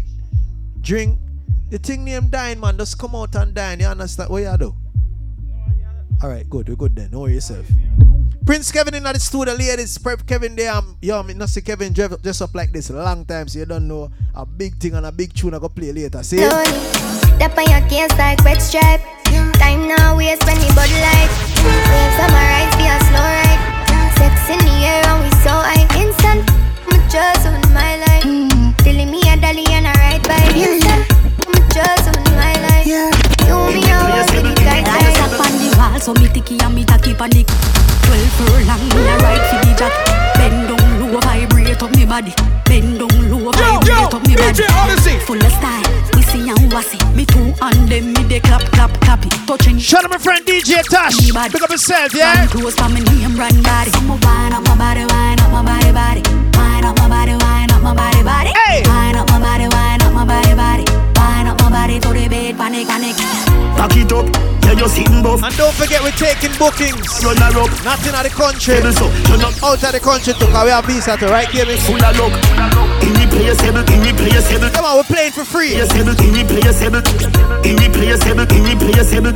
drink. 0.82 1.20
The 1.70 1.78
thing 1.78 2.06
named 2.06 2.32
dine 2.32 2.60
man 2.60 2.78
just 2.78 2.98
come 2.98 3.16
out 3.16 3.36
and 3.36 3.54
dine. 3.54 3.80
You 3.80 3.88
understand? 3.88 4.30
What 4.30 4.44
you 4.44 4.58
do 4.58 4.76
Alright, 6.24 6.50
good, 6.50 6.68
we're 6.68 6.76
good 6.76 6.96
then. 6.96 7.12
Know 7.12 7.28
yourself. 7.28 7.68
Prince 8.44 8.72
Kevin 8.72 8.96
in 8.96 9.04
the 9.04 9.20
studio, 9.20 9.54
ladies. 9.54 10.00
Prep 10.00 10.26
Kevin 10.26 10.56
there. 10.56 10.74
Um, 10.74 10.98
yo, 11.00 11.22
me 11.22 11.36
not 11.36 11.50
see 11.50 11.62
Kevin 11.62 11.94
dress, 11.94 12.18
dress 12.18 12.42
up 12.42 12.56
like 12.56 12.72
this 12.72 12.90
a 12.90 12.94
long 12.94 13.24
time, 13.26 13.48
so 13.48 13.60
you 13.60 13.66
don't 13.66 13.88
know 13.88 14.10
a 14.34 14.46
big 14.46 14.78
thing 14.78 14.96
and 14.96 15.06
a 15.06 15.12
big 15.12 15.34
tune 15.34 15.54
I 15.54 15.60
go 15.60 15.70
play 15.70 15.92
later. 15.92 16.24
See? 16.24 16.38
Step 16.38 17.54
on 17.54 17.70
your 17.70 17.86
case 17.86 18.10
like 18.18 18.42
wet 18.44 18.62
stripe. 18.62 19.02
Time 19.62 19.88
now 19.88 20.18
waste 20.18 20.42
when 20.48 20.58
the 20.58 20.74
bud 20.74 20.90
light. 20.90 21.30
Waves 21.62 22.16
summarize, 22.18 22.74
be 22.82 22.90
a 22.90 22.98
slow 23.14 23.22
ride. 23.22 23.62
Sex 24.18 24.50
in 24.50 24.60
the 24.66 24.74
air 24.90 25.06
and 25.06 25.22
we 25.22 25.30
so 25.46 25.54
high. 25.54 25.86
Instant, 26.02 26.50
I'm 26.90 26.98
just 27.14 27.46
on 27.46 27.62
my 27.78 27.94
life. 28.02 28.26
Telling 28.82 29.12
me 29.12 29.22
a 29.30 29.38
dolly 29.38 29.70
and 29.70 29.86
a 29.86 29.94
ride 30.02 30.26
by 30.26 30.42
Instant, 30.58 31.06
I'm 31.46 31.62
just 31.70 32.10
on 32.10 32.24
my 32.34 32.58
life. 32.66 32.88
You 32.88 33.06
me 33.70 33.86
a 33.86 34.02
walk 34.10 34.34
with 34.34 34.50
the 34.50 34.56
guy 34.66 35.07
wall, 35.78 36.00
so 36.00 36.14
me 36.14 36.28
ticky 36.28 36.60
and 36.60 36.74
me 36.76 36.84
tacky 36.84 37.14
pan 37.14 37.30
the 37.30 37.46
Twelve 38.08 38.32
furlong, 38.40 38.84
me 38.90 39.02
a 39.04 39.16
ride 39.20 39.46
for 39.52 39.60
the 39.68 39.72
jack. 39.76 39.94
Bend 40.40 40.68
down 40.70 41.12
low, 41.12 41.20
vibrate 41.20 41.84
up 41.84 41.92
me 41.96 42.06
body. 42.06 42.34
Bend 42.66 43.00
down 43.00 43.16
low, 43.30 43.52
vibrate 43.52 44.14
up 44.14 44.24
me 44.26 44.36
body. 44.36 44.64
Full 45.28 45.38
of 45.38 45.52
style, 45.52 45.92
me 46.16 46.22
see 46.24 46.50
and 46.50 46.72
wassy. 46.72 47.00
Me 47.16 47.26
two 47.26 47.54
and 47.62 47.88
them, 47.88 48.14
me 48.14 48.24
they 48.24 48.40
clap, 48.40 48.64
clap, 48.72 48.92
clap 49.02 49.26
it. 49.26 49.34
Touching. 49.46 49.78
Shout 49.78 50.06
out 50.06 50.12
my 50.12 50.18
friend 50.18 50.46
DJ 50.46 50.84
Tosh. 50.88 51.20
Pick 51.52 51.62
up 51.62 51.70
yourself, 51.70 52.14
yeah? 52.14 52.40
Run 52.40 52.48
close 52.48 52.76
for 52.76 52.90
me 52.90 53.02
name, 53.02 53.36
run 53.36 53.62
body 53.62 53.92
So 53.92 54.02
me 54.02 54.16
wind 54.24 54.54
up 54.56 54.64
my 54.68 54.76
body, 54.78 55.04
wind 55.04 55.42
up 55.42 55.52
my 55.52 55.64
body, 55.64 55.92
body. 55.92 56.22
Wind 56.56 56.86
up 56.86 56.98
my 57.00 57.08
body, 57.08 57.36
wind 57.36 57.72
up 57.72 57.82
my 57.84 57.94
body, 57.94 58.24
body. 58.24 58.52
Wind 58.88 59.18
up 59.18 59.28
my 59.30 59.40
body, 59.40 59.68
wind 59.68 60.02
up 60.04 60.14
my 60.14 60.24
body, 60.26 60.56
body. 60.56 60.84
Wind 60.84 60.90
up 60.90 60.96
my 60.96 61.07
body 61.88 62.00
to 62.00 62.10
the 62.10 62.28
bed, 62.28 62.58
panic, 62.58 62.88
panic 62.88 63.16
Back 63.78 63.96
it 63.96 64.12
up, 64.12 64.28
yeah, 64.66 64.74
you're 64.74 64.90
sitting 64.90 65.24
buff. 65.24 65.44
And 65.44 65.56
don't 65.56 65.74
forget 65.74 66.02
we're 66.04 66.12
taking 66.12 66.52
bookings. 66.58 67.24
Run 67.24 67.38
her 67.38 67.62
up. 67.62 67.72
Nothing 67.86 68.16
out 68.16 68.26
of 68.26 68.32
the 68.32 68.36
country. 68.36 68.76
Table 68.76 68.92
so, 68.92 69.08
turn 69.24 69.42
up. 69.42 69.54
Out 69.64 69.84
of 69.84 69.92
the 69.92 70.00
country 70.00 70.34
too, 70.34 70.48
cause 70.52 70.66
we 70.66 70.72
have 70.72 70.86
visa 70.86 71.16
to 71.16 71.28
right 71.28 71.50
game. 71.52 71.78
Full 71.86 72.04
of 72.04 72.18
luck. 72.18 73.27
Irreplaceable, 73.48 73.88
irreplaceable. 73.96 74.70
Come 74.76 74.84
on, 74.84 74.98
we're 75.00 75.08
playing 75.08 75.32
for 75.32 75.46
free. 75.48 75.80
Irreplaceable, 75.80 76.20
irreplaceable. 76.20 77.00
Irreplaceable, 77.64 78.44
irreplaceable. 78.44 79.32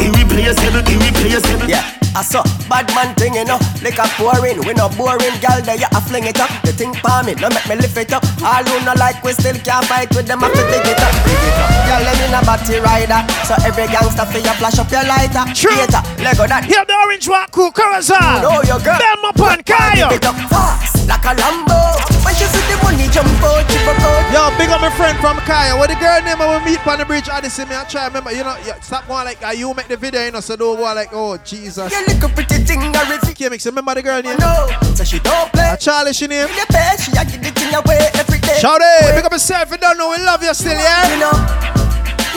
Irreplaceable, 0.00 0.80
irreplaceable. 0.88 1.68
Yeah. 1.68 1.84
I 2.16 2.24
saw 2.24 2.40
bad 2.68 2.88
man 2.96 3.12
thing, 3.16 3.36
you 3.36 3.44
know, 3.44 3.60
like 3.84 4.00
a 4.00 4.08
pouring. 4.16 4.64
We 4.64 4.72
no 4.72 4.88
boring, 4.96 5.36
gal, 5.44 5.60
there 5.60 5.76
you 5.76 5.84
a 5.84 6.00
fling 6.00 6.24
it 6.24 6.40
up. 6.40 6.48
The 6.64 6.72
thing 6.72 6.96
palm 7.04 7.28
me, 7.28 7.36
no 7.36 7.52
make 7.52 7.68
me 7.68 7.76
lift 7.76 7.96
it 8.00 8.12
up. 8.12 8.24
All 8.40 8.64
who 8.64 8.76
no 8.88 8.96
like, 8.96 9.20
we 9.20 9.36
still 9.36 9.56
can't 9.60 9.84
fight 9.84 10.08
with 10.16 10.24
them, 10.24 10.40
have 10.40 10.52
to 10.52 10.64
dig 10.72 10.88
it 10.88 11.00
up. 11.00 11.12
Dig 11.24 11.44
it 11.44 11.56
up. 11.60 11.68
Gal, 11.92 12.00
let 12.08 12.16
me 12.16 12.32
a 12.32 12.40
batty 12.40 12.80
rider. 12.80 13.20
So 13.44 13.52
every 13.68 13.84
gangster 13.92 14.24
for 14.32 14.40
you 14.40 14.52
flash 14.56 14.80
up 14.80 14.88
your 14.88 15.04
lighter. 15.04 15.44
True. 15.52 15.76
Later, 15.76 16.00
Lego 16.24 16.48
that. 16.48 16.64
Here 16.64 16.84
the 16.88 16.96
orange 17.04 17.28
walk 17.28 17.52
crew, 17.52 17.68
Corozal. 17.68 18.40
know 18.40 18.64
your 18.64 18.80
girl. 18.80 18.96
Them 18.96 19.24
up 19.28 19.40
on 19.40 19.60
Kaya. 19.64 20.08
Give 20.08 20.16
it 20.16 20.24
up 20.24 20.36
fast, 20.48 21.04
like 21.04 21.24
a 21.24 21.36
Lambo. 21.36 22.11
When 22.24 22.34
she 22.34 22.46
see 22.46 22.62
the 22.70 22.78
money 22.82 23.08
jump 23.10 23.28
out, 23.42 23.66
she 23.70 23.78
broke 23.84 23.98
out. 23.98 24.32
Yo, 24.32 24.50
big 24.56 24.70
up 24.70 24.80
my 24.80 24.90
friend 24.96 25.18
from 25.18 25.38
Kaya. 25.44 25.76
What 25.76 25.90
the 25.90 25.96
girl 25.96 26.22
name 26.22 26.40
I 26.40 26.46
will 26.46 26.64
meet 26.64 26.84
on 26.86 26.98
the 26.98 27.04
bridge? 27.04 27.28
Odyssey, 27.28 27.64
me 27.66 27.74
I 27.74 27.84
try 27.84 28.06
remember, 28.06 28.32
you 28.32 28.44
know, 28.44 28.56
yeah, 28.64 28.78
stop 28.80 29.06
going 29.06 29.24
like, 29.24 29.42
uh, 29.42 29.50
you 29.50 29.74
make 29.74 29.88
the 29.88 29.96
video, 29.96 30.24
you 30.24 30.30
know, 30.30 30.40
so 30.40 30.56
don't 30.56 30.76
go 30.76 30.82
like, 30.82 31.10
oh, 31.12 31.36
Jesus. 31.38 31.90
You 31.90 32.04
look 32.06 32.22
a 32.22 32.28
pretty 32.34 32.62
thing, 32.64 32.80
I 32.80 33.02
reveal. 33.10 33.50
Can't 33.50 33.64
remember 33.66 33.94
the 33.94 34.02
girl 34.02 34.22
name? 34.22 34.38
No, 34.38 34.68
so 34.94 35.04
she 35.04 35.18
don't 35.18 35.50
play. 35.52 35.70
Uh, 35.70 35.76
Charlie, 35.76 36.12
she 36.12 36.26
name? 36.26 36.46
In 36.46 36.66
bed, 36.70 37.00
she 37.00 37.10
a 37.10 37.24
get 37.24 37.42
the 37.42 37.50
thing 37.50 37.74
away 37.74 38.08
every 38.14 38.38
day. 38.38 38.58
Shout 38.60 38.80
it, 38.80 39.14
big 39.16 39.24
up 39.24 39.32
yourself, 39.32 39.70
you 39.70 39.78
don't 39.78 39.98
know, 39.98 40.10
we 40.10 40.18
love 40.18 40.42
you 40.42 40.54
still, 40.54 40.72
yeah? 40.72 41.12
You 41.12 41.20
know, 41.20 41.32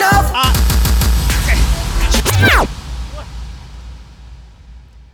no. 0.00 0.10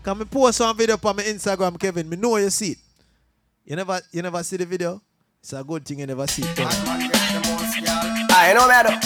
Can 0.02 0.18
me 0.18 0.24
post 0.24 0.58
some 0.58 0.76
video 0.76 0.98
on 1.04 1.16
my 1.16 1.22
Instagram, 1.22 1.78
Kevin? 1.78 2.08
Me 2.08 2.16
know 2.16 2.36
you 2.36 2.50
see 2.50 2.72
it. 2.72 2.78
You 3.64 3.76
never, 3.76 4.00
you 4.10 4.22
never 4.22 4.42
see 4.42 4.56
the 4.56 4.66
video. 4.66 5.00
It's 5.40 5.52
a 5.52 5.62
good 5.62 5.84
thing 5.84 6.00
you 6.00 6.06
never 6.06 6.26
see 6.26 6.42
it. 6.42 6.58
Ah, 8.30 8.48
I 8.48 8.52
know, 8.54 8.66
man. 8.66 8.98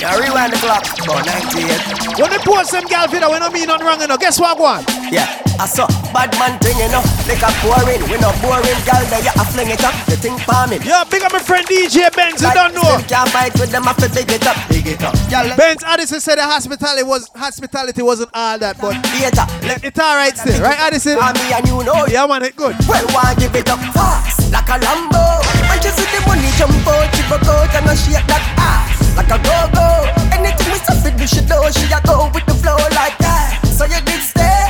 Yeah, 0.00 0.18
rewind 0.18 0.52
the 0.52 0.58
clock. 0.58 0.84
About 1.04 1.24
98. 1.24 2.20
When 2.20 2.30
they 2.30 2.38
post 2.38 2.70
some 2.70 2.84
girl 2.86 3.06
video, 3.08 3.32
we 3.32 3.38
don't 3.38 3.52
mean 3.52 3.66
nothing 3.66 3.86
wrong, 3.86 4.00
you 4.00 4.06
know. 4.08 4.18
Guess 4.18 4.38
what, 4.40 4.58
one? 4.58 4.84
Yeah, 5.10 5.40
I 5.56 5.64
saw 5.64 5.88
bad 6.12 6.32
man 6.36 6.60
thing, 6.60 6.76
you 6.76 6.88
know. 6.92 7.00
Like 7.24 7.40
a 7.40 7.50
pouring. 7.64 8.02
We 8.12 8.20
no 8.20 8.30
boring, 8.44 8.80
gal, 8.84 9.00
there 9.08 9.24
you 9.24 9.32
a 9.32 9.44
fling 9.48 9.72
it 9.72 9.80
up. 9.80 9.96
The 10.04 10.16
thing 10.16 10.36
palming. 10.44 10.84
Yo, 10.84 11.00
big 11.08 11.24
up 11.24 11.32
my 11.32 11.40
friend 11.40 11.64
DJ 11.66 12.12
Benz, 12.12 12.42
you 12.42 12.52
don't 12.52 12.74
know. 12.76 13.00
Can't 13.08 13.28
fight 13.32 13.56
with 13.56 13.72
them, 13.72 13.88
to 13.88 14.08
dig 14.12 14.30
it 14.30 14.46
up. 14.46 14.56
Dig 14.68 14.86
it 14.86 15.02
up. 15.02 15.16
Gal, 15.32 15.48
Benz 15.56 15.82
Addison 15.82 16.20
said 16.20 16.36
the 16.36 16.44
hospitality 16.44 17.02
was 17.02 17.28
hospitality 17.34 18.02
wasn't 18.02 18.30
all 18.34 18.58
that, 18.58 18.76
but 18.80 18.94
later, 19.16 19.46
it's 19.80 19.98
alright 19.98 20.36
still, 20.36 20.60
right, 20.62 20.78
Addison? 20.78 21.16
And 21.16 21.36
me 21.40 21.52
and 21.52 21.66
you 21.66 21.80
know. 21.84 22.04
Yeah, 22.06 22.26
man, 22.26 22.44
it 22.44 22.56
good. 22.56 22.76
Well, 22.86 23.06
why 23.16 23.34
give 23.40 23.54
it 23.56 23.68
up 23.68 23.80
fast, 23.96 24.52
like 24.52 24.68
a 24.68 24.76
Lambo. 24.76 25.40
When 25.72 25.78
she 25.80 25.88
see 25.96 26.08
the 26.12 26.20
money 26.28 26.52
jump 26.60 26.84
out, 26.84 27.08
she 27.16 27.22
broke 27.32 27.48
out 27.48 27.72
and 27.72 27.88
I 27.88 27.94
shake 27.96 28.26
that 28.28 28.44
ass, 28.60 29.16
like 29.16 29.32
a 29.32 29.38
go-go. 29.40 29.88
Anything 30.36 30.68
we 30.68 30.78
suffer, 30.84 31.10
we 31.16 31.26
should 31.26 31.48
know. 31.48 31.64
She 31.72 31.88
a 31.88 32.00
go 32.04 32.28
with 32.34 32.44
the 32.44 32.54
flow 32.60 32.76
like 32.92 33.16
that. 33.24 33.64
So 33.72 33.84
you 33.84 34.00
did 34.04 34.20
stay. 34.20 34.65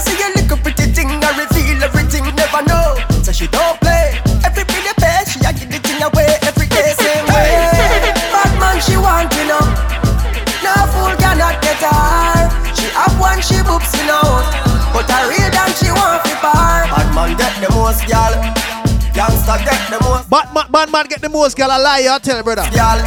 When 0.00 0.16
you 0.16 0.16
see 0.16 0.24
a 0.24 0.40
little 0.40 0.56
pretty 0.56 0.88
thing, 0.96 1.12
I 1.12 1.28
reveal 1.36 1.84
everything, 1.84 2.24
never 2.32 2.64
know. 2.64 2.96
So 3.20 3.32
she 3.32 3.46
don't 3.48 3.76
play. 3.84 4.16
Every 4.48 4.64
pretty 4.64 4.96
pay, 4.96 5.28
she 5.28 5.36
a 5.44 5.52
get 5.52 5.68
the 5.68 5.76
thing 5.76 6.00
away 6.00 6.40
every 6.40 6.68
day, 6.72 6.96
same 6.96 7.28
way. 7.28 7.52
Bad 8.32 8.48
man, 8.56 8.80
she 8.80 8.96
want 8.96 9.28
to 9.28 9.42
know. 9.44 9.60
No 10.64 10.72
fool 10.88 11.12
cannot 11.20 11.60
get 11.60 11.84
her. 11.84 12.48
She 12.72 12.88
have 12.96 13.12
one, 13.20 13.44
she 13.44 13.60
boops, 13.60 13.92
you 14.00 14.08
know. 14.08 14.40
But 14.96 15.04
I 15.04 15.28
real 15.28 15.52
damn, 15.52 15.68
she 15.76 15.92
want 15.92 16.24
to 16.24 16.34
bar. 16.40 16.88
Bad 16.88 17.08
man 17.12 17.36
get 17.36 17.52
the 17.60 17.68
most, 17.76 18.00
girl. 18.08 18.32
Youngster 19.12 19.60
get 19.68 19.84
the 19.92 19.99
Bad 20.30 20.54
man, 20.54 20.66
bad 20.70 20.92
man 20.92 21.06
get 21.08 21.20
the 21.20 21.28
most, 21.28 21.56
girl. 21.56 21.72
I 21.72 21.76
lie, 21.76 22.06
I 22.08 22.18
tell 22.18 22.36
you, 22.36 22.44
brother. 22.44 22.62
Girl. 22.70 23.02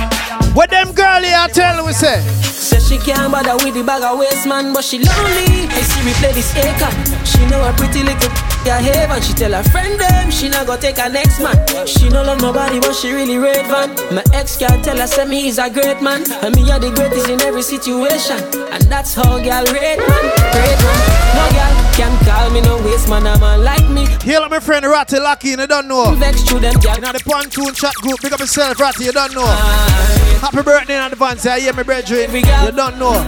What 0.51 0.69
them 0.69 0.91
girl 0.91 1.24
here 1.24 1.39
I 1.39 1.47
tell 1.47 1.86
we 1.86 1.93
say? 1.93 2.19
Say 2.43 2.80
she 2.84 2.97
can't 2.99 3.32
bother 3.32 3.55
with 3.63 3.74
the 3.74 3.84
bag 3.84 4.03
of 4.03 4.19
waste 4.19 4.45
man, 4.45 4.74
but 4.74 4.84
she 4.84 4.99
lonely. 4.99 5.71
See 5.71 6.03
me 6.03 6.11
play 6.19 6.34
this 6.34 6.51
acon. 6.53 6.91
She 7.26 7.39
know 7.47 7.63
a 7.63 7.71
pretty 7.74 8.03
little 8.03 8.30
yeah 8.67 8.84
heaven. 8.84 9.21
She 9.24 9.34
tell 9.34 9.53
her 9.53 9.63
friend 9.71 9.97
them 9.97 10.30
she 10.30 10.49
not 10.49 10.67
go 10.67 10.76
take 10.76 10.97
her 10.97 11.09
next 11.09 11.39
man. 11.39 11.55
She 11.88 12.09
no 12.09 12.24
love 12.24 12.41
nobody, 12.41 12.82
but 12.82 12.93
she 12.93 13.13
really 13.13 13.38
rate 13.38 13.65
van. 13.67 13.95
My 14.13 14.24
ex 14.34 14.57
can't 14.57 14.84
tell 14.84 14.97
her 14.97 15.07
say 15.07 15.26
me 15.26 15.47
is 15.47 15.59
a 15.59 15.69
great 15.69 16.01
man, 16.03 16.30
and 16.43 16.53
me 16.55 16.69
are 16.71 16.80
the 16.80 16.91
greatest 16.91 17.30
in 17.30 17.41
every 17.41 17.63
situation. 17.63 18.38
And 18.69 18.84
that's 18.91 19.15
how 19.15 19.39
girl 19.39 19.65
rate 19.71 19.97
man, 19.97 20.26
rate 20.51 20.82
man. 20.84 20.99
No 21.39 21.45
girl 21.55 21.83
can 21.96 22.14
call 22.26 22.50
me 22.52 22.62
no 22.62 22.78
waste 22.84 23.08
man, 23.10 23.26
a 23.28 23.38
man 23.39 23.64
like 23.64 23.88
me. 23.89 24.06
Hail 24.24 24.41
up 24.44 24.52
my 24.52 24.60
friend 24.60 24.86
Ratty 24.86 25.20
Lucky, 25.20 25.50
you 25.50 25.68
don't 25.68 25.88
know. 25.88 26.12
Vex 26.16 26.44
to 26.44 26.60
them, 26.60 26.74
girl. 26.82 26.96
You 26.96 27.02
know 27.02 27.12
the 27.12 27.24
pontoon 27.26 27.74
chat 27.74 27.94
group, 27.96 28.20
pick 28.20 28.32
up 28.34 28.39
yourself, 28.39 28.80
Ratty, 28.80 29.06
you 29.06 29.12
don't 29.12 29.34
know. 29.34 29.46
Happy 30.41 30.62
birthday 30.62 30.98
in 30.98 31.12
advance, 31.12 31.46
I 31.46 31.60
hear 31.60 31.74
me 31.74 31.84
brethren. 31.84 32.34
You 32.34 32.72
don't 32.72 32.98
know. 32.98 33.24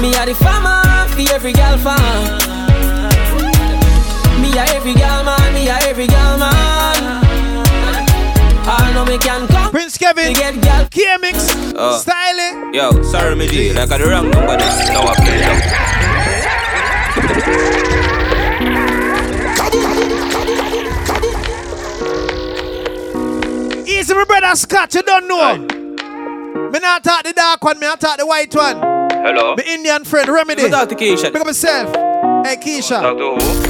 Me 0.00 0.14
a 0.16 0.24
the 0.26 0.34
farmer 0.34 0.82
for 1.08 1.34
every 1.34 1.52
girl 1.52 1.76
farm. 1.78 2.00
Me 4.40 4.50
a 4.56 4.64
every 4.74 4.94
girl 4.94 5.24
man, 5.24 5.54
me 5.54 5.68
a 5.68 5.76
every 5.88 6.06
girl 6.06 6.38
man. 6.38 7.20
I 8.72 8.92
know 8.94 9.04
me 9.04 9.18
can 9.18 9.46
come. 9.48 9.70
Prince 9.70 9.98
Kevin, 9.98 10.32
get 10.32 10.60
girl 10.62 10.86
K-Mix, 10.90 11.54
uh, 11.54 11.72
Oh. 11.76 11.98
Styling. 11.98 12.72
Yo, 12.74 13.02
sorry 13.02 13.34
me 13.34 13.46
G, 13.48 13.72
like 13.72 13.90
I 13.90 13.98
the 13.98 14.06
wrong 14.08 14.30
number 14.30 14.56
this. 14.56 14.88
Now 14.88 15.02
I 15.06 15.14
play 15.16 15.38
it 15.38 15.44
up. 15.44 15.99
Easy, 23.86 24.14
my 24.14 24.24
brother 24.24 24.56
Scott, 24.56 24.94
you 24.94 25.02
don't 25.02 25.28
know. 25.28 25.58
Me 26.70 26.78
not 26.80 27.04
talk 27.04 27.22
the 27.24 27.32
dark 27.32 27.62
one, 27.62 27.78
me 27.78 27.86
not 27.86 28.00
talk 28.00 28.18
the 28.18 28.26
white 28.26 28.54
one. 28.54 28.76
Hello? 29.22 29.54
My 29.56 29.62
Indian 29.64 30.04
friend 30.04 30.28
Remedy. 30.28 30.64
Me 30.64 30.70
talk 30.70 30.88
to 30.88 30.94
Keisha. 30.94 31.32
Pick 31.32 31.36
up 31.36 31.46
yourself. 31.46 31.94
Hey 32.46 32.56
Keisha. 32.56 33.69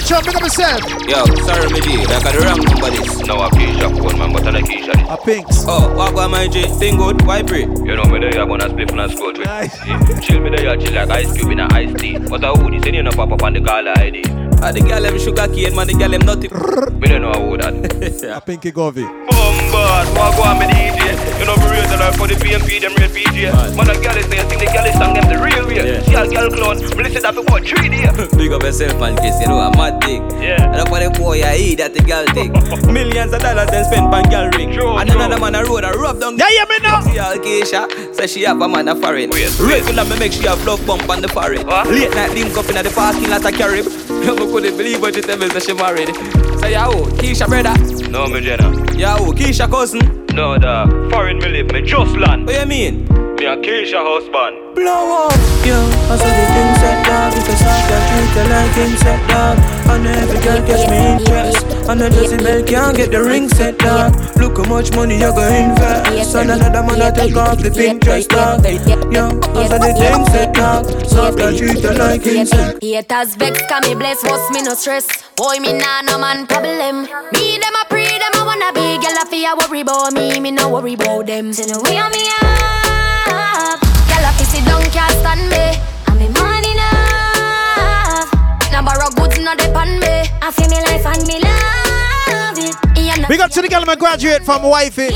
Talk 0.00 0.24
to 0.24 0.32
who? 0.32 0.32
Mitch, 0.32 0.32
pick 0.32 0.34
up 0.36 0.42
yourself. 0.42 0.80
Yo, 1.08 1.24
sorry, 1.44 1.72
me 1.72 1.80
G. 1.80 1.96
Like 2.06 2.24
I 2.26 2.32
the 2.32 2.38
wrong 2.44 2.64
number 2.64 2.90
this. 2.90 3.18
No, 3.26 3.36
a 3.42 3.50
Keisha 3.50 3.88
phone, 3.98 4.18
man, 4.18 4.32
but 4.32 4.46
I 4.46 4.50
like 4.50 4.64
Keisha 4.64 4.92
this. 4.94 5.08
A 5.08 5.16
pinks. 5.16 5.64
Oh, 5.68 5.94
what 5.94 6.12
about 6.12 6.30
my 6.30 6.48
G? 6.48 6.62
Thing 6.78 6.96
good, 6.96 7.22
why 7.26 7.42
pray? 7.42 7.62
You 7.62 7.96
know 7.96 8.04
me 8.04 8.18
there, 8.20 8.40
I'm 8.40 8.48
gonna 8.48 8.68
split 8.70 8.90
from 8.90 9.00
and 9.00 9.12
score 9.12 9.32
with. 9.32 10.22
Chill 10.22 10.40
me 10.40 10.50
there, 10.50 10.76
chill 10.76 10.94
like 10.94 11.10
ice 11.10 11.32
cube 11.36 11.50
in 11.52 11.60
a 11.60 11.68
iced 11.72 11.98
tea. 11.98 12.18
What's 12.18 12.44
a 12.44 12.52
hoodie? 12.54 12.80
Send 12.82 12.96
you 12.96 13.02
no 13.02 13.10
pop 13.10 13.32
up 13.32 13.42
on 13.42 13.52
the 13.52 13.60
caller 13.60 13.92
ID. 13.98 14.22
Ah, 14.62 14.70
the 14.72 14.80
girl 14.80 15.02
them 15.02 15.18
sugar 15.18 15.48
cane, 15.48 15.74
man, 15.74 15.86
the 15.88 15.94
girl 15.94 16.08
them 16.10 16.20
nutty. 16.22 16.48
me 16.48 17.08
don't 17.08 17.22
know 17.22 17.32
who 17.50 17.56
that. 17.58 18.36
A 18.36 18.40
pinky 18.40 18.70
govy. 18.72 19.02
Bombard, 19.02 20.08
what 20.16 20.36
go 20.36 20.42
on 20.44 20.58
me 20.58 20.66
DJ? 20.66 21.01
You 21.42 21.48
know 21.50 21.56
me 21.58 21.74
real 21.74 21.82
that 21.98 22.14
for 22.14 22.30
the 22.30 22.38
PMP, 22.38 22.78
them 22.78 22.94
real 22.94 23.10
PJ. 23.10 23.50
Man, 23.74 23.90
a 23.90 23.98
girl 23.98 24.14
is 24.14 24.30
there, 24.30 24.46
sing 24.46 24.62
the 24.62 24.70
girl 24.70 24.86
is 24.86 24.94
song 24.94 25.10
them 25.10 25.26
the 25.26 25.42
real 25.42 25.66
way. 25.66 25.98
See 26.06 26.14
a 26.14 26.22
girl 26.30 26.46
clown, 26.54 26.78
me 26.78 27.02
listen 27.02 27.26
that 27.26 27.34
for 27.34 27.42
what 27.50 27.66
three 27.66 27.90
days. 27.90 28.14
Big 28.38 28.54
up 28.54 28.62
yourself, 28.62 28.94
man, 29.02 29.18
case 29.18 29.34
you 29.42 29.50
know 29.50 29.58
a 29.58 29.74
mad 29.74 29.98
thing. 30.06 30.22
Yeah. 30.38 30.70
And 30.70 30.78
up 30.78 30.86
for 30.86 31.02
the 31.02 31.10
boy, 31.10 31.42
I 31.42 31.58
eat 31.58 31.82
that 31.82 31.98
the 31.98 32.02
girl 32.06 32.22
thing. 32.30 32.54
Millions 32.94 33.34
of 33.34 33.42
dollars 33.42 33.66
then 33.74 33.82
spent 33.90 34.06
on 34.06 34.22
girl 34.30 34.54
ring. 34.54 34.70
and 34.70 35.10
another 35.10 35.40
man 35.42 35.58
a 35.58 35.66
road 35.66 35.82
a 35.82 35.90
rub 35.98 36.22
down. 36.22 36.38
Yeah, 36.38 36.46
yeah, 36.46 36.62
me 36.70 36.78
know. 36.78 37.02
See 37.10 37.18
all 37.18 37.34
Keisha, 37.34 37.90
say 38.14 38.30
she 38.30 38.46
have 38.46 38.62
a 38.62 38.68
man 38.70 38.86
a 38.86 38.94
foreign. 38.94 39.34
Regular 39.34 40.06
me 40.06 40.14
make 40.22 40.30
she 40.30 40.46
have 40.46 40.62
block 40.62 40.78
bump 40.86 41.10
on 41.10 41.22
the 41.22 41.28
forehead. 41.28 41.66
Late 41.90 42.14
night 42.14 42.38
link 42.38 42.54
up 42.54 42.70
in 42.70 42.78
the 42.78 42.92
parking 42.94 43.26
lot 43.34 43.42
a 43.42 43.50
carib. 43.50 43.90
You 44.22 44.36
me 44.38 44.46
couldn't 44.46 44.76
believe 44.78 45.02
what 45.02 45.16
you 45.16 45.22
tell 45.22 45.36
me 45.36 45.48
that 45.48 45.64
she 45.66 45.74
married. 45.74 46.14
Say 46.62 46.78
yo, 46.78 47.02
Keisha 47.18 47.50
brother. 47.50 47.74
No, 48.06 48.28
me 48.30 48.40
Jenna. 48.40 48.70
Yo, 48.94 49.34
Keisha 49.34 49.68
cousin. 49.68 50.22
No, 50.32 50.56
the 50.56 51.10
foreign 51.12 51.31
me 51.36 51.48
live, 51.48 51.70
me 51.72 51.82
just 51.82 52.16
land. 52.16 52.46
What 52.46 52.60
you 52.60 52.66
mean? 52.66 53.04
Me 53.36 53.46
a 53.46 53.56
Keisha 53.56 53.98
husband. 53.98 54.74
Blow 54.74 55.26
up, 55.26 55.34
yo. 55.66 55.76
I 56.08 56.16
saw 56.16 56.30
the 56.30 56.44
thing 56.54 56.72
set 56.80 56.98
dog 57.04 57.34
because 57.34 57.62
I 57.62 57.76
got 57.90 58.02
treat 58.08 58.34
her 58.38 58.46
like 58.48 58.72
king 58.74 58.96
set 58.96 59.20
dog. 59.28 59.58
And 59.92 60.06
every 60.06 60.40
girl 60.40 60.60
catch 60.66 60.88
me 60.88 60.98
interest. 61.12 61.66
And 61.88 62.00
the 62.00 62.08
Jezebel 62.08 62.62
can't 62.64 62.96
get 62.96 63.10
the 63.10 63.22
ring 63.22 63.48
set 63.48 63.78
dog. 63.78 64.14
Look 64.36 64.56
how 64.56 64.64
much 64.64 64.94
money 64.94 65.20
you 65.20 65.32
go 65.34 65.44
invest. 65.46 66.34
And 66.34 66.50
another 66.50 66.82
man 66.82 67.02
I 67.02 67.10
take 67.10 67.36
off 67.36 67.58
the 67.58 67.70
pink 67.70 68.02
dress 68.02 68.26
dog. 68.26 68.64
Yo, 68.64 69.28
I 69.52 69.68
saw 69.68 69.78
the 69.78 69.92
thing 69.92 70.24
set 70.32 70.54
dog. 70.54 70.86
So 71.06 71.24
I 71.24 71.30
got 71.34 71.58
treat 71.58 71.80
her 71.84 71.94
like 71.94 72.22
king 72.22 72.46
set. 72.46 72.82
Haters 72.82 73.34
vex, 73.36 73.60
can 73.66 73.82
me 73.82 73.94
bless, 73.94 74.24
must 74.24 74.50
me 74.52 74.62
no 74.62 74.74
stress. 74.74 75.06
Boy, 75.36 75.58
me 75.60 75.72
nah 75.72 76.00
no 76.02 76.16
man 76.18 76.46
problem. 76.46 77.02
Me 77.32 77.58
them 77.58 77.74
a 77.76 77.84
pre 77.88 77.91
them, 78.22 78.32
I 78.38 78.42
wanna 78.46 78.70
be 78.72 78.98
girl. 79.02 79.18
I 79.18 79.24
fear 79.26 79.54
worry 79.56 79.80
about 79.80 80.12
me, 80.12 80.38
me 80.40 80.50
no 80.50 80.68
worry 80.70 80.94
about 80.94 81.26
them. 81.26 81.50
No 81.50 81.80
way 81.82 81.98
on 81.98 82.10
me 82.14 82.30
up, 82.38 83.80
girl. 84.06 84.26
I 84.26 84.32
sit 84.46 84.64
down 84.64 84.82
can't 84.94 85.14
stand 85.18 85.42
me. 85.50 85.64
And 86.06 86.18
me 86.20 86.28
money 86.38 86.72
enough. 86.72 88.30
Now 88.70 88.82
borrow 88.86 89.10
goods 89.10 89.38
not 89.40 89.58
depend 89.58 90.00
me. 90.00 90.14
I 90.40 90.50
feel 90.54 90.68
me 90.68 90.78
life 90.86 91.06
and 91.06 91.26
me 91.26 91.40
love 91.42 92.58
it. 92.58 92.74
Yeah, 92.98 93.26
Big 93.28 93.40
up 93.40 93.50
to 93.52 93.62
the 93.62 93.68
girl 93.68 93.88
I 93.88 93.96
graduate 93.96 94.44
from 94.44 94.62
wifey. 94.62 95.10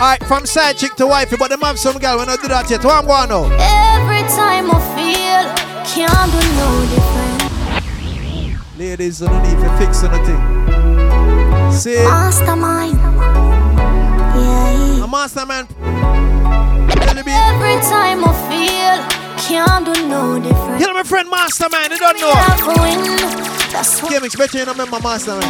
Alright, 0.00 0.24
from 0.24 0.46
side 0.46 0.76
chick 0.76 0.94
to 0.96 1.06
wifey, 1.06 1.36
but 1.38 1.50
them 1.50 1.60
have 1.60 1.78
some 1.78 1.98
girl 1.98 2.18
when 2.18 2.28
I 2.28 2.36
do 2.36 2.48
that 2.48 2.68
yet. 2.70 2.82
What 2.84 3.04
I'm 3.04 3.06
going 3.06 3.28
now? 3.28 3.44
Every 3.44 4.22
time 4.34 4.70
I 4.70 4.80
feel, 4.96 5.44
can't 5.86 6.32
do 6.32 6.40
no 6.58 6.68
different. 6.90 8.78
Ladies, 8.78 9.22
I 9.22 9.28
don't 9.28 9.42
need 9.42 9.62
to 9.62 9.76
fix 9.78 10.02
anything. 10.02 10.69
See? 11.80 11.96
Mastermind. 11.96 13.00
Yeah. 14.36 15.00
A 15.02 15.08
mastermind. 15.08 15.66
Every 15.80 17.80
time 17.88 18.20
I 18.20 18.36
feel, 18.52 19.00
can't 19.40 19.88
do 19.88 19.96
no 20.06 20.36
different. 20.38 20.76
Tell 20.78 20.92
my 20.92 21.02
friend 21.04 21.30
mastermind, 21.30 21.92
you 21.92 21.96
don't 21.96 22.20
know. 22.20 22.32
Have 22.36 22.60
a 22.68 22.76
win. 22.84 23.00
That's 23.72 24.02
what 24.02 24.12
Game 24.12 24.24
expect 24.24 24.52
you 24.52 24.66
to 24.66 24.72
remember 24.72 25.00
mastermind. 25.00 25.48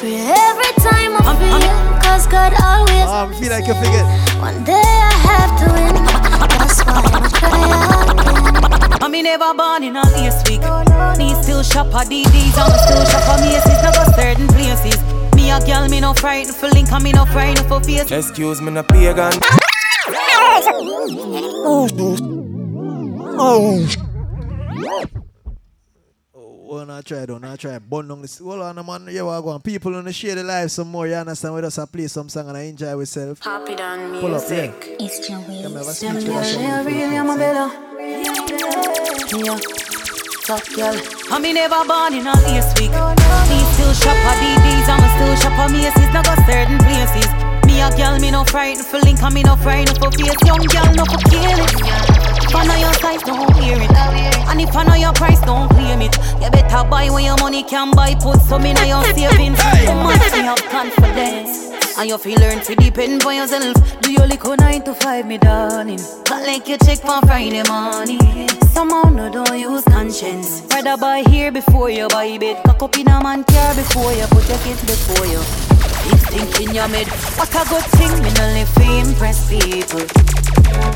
every 0.00 0.72
time 0.80 1.12
I 1.20 1.36
feel, 1.36 1.60
cause 2.00 2.24
God 2.26 2.54
always. 2.56 3.04
Um, 3.04 3.12
oh, 3.12 3.28
I 3.28 3.34
feel 3.36 3.52
like 3.52 3.68
you 3.68 3.76
forget. 3.76 4.08
One 4.40 4.64
day 4.64 4.80
I 4.80 5.12
have 5.28 5.60
to 5.60 5.68
win. 5.76 5.92
That's 6.56 6.80
why 6.88 7.04
I 7.04 7.28
try 7.36 7.52
I 9.04 9.08
me 9.08 9.20
never 9.20 9.52
born 9.52 9.84
in 9.84 9.94
a 9.94 10.00
last 10.00 10.48
week. 10.48 10.64
Me 11.20 11.36
still 11.42 11.60
shop 11.62 11.92
at 11.92 12.08
DDs, 12.08 12.56
I'm 12.56 12.72
still 12.80 13.04
shop 13.04 13.28
at 13.28 13.40
Macy's, 13.44 13.76
now 13.84 13.92
go 13.92 14.08
certain 14.16 14.48
places. 14.48 15.15
Me 15.46 15.52
a 15.52 15.60
girl, 15.60 15.88
me 15.88 16.00
no 16.00 16.12
frightened 16.12 16.56
for 16.56 16.66
link, 16.70 16.90
and 16.90 17.04
me 17.04 17.12
no 17.12 17.24
frightened 17.24 17.68
for 17.68 17.80
face. 17.80 18.10
Excuse 18.10 18.60
me, 18.60 18.72
no 18.72 18.82
pagan. 18.82 19.32
Oh. 21.68 21.88
Oh. 23.38 23.88
Oh, 26.68 26.84
not 26.84 27.04
try, 27.04 27.26
don't 27.26 27.42
not 27.42 27.60
try. 27.60 27.78
Bun 27.78 28.10
on 28.10 28.22
this. 28.22 28.38
Hold 28.38 28.60
on, 28.60 28.84
man. 28.84 29.06
Yeah, 29.08 29.22
we're 29.22 29.40
going. 29.40 29.60
People 29.60 29.94
on 29.94 30.06
the 30.06 30.12
share 30.12 30.34
the 30.34 30.42
life 30.42 30.72
some 30.72 30.88
more. 30.88 31.06
You 31.06 31.14
understand? 31.14 31.54
We 31.54 31.60
just 31.60 31.78
a 31.78 31.86
play 31.86 32.08
some 32.08 32.28
song 32.28 32.48
and 32.48 32.56
I 32.56 32.62
enjoy 32.62 32.88
ourselves. 32.88 33.44
Happy 33.44 33.76
done 33.76 34.20
Pull 34.20 34.34
up, 34.34 34.42
yeah. 34.50 34.72
It's 34.98 35.30
your 35.30 35.38
Come 35.38 35.52
have 35.52 35.64
a 35.64 35.84
Them 35.84 35.94
speech 35.94 36.12
with 36.12 36.26
girl, 36.26 36.38
us. 36.38 36.56
they 36.56 36.92
really 36.92 37.14
am 37.14 37.30
a 37.30 37.36
better. 37.36 37.70
Yeah. 39.36 39.58
Top 40.46 40.62
girl. 40.74 40.94
I 41.30 41.38
me 41.38 41.52
never 41.52 41.84
born 41.86 42.14
in 42.14 42.26
a 42.26 42.30
last 42.30 42.78
week. 42.78 42.90
Me 42.90 43.58
still 43.74 43.92
shop 43.94 44.14
at 44.14 44.38
DDs, 44.38 44.54
I'm 44.54 44.55
still 45.16 45.34
shop 45.36 45.58
at 45.58 45.70
Macy's, 45.72 46.12
now 46.12 46.22
go 46.22 46.34
certain 46.44 46.78
places. 46.84 47.28
Me 47.66 47.80
a 47.80 47.90
girl, 47.96 48.18
me 48.20 48.30
no 48.30 48.44
frightened 48.44 48.86
for 48.86 48.98
link, 49.00 49.22
and 49.22 49.34
me 49.34 49.42
no 49.42 49.56
frightened 49.56 49.98
for 49.98 50.10
face. 50.12 50.36
Young 50.44 50.62
girl, 50.68 50.88
no 50.94 51.04
for 51.04 51.20
kill 51.28 51.56
it. 51.56 51.72
If 52.46 52.54
I 52.54 52.64
know 52.64 52.76
your 52.76 52.94
size, 52.94 53.22
don't 53.22 53.50
wear 53.56 53.80
it. 53.80 53.90
And 54.48 54.60
if 54.60 54.76
I 54.76 54.84
know 54.84 54.94
your 54.94 55.12
price, 55.12 55.40
don't 55.40 55.68
claim 55.70 56.00
it. 56.02 56.16
You 56.40 56.50
better 56.50 56.88
buy 56.88 57.10
when 57.10 57.24
your 57.24 57.36
money 57.38 57.64
can 57.64 57.90
buy. 57.90 58.14
Put 58.14 58.40
some 58.42 58.64
in 58.64 58.76
your 58.86 59.02
savings. 59.04 59.58
You 59.82 59.94
must 60.04 60.34
have 60.34 60.62
confidence. 60.70 61.65
And 61.98 62.10
you 62.10 62.18
feel 62.18 62.38
learn 62.38 62.60
to 62.60 62.74
depend 62.74 63.24
on 63.24 63.34
yourself. 63.36 64.00
Do 64.02 64.12
your 64.12 64.26
little 64.26 64.54
nine 64.56 64.82
to 64.84 64.92
five, 64.94 65.26
me 65.26 65.38
darling. 65.38 66.00
But 66.28 66.42
like 66.46 66.68
you 66.68 66.76
check 66.78 66.98
for 66.98 67.20
Friday 67.22 67.62
morning. 67.68 68.48
Somehow 68.72 69.08
no 69.08 69.30
don't 69.32 69.58
use 69.58 69.82
conscience. 69.84 70.62
Rather 70.70 70.98
buy 70.98 71.22
here 71.22 71.50
before 71.50 71.88
you 71.88 72.06
buy 72.08 72.36
bed. 72.36 72.62
Cock 72.64 72.82
up 72.82 72.98
in 72.98 73.08
a 73.08 73.22
man 73.22 73.44
car 73.44 73.74
before 73.74 74.12
you 74.12 74.26
put 74.26 74.46
your 74.46 74.58
kids 74.58 74.84
before 74.84 75.26
you. 75.26 75.40
Big 76.10 76.20
think 76.28 76.68
in 76.68 76.74
your 76.74 76.88
mid. 76.88 77.08
What 77.08 77.48
a 77.48 77.68
good 77.68 77.84
thing, 77.96 78.22
me 78.22 78.30
no 78.34 78.46
live 78.52 78.72
to 78.74 79.08
impress 79.08 79.48
people. 79.48 80.04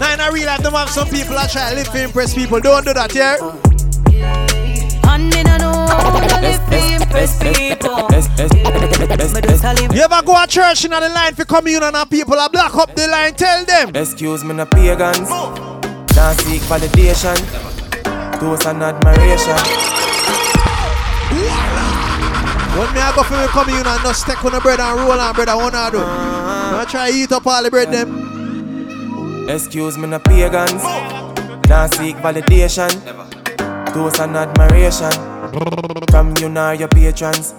Now, 0.00 0.12
in 0.12 0.20
a 0.20 0.30
real 0.30 0.46
life, 0.46 0.62
them 0.62 0.74
have 0.74 0.90
some 0.90 1.08
people 1.08 1.34
that 1.34 1.50
try 1.50 1.70
to 1.70 1.76
live 1.76 1.88
to 1.88 2.02
impress 2.04 2.34
people. 2.34 2.60
Don't 2.60 2.84
do 2.84 2.92
that, 2.92 3.14
yeah? 3.14 4.69
And 5.08 5.32
me 5.34 5.42
no 5.42 5.56
know 5.56 5.86
how 5.88 6.20
to 6.20 6.40
live 6.40 6.62
to 6.70 6.78
impress 6.94 7.38
people. 7.42 8.08
Me 8.08 9.40
just 9.42 9.64
a 9.64 9.74
live 9.74 9.94
You 9.94 10.02
ever 10.02 10.22
go 10.22 10.40
to 10.40 10.46
church 10.48 10.84
in 10.84 10.90
the 10.90 11.00
line 11.00 11.34
for 11.34 11.44
communion 11.44 11.94
and 11.94 12.10
people 12.10 12.34
are 12.34 12.50
block 12.50 12.74
up 12.76 12.94
the 12.94 13.06
line? 13.06 13.34
Tell 13.34 13.64
them. 13.64 13.94
Excuse 13.94 14.44
me, 14.44 14.54
no 14.54 14.66
pagans. 14.66 15.28
Now 16.16 16.32
seek 16.32 16.62
validation. 16.62 17.36
Toast 18.40 18.66
and 18.66 18.82
admiration. 18.82 19.56
When 22.78 22.94
me 22.94 23.00
I 23.00 23.12
go 23.14 23.22
for 23.24 23.36
me 23.36 23.46
communion 23.48 23.86
and 23.86 24.00
just 24.02 24.22
stick 24.22 24.44
on 24.44 24.52
the 24.52 24.60
bread 24.60 24.80
and 24.80 25.00
roll 25.00 25.18
on 25.20 25.34
bread, 25.34 25.48
I 25.48 25.54
want 25.54 25.74
to 25.74 25.90
do. 25.90 25.98
Uh-huh. 25.98 26.78
I 26.80 26.84
try 26.88 27.10
eat 27.10 27.32
up 27.32 27.46
all 27.46 27.62
the 27.62 27.70
bread 27.70 27.90
them. 27.90 29.48
Excuse 29.48 29.98
me, 29.98 30.06
no 30.06 30.18
pagans. 30.18 30.82
Now 31.68 31.86
seek 31.88 32.16
validation. 32.16 33.39
Toast 33.92 34.20
and 34.20 34.36
admiration. 34.36 35.10
From 36.10 36.36
you 36.38 36.48
now 36.48 36.70
your 36.70 36.88
patrons. 36.88 37.54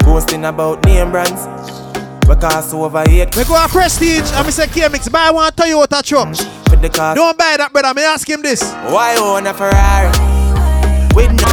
Boasting 0.00 0.44
about 0.44 0.84
name 0.84 1.10
brands. 1.10 1.46
Because 2.26 2.72
over 2.72 3.04
eight. 3.08 3.36
Me 3.36 3.44
go 3.44 3.62
a 3.62 3.68
prestige 3.68 4.32
and 4.32 4.46
me 4.46 4.52
say 4.52 4.66
K-Mix 4.68 5.08
buy 5.08 5.30
one 5.30 5.52
Toyota 5.52 6.02
truck. 6.02 6.28
With 6.70 6.80
the 6.80 6.88
car. 6.88 7.14
Don't 7.14 7.36
buy 7.36 7.56
that 7.58 7.72
brother, 7.72 7.92
me 7.94 8.02
ask 8.04 8.28
him 8.28 8.42
this. 8.42 8.62
Why 8.62 9.16
own 9.18 9.46
a 9.46 9.52
Ferrari? 9.52 10.08
With 11.14 11.32
no. 11.32 11.44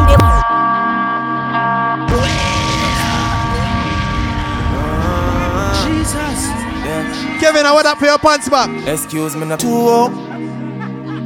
Jesus. 5.84 6.40
Yeah. 6.86 7.40
Kevin, 7.40 7.66
I 7.66 7.72
want 7.74 7.84
that 7.86 7.98
for 8.00 8.06
your 8.06 8.20
pants 8.20 8.48
back. 8.48 8.70
Excuse 8.88 9.36
me, 9.36 9.46
no. 9.46 9.58
Two 9.58 9.68
oh. 9.70 10.10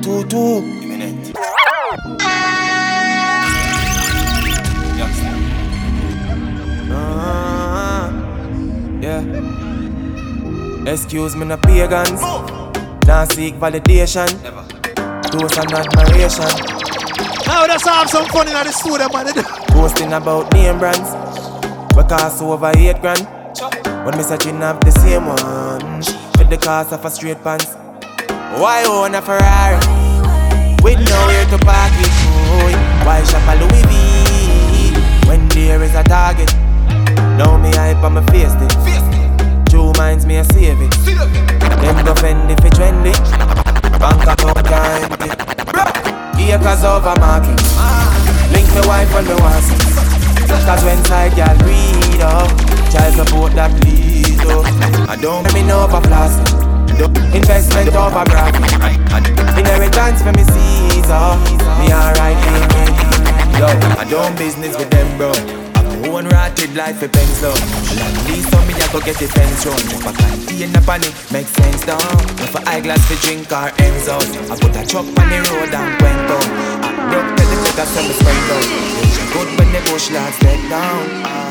Two 0.02 0.24
two. 0.26 0.62
Give 0.80 0.90
me 0.90 0.98
that. 0.98 2.21
Yeah. 9.12 10.91
Excuse 10.91 11.36
me, 11.36 11.45
no 11.45 11.57
pagans. 11.57 12.22
Now 13.07 13.26
seek 13.26 13.55
validation. 13.55 14.30
Toast 15.32 15.57
and 15.59 15.74
admiration. 15.74 16.51
Now 17.47 17.66
let's 17.68 17.86
have 17.88 18.09
some 18.09 18.26
fun 18.28 18.47
in 18.47 18.53
the 18.53 18.72
studio, 18.72 19.07
man. 19.14 19.28
Boasting 19.74 20.14
about 20.14 20.51
name 20.53 20.80
brands. 20.80 21.12
Because 21.95 22.41
over 22.41 22.72
eight 22.76 22.99
grand. 23.01 23.28
When 24.05 24.18
me 24.18 24.24
searching 24.24 24.57
have 24.57 24.80
the 24.82 24.91
same 24.91 25.26
one. 25.26 25.97
With 26.38 26.49
the 26.49 26.57
cost 26.57 26.93
of 26.93 27.05
a 27.05 27.09
straight 27.09 27.43
pants. 27.43 27.76
Why 28.62 28.84
own 28.88 29.16
a 29.16 29.22
Ferrari? 29.22 29.80
With 30.84 30.99
nowhere 30.99 31.45
to 31.45 31.57
park 31.66 31.93
it. 31.95 32.14
Why 33.05 33.24
shop 33.24 33.47
a 33.47 33.55
Louis 33.59 33.84
V? 33.86 34.12
when 35.32 35.47
there 35.49 35.82
is 35.82 35.95
a 35.95 36.03
target. 36.03 36.51
Know 37.38 37.58
me 37.58 37.72
hype 37.72 38.04
on 38.04 38.14
my 38.14 38.26
face 38.28 38.54
it. 38.56 39.70
Two 39.70 39.92
minds 39.98 40.26
me 40.26 40.38
a 40.38 40.44
save 40.44 40.82
it. 40.82 40.92
Them 41.82 42.06
go 42.06 42.14
fend 42.16 42.52
if 42.52 42.64
it 42.64 42.74
trendy. 42.74 43.14
Bank 44.00 44.24
account 44.28 44.66
can't 44.68 45.12
empty. 45.12 45.52
Acres 46.52 46.84
over 46.84 47.16
market. 47.18 47.56
Link 48.52 48.68
my 48.76 48.84
wife 48.86 49.14
when 49.14 49.24
me 49.24 49.36
want 49.40 49.64
see. 49.64 49.80
Cause 50.66 50.84
when 50.84 51.02
side 51.06 51.34
girl 51.34 51.58
breed 51.60 52.20
up, 52.22 52.50
child 52.92 53.16
support 53.16 53.54
that 53.54 53.72
lead 53.86 54.42
up. 54.52 54.66
I 55.08 55.16
don't 55.16 55.44
let 55.44 55.54
me 55.54 55.64
know 55.64 55.86
over 55.86 56.02
plastic. 56.02 56.52
Investment 57.34 57.96
over 57.96 58.26
bracket. 58.26 58.62
Inheritance 59.58 60.22
for 60.22 60.34
me 60.34 60.44
Caesar. 60.44 61.40
Me 61.80 61.88
alright, 61.94 62.36
Yo, 63.58 63.68
I 63.98 64.06
don't 64.10 64.38
business 64.38 64.76
with 64.78 64.90
them, 64.90 65.18
bro. 65.18 65.61
I'm 66.04 66.12
one 66.12 66.28
rotted 66.30 66.74
life 66.76 66.97
for 66.97 67.08
pencil. 67.08 67.52
At 67.52 68.28
least 68.28 68.49
some 68.49 68.66
me 68.66 68.74
I 68.74 68.91
go 68.91 68.99
get 69.02 69.18
the 69.18 69.28
fence 69.28 69.66
run. 69.66 69.78
If 69.78 70.08
I 70.08 70.14
can't 70.14 70.41
see 70.49 70.64
in 70.64 70.72
the 70.74 70.82
panic, 70.82 71.14
make 71.32 71.47
sense 71.47 71.86
down. 71.86 72.02
If 72.41 72.56
I 72.56 72.78
eyeglass 72.78 73.06
for 73.06 73.22
drink 73.22 73.52
or 73.52 73.70
ends 73.78 74.10
out, 74.10 74.26
I 74.49 74.58
put 74.58 74.76
a 74.76 74.84
truck 74.88 75.06
on 75.06 75.28
the 75.30 75.39
road 75.45 75.70
and 75.70 76.02
went 76.02 76.22
down. 76.26 76.47
I 76.82 76.89
broke 77.06 77.30
the 77.38 77.45
liquor, 77.62 77.86
so 77.86 78.02
me 78.02 78.14
spend 78.18 78.49
out. 78.49 78.68
Good 79.34 79.49
when 79.60 79.70
the 79.74 79.82
bush 79.91 80.10
lads 80.10 80.39
dead 80.39 80.70
down. 80.70 81.51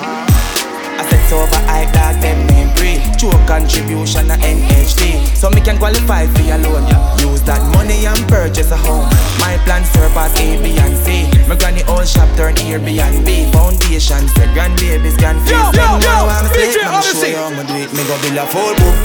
Said 1.31 1.39
over 1.39 1.63
I 1.71 1.87
dog 1.95 2.19
them 2.23 2.47
name 2.49 2.75
free 2.75 2.99
True 3.15 3.31
contribution 3.47 4.31
a 4.31 4.37
NHD 4.43 5.31
So 5.37 5.51
me 5.51 5.61
can 5.61 5.79
qualify 5.79 6.27
for 6.27 6.43
your 6.43 6.59
loan. 6.59 6.83
Use 7.23 7.43
that 7.47 7.63
money 7.71 8.07
and 8.07 8.19
purchase 8.27 8.71
a 8.73 8.77
home. 8.77 9.07
My 9.39 9.55
plan 9.63 9.85
surpass 9.95 10.35
A, 10.41 10.59
B 10.59 10.75
and 10.79 10.97
C. 10.99 11.31
My 11.47 11.55
granny 11.55 11.87
old 11.87 12.09
shop 12.09 12.29
turn 12.37 12.55
Airbnb. 12.67 13.29
Foundation 13.53 14.27
said 14.35 14.51
grandbabies 14.59 15.17
can 15.19 15.39
feel 15.47 15.71
Yo, 15.71 16.03
yo, 16.03 16.19
yo, 16.27 16.29
DJ 16.51 16.83
Odyssey. 16.83 17.33
I'ma 17.39 17.63
do 17.63 17.79
it, 17.79 17.91
me 17.95 18.03
go 18.11 18.15
build 18.21 18.37
a 18.37 18.45
full 18.51 18.75
book. 18.75 18.97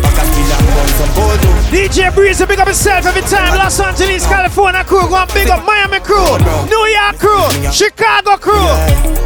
Pack 0.00 0.18
a 0.20 0.24
skill 0.30 0.52
and 0.54 0.68
gun 0.78 0.88
some 0.94 1.12
gold 1.18 1.40
DJ 1.74 2.14
Breezy, 2.14 2.46
big 2.46 2.60
up 2.60 2.68
himself 2.70 3.04
every 3.04 3.26
time. 3.26 3.58
Los 3.58 3.80
Angeles, 3.80 4.24
California 4.26 4.84
crew 4.84 5.08
Go 5.10 5.16
and 5.18 5.32
big 5.34 5.50
up 5.50 5.66
Miami 5.66 5.98
crew. 6.00 6.38
New 6.70 6.84
York 6.86 7.18
crew 7.18 7.44
Chicago 7.74 8.38
crew. 8.38 8.70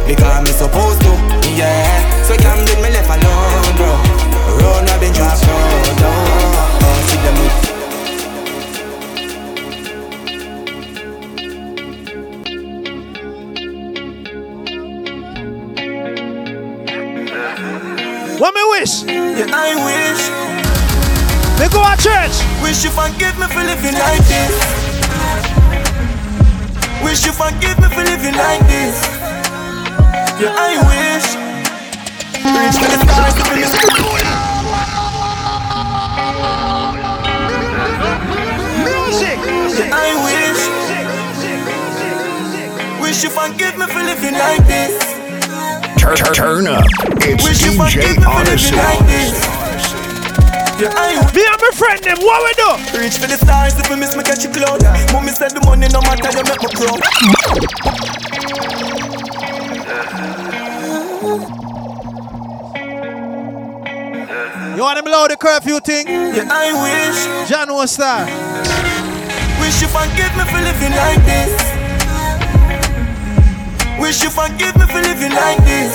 Because 0.09 0.41
me 0.41 0.49
supposed 0.49 0.99
to, 1.05 1.28
yeah 1.57 2.19
so 2.29 2.33
you 2.33 2.39
can 2.39 2.65
leave 2.65 2.77
me 2.77 2.89
left 2.93 3.09
alone, 3.09 3.75
bro. 3.75 3.89
Road 4.61 4.85
not 4.85 4.99
been 4.99 5.11
dropped, 5.13 5.41
no, 5.47 5.55
no. 5.97 6.11
Oh, 6.85 7.01
see 7.09 7.17
them 7.25 7.37
What 18.39 18.53
me 18.53 18.61
wish? 18.77 19.03
Yeah, 19.03 19.49
I 19.51 19.73
wish. 19.89 20.21
Me 21.59 21.65
go 21.73 21.81
to 21.81 21.97
church. 21.97 22.35
Wish 22.61 22.83
you 22.83 22.91
forgive 22.91 23.37
me 23.39 23.47
for 23.47 23.63
living 23.63 23.97
like 23.97 24.23
this. 24.29 24.53
Wish 27.03 27.25
you 27.25 27.31
forgive 27.31 27.79
me 27.79 27.89
for 27.89 28.03
living 28.03 28.35
like 28.35 28.61
this. 28.67 29.01
Yeah, 30.39 30.53
I 30.55 30.77
wish. 30.87 31.38
Reach 32.49 32.77
for 32.81 32.89
the 32.89 32.97
stars 33.05 33.33
to 33.35 33.43
finish 33.45 33.69
Music. 38.81 39.37
Yeah, 39.77 39.93
I 39.93 40.09
wish. 40.25 40.61
Wish 43.01 43.23
you 43.23 43.29
forgive 43.29 43.77
me 43.77 43.85
for 43.85 44.01
living 44.01 44.33
like 44.33 44.65
this. 44.65 44.97
Turn, 45.99 46.15
turn, 46.15 46.33
turn 46.33 46.67
up. 46.67 46.85
It's 47.21 47.43
Wish 47.43 47.61
DJ 47.61 47.77
forgive 47.77 48.17
me 48.17 48.23
for 48.23 48.29
Odyssey. 48.29 48.75
living 48.75 48.85
like 48.85 49.05
this. 49.05 49.33
Yeah, 50.79 50.95
I 50.95 51.19
Me 51.35 51.43
and 51.45 51.59
my 51.61 51.71
friend 51.75 52.01
them, 52.03 52.17
what 52.23 52.39
we 52.41 52.53
do? 52.55 52.69
Reach 52.97 53.17
for 53.19 53.27
the 53.27 53.37
stars 53.37 53.77
if 53.77 53.89
you 53.89 53.97
miss 53.97 54.15
me 54.15 54.23
catch 54.23 54.43
you 54.43 54.49
cloud. 54.49 54.81
Mommy 55.11 55.31
said 55.31 55.51
the 55.51 55.61
money 55.65 55.87
no 55.91 56.01
matter 56.01 56.31
you 56.31 56.43
make 56.47 56.61
me 56.63 56.69
proud. 56.73 57.88
You 64.79 64.85
want 64.85 64.95
them 64.95 65.11
loud 65.11 65.29
the 65.29 65.35
curfew 65.35 65.81
thing? 65.81 66.07
Yeah, 66.07 66.47
I 66.47 66.71
wish. 66.71 67.51
John 67.51 67.67
was 67.67 67.91
star. 67.91 68.23
Wish 69.59 69.81
you 69.83 69.91
forgive 69.91 70.31
me 70.39 70.47
for 70.47 70.55
living 70.63 70.95
like 70.95 71.19
this. 71.27 71.51
Wish 73.99 74.23
you 74.23 74.29
forgive 74.31 74.79
me 74.79 74.87
for 74.87 75.03
living 75.03 75.35
like 75.35 75.59
this. 75.67 75.91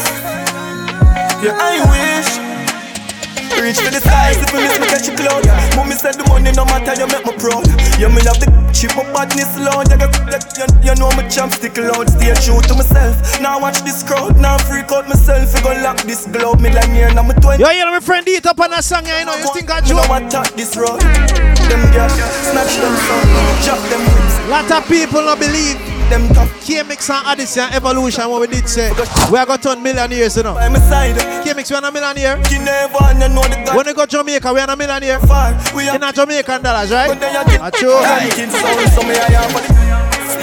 Yeah, 1.40 1.56
I 1.56 1.80
wish. 1.96 2.28
Reach 3.56 3.80
for 3.80 3.88
the 3.88 4.04
stars 4.04 4.36
if 4.36 4.52
you 4.52 4.60
miss 4.60 4.78
me 4.78 4.84
catch 4.84 5.08
you 5.08 5.16
cloud. 5.16 5.46
Mommy 5.76 5.96
said 5.96 6.20
the 6.20 6.28
money 6.28 6.52
no 6.52 6.66
matter 6.66 6.92
you 6.92 7.08
make 7.08 7.24
me 7.24 7.32
proud. 7.40 7.64
Yeah, 7.96 8.12
me 8.12 8.20
love 8.20 8.36
the 8.36 8.63
chip 8.84 8.96
my 8.96 9.04
badness 9.12 9.56
loud. 9.58 9.88
You, 9.88 9.96
you, 10.60 10.66
you 10.84 10.94
know 10.96 11.08
my 11.16 11.26
champ 11.28 11.52
stick 11.52 11.76
loud. 11.78 12.08
Stay 12.10 12.34
true 12.44 12.60
to 12.60 12.74
myself. 12.74 13.40
Now 13.40 13.60
watch 13.60 13.80
this 13.82 14.02
crowd. 14.02 14.36
Now 14.38 14.58
freak 14.58 14.90
out 14.92 15.08
myself. 15.08 15.54
You 15.54 15.62
gon' 15.62 15.82
lock 15.82 15.98
this 16.02 16.26
globe. 16.26 16.60
Me 16.60 16.70
like 16.70 16.90
me 16.90 17.02
and 17.02 17.18
I'm 17.18 17.30
a 17.30 17.34
20. 17.34 17.62
Yo, 17.62 17.70
you 17.70 17.84
know 17.84 17.92
my 17.92 18.00
friend 18.00 18.26
eat 18.28 18.46
up 18.46 18.60
on 18.60 18.72
a 18.72 18.82
song, 18.82 19.06
you 19.06 19.24
know. 19.24 19.36
You 19.36 19.52
think 19.54 19.70
I 19.70 19.78
You 19.80 19.94
joke? 19.96 20.08
know 20.08 20.14
I 20.14 20.20
talk 20.28 20.48
this 20.54 20.76
road. 20.76 21.00
Them 21.00 21.82
girls 21.92 22.12
snatch 22.12 22.76
them 22.76 22.94
son, 23.08 23.24
chop 23.64 23.80
them 23.88 24.02
ribs. 24.04 24.36
Lot 24.50 24.70
of 24.70 24.86
people 24.88 25.24
don't 25.24 25.40
believe 25.40 25.80
them 26.10 26.28
tough. 26.34 26.50
K-Mix 26.64 27.10
and 27.10 27.40
and 27.40 27.74
Evolution, 27.74 28.28
what 28.28 28.40
we 28.40 28.46
did 28.46 28.68
say. 28.68 28.90
We 29.30 29.38
are 29.38 29.46
going 29.46 29.58
to 29.58 29.68
turn 29.68 29.82
millionaires, 29.82 30.36
you 30.36 30.42
know. 30.42 30.54
By 30.54 30.68
my 30.68 30.78
side. 30.78 31.16
K-Mix, 31.44 31.70
we 31.70 31.76
are 31.76 31.82
not 31.82 31.92
millionaire. 31.92 32.38
You 32.50 32.58
never 32.60 33.14
know 33.14 33.42
the 33.42 33.62
God. 33.64 33.76
When 33.76 33.86
we 33.86 33.94
go 33.94 34.06
Jamaica, 34.06 34.52
we 34.52 34.60
are 34.60 34.66
not 34.66 34.78
millionaire. 34.78 35.20
Far. 35.20 35.52
We 35.74 35.88
are 35.88 35.96
In 35.96 36.02
a 36.02 36.12
Jamaican 36.12 36.62
dollars, 36.62 36.90
right? 36.90 37.08
But 37.08 37.20
then 37.20 37.34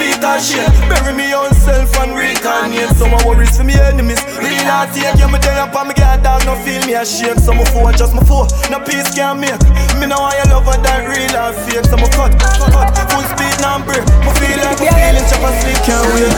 you 0.04 0.14
get 0.14 0.22
Acho. 0.22 0.42
Ranking 0.42 0.42
sound, 0.42 0.42
me 0.42 0.42
I 0.42 0.42
am 0.42 0.42
for 0.42 0.42
the 0.42 0.42
Speak 0.42 0.42
that 0.42 0.42
shit. 0.42 0.66
Bury 0.90 1.14
me 1.14 1.32
on 1.32 1.54
self 1.54 1.94
and 2.02 2.18
reincarnate. 2.18 2.90
Some 2.98 3.14
of 3.14 3.22
worries 3.24 3.56
for 3.56 3.62
me 3.62 3.74
enemies. 3.78 4.18
Real 4.38 4.64
not 4.66 4.90
take. 4.90 5.14
You, 5.14 5.30
me 5.30 5.38
up 5.38 5.74
and 5.74 5.88
me 5.88 5.94
get 5.94 6.22
dog 6.22 6.42
No 6.42 6.58
feel 6.66 6.82
me 6.86 6.94
ashamed. 6.94 7.38
Some 7.38 7.60
of 7.60 7.68
four 7.70 7.92
just 7.92 8.14
my 8.14 8.22
four 8.26 8.50
No 8.70 8.82
peace 8.82 9.14
can 9.14 9.38
make. 9.38 9.62
Me 10.02 10.06
know 10.10 10.18
I 10.18 10.42
love 10.50 10.66
her 10.66 10.78
that 10.82 11.06
real 11.06 11.34
or 11.38 11.54
fake. 11.54 11.86
Some 11.86 12.02
of 12.02 12.10
cut, 12.10 12.34
cut 12.34 12.90
Full 13.14 13.26
speed 13.30 13.54
now 13.62 13.78
break 13.78 14.02
Me 14.26 14.30
feel 14.42 14.58
like 14.58 14.82
me 14.82 14.90
feeling 14.90 15.26
chop 15.30 15.46
and 15.46 15.56
sleep 15.62 15.78
Can't 15.86 16.06
wait, 16.18 16.34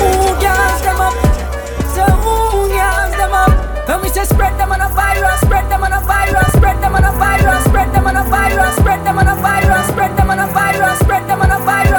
Who 0.00 0.32
gas 0.40 0.80
them 0.80 1.00
up? 1.00 1.14
So 1.92 2.04
who 2.24 2.72
gas 2.72 3.12
them 3.20 3.36
up? 3.36 3.72
When 3.88 4.00
we 4.00 4.08
say 4.08 4.24
spread 4.24 4.56
them 4.58 4.72
on 4.72 4.80
a 4.80 4.88
virus, 4.88 5.40
spread 5.42 5.68
them 5.68 5.82
on 5.84 5.92
a 5.92 6.00
virus, 6.00 6.52
spread 6.56 6.80
them 6.80 6.94
on 6.94 7.04
a 7.04 7.12
virus, 7.12 7.64
spread 7.64 7.92
them 7.92 8.06
on 8.06 8.16
a 8.16 8.24
virus, 8.24 8.74
spread 8.76 9.04
them 9.04 9.18
on 9.18 9.26
a 9.26 9.36
virus, 9.36 9.86
spread 9.88 10.16
them 10.16 10.30
on 10.30 10.38
a 10.38 10.46
virus, 10.46 10.98
spread 11.00 11.28
them 11.28 11.42
on 11.42 11.50
a 11.50 11.58
virus, 11.58 11.91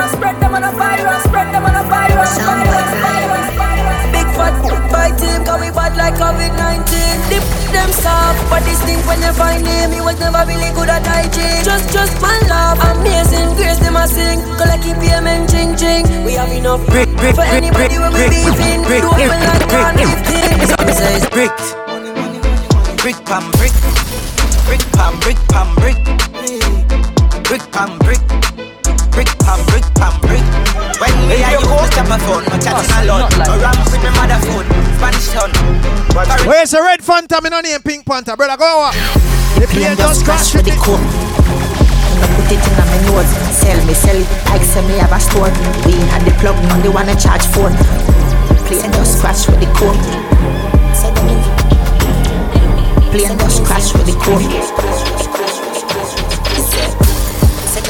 them 0.54 0.64
on 0.64 0.70
a 0.70 0.78
virus, 0.78 1.24
spread 1.24 1.49
them 1.49 1.66
on 1.66 1.74
a 1.74 1.84
virus, 1.89 2.38
virus, 2.38 2.89
virus, 3.01 3.49
virus. 3.58 4.01
Big 4.14 4.28
fat 4.38 4.54
boy 4.62 5.10
team, 5.18 5.41
cause 5.45 5.60
we 5.62 5.70
bad 5.74 5.97
like 5.97 6.14
COVID-19 6.22 6.93
Dip 7.30 7.45
them 7.74 7.89
soft, 7.89 8.38
but 8.49 8.62
this 8.62 8.78
thing 8.86 9.01
when 9.10 9.18
you 9.22 9.34
find 9.34 9.66
him 9.66 9.89
He 9.89 10.01
was 10.01 10.20
never 10.20 10.45
really 10.45 10.70
good 10.78 10.89
at 10.89 11.06
hygiene. 11.06 11.66
Just, 11.66 11.89
just 11.89 12.14
one 12.22 12.45
love, 12.45 12.78
amazing 12.93 13.49
grace 13.58 13.82
them 13.82 13.97
a 13.97 14.06
sing. 14.06 14.41
Collect 14.62 14.84
keep 14.84 14.97
payment, 15.01 15.49
ching 15.49 15.74
ching. 15.74 16.06
We 16.22 16.38
have 16.38 16.51
enough 16.54 16.86
brick, 16.86 17.10
brick, 17.18 17.34
for 17.34 17.47
anybody 17.49 17.97
when 17.97 18.14
we 18.14 18.30
beefing 18.30 18.86
Do 18.86 19.10
open 19.10 19.39
like 19.41 19.66
one 19.74 19.97
fifteen 19.97 20.54
Some 20.70 20.89
say 20.93 21.18
it's 21.18 21.26
brick 21.34 21.54
Brick 23.01 23.18
pam 23.26 23.49
brick, 23.58 23.74
brick 24.70 24.84
pam 24.93 25.20
brick 25.20 25.39
pam 25.51 25.68
brick, 25.82 25.97
brick 27.43 27.64
pam 27.74 27.97
brick, 27.99 28.22
brick 28.22 28.30
pam 28.30 28.39
brick 28.39 28.53
pam 29.14 29.61
brick. 30.26 30.43
When 30.97 31.14
me 31.30 31.43
I 31.43 31.53
use 31.53 31.70
the 31.70 31.88
chopper 31.93 32.18
phone, 32.26 32.43
my 32.49 32.57
chat 32.57 32.82
is 32.82 32.89
a 32.89 33.05
lot. 33.05 33.30
I 33.38 33.57
ram 33.61 33.78
with 33.86 34.01
my 34.01 34.09
mother 34.18 34.39
phone, 34.41 34.66
Spanish 34.97 35.30
town. 35.30 35.51
Where's 36.47 36.72
the 36.72 36.82
red 36.82 37.03
Phantom? 37.03 37.43
Me 37.43 37.49
no 37.49 37.61
name 37.61 37.82
Pink 37.82 38.05
Panther, 38.05 38.36
brother. 38.36 38.57
Go 38.57 38.66
over. 38.66 38.91
The 39.59 39.68
plane 39.68 39.95
just 39.97 40.26
crash 40.26 40.53
with 40.55 40.66
the 40.66 40.76
coat. 40.82 41.01
Put 42.36 42.51
it 42.51 42.57
in 42.57 42.74
my 42.78 42.97
nose, 43.05 43.30
sell 43.53 43.78
me, 43.86 43.93
sell 43.93 44.18
it. 44.18 44.28
Like 44.49 44.64
say 44.64 44.82
me 44.88 44.97
have 44.97 45.14
a 45.14 45.20
store. 45.20 45.51
We 45.86 45.93
at 46.09 46.26
the 46.26 46.34
plug, 46.41 46.57
now 46.66 46.82
they 46.82 46.89
wanna 46.89 47.16
charge 47.16 47.45
phone. 47.45 47.76
Plane 48.66 48.91
just 48.93 49.22
crash 49.22 49.47
with 49.47 49.59
the 49.59 49.68
code. 49.78 49.99
Plane 53.11 53.38
just 53.38 53.64
crash 53.64 53.93
with 53.93 54.05
the 54.07 54.14
code. 54.18 55.12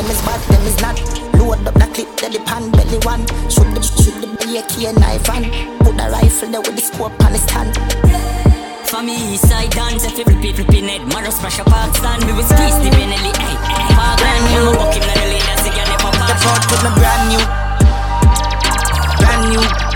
Say 0.03 0.09
them 0.09 0.15
is 0.15 0.21
bad, 0.27 0.41
them 0.51 0.63
is 0.67 0.81
not 0.81 0.97
Load 1.39 1.67
up 1.67 1.73
the 1.75 1.87
clip, 1.95 2.11
the 2.19 2.39
pan 2.43 2.71
belly 2.71 2.99
one 3.07 3.23
Shoot 3.47 3.71
the, 3.71 3.79
shoot 3.79 4.19
the 4.19 4.59
AK 4.59 4.99
knife 4.99 5.29
and 5.31 5.47
Put 5.79 5.95
the 5.95 6.11
rifle 6.11 6.51
there 6.51 6.59
with 6.59 6.75
the 6.75 6.81
scope 6.83 7.15
on 7.23 7.31
the 7.31 7.39
stand 7.39 7.71
For 8.89 9.01
me, 9.01 9.15
east 9.33 9.47
side 9.47 9.71
dance, 9.71 10.03
if 10.03 10.19
every 10.19 10.35
people 10.41 10.65
pin 10.65 10.89
it, 10.91 11.07
Maro 11.07 11.29
smash 11.29 11.59
a 11.59 11.63
park 11.63 11.95
stand, 11.95 12.23
we 12.25 12.33
will 12.33 12.43
squeeze 12.43 12.75
the 12.83 12.91
Benelli, 12.91 13.31
hey, 13.31 13.55
hey, 13.55 13.95
park 13.95 14.19
brand 14.19 14.43
new, 14.51 14.75
walk 14.75 14.91
in 14.91 15.07
the 15.07 15.15
lane, 15.23 15.39
that's 15.47 15.63
again, 15.63 15.87
never 15.87 16.11
The 16.11 16.19
pass. 16.19 16.43
with 16.67 16.83
me 16.83 16.91
brand 16.99 17.23
new, 17.31 17.43
brand 19.23 19.43
new. 19.55 19.93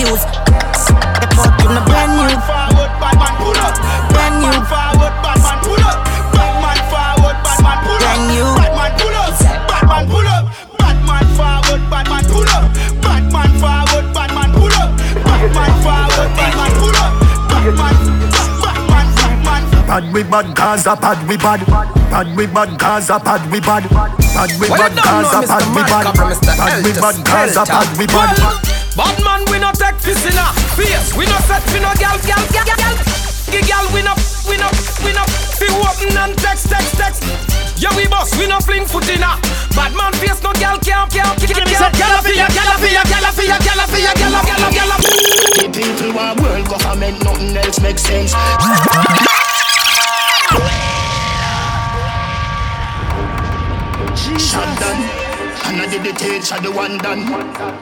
use. 0.00 0.24
Get 1.20 1.30
caught 1.36 1.60
in 1.60 1.76
a 1.76 1.82
brand 1.84 2.12
new. 2.16 2.32
Forward, 2.48 2.92
bad 3.00 3.16
man 3.20 3.34
pull 3.36 3.56
up. 3.60 4.09
Brand 4.40 4.56
new. 4.56 4.64
Forward, 4.72 5.14
Batman 5.20 5.58
pull 5.60 5.84
up. 5.84 6.00
Bad 6.32 6.54
man 6.64 6.80
forward, 6.88 7.36
bad 7.44 7.60
man 7.60 7.76
pull 7.84 7.92
up. 7.92 8.00
Brand 8.00 8.24
new. 8.32 8.48
Bad 8.56 8.72
man 8.72 8.92
pull 8.96 9.16
up. 9.20 9.36
Bad 9.68 9.84
man 9.84 10.04
pull 10.08 10.28
up. 10.28 10.44
Bad 10.80 10.98
man 11.04 11.26
forward, 11.36 11.82
bad 11.92 12.06
man 12.08 12.24
pull 12.24 12.48
up. 12.48 12.64
Bad 13.04 13.24
man 13.32 13.50
forward, 13.60 14.06
bad 14.16 14.30
man 14.32 14.50
pull 14.56 14.72
up. 14.80 14.90
Bad 15.28 15.44
man 15.52 15.72
forward, 15.84 16.30
bad 16.40 16.52
man 16.56 16.72
pull 16.80 16.96
up. 16.96 17.12
Bad 17.52 17.68
man, 17.76 17.96
bad 19.44 19.80
bad 19.86 20.12
we 20.14 20.22
bad, 20.22 20.54
Gaza 20.56 20.96
bad 20.96 21.28
we 21.28 21.36
bad. 21.36 21.60
Bad 22.08 22.36
we 22.36 22.46
bad, 22.46 22.78
Gaza 22.78 23.18
bad 23.20 23.42
we 23.52 23.60
bad. 23.60 23.84
Bad 23.90 24.50
we 24.56 24.68
bad, 24.68 24.92
you 24.96 25.02
Gaza 25.04 25.40
bad 25.44 25.66
we 25.74 25.82
bad. 25.84 26.04
Micah 26.04 26.16
from 26.16 26.28
Mr. 26.32 26.56
Bad 26.56 26.84
we 26.84 26.92
bad, 26.96 27.16
Gaza 27.26 27.54
Delta. 27.54 27.72
bad 27.76 27.98
we 27.98 28.06
bad. 28.06 28.36
Bad 28.96 29.16
man, 29.22 29.40
we 29.52 29.58
no 29.58 29.70
take 29.72 29.98
this 30.00 30.24
in 30.24 30.38
a 30.38 30.46
face. 30.78 31.12
We 31.14 31.26
no 31.26 31.36
set, 31.44 31.62
we 31.74 31.80
no 31.80 31.92
gal, 32.00 32.16
gal, 32.24 32.40
gal, 32.48 32.64
gal. 32.64 33.29
Gi 33.50 33.60
gal, 33.66 33.82
we 33.92 34.02
no, 34.02 34.14
we 34.46 34.56
no, 34.56 34.70
we 35.02 35.10
no. 35.10 35.24
Fi 35.58 35.66
open 35.82 36.16
and 36.16 36.38
text, 36.38 36.70
text, 36.70 36.94
text. 36.94 37.22
Yeah, 37.82 37.90
we 37.96 38.06
boss, 38.06 38.30
we 38.38 38.46
no 38.46 38.60
fling 38.60 38.86
foot 38.86 39.08
in 39.10 39.22
a. 39.22 39.34
Bad 39.74 39.90
man 39.96 40.12
face, 40.14 40.42
no 40.42 40.52
gal, 40.54 40.78
can't, 40.78 41.10
can't, 41.10 41.34
can't, 41.38 41.66
can't. 41.66 41.96
Gal 41.98 42.18
a 42.18 42.22
fi 42.22 42.36
ya, 42.36 42.46
gal 42.48 42.70
a 42.70 42.76
fi 42.78 42.92
ya, 42.94 43.02
gal 43.02 43.24
a 43.24 43.32
fi 43.32 43.46
ya, 43.46 43.58
gal 43.58 43.80
a 43.80 43.86
fi 43.90 44.02
ya, 44.02 44.12
gal 44.14 44.34
a, 44.34 44.40
gal 44.46 44.62
a, 44.62 44.70
gal 44.70 44.90
a. 44.92 44.96
The 45.58 45.66
people 45.74 46.14
want 46.14 46.40
world 46.40 46.68
government, 46.68 47.24
nothing 47.24 47.56
else 47.56 47.80
makes 47.80 48.02
sense. 48.02 48.32
Shot 54.38 54.78
done. 54.78 55.02
And 55.66 55.80
I 55.80 55.86
did 55.90 56.04
the 56.04 56.12
take, 56.18 56.42
shot 56.44 56.62
the 56.62 56.70
one 56.70 56.98
done. 56.98 57.26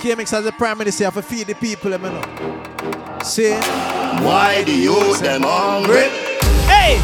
KMX 0.01 0.33
as 0.33 0.45
the 0.45 0.53
prime 0.53 0.79
minister 0.79 1.05
have 1.05 1.15
to 1.15 1.23
feed 1.23 1.47
the 1.47 1.55
people, 1.55 1.91
you 1.91 1.99
know. 1.99 2.68
See? 3.29 3.53
Why 4.25 4.65
the 4.65 4.73
youth 4.73 5.21
them 5.21 5.43
hungry? 5.45 6.09
Hey! 6.65 6.97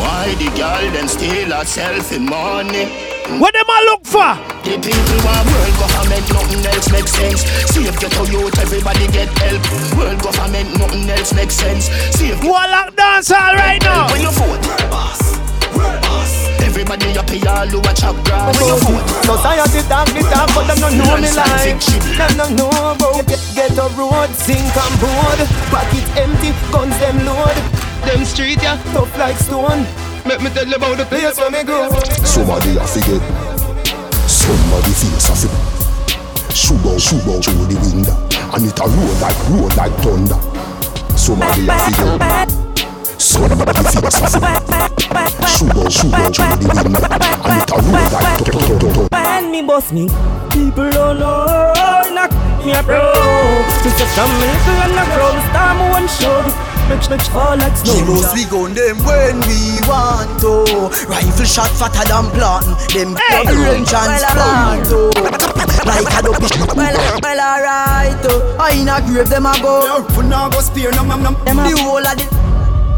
Why 0.00 0.32
the 0.40 0.48
girl 0.56 0.90
them 0.96 1.06
steal 1.06 1.52
herself 1.52 2.10
in 2.10 2.24
money? 2.24 2.88
What 3.36 3.52
them 3.52 3.68
I 3.68 3.84
look 3.84 4.06
for? 4.06 4.32
The 4.64 4.80
people 4.80 5.18
want 5.28 5.44
world 5.44 5.76
government, 5.76 6.24
nothing 6.32 6.64
else 6.72 6.90
makes 6.90 7.12
sense. 7.12 7.44
Save 7.68 8.00
get 8.00 8.16
a 8.16 8.24
youth, 8.32 8.58
everybody 8.58 9.08
get 9.08 9.28
help. 9.44 9.60
World 9.98 10.22
government, 10.22 10.72
nothing 10.78 11.10
else 11.10 11.34
makes 11.34 11.54
sense. 11.54 11.90
Save 12.16 12.40
Go 12.40 12.54
on 12.54 12.70
lock 12.70 12.96
dance 12.96 13.30
all 13.30 13.54
right 13.54 13.82
now. 13.82 14.10
When 14.10 14.22
you 14.22 14.30
vote, 14.30 14.62
boss, 14.88 15.36
boss. 15.76 16.47
Everybody 16.78 17.10
happy, 17.10 17.42
all 17.42 17.66
who 17.66 17.82
a 17.82 17.90
chop 17.90 18.14
grass. 18.22 18.54
When 18.54 18.78
Society 19.26 19.82
talk 19.90 20.06
the 20.14 20.22
talk, 20.30 20.46
but 20.54 20.70
them 20.70 20.78
no 20.78 20.88
know 20.94 21.18
me 21.18 21.26
Non-stop 21.26 21.50
life. 21.50 21.66
fiction. 21.66 21.98
Them 22.14 22.38
no 22.38 22.46
know 22.54 22.70
about 22.94 23.26
get, 23.26 23.42
get 23.50 23.74
a 23.74 23.90
road, 23.98 24.30
sink 24.30 24.62
and 24.62 24.94
board. 25.02 25.42
Pocket 25.74 26.06
empty, 26.14 26.54
guns 26.70 26.94
them 27.02 27.18
load. 27.26 27.58
Them 28.06 28.22
street 28.22 28.62
yeah, 28.62 28.78
tough 28.94 29.10
like 29.18 29.34
stone. 29.42 29.82
Make 30.22 30.38
me 30.38 30.54
tell 30.54 30.70
you 30.70 30.78
about 30.78 30.94
the 30.94 31.04
place 31.10 31.34
where 31.42 31.50
me 31.50 31.66
grow. 31.66 31.90
Somebody 32.22 32.78
a 32.78 32.86
forget. 32.86 33.26
Somebody 34.30 34.94
face 34.94 35.26
a 35.26 35.34
fit. 35.34 35.50
Shoot 36.54 36.78
out, 36.86 37.02
shoot 37.02 37.26
out 37.26 37.42
through 37.42 37.66
the 37.66 37.78
window. 37.90 38.14
And 38.54 38.62
it 38.62 38.78
a 38.78 38.86
roll 38.86 39.14
like, 39.18 39.38
roll 39.50 39.66
like 39.74 39.94
thunder. 39.98 40.38
Somebody 41.18 41.66
a 41.66 41.74
forget. 41.90 42.67
Somebody 43.18 43.82
face 43.82 43.94
a 43.96 44.00
fit. 44.00 45.48
Shoot 45.50 45.74
out, 45.74 45.90
shoot 45.90 46.14
out 46.14 46.34
through 46.34 46.70
the 46.70 46.82
window. 46.86 47.02
And 47.50 47.58
it 47.58 47.70
a 47.70 47.82
roll 47.82 48.14
like 48.22 48.46
thunder. 48.46 49.08
When 49.10 49.50
me 49.50 49.62
boss 49.62 49.90
me, 49.92 50.06
people 50.54 50.88
don't 50.90 51.18
know. 51.18 51.74
Knock 52.14 52.30
me 52.64 52.72
a 52.72 52.82
bro. 52.82 53.02
Just 53.82 53.98
a 53.98 54.06
family 54.14 54.54
and 54.86 54.94
a 54.94 55.04
crowd. 55.18 55.34
Star 55.50 55.74
me 55.74 55.90
one 55.90 56.06
show. 56.06 56.46
Make 56.88 57.10
make 57.10 57.20
fall 57.34 57.58
like 57.58 57.76
snow. 57.76 57.92
Heroes 57.92 58.32
we 58.34 58.44
gun 58.46 58.72
them 58.72 58.96
when 59.04 59.42
we 59.44 59.76
want 59.84 60.40
to 60.40 60.88
Rifle 61.04 61.44
shot 61.44 61.68
fatter 61.68 62.00
than 62.08 62.30
planting 62.32 62.80
Them 62.96 63.14
hey. 63.28 63.44
range 63.44 63.92
and 63.92 64.24
plant 64.32 64.88
to 64.88 65.12
Like 65.84 66.08
a 66.16 66.22
dopey 66.24 66.48
Well, 66.72 67.20
well 67.20 67.40
alright. 67.44 68.16
I 68.58 68.72
in 68.80 68.88
a 68.88 69.04
grave 69.04 69.28
them 69.28 69.44
a 69.44 69.52
go 69.60 70.02
For 70.14 70.22
now 70.22 70.48
go 70.48 70.60
spear, 70.60 70.90
no, 70.92 71.04
no, 71.04 71.16
no. 71.16 71.32
Them 71.44 71.58
a 71.58 71.68
the 71.68 71.76
whole 71.76 71.98
of 71.98 72.16
the 72.16 72.47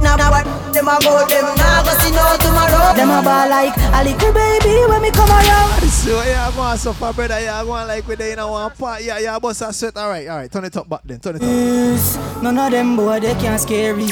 now, 0.01 0.17
now 0.17 0.31
what 0.31 0.70
them 0.73 0.89
a 0.89 0.97
go, 1.01 1.27
them 1.27 1.55
now 1.57 1.83
go 1.83 1.93
see 1.99 2.11
no 2.11 2.37
tomorrow. 2.39 2.95
Them 2.95 3.11
a 3.11 3.23
ball 3.23 3.49
like 3.49 3.75
a 3.77 4.05
little 4.05 4.33
baby 4.33 4.87
when 4.89 5.03
me 5.03 5.11
come 5.11 5.31
around. 5.31 5.83
So 5.91 6.23
yeah, 6.23 6.51
go 6.55 6.63
on 6.63 6.79
suffer, 6.79 7.13
brother. 7.13 7.41
Yeah, 7.41 7.63
go 7.65 7.73
on 7.73 7.87
like 7.87 8.07
with 8.07 8.19
the 8.19 8.33
in 8.33 8.39
a 8.39 8.49
one 8.49 8.71
part. 8.73 9.03
Yeah, 9.03 9.19
yeah, 9.19 9.39
boss 9.39 9.61
a 9.61 9.73
sweat. 9.73 9.97
All 9.97 10.09
right, 10.09 10.27
all 10.29 10.39
right. 10.39 10.51
Turn 10.51 10.65
it 10.65 10.77
up 10.77 10.89
back 10.89 11.03
then. 11.05 11.21
Turn 11.21 11.37
it 11.37 11.43
up. 11.43 11.49
Yes, 11.49 12.17
none 12.43 12.59
of 12.59 12.71
them 12.71 12.97
boy 12.97 13.21
they 13.21 13.35
can't 13.35 13.61
scare 13.61 13.95
me. 13.95 14.07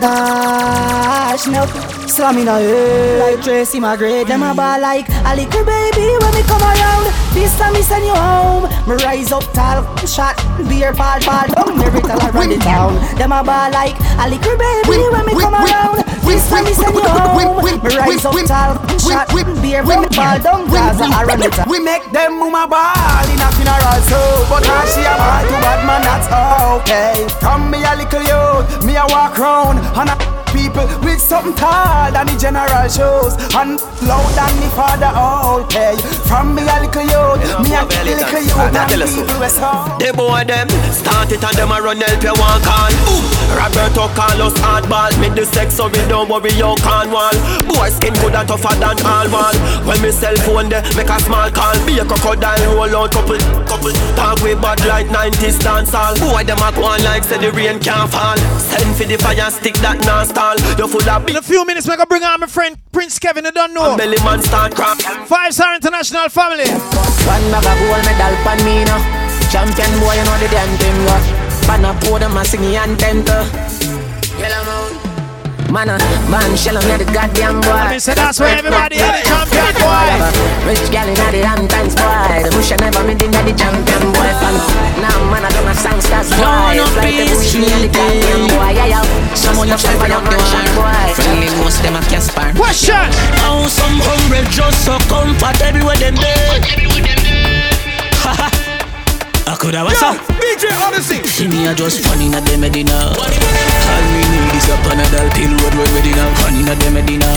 Dash 0.00 1.46
no, 1.46 1.66
slam 2.08 2.38
in 2.38 2.48
a 2.48 2.58
head 2.58 3.20
eh. 3.20 3.24
like 3.24 3.44
Tracy 3.44 3.78
McGrady. 3.78 4.26
Them 4.26 4.42
a 4.42 4.54
ball 4.54 4.80
like 4.80 5.08
a 5.08 5.36
little 5.36 5.64
baby 5.64 6.18
when 6.18 6.34
me 6.34 6.42
come 6.42 6.62
around. 6.62 7.06
This 7.34 7.56
time 7.58 7.74
me 7.74 7.82
send 7.82 8.04
you 8.04 8.14
home. 8.14 8.64
Me 8.88 8.94
rise 9.04 9.30
up 9.32 9.44
tall, 9.52 9.84
shot 10.06 10.36
beer 10.68 10.92
ball 10.92 11.20
ball. 11.20 11.46
Come 11.54 11.80
every 11.80 12.00
time 12.02 12.18
I 12.20 12.30
run 12.30 12.48
the 12.48 12.58
town. 12.58 12.94
Them 13.16 13.32
a 13.32 13.44
ball 13.44 13.70
like 13.70 13.96
a 14.18 14.28
little 14.28 14.56
baby 14.56 14.98
when 15.12 15.26
me 15.26 15.32
come 15.40 15.54
around. 15.54 15.73
This 16.24 16.48
time 16.50 16.64
me 16.64 16.72
send 16.72 16.94
you 16.94 17.02
home. 17.02 17.64
Me 17.64 17.96
rise 17.96 18.24
up 18.24 18.34
tall, 18.46 18.98
shot 18.98 19.28
beer 19.62 19.82
ball 19.82 20.08
ball. 20.08 20.38
Down 20.40 20.66
Gaza 20.70 21.04
I 21.04 21.24
run 21.24 21.40
the. 21.40 21.64
We 21.68 21.78
make 21.80 22.04
them 22.12 22.38
mama 22.40 22.66
ball 22.68 23.24
in 23.30 23.40
a 23.40 23.48
funeral 23.56 24.00
so 24.08 24.20
But 24.48 24.62
now 24.66 24.84
she 24.84 25.00
a 25.00 25.14
ball 25.16 25.42
to 25.46 25.56
bad 25.62 25.80
man 25.86 26.02
that's 26.02 26.28
okay 26.80 27.26
From 27.40 27.70
me 27.70 27.84
a 27.84 27.94
little 27.96 28.22
youth, 28.22 28.84
me 28.84 28.96
a 28.96 29.04
walk 29.08 29.38
round 29.38 29.78
And 29.96 30.10
a 30.10 30.33
people 30.54 30.86
with 31.02 31.20
something 31.20 31.54
tall 31.58 32.12
than 32.14 32.26
the 32.30 32.36
general 32.38 32.86
shows 32.86 33.34
And 33.58 33.82
loud 34.06 34.30
than 34.38 34.54
the 34.62 34.70
father 34.72 35.10
all 35.10 35.66
pay. 35.66 35.98
From 36.30 36.54
me 36.54 36.62
a 36.62 36.86
little 36.86 37.02
youth, 37.02 37.42
me 37.66 37.74
a 37.74 37.82
little 37.82 38.40
youth 38.40 38.56
And 38.56 38.86
people 38.86 39.36
we 39.42 39.50
so 39.50 39.70
The 39.98 40.14
boy 40.14 40.46
them 40.46 40.70
start 40.94 41.34
it 41.34 41.42
and 41.42 41.56
them 41.58 41.74
a 41.74 41.82
run 41.82 41.98
help 41.98 42.22
you 42.22 42.34
one 42.38 42.62
can. 42.62 42.94
Roberto 43.54 44.08
Carlos 44.14 44.54
hardball, 44.62 45.12
me 45.20 45.28
the 45.28 45.44
sex 45.44 45.74
so 45.74 45.88
we 45.88 46.00
don't 46.08 46.30
worry 46.30 46.54
you 46.54 46.74
can 46.80 47.10
wall. 47.10 47.34
Boy 47.66 47.90
skin 47.90 48.14
good 48.22 48.34
and 48.34 48.48
tougher 48.48 48.74
than 48.78 48.98
all 49.04 49.28
wall. 49.28 49.56
When 49.84 50.00
me 50.00 50.10
cell 50.10 50.36
phone 50.46 50.70
there 50.70 50.82
make 50.94 51.10
a 51.10 51.18
small 51.26 51.50
call, 51.50 51.74
be 51.86 51.98
a 51.98 52.04
crocodile 52.04 52.62
roll 52.74 52.94
out 53.04 53.12
couple 53.12 53.38
couple. 53.66 53.94
Talk 54.14 54.40
with 54.42 54.60
bad 54.62 54.80
like 54.86 55.08
90s 55.10 55.58
dance 55.60 55.90
hall. 55.92 56.14
Boy 56.22 56.44
them 56.44 56.62
a 56.62 56.70
go 56.72 56.84
on 56.86 57.02
like 57.02 57.24
say 57.24 57.38
the 57.38 57.50
rain 57.52 57.78
can't 57.80 58.10
fall. 58.10 58.38
Send 58.58 58.96
for 58.96 59.04
the 59.04 59.18
fire 59.18 59.50
stick 59.50 59.74
that 59.82 59.98
non 60.06 60.26
stall. 60.52 60.78
You 60.78 60.88
full 60.88 61.08
of 61.08 61.28
In 61.28 61.36
a 61.36 61.42
few 61.42 61.64
minutes, 61.64 61.88
I'm 61.88 61.96
gonna 61.96 62.06
bring 62.06 62.22
on 62.22 62.40
my 62.40 62.46
friend 62.46 62.76
Prince 62.92 63.18
Kevin. 63.18 63.46
I 63.46 63.50
don't 63.50 63.74
know. 63.74 63.96
belly 63.96 64.18
man 64.24 64.42
start 64.42 64.74
crap. 64.74 64.98
Five 65.26 65.54
star 65.54 65.74
international 65.74 66.28
family. 66.28 66.68
One 66.68 67.44
bag 67.52 67.64
of 67.64 67.78
gold 67.80 68.04
medal 68.04 68.34
pan 68.44 68.58
me 68.64 68.84
no 68.84 68.96
Champion 69.50 69.92
boy, 70.00 70.14
you 70.14 70.24
know 70.24 70.38
the 70.38 70.48
damn 70.50 70.76
thing 70.78 70.98
go 71.06 71.16
Pan 71.66 71.84
a 71.84 71.94
pour 72.00 72.18
them 72.18 72.36
a 72.36 72.44
sing 72.44 72.60
the 72.60 72.76
anthem 72.76 73.24
to 73.24 73.34
Yellow 73.34 73.64
moon 73.64 73.73
Man 75.74 75.90
a 75.90 75.98
man 76.30 76.54
shell 76.54 76.78
on 76.78 76.86
the 76.86 77.02
goddamn 77.10 77.58
boy. 77.58 77.90
Me 77.90 77.98
say 77.98 78.14
that's 78.14 78.38
where 78.38 78.54
everybody 78.54 78.94
had 78.94 79.18
the 79.18 79.26
champion 79.26 79.74
boy. 79.82 80.22
Rich 80.70 80.86
gal 80.94 81.02
inna 81.10 81.34
the 81.34 81.42
Hamptons 81.42 81.98
boy. 81.98 82.46
The 82.46 82.50
bush 82.54 82.70
a 82.70 82.78
never 82.78 83.02
made 83.02 83.18
inna 83.18 83.42
the 83.42 83.50
champion 83.58 84.14
boy. 84.14 84.30
Fan 84.38 84.54
Now 85.02 85.18
man 85.34 85.42
I 85.42 85.50
done 85.50 85.66
a 85.66 85.74
songsters 85.74 86.30
boy 86.30 86.46
Down 86.46 86.78
up 86.78 86.94
Fly 86.94 87.10
the 87.10 87.26
in 87.26 87.34
bush 87.34 87.58
near 87.58 87.74
the 87.82 87.90
goddamn 87.90 88.54
boy. 88.54 88.70
Yeah 88.70 89.02
yeah. 89.02 89.34
Someone 89.34 89.66
you 89.66 89.74
step 89.74 89.98
on 89.98 90.14
mansion 90.14 90.62
boy. 90.78 91.10
Friendly 91.18 91.50
ghost 91.58 91.82
them 91.82 91.98
a 91.98 92.02
Casper 92.06 92.54
Question. 92.54 93.10
How 93.42 93.66
some 93.66 93.98
hungry 93.98 94.46
just 94.54 94.86
so 94.86 94.94
comfort 95.10 95.58
everywhere 95.58 95.98
them 95.98 96.14
there 96.14 96.54
I 99.46 99.56
could 99.56 99.74
have 99.74 99.84
Yo, 99.84 99.92
what's 99.92 100.00
DJ 100.40 100.72
Odyssey. 100.72 101.20
See 101.28 101.48
me 101.48 101.66
a 101.66 101.74
just 101.74 102.00
funny 102.04 102.28
na 102.28 102.40
dem 102.40 102.60
Medina 102.60 103.12
All 103.12 104.04
me 104.12 104.22
need 104.24 104.56
is 104.56 104.68
a 104.72 104.76
Panadol 104.84 105.28
pill 105.36 105.52
road 105.60 105.74
road 105.76 105.90
Medina 105.92 106.24
Funny 106.40 106.62
na 106.64 106.74
dem 106.80 106.94
Medina 106.94 107.28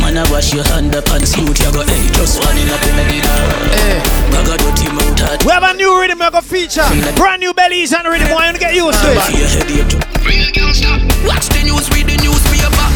Man 0.00 0.16
a 0.16 0.24
wash 0.32 0.54
your 0.54 0.64
hand 0.72 0.94
up 0.96 1.08
and 1.12 1.26
suit 1.28 1.60
you 1.60 1.70
go 1.72 1.84
hey 1.84 2.08
Just 2.16 2.40
one 2.40 2.56
in 2.56 2.68
a 2.68 2.76
Medina 2.96 3.32
Hey, 3.76 4.00
bag 4.32 4.48
a 4.48 4.56
dirty 4.56 4.88
mouth 4.92 5.20
hard 5.20 5.44
We 5.44 5.52
have 5.52 5.62
a 5.68 5.74
new 5.76 5.92
rhythm 6.00 6.18
we're 6.18 6.30
gonna 6.30 6.42
feature. 6.42 6.86
Brand 7.16 7.40
new 7.40 7.52
Belizean 7.52 8.04
rhythm. 8.08 8.30
Why 8.30 8.50
you 8.50 8.58
get 8.58 8.74
used 8.74 9.00
to 9.02 9.10
it? 9.12 9.90
Real 10.22 10.48
gangster. 10.54 10.94
Watch 11.26 11.50
the 11.50 11.66
news, 11.66 11.90
read 11.90 12.06
the 12.06 12.16
newspaper. 12.22 12.86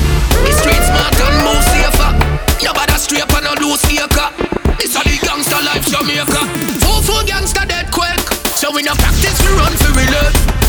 The 0.46 0.52
street 0.54 0.82
smart 0.86 1.16
and 1.20 1.36
move 1.42 1.64
safer. 1.74 2.10
Your 2.62 2.72
body 2.72 2.96
straight 3.02 3.26
and 3.26 3.44
no 3.44 3.52
loose 3.58 3.84
acre. 3.90 4.30
This 4.78 4.94
a 4.94 5.02
the 5.02 5.18
gangster 5.20 5.60
life 5.60 5.84
Jamaica 5.90 6.75
gangster 7.24 7.64
dead 7.64 7.88
quick. 7.92 8.20
So 8.58 8.72
we 8.74 8.82
no 8.82 8.92
practice, 8.98 9.38
we 9.44 9.52
run 9.56 9.72
for 9.78 9.92
the 9.94 10.04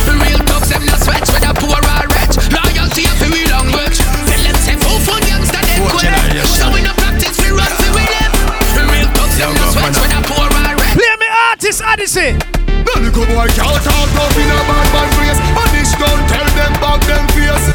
Real 0.07 0.39
thugs, 0.47 0.69
them 0.69 0.85
no 0.85 0.95
sweat, 1.03 1.23
whether 1.33 1.53
poor 1.59 1.75
or 1.75 2.05
rich. 2.07 2.35
Loyalty, 2.53 3.03
a 3.07 3.13
we 3.27 3.43
long 3.51 3.67
Then 3.71 4.39
let's 4.47 4.63
say 4.63 4.75
four 4.79 4.99
for 5.03 5.19
gangster 5.25 5.59
dead 5.59 5.81
quick. 5.91 6.07
So 6.47 6.71
we 6.71 6.79
no 6.85 6.93
practice, 6.95 7.35
we 7.43 7.51
run 7.51 7.71
for. 7.75 7.91
Real 7.95 9.09
thugs, 9.11 9.35
them 9.35 9.51
no 9.51 9.65
sweat, 9.73 9.93
whether 9.99 10.23
poor 10.29 10.47
or 10.47 10.75
rich. 10.79 10.95
Play 10.95 11.15
me 11.19 11.27
artist 11.51 11.81
Addison. 11.83 12.39
No 12.87 12.93
little 13.03 13.25
boy 13.27 13.47
can't 13.51 13.81
talk 13.83 14.15
up 14.15 14.35
in 14.39 14.47
a 14.47 14.59
bad 14.63 14.87
man 14.95 15.09
face. 15.19 15.39
Punish 15.51 15.91
don't 15.99 16.23
tell 16.31 16.47
them 16.55 16.71
about 16.79 17.01
them 17.03 17.27
face. 17.35 17.67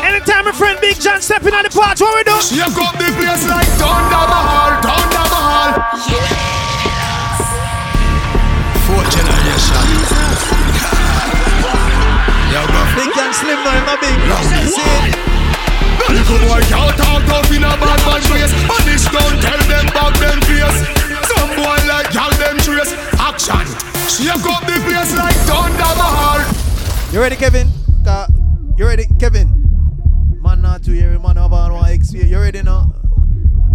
Anytime 0.00 0.46
a 0.46 0.52
friend 0.52 0.78
Big 0.80 0.98
John 1.00 1.20
stepping 1.20 1.52
on 1.52 1.64
the 1.64 1.70
porch, 1.70 2.00
what 2.00 2.16
we 2.16 2.24
do? 2.24 2.36
Shake 2.40 2.64
up 2.64 2.96
the 2.96 3.12
place 3.12 3.44
like 3.48 3.68
Thunder 3.76 4.24
Mahal, 4.30 4.80
Thunder 4.80 5.26
Mahal. 5.28 5.72
Yeah. 6.08 6.61
And 13.32 13.40
slim 13.40 13.60
now, 13.64 13.72
him 13.72 13.88
a 13.88 13.96
big. 13.96 14.18
See? 14.68 15.32
Little 16.12 16.38
boy 16.44 16.60
can't 16.68 16.96
talk 16.98 17.24
tough 17.24 17.50
in 17.52 17.64
a 17.64 17.72
bad 17.80 18.00
man 18.04 18.20
face 18.28 18.52
Punish 18.68 19.06
don't 19.08 19.40
tell 19.40 19.60
them 19.64 19.86
back 19.94 20.12
them 20.20 20.40
face 20.44 20.78
Some 21.30 21.48
boy 21.56 21.78
like 21.88 22.12
y'all 22.12 22.28
them 22.36 22.58
trace 22.58 22.92
Action 23.16 23.64
Shake 24.10 24.44
up 24.44 24.66
the 24.66 24.76
place 24.84 25.16
like 25.16 25.36
Thunder 25.48 25.92
Mahal 25.96 26.44
You 27.12 27.20
ready, 27.20 27.36
Kevin? 27.36 27.68
Uh, 28.06 28.26
you 28.76 28.84
ready, 28.84 29.06
Kevin? 29.18 29.48
Man, 30.42 30.60
not 30.60 30.82
two 30.82 30.92
year, 30.92 31.18
man, 31.18 31.38
over 31.38 31.54
on 31.54 31.72
one 31.72 31.90
X. 31.90 32.12
You 32.12 32.38
ready 32.38 32.62
now? 32.62 32.92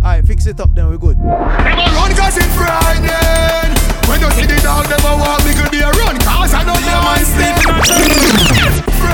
Alright, 0.03 0.25
fix 0.27 0.45
it 0.45 0.59
up 0.59 0.75
then, 0.75 0.89
we 0.91 0.97
good. 0.97 1.17
Them 1.17 1.25
a 1.25 1.85
run 1.95 2.13
cause 2.13 2.37
it's 2.37 2.53
frightening 2.53 3.73
When 4.05 4.21
you 4.21 4.29
see 4.31 4.45
the 4.45 4.59
dog, 4.61 4.85
them 4.85 4.99
a 4.99 5.17
walk, 5.17 5.43
me 5.45 5.53
could 5.53 5.71
be 5.71 5.79
a 5.79 5.89
run 5.89 6.19
Cause 6.19 6.53
I 6.53 6.63
know 6.63 6.77
your 6.77 7.01
man 7.01 7.25
sleep 7.25 7.55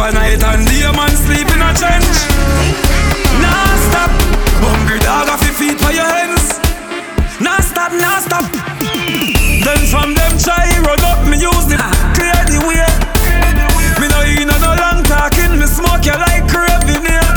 A 0.00 0.12
night 0.12 0.42
and 0.42 0.64
day 0.64 0.86
man 0.94 1.10
sleep 1.10 1.50
in 1.50 1.60
a 1.60 1.74
trench. 1.74 2.16
Nah 3.42 3.74
stop. 3.90 4.10
Hungry 4.62 5.00
dog 5.00 5.28
off 5.28 5.42
your 5.42 5.52
feet 5.52 5.78
for 5.78 5.90
your 5.90 6.06
hands 6.06 6.56
Nah 7.40 7.58
stop, 7.60 7.92
nah 7.92 8.22
stop. 8.22 8.46
Then 8.78 9.82
from 9.90 10.14
them 10.14 10.38
try 10.38 10.70
run 10.86 11.02
up 11.02 11.26
me 11.26 11.36
use 11.36 11.66
the 11.66 11.76
clear 12.14 12.40
the 12.46 12.62
way. 12.62 12.86
Me 13.98 14.06
no 14.06 14.22
in 14.22 14.46
no 14.46 14.70
long 14.78 15.02
talking 15.02 15.58
Me 15.58 15.66
smoke 15.66 16.06
you 16.06 16.14
like 16.14 16.46
here 16.46 17.34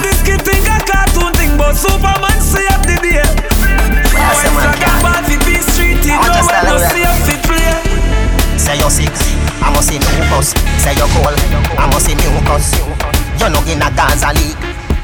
This 0.00 0.22
kid 0.22 0.40
think 0.46 0.70
a 0.70 0.78
cartoon 0.86 1.34
thing 1.34 1.58
But 1.58 1.74
Superman 1.74 2.38
see 2.40 2.66
up 2.70 2.85
Say 8.86 9.02
you're 9.02 9.66
I 9.66 9.74
must 9.74 9.88
see 9.88 9.98
mucus. 9.98 10.54
Say 10.78 10.94
you're 10.94 11.10
cold, 11.10 11.34
I 11.74 11.90
must 11.90 12.06
see 12.06 12.14
mucus. 12.14 12.70
You're 13.34 13.50
not 13.50 13.66
in 13.66 13.82
a 13.82 13.90
Gaza 13.90 14.30
leak. 14.38 14.54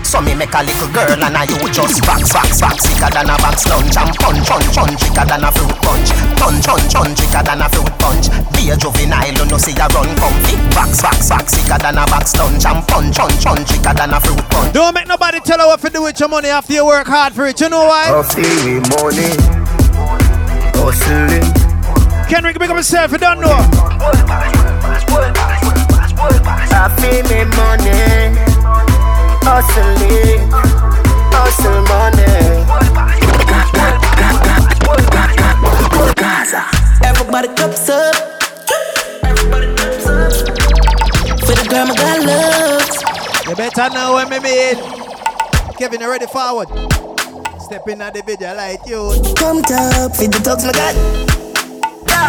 So 0.06 0.20
me 0.20 0.34
make 0.34 0.54
a 0.54 0.62
little 0.62 0.86
girl 0.94 1.18
and 1.18 1.34
I 1.34 1.50
you 1.50 1.58
just 1.72 1.98
box, 2.06 2.30
box, 2.30 2.60
box 2.60 2.84
Sicker 2.84 3.10
than 3.10 3.26
a 3.26 3.36
box 3.42 3.66
lunch 3.66 3.96
and 3.96 4.14
punch, 4.14 4.46
punch, 4.46 4.70
punch. 4.70 5.00
Thicker 5.02 5.24
than 5.26 5.42
a 5.42 5.50
fruit 5.50 5.74
punch. 5.82 6.14
Punch, 6.38 6.62
punch, 6.62 6.94
punch. 6.94 7.18
Thicker 7.18 7.42
than 7.42 7.58
a 7.58 7.68
fruit 7.72 7.90
punch. 7.98 8.26
Be 8.54 8.70
a 8.70 8.76
juvenile, 8.76 9.34
you 9.34 9.46
know 9.50 9.58
see 9.58 9.74
a 9.74 9.86
run 9.90 10.14
comfy 10.14 10.54
Box, 10.78 11.02
box, 11.02 11.28
box 11.32 11.56
Sicker 11.56 11.78
than 11.82 11.98
a 11.98 12.04
box 12.06 12.36
lunch 12.38 12.62
and 12.62 12.86
punch, 12.86 13.16
punch, 13.16 13.42
punch. 13.42 13.66
Thicker 13.66 13.94
than 13.98 14.14
a 14.14 14.20
fruit 14.20 14.46
punch. 14.46 14.74
Don't 14.74 14.94
make 14.94 15.08
nobody 15.08 15.40
tell 15.40 15.58
you 15.58 15.66
what 15.66 15.80
to 15.80 15.90
do 15.90 16.02
with 16.02 16.20
your 16.20 16.28
money 16.28 16.54
after 16.54 16.74
you 16.74 16.86
work 16.86 17.06
hard 17.06 17.32
for 17.32 17.46
it. 17.46 17.58
You 17.58 17.68
know 17.68 17.88
why? 17.88 18.14
After 18.14 18.46
we 18.62 18.78
money. 18.94 19.32
Hustling 20.78 21.61
Kendrick, 22.32 22.58
big 22.58 22.70
up 22.70 22.76
yourself, 22.78 23.12
you 23.12 23.18
don't 23.18 23.40
know. 23.42 23.58
I 26.72 26.88
feel 26.96 27.22
me 27.28 27.44
money 27.60 27.92
Hustling 29.44 30.48
Hustle 31.28 31.82
money 31.92 32.24
Everybody 37.04 37.48
cups 37.54 37.84
up. 37.90 38.16
Everybody 39.26 39.66
cups 39.76 40.08
up. 40.08 40.24
For 41.44 41.52
the 41.52 41.66
girl, 41.68 41.84
my 41.84 41.94
God 41.94 42.24
loves. 42.24 42.96
You 43.46 43.56
better 43.56 43.90
know 43.90 44.14
when 44.14 44.30
me 44.30 44.38
mean. 44.38 44.76
Kevin, 45.76 46.00
you 46.00 46.08
ready 46.08 46.24
forward? 46.24 46.68
Step 47.60 47.86
in 47.88 48.00
at 48.00 48.14
the 48.14 48.22
video 48.24 48.54
like 48.54 48.80
you. 48.86 49.20
Come 49.36 49.60
top, 49.60 50.16
feed 50.16 50.32
the 50.32 50.40
talks, 50.42 50.64
my 50.64 50.72
God 50.72 51.31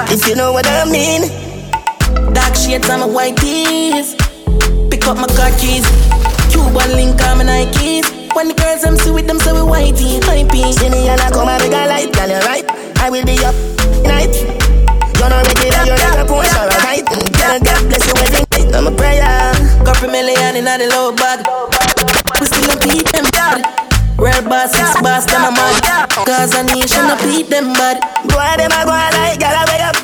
If 0.09 0.27
you 0.27 0.35
know 0.35 0.51
what 0.51 0.67
I 0.67 0.85
mean 0.89 1.53
Dark 2.33 2.55
shades 2.55 2.89
on 2.89 3.01
my 3.01 3.05
white 3.05 3.37
tees. 3.37 4.15
Pick 4.89 5.05
up 5.07 5.17
my 5.17 5.27
car 5.37 5.51
keys. 5.61 5.85
Cuban 6.49 6.93
link 6.97 7.21
on 7.29 7.37
my 7.37 7.45
Nikes. 7.45 8.09
When 8.35 8.47
the 8.47 8.55
girls 8.55 8.83
I'm 8.83 8.97
see 8.97 9.11
with 9.11 9.27
them, 9.27 9.39
so 9.39 9.53
we 9.53 9.61
whitey, 9.61 10.19
hypey. 10.21 10.73
See 10.73 10.89
me 10.89 11.07
and 11.09 11.21
I 11.21 11.29
come 11.29 11.47
and 11.47 11.61
make 11.61 11.73
a 11.73 11.85
light, 11.85 12.11
girl, 12.13 12.29
you 12.29 12.41
right 12.49 12.65
I 12.97 13.09
will 13.09 13.25
be 13.25 13.37
up 13.45 13.53
night 14.01 14.33
You're 15.19 15.29
not 15.29 15.45
regular, 15.45 15.85
you're 15.85 16.01
not 16.01 16.17
a 16.17 16.25
Porsche 16.25 16.57
or 16.57 16.73
a 16.73 16.77
night 16.81 17.05
Girl, 17.05 17.59
God 17.61 17.81
bless 17.89 18.07
you 18.07 18.15
every 18.17 18.43
night, 18.49 18.75
I'm 18.75 18.87
a 18.87 18.91
prayer 18.91 19.53
Couple 19.85 20.09
million 20.09 20.55
in 20.55 20.65
the 20.65 20.87
low 20.89 21.13
bag. 21.13 21.45
We 22.39 22.47
still 22.47 22.71
a 22.71 22.79
beat 22.79 23.11
them 23.11 23.25
bad. 23.31 23.82
Real 24.17 24.41
boss, 24.45 24.71
six 24.71 24.93
boss, 25.01 25.25
them 25.25 25.43
a 25.43 25.51
mad. 25.51 26.09
Cause 26.25 26.53
a 26.53 26.63
nation 26.63 27.09
a 27.09 27.15
beat 27.25 27.49
them 27.49 27.73
bad. 27.73 27.97
Go 28.29 28.37
Boy, 28.37 28.53
them 28.57 28.71
a 28.71 28.85
go 28.85 28.93
on 28.93 29.11
like, 29.17 29.39
girl, 29.41 29.57
I 29.57 29.65
wake 29.65 29.81
up 29.81 29.97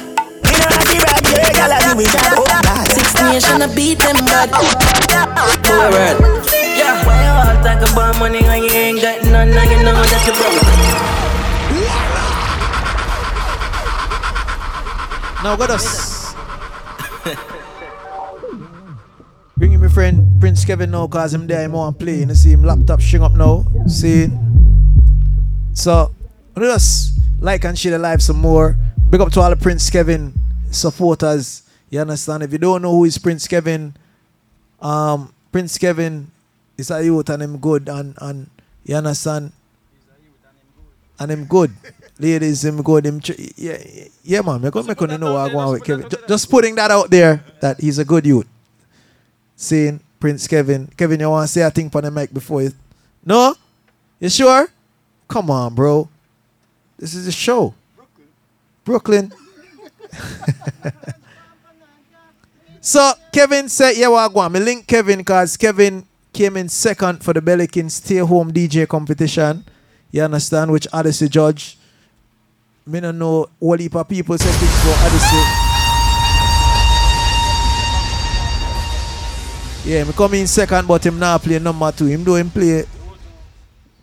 You 0.50 0.58
know 0.58 0.70
how 0.70 0.82
to 0.82 0.98
rap, 0.98 1.22
yeah, 1.30 1.54
girl, 1.54 1.72
I 1.72 1.80
do 1.86 2.02
it, 2.02 2.10
I 2.10 2.34
do 2.34 2.42
it 2.42 2.94
Six 2.94 3.14
nation 3.22 3.62
a 3.62 3.68
beat 3.70 4.00
them 4.00 4.18
bad. 4.26 4.50
Boy, 4.50 5.90
world. 5.94 6.48
Yeah. 6.50 7.06
Why 7.06 7.22
you 7.22 7.34
all 7.38 7.58
talk 7.64 7.82
about 7.92 8.18
money 8.20 8.42
when 8.42 8.64
you 8.64 8.72
ain't 8.72 9.02
got 9.02 9.22
none? 9.24 9.52
Now 9.52 9.64
you 9.64 9.84
know 9.84 9.94
that 9.94 10.24
you 10.26 10.34
broke. 10.34 10.58
Now 15.44 15.56
got 15.56 15.70
us. 15.70 16.36
Bringing 19.60 19.82
my 19.82 19.90
friend 19.90 20.40
Prince 20.40 20.64
Kevin 20.64 20.90
now 20.90 21.06
cause 21.08 21.34
him 21.34 21.46
there 21.46 21.62
him 21.62 21.74
want 21.74 22.00
play. 22.00 22.24
You 22.24 22.34
see 22.34 22.52
him 22.54 22.64
laptop 22.64 23.02
string 23.02 23.22
up 23.22 23.34
now. 23.34 23.68
See? 23.88 24.32
So 25.74 26.16
us 26.56 27.12
like 27.42 27.66
and 27.66 27.78
share 27.78 27.92
the 27.92 28.00
live 28.00 28.24
some 28.24 28.40
more. 28.40 28.78
Big 29.10 29.20
up 29.20 29.34
to 29.34 29.42
all 29.42 29.50
the 29.50 29.58
Prince 29.58 29.90
Kevin 29.90 30.32
supporters. 30.72 31.64
You 31.90 32.00
understand? 32.00 32.44
If 32.44 32.54
you 32.54 32.58
don't 32.58 32.82
know 32.82 32.92
who 32.92 33.04
is 33.04 33.18
Prince 33.18 33.50
Kevin, 33.50 33.94
um, 34.80 35.34
Prince 35.52 35.78
Kevin 35.78 36.32
is 36.78 36.90
a 36.90 37.04
youth 37.04 37.28
and 37.30 37.44
him 37.44 37.58
good 37.58 37.90
and 37.90 38.16
and 38.22 38.50
you 38.86 38.96
understand? 38.96 39.52
And 41.20 41.32
him 41.32 41.44
good. 41.44 41.76
Ladies, 42.18 42.64
him 42.64 42.82
good. 42.82 43.06
Him 43.06 43.20
tr- 43.20 43.34
yeah, 43.58 43.76
yeah, 43.76 44.08
yeah, 44.24 44.42
man. 44.42 44.62
Make 44.62 44.74
you 44.74 45.18
know 45.18 45.34
what 45.34 45.52
I 45.52 45.54
on 45.54 45.72
with 45.74 45.84
Kevin. 45.84 46.08
Just 46.30 46.50
putting 46.50 46.76
that 46.76 46.92
out 46.92 47.10
there 47.10 47.44
that 47.60 47.82
he's 47.82 48.00
a 48.00 48.06
good 48.06 48.26
youth. 48.26 48.48
Saying 49.60 50.00
Prince 50.22 50.48
Kevin. 50.48 50.88
Kevin, 50.96 51.20
you 51.20 51.30
want 51.30 51.46
to 51.46 51.52
say 51.52 51.62
a 51.62 51.70
thing 51.70 51.90
for 51.90 52.00
the 52.02 52.10
mic 52.10 52.34
before 52.34 52.62
you? 52.62 52.72
No? 53.26 53.54
You 54.18 54.30
sure? 54.30 54.70
Come 55.28 55.52
on, 55.52 55.76
bro. 55.76 56.08
This 56.98 57.14
is 57.14 57.28
a 57.28 57.32
show. 57.32 57.74
Brooklyn. 58.86 59.34
so 62.80 63.12
Kevin 63.34 63.68
said, 63.68 63.98
yeah, 63.98 64.08
well, 64.08 64.30
go 64.30 64.40
on. 64.40 64.54
Me 64.54 64.62
link 64.62 64.88
Kevin 64.88 65.20
because 65.20 65.58
Kevin 65.58 66.06
came 66.32 66.56
in 66.56 66.70
second 66.70 67.22
for 67.22 67.34
the 67.34 67.42
Belikin 67.42 67.92
Stay 67.92 68.20
Home 68.20 68.54
DJ 68.54 68.88
competition. 68.88 69.66
You 70.10 70.24
understand? 70.24 70.72
Which 70.72 70.88
Odyssey 70.94 71.28
judge. 71.28 71.78
Me 72.86 73.02
don't 73.02 73.20
know 73.20 73.50
what 73.60 73.82
heap 73.82 73.96
of 73.96 74.08
people 74.08 74.38
say 74.38 74.50
things 74.50 74.84
for 74.84 75.06
Odyssey. 75.06 75.69
Yeah, 79.86 80.04
me 80.04 80.14
come 80.14 80.34
in 80.34 80.48
second, 80.48 80.88
but 80.88 81.06
him 81.06 81.18
now 81.18 81.38
play 81.38 81.58
number 81.58 81.92
two. 81.92 82.06
Him 82.06 82.24
do 82.24 82.36
him 82.36 82.50
play 82.50 82.84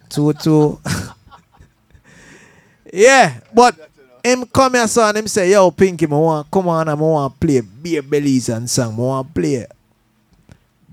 two 0.09 0.33
two. 0.33 0.81
yeah, 2.93 3.41
but 3.53 3.77
him 4.25 4.47
come 4.47 4.75
here 4.75 4.89
son, 4.89 5.17
him 5.17 5.29
say, 5.29 5.51
yo, 5.51 5.71
Pinky, 5.71 6.07
me 6.07 6.17
want 6.17 6.51
come 6.51 6.69
on 6.69 6.89
and 6.89 6.91
I 6.91 6.95
want 6.95 7.39
play 7.39 7.61
beer 7.61 8.03
Belizean 8.03 8.69
song. 8.69 8.95
I 8.95 8.99
want 8.99 9.35
play 9.35 9.67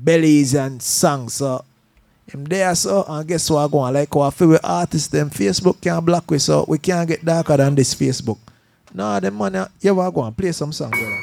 Belizean 0.04 0.82
song. 0.82 1.30
So 1.30 1.64
him 2.28 2.44
there 2.44 2.76
so 2.76 3.06
and 3.08 3.28
guess 3.28 3.50
what 3.50 3.66
I 3.66 3.72
go 3.72 3.78
on? 3.80 3.94
Like 3.94 4.14
our 4.16 4.32
favorite 4.32 4.62
artists 4.64 5.08
them 5.08 5.30
Facebook 5.30 5.80
can't 5.82 6.06
block 6.06 6.30
we 6.30 6.40
so 6.40 6.66
we 6.68 6.78
can't 6.78 7.08
get 7.08 7.24
darker 7.24 7.58
than 7.58 7.76
this 7.76 7.96
Facebook. 7.96 8.38
Nah, 8.94 9.20
them 9.20 9.38
man, 9.38 9.68
yeah, 9.80 9.92
we 9.92 10.12
go 10.12 10.22
on 10.22 10.34
play 10.34 10.52
some 10.52 10.74
song. 10.74 11.23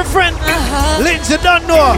my 0.00 0.06
friend. 0.06 0.36
Uh-huh. 0.36 1.02
Lindsay 1.02 1.36
know. 1.68 1.92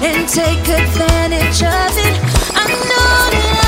And 0.00 0.26
take 0.26 0.66
advantage 0.66 1.62
of 1.62 1.92
it. 2.08 2.16
I 2.56 2.66
know 2.88 3.30
that 3.30 3.61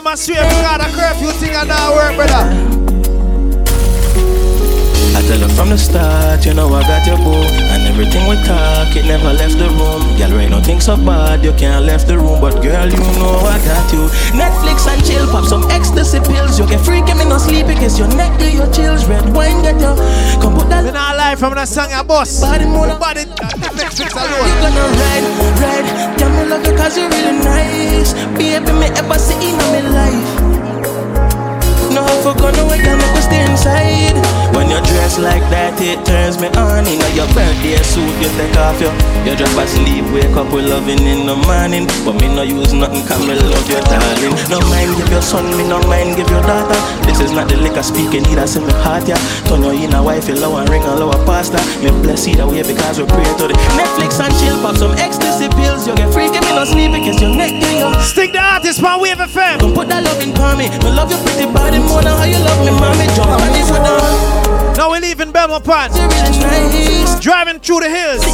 in 0.00 0.04
my 0.04 0.14
swear 0.14 0.42
because 0.42 0.78
the 0.78 0.96
curfew 0.96 1.30
thing 1.32 1.54
and 1.54 1.68
now 1.68 1.94
work, 1.94 2.16
brother. 2.16 2.89
Tell 5.30 5.46
her 5.46 5.54
from 5.54 5.70
the 5.70 5.78
start, 5.78 6.44
you 6.44 6.54
know 6.54 6.66
I 6.74 6.82
got 6.82 7.06
your 7.06 7.14
boo 7.22 7.38
And 7.70 7.86
everything 7.86 8.26
we 8.26 8.34
talk, 8.42 8.90
it 8.98 9.06
never 9.06 9.30
left 9.30 9.62
the 9.62 9.70
room. 9.78 10.02
Girl, 10.18 10.34
right 10.34 10.50
now 10.50 10.58
things 10.58 10.86
so 10.86 10.96
bad, 10.96 11.44
you 11.44 11.52
can't 11.54 11.86
left 11.86 12.08
the 12.08 12.18
room. 12.18 12.40
But 12.40 12.58
girl, 12.58 12.90
you 12.90 12.98
know 12.98 13.38
I 13.46 13.62
got 13.62 13.86
you. 13.94 14.10
Netflix 14.34 14.90
and 14.90 14.98
chill, 15.06 15.30
pop 15.30 15.46
some 15.46 15.62
ecstasy 15.70 16.18
pills. 16.18 16.58
You 16.58 16.66
get 16.66 16.82
freaky, 16.82 17.14
me 17.14 17.30
no 17.30 17.38
sleep 17.38 17.68
because 17.68 17.96
your 17.96 18.10
neck 18.18 18.40
do 18.40 18.50
your 18.50 18.66
chills. 18.74 19.06
Red 19.06 19.22
wine 19.30 19.62
get 19.62 19.78
you, 19.78 19.94
come 20.42 20.58
put 20.58 20.66
that 20.66 20.82
We're 20.82 20.98
not 20.98 21.14
live 21.14 21.38
from 21.38 21.54
the 21.54 21.64
song 21.64 21.94
your 21.94 22.02
boss. 22.02 22.40
Body 22.40 22.66
more 22.66 22.90
Body 22.98 23.22
Netflix 23.78 24.10
alone. 24.10 24.34
You 24.34 24.66
alone. 24.66 24.74
gonna 24.74 24.98
ride, 24.98 25.26
ride. 25.62 26.18
Tell 26.18 26.30
me 26.34 26.42
love 26.50 26.66
you 26.66 26.74
cause 26.74 26.98
you're 26.98 27.06
really 27.06 27.38
nice. 27.46 28.18
Baby, 28.34 28.72
me 28.74 28.90
ever 28.98 29.18
see 29.22 29.38
in 29.38 29.54
my 29.54 29.78
life 29.94 30.39
for 32.22 32.34
gonna 32.34 32.66
wait 32.66 32.86
and 32.86 32.98
make 32.98 33.22
stay 33.22 33.44
inside. 33.46 34.18
When 34.54 34.66
you 34.66 34.82
dress 34.82 35.18
like 35.18 35.44
that 35.54 35.78
it 35.78 36.02
turns 36.02 36.42
me 36.42 36.50
on. 36.58 36.82
In 36.90 36.98
your 37.14 37.28
birthday 37.30 37.78
suit 37.86 38.10
you 38.18 38.30
take 38.34 38.56
off 38.58 38.78
your 38.82 38.90
You 39.22 39.38
drop 39.38 39.54
asleep 39.62 40.04
wake 40.10 40.34
up 40.34 40.50
with 40.50 40.66
loving 40.66 41.06
in 41.06 41.26
the 41.26 41.36
morning. 41.46 41.86
But 42.02 42.18
me 42.18 42.26
no 42.34 42.42
use 42.42 42.74
nothing 42.74 43.06
cause 43.06 43.22
me 43.22 43.38
love 43.38 43.68
you 43.70 43.80
darling. 43.86 44.34
No 44.50 44.58
mind 44.66 44.90
give 44.98 45.10
your 45.10 45.22
son 45.22 45.46
me 45.54 45.62
no 45.68 45.78
mind 45.86 46.18
give 46.18 46.28
your 46.28 46.42
daughter. 46.42 46.78
This 47.06 47.20
is 47.22 47.30
not 47.30 47.46
the 47.46 47.56
liquor 47.56 47.82
speaking 47.82 48.26
either 48.26 48.46
say 48.46 48.60
me 48.60 48.74
heart 48.82 49.06
ya 49.06 49.16
Turn 49.46 49.62
your 49.62 49.74
in 49.74 49.94
a 49.94 50.02
wife 50.02 50.26
low 50.28 50.58
and 50.58 50.68
ring 50.68 50.82
a 50.82 50.94
lower 50.98 51.20
pasta. 51.24 51.62
Me 51.84 51.94
bless 52.02 52.26
you 52.26 52.34
that 52.36 52.48
way 52.48 52.66
because 52.66 52.98
we 52.98 53.06
pray 53.06 53.26
to 53.38 53.46
the 53.46 53.56
Netflix 53.78 54.18
and 54.18 54.34
chill 54.42 54.58
pop 54.58 54.74
some 54.74 54.92
ecstasy 54.98 55.46
pills. 55.54 55.86
You 55.86 55.94
get 55.94 56.10
freaky 56.12 56.42
me 56.42 56.50
no 56.58 56.64
sleep 56.66 56.90
because 56.92 57.20
your 57.22 57.30
neck 57.34 57.54
you 57.54 57.88
Stick 58.02 58.32
the 58.32 58.42
artist 58.42 58.82
man 58.82 59.00
Wave 59.00 59.18
FM 59.18 59.60
Don't 59.60 59.74
put 59.74 59.88
that 59.88 60.02
love 60.02 60.20
in 60.20 60.34
me. 60.58 60.66
Me 60.82 60.90
love 60.90 61.10
your 61.10 61.20
pretty 61.22 61.46
body 61.46 61.78
more 61.78 61.99
than 62.02 62.16
how 62.16 62.24
you 62.24 62.38
love 62.38 62.60
me 62.64 62.72
mommy 62.72 63.06
Jump 63.14 63.30
on 63.30 63.52
this 63.52 63.70
with 63.70 63.82
the 63.82 64.74
Now 64.76 64.90
we're 64.90 65.00
leaving 65.00 65.32
Belmopan. 65.32 65.90
nice 65.90 67.20
Driving 67.20 67.60
through 67.60 67.80
the 67.80 67.90
hills. 67.90 68.24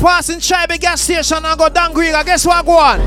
Passing 0.00 0.38
Chibe 0.38 0.78
gas 0.78 1.00
station 1.00 1.44
and 1.44 1.58
go 1.58 1.68
down 1.68 1.92
Green. 1.92 2.12
Guess 2.24 2.46
what 2.46 2.64
go 2.66 2.72
on? 2.72 3.00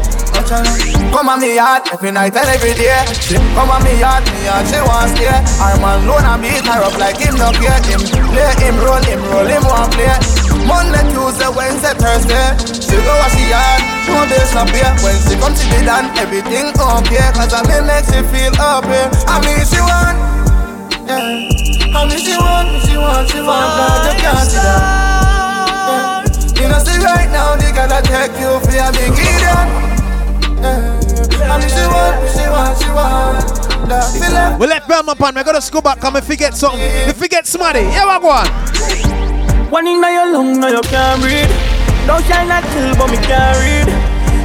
Come 1.11 1.29
on 1.29 1.39
me 1.41 1.55
yard 1.55 1.83
every 1.93 2.11
night 2.11 2.35
and 2.35 2.49
every 2.49 2.73
day. 2.73 3.05
She 3.13 3.35
come 3.53 3.69
on 3.69 3.83
me 3.83 3.99
yard, 3.99 4.23
me 4.25 4.45
yard 4.45 4.65
she 4.67 4.81
wants 4.81 5.13
stay. 5.13 5.29
Her 5.61 5.77
man 5.81 6.07
loan 6.07 6.25
and 6.25 6.41
beat 6.41 6.65
her 6.65 6.81
up 6.81 6.97
like 6.97 7.17
him 7.17 7.35
no 7.35 7.51
care. 7.51 7.77
Him 7.85 8.01
play, 8.33 8.49
him 8.57 8.77
roll, 8.81 9.03
him 9.03 9.21
roll, 9.29 9.45
him 9.45 9.63
want 9.65 9.93
play. 9.93 10.38
Monday, 10.69 11.01
Tuesday, 11.09 11.49
Wednesday, 11.49 11.97
Thursday. 11.97 12.53
She 12.77 12.93
go 13.01 13.13
wash 13.17 13.33
she 13.33 13.49
yard, 13.49 13.81
she 14.05 14.13
want 14.13 14.29
base 14.29 14.53
no 14.53 14.63
pay. 14.69 14.85
When 15.01 15.17
she 15.25 15.33
come 15.41 15.57
to 15.57 15.65
the 15.65 15.81
done, 15.81 16.13
everything 16.21 16.69
up 16.77 17.01
okay. 17.01 17.25
Cause 17.33 17.57
I 17.57 17.65
mean 17.65 17.89
makes 17.89 18.13
she 18.13 18.21
feel 18.29 18.53
happy. 18.53 19.01
I 19.25 19.41
mean 19.41 19.65
she 19.65 19.81
want, 19.81 20.17
yeah. 21.09 21.97
I 21.97 22.05
mean 22.05 22.21
she 22.21 22.37
want, 22.37 22.69
she 22.85 22.95
want, 23.01 23.25
she 23.33 23.41
want, 23.41 23.65
God 23.81 24.05
you 24.05 24.13
can't 24.21 24.45
see 24.45 24.61
that. 24.61 25.09
Yeah. 25.89 26.61
You 26.61 26.65
know 26.69 26.79
see 26.85 27.01
right 27.01 27.29
now, 27.33 27.57
they 27.57 27.73
gotta 27.73 28.05
take 28.05 28.37
you 28.37 28.61
for 28.61 28.77
a 28.77 28.93
big 28.93 29.17
idiot. 29.17 29.89
And 30.61 31.65
she 31.65 31.81
want, 31.89 32.15
she 32.29 32.45
want, 32.45 32.77
she 32.77 32.89
want 32.93 33.41
that 33.89 34.05
feeling. 34.13 34.59
We 34.59 34.67
left 34.67 34.87
Belmopan. 34.87 35.35
We 35.35 35.43
gotta 35.43 35.71
go 35.71 35.81
back. 35.81 35.99
Come 35.99 36.17
and 36.17 36.25
forget 36.25 36.53
something. 36.53 36.79
If 36.79 37.07
we 37.07 37.25
forget 37.25 37.47
somebody. 37.47 37.79
Yeah, 37.79 38.19
go 38.21 38.29
on? 38.29 39.18
One 39.69 39.85
in 39.85 40.01
your 40.01 40.33
lung, 40.33 40.59
now 40.59 40.69
you 40.69 40.81
can't 40.81 41.21
breathe. 41.21 41.45
Don't 42.07 42.25
shine 42.25 42.47
like 42.49 42.65
kill, 42.73 42.89
but 42.97 43.05
me 43.11 43.17
can't 43.21 43.53
read. 43.61 43.85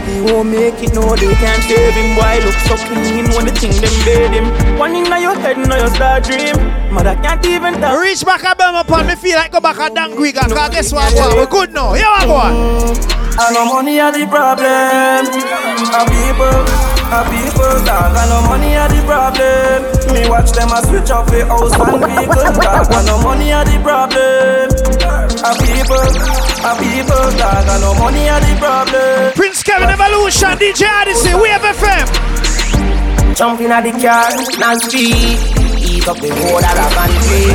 He 0.04 0.20
won't 0.20 0.50
make 0.52 0.76
it, 0.84 0.92
no, 0.92 1.16
they 1.16 1.32
can't 1.40 1.62
save 1.64 1.96
him. 1.96 2.14
Why 2.20 2.44
look 2.44 2.52
so 2.68 2.76
clean 2.76 3.24
when 3.32 3.48
the 3.48 3.52
thing 3.56 3.72
them 3.72 3.94
bait 4.04 4.36
him? 4.36 4.78
One 4.78 4.94
in 4.94 5.06
your 5.06 5.34
head, 5.40 5.56
now 5.56 5.80
you 5.80 5.88
start 5.88 6.24
dream. 6.24 6.52
Mother 6.92 7.16
can't 7.24 7.40
even 7.46 7.80
tell. 7.80 7.96
Reach 7.96 8.22
back 8.22 8.44
at 8.44 8.58
Belmopan. 8.58 9.08
Me 9.08 9.16
feel 9.16 9.36
like 9.36 9.50
go 9.50 9.60
back 9.60 9.78
at 9.78 9.94
Dangriga. 9.94 10.44
Cause 10.44 10.70
guess 10.70 10.92
what? 10.92 11.10
go 11.14 11.20
on? 11.20 11.40
We 11.40 11.46
good 11.46 11.72
now. 11.72 11.94
Yeah, 11.94 12.12
what 12.12 12.28
go 12.28 12.36
on? 12.36 13.24
I 13.40 13.50
know 13.50 13.64
money 13.64 13.98
are 13.98 14.12
the 14.12 14.28
problem. 14.28 15.24
A 15.24 16.04
people, 16.04 16.62
a 17.08 17.24
people 17.32 17.74
dog. 17.88 18.12
I 18.12 18.28
know 18.28 18.44
money 18.44 18.76
are 18.76 18.92
the 18.92 19.00
problem. 19.08 19.88
Me 20.12 20.28
watch 20.28 20.52
them 20.52 20.68
a 20.68 20.84
switch 20.84 21.10
off 21.10 21.26
the 21.32 21.46
house 21.48 21.72
and 21.72 22.04
vehicle 22.04 22.60
dog. 22.60 22.92
I 22.92 23.02
know 23.08 23.22
money 23.24 23.52
are 23.54 23.64
the 23.64 23.80
problem. 23.80 24.84
A 25.45 25.53
people, 25.61 26.01
a 26.01 26.72
people 26.80 27.28
dog. 27.36 27.68
I 27.68 27.76
know 27.76 27.92
money 28.01 28.32
are 28.32 28.40
the 28.40 28.57
problem. 28.57 29.32
Prince 29.36 29.62
Kevin 29.62 29.90
Evolution, 29.92 30.57
DJ 30.57 30.88
Odyssey, 30.88 31.36
Wave 31.36 31.61
FM. 31.61 32.09
Jump 33.36 33.61
in 33.61 33.70
at 33.70 33.84
the 33.84 33.92
car, 34.01 34.32
speed. 34.80 35.36
Eat 35.84 36.09
up 36.09 36.16
the 36.16 36.32
road 36.32 36.64
that 36.64 36.80
I 36.80 36.88
can 36.97 37.12
play. 37.28 37.53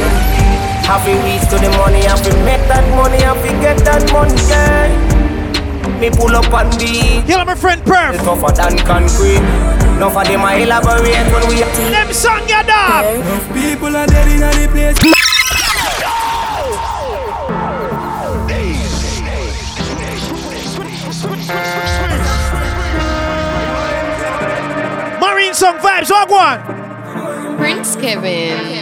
Have 0.86 1.02
to 1.02 1.18
reach 1.26 1.42
to 1.50 1.58
the 1.58 1.74
money, 1.82 2.06
have 2.06 2.22
to 2.22 2.34
make 2.46 2.62
that 2.70 2.86
money, 2.94 3.26
have 3.26 3.42
to 3.42 3.50
get 3.58 3.82
that 3.82 4.06
money, 4.14 4.38
yeah. 4.46 5.98
Me 5.98 6.12
pull 6.12 6.36
up 6.38 6.46
and 6.54 6.70
be. 6.78 7.26
Kill 7.26 7.44
my 7.44 7.56
friend 7.56 7.82
Perf. 7.82 8.14
It's 8.14 8.24
tougher 8.24 8.54
than 8.54 8.78
concrete. 8.86 9.42
No 9.98 10.14
for 10.14 10.24
them 10.30 10.46
I 10.46 10.62
elaborate 10.62 11.26
when 11.34 11.42
we. 11.50 11.66
Them 11.90 12.14
song 12.14 12.46
your 12.46 12.62
dog. 12.70 13.18
People 13.50 13.98
are 13.98 14.06
dead 14.06 14.30
in 14.30 14.46
the 14.46 14.70
place. 14.70 15.29
Song 25.60 25.78
vibes. 25.80 26.10
What 26.10 26.30
go 26.30 26.36
on? 26.40 27.58
Prince 27.58 27.98
Kevin. 27.98 28.80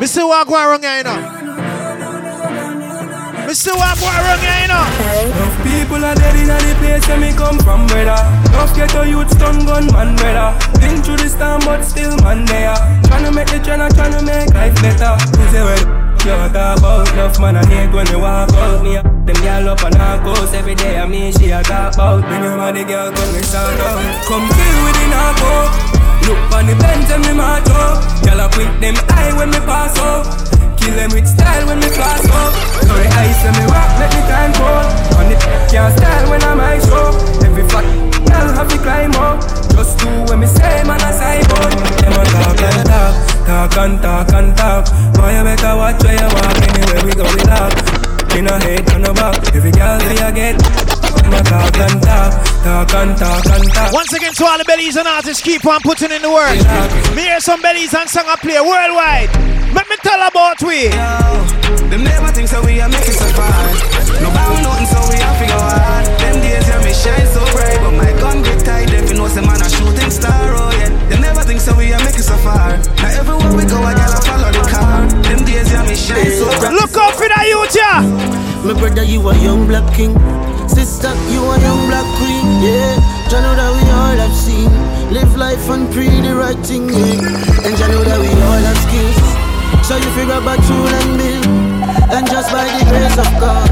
Me 0.00 0.06
see 0.06 0.24
what 0.24 0.48
go 0.48 0.54
on 0.56 0.66
wrong 0.70 0.82
here, 0.82 0.96
you 0.96 1.04
know. 1.04 1.20
Me 3.46 3.52
see 3.52 3.70
what 3.70 3.92
go 4.00 4.08
wrong 4.08 4.40
here, 4.40 4.60
you 4.64 4.68
know. 4.72 4.80
Enough 5.28 5.56
people 5.60 6.00
are 6.00 6.14
dead 6.14 6.36
in 6.40 6.48
the 6.48 6.74
place 6.80 7.06
where 7.06 7.20
me 7.20 7.32
come 7.36 7.58
from, 7.58 7.86
brother. 7.86 8.16
Enough 8.48 8.74
ghetto 8.74 9.02
youth 9.02 9.30
stun 9.30 9.66
gun 9.66 9.92
man, 9.92 10.16
brother. 10.16 10.56
Been 10.80 11.02
through 11.02 11.18
the 11.18 11.28
storm, 11.28 11.60
but 11.68 11.82
still 11.82 12.16
man 12.24 12.46
there. 12.46 12.74
Tryna 13.04 13.34
make 13.34 13.48
the 13.48 13.60
trend, 13.60 13.84
tryna 13.92 14.24
make 14.24 14.54
life 14.54 14.74
better. 14.80 15.20
You 15.36 15.48
say 15.52 15.62
well, 15.68 16.13
you 16.24 16.48
talk 16.52 16.78
about 16.78 17.12
enough 17.12 17.38
man 17.38 17.56
I 17.56 17.66
hate 17.68 17.92
when 17.92 18.06
you 18.08 18.18
walk 18.18 18.52
out 18.54 18.82
me. 18.82 18.96
Them 18.96 19.38
girl 19.44 19.68
up 19.68 19.84
and 19.84 19.96
I 19.96 20.22
goes 20.24 20.52
every 20.54 20.74
day. 20.74 20.98
I 20.98 21.06
mean 21.06 21.32
she 21.32 21.50
a 21.50 21.62
talk 21.62 21.94
about. 21.94 22.24
When 22.24 22.42
you 22.42 22.56
want 22.56 22.76
the 22.76 22.84
girl 22.84 23.12
come 23.12 23.32
me 23.32 23.42
sound 23.42 23.80
out. 23.80 24.00
Come 24.24 24.48
feel 24.48 24.76
with 24.84 24.96
the 24.96 25.06
narco. 25.12 25.52
Look 26.24 26.40
on 26.56 26.64
the 26.66 26.76
bench 26.80 27.10
and 27.12 27.20
me 27.28 27.32
march 27.36 27.68
up. 27.68 28.00
Girl 28.24 28.40
I 28.40 28.48
quick 28.56 28.72
them 28.80 28.96
eye 29.12 29.32
when 29.36 29.50
me 29.52 29.60
pass 29.68 29.96
up. 30.00 30.24
Kill 30.80 30.96
them 30.96 31.12
with 31.12 31.28
style 31.28 31.66
when 31.68 31.78
me 31.80 31.88
class 31.92 32.24
up. 32.24 32.52
So 32.88 32.94
the 32.96 33.08
ice 33.20 33.40
when 33.44 33.54
me 33.60 33.64
rock, 33.68 33.90
let 34.00 34.10
me 34.16 34.20
time 34.24 34.52
cold. 34.56 34.88
On 35.20 35.26
the 35.28 35.36
can't 35.68 35.92
style 35.92 36.30
when 36.30 36.40
I'm 36.44 36.56
my 36.56 36.80
show. 36.80 37.12
Every 37.44 37.68
fat 37.68 37.84
girl 38.24 38.48
have 38.56 38.68
to 38.72 38.78
climb 38.80 39.12
up. 39.20 39.44
Just 39.76 40.00
do 40.00 40.08
when 40.28 40.40
me 40.40 40.46
say, 40.48 40.84
man, 40.88 41.00
I 41.04 41.12
cyborg. 41.12 41.72
Them 42.00 42.16
a 42.16 42.24
talk 42.32 42.60
and 42.64 42.84
talk, 42.88 43.12
talk 43.44 43.76
and 43.76 44.00
talk 44.00 44.32
and 44.32 44.56
talk. 44.56 44.84
Boy, 45.14 45.36
you 45.36 45.44
better 45.44 45.76
watch 45.76 46.02
where 46.02 46.16
you 46.16 46.28
walk. 46.34 46.56
Anywhere 46.68 47.02
we 47.04 47.12
go, 47.12 47.24
we 47.24 47.42
talk. 47.44 47.72
In 48.34 48.48
a 48.48 48.58
head, 48.58 48.82
on 48.92 49.02
the 49.02 49.12
back. 49.14 49.54
Every 49.54 49.70
girl 49.70 49.96
that 49.98 50.10
you 50.10 50.30
get. 50.34 50.58
Them 50.58 51.32
a 51.32 51.40
talk 51.44 51.76
and 51.78 52.02
talk, 52.02 52.32
talk 52.64 52.94
and 52.94 53.16
talk 53.16 53.46
and 53.46 53.64
talk. 53.72 53.92
Once 53.92 54.12
again, 54.12 54.32
to 54.34 54.44
all 54.44 54.58
the 54.58 54.64
Belizean 54.64 55.06
artists, 55.06 55.42
keep 55.42 55.64
on 55.64 55.80
putting 55.80 56.10
in 56.10 56.20
the 56.20 56.30
work. 56.30 56.58
Me 57.14 57.22
hear 57.22 57.40
some 57.40 57.62
Belizean 57.62 58.08
song 58.08 58.24
I 58.26 58.36
play 58.36 58.60
worldwide. 58.60 59.30
Let 59.72 59.88
me 59.88 59.96
tell 60.02 60.20
about 60.26 60.60
we. 60.62 60.88
Them 61.88 62.02
never 62.04 62.28
think 62.32 62.48
so 62.48 62.60
we 62.64 62.80
are 62.80 62.88
making 62.88 63.14
so 63.14 63.26
far. 63.38 63.54
No 64.20 64.28
bound 64.34 64.62
nothing 64.62 64.86
so 64.86 65.00
we 65.08 65.16
have 65.22 65.38
to 65.38 65.46
go 65.46 65.58
hard. 65.58 65.93
Black 79.74 79.94
king. 79.94 80.14
Sister, 80.68 81.10
you 81.34 81.42
a 81.42 81.58
young 81.58 81.82
black 81.90 82.06
queen, 82.22 82.46
yeah. 82.62 82.94
Jah 83.26 83.42
know 83.42 83.54
that 83.58 83.70
we 83.74 83.82
all 83.90 84.18
have 84.22 84.36
seen. 84.36 84.70
Live 85.10 85.34
life 85.34 85.68
and 85.68 85.90
pre 85.90 86.06
the 86.22 86.30
right 86.34 86.58
thing, 86.62 86.86
yeah. 86.88 87.66
And 87.66 87.74
Jah 87.74 87.88
know 87.90 88.04
that 88.06 88.20
we 88.22 88.30
all 88.46 88.62
have 88.62 88.78
skills. 88.86 89.18
So 89.82 89.98
you 89.98 90.10
figure 90.14 90.38
about 90.38 90.62
true 90.62 90.86
and 90.86 91.10
bill. 91.18 91.42
And 92.14 92.24
just 92.30 92.54
by 92.54 92.62
the 92.70 92.86
grace 92.86 93.18
of 93.18 93.26
God. 93.42 93.66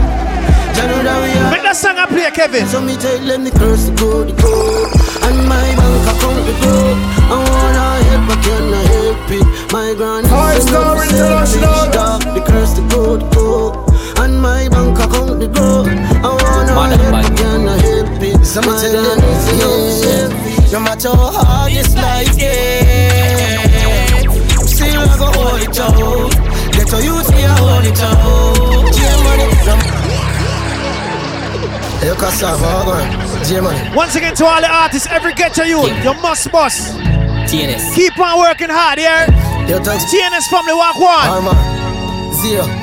Jah 0.74 0.90
know 0.90 1.06
that 1.06 1.18
we 1.22 1.30
are. 1.38 1.50
Make 1.54 1.62
that 1.62 1.78
song 1.78 1.94
I 1.98 2.06
play, 2.10 2.26
Kevin. 2.34 2.66
So 2.66 2.82
me 2.82 2.98
tell 2.98 3.22
them 3.22 3.44
the 3.44 3.54
curse 3.54 3.86
to 3.86 3.94
go, 3.94 4.26
the 4.26 4.34
go. 4.42 4.90
And 5.22 5.38
my 5.46 5.62
bank 5.78 6.18
account 6.18 6.42
to 6.50 6.54
go. 6.66 6.98
I 7.30 7.38
wanna 7.46 7.86
help, 8.10 8.26
I 8.26 8.36
cannot 8.42 8.86
help 8.90 9.30
it. 9.38 9.46
My 9.70 9.94
grand 9.94 10.26
Five 10.26 10.66
Star 10.66 10.98
International. 10.98 12.18
The 12.34 12.42
curse 12.42 12.74
to 12.74 12.82
go, 12.90 13.16
the 13.22 13.28
go. 13.30 13.91
And 14.22 14.40
my 14.40 14.68
bank 14.68 14.98
account 14.98 15.40
to 15.40 15.48
go. 15.48 15.82
I 15.82 16.28
wanna 16.30 16.74
Madam 16.74 17.00
help, 17.00 17.14
I 17.14 17.22
Bad. 17.22 17.36
cannot 17.38 17.80
help 17.80 18.22
it. 18.22 18.44
So 18.46 18.60
me 18.60 18.66
My 18.68 18.78
tell 18.80 18.92
them, 18.92 19.18
grand 19.18 19.34
is 19.34 19.48
yo, 19.58 19.70
heavy. 20.06 20.72
No 20.72 20.78
matter 20.80 21.08
how 21.10 21.30
hard 21.42 21.72
this 21.72 21.94
life 21.96 22.30
get, 22.38 23.66
still 24.68 25.00
I 25.00 25.18
go 25.18 25.26
hold 25.34 25.62
it 25.62 25.78
out. 25.80 26.30
Get 26.72 26.86
to 26.88 26.98
use 27.02 27.28
me, 27.32 27.42
I 27.44 27.58
hold 27.58 27.84
it 27.84 28.00
out. 28.00 28.94
Yeah, 28.94 29.16
money. 29.26 29.46
Yo, 32.06 32.14
cassava, 32.14 32.84
go 32.86 32.92
on. 32.92 33.44
J 33.44 33.60
Money. 33.60 33.96
Once 33.96 34.14
again 34.16 34.34
to 34.36 34.44
all 34.46 34.60
the 34.60 34.70
artists, 34.70 35.08
every 35.10 35.34
get 35.34 35.52
to 35.54 35.66
you, 35.66 35.80
you 36.02 36.14
must 36.22 36.50
boss. 36.52 36.92
TNS. 37.50 37.94
Keep 37.94 38.18
on 38.18 38.38
working 38.38 38.70
hard, 38.70 38.98
yeah? 38.98 39.26
Yo, 39.68 39.78
thanks. 39.82 40.04
TNS 40.12 40.46
family 40.48 40.74
walk 40.74 40.96
one. 40.98 41.28
Arma. 41.28 41.54
Zero. 42.42 42.81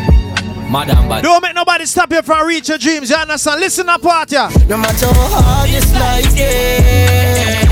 Madam 0.69 1.09
Bad. 1.09 1.23
Don't 1.23 1.41
make 1.41 1.55
nobody 1.55 1.85
stop 1.85 2.11
you 2.11 2.21
from 2.21 2.45
reach 2.47 2.69
your 2.69 2.77
dreams, 2.77 3.09
you 3.09 3.15
understand? 3.15 3.59
Listen 3.59 3.89
up, 3.89 4.01
part 4.01 4.31
ya. 4.31 4.49
No 4.67 4.77
matter 4.77 5.07
how 5.07 5.41
hard 5.41 5.69
this 5.69 5.91
life 5.93 6.35
get, 6.35 7.65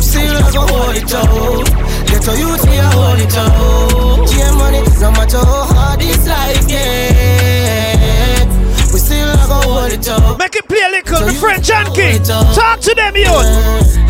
still 0.00 0.36
I 0.36 0.50
go 0.52 0.66
hold 0.70 0.96
it 0.96 1.12
out. 1.12 1.66
Get 2.06 2.22
to 2.22 2.38
use 2.38 2.64
me, 2.66 2.78
I 2.78 2.90
hold 2.94 3.18
it 3.18 3.36
out. 3.36 4.30
Yeah, 4.30 4.52
money. 4.54 4.82
No 5.00 5.10
matter 5.10 5.38
how 5.38 5.66
hard 5.66 6.00
this 6.00 6.26
life 6.28 6.68
get, 6.68 8.46
we 8.92 8.98
still 9.02 9.28
I 9.28 9.46
go 9.50 9.60
hold 9.66 9.92
it 9.92 10.08
out. 10.08 10.38
Make 10.38 10.54
it 10.54 10.68
play 10.68 10.82
a 10.86 10.90
little. 10.90 11.26
My 11.26 11.34
friend 11.34 11.62
John 11.64 11.92
King. 11.92 12.22
Talk 12.22 12.80
to 12.86 12.94
them, 12.94 13.16
youth. 13.16 13.34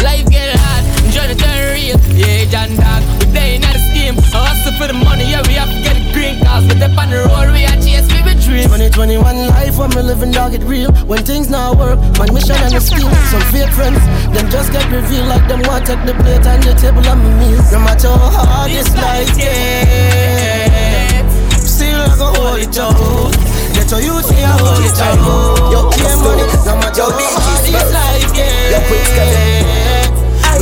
Life 0.04 0.28
get 0.28 0.54
hard, 0.54 0.84
enjoy 1.06 1.28
the 1.32 1.34
turn 1.40 1.72
real. 1.72 1.96
Yeah, 2.12 2.44
John 2.52 2.76
Dog, 2.76 3.02
we 3.24 3.32
day 3.32 3.56
in 3.56 3.62
the 3.62 3.72
scheme. 3.88 4.16
Hustle 4.36 4.72
for 4.76 4.86
the 4.86 4.92
money, 4.92 5.30
yeah, 5.32 5.40
we 5.48 5.54
have 5.54 5.70
to 5.72 5.80
get 5.80 5.95
the 6.26 6.34
green 6.34 6.44
cars. 6.44 6.66
But 6.66 6.82
up 6.82 6.98
on 6.98 7.10
the 7.10 7.18
road, 7.28 7.52
we 7.52 7.64
are 7.64 7.78
chase 7.78 8.08
we 8.10 8.34
dream. 8.42 8.68
2021 8.68 9.48
life 9.48 9.78
when 9.78 9.90
me 9.90 10.02
living 10.02 10.32
dog 10.32 10.54
it 10.54 10.62
real. 10.62 10.92
When 11.06 11.22
things 11.24 11.48
not 11.48 11.76
work, 11.76 11.98
my 12.18 12.30
mission 12.30 12.56
and 12.56 12.74
the 12.74 12.80
skill 12.80 13.10
Some 13.30 13.42
fake 13.52 13.70
friends, 13.72 14.00
them 14.34 14.50
just 14.50 14.72
get 14.72 14.90
revealed 14.90 15.28
Like 15.28 15.46
them 15.48 15.62
want 15.62 15.86
take 15.86 16.02
the 16.06 16.14
plate 16.14 16.46
and 16.46 16.62
the 16.62 16.74
table 16.74 17.04
and 17.06 17.20
me 17.22 17.30
meals. 17.46 17.72
No 17.72 17.78
matter 17.80 18.08
how 18.08 18.66
hard 18.66 18.70
this 18.70 18.90
life 18.96 19.30
get 19.36 21.26
Still 21.60 22.00
I 22.00 22.16
go 22.18 22.32
hold 22.34 22.60
it 22.60 22.78
out. 22.78 23.32
Get 23.74 23.88
to 23.92 23.98
use 24.02 24.30
me, 24.32 24.42
I 24.42 24.56
hold 24.58 24.82
it 24.82 24.98
out. 24.98 25.70
Yo, 25.70 25.90
yeah, 26.00 26.16
money, 26.22 26.46
no 26.66 26.74
matter 26.80 27.06
how 27.06 27.38
hard 27.38 27.62
this 27.64 27.90
life 27.92 28.30
get 28.34 28.82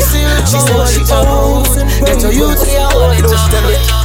Still 0.03 0.29
I 0.29 0.45
go 0.45 0.69
hold 0.69 0.93
it 0.93 1.11
out. 1.11 1.65
Get 2.05 2.21
to 2.21 2.29
use 2.35 2.61
me, 2.67 2.77
I 2.77 2.93
hold 2.93 3.17
it 3.17 3.25
out. 3.25 3.95
Aye, 3.95 4.04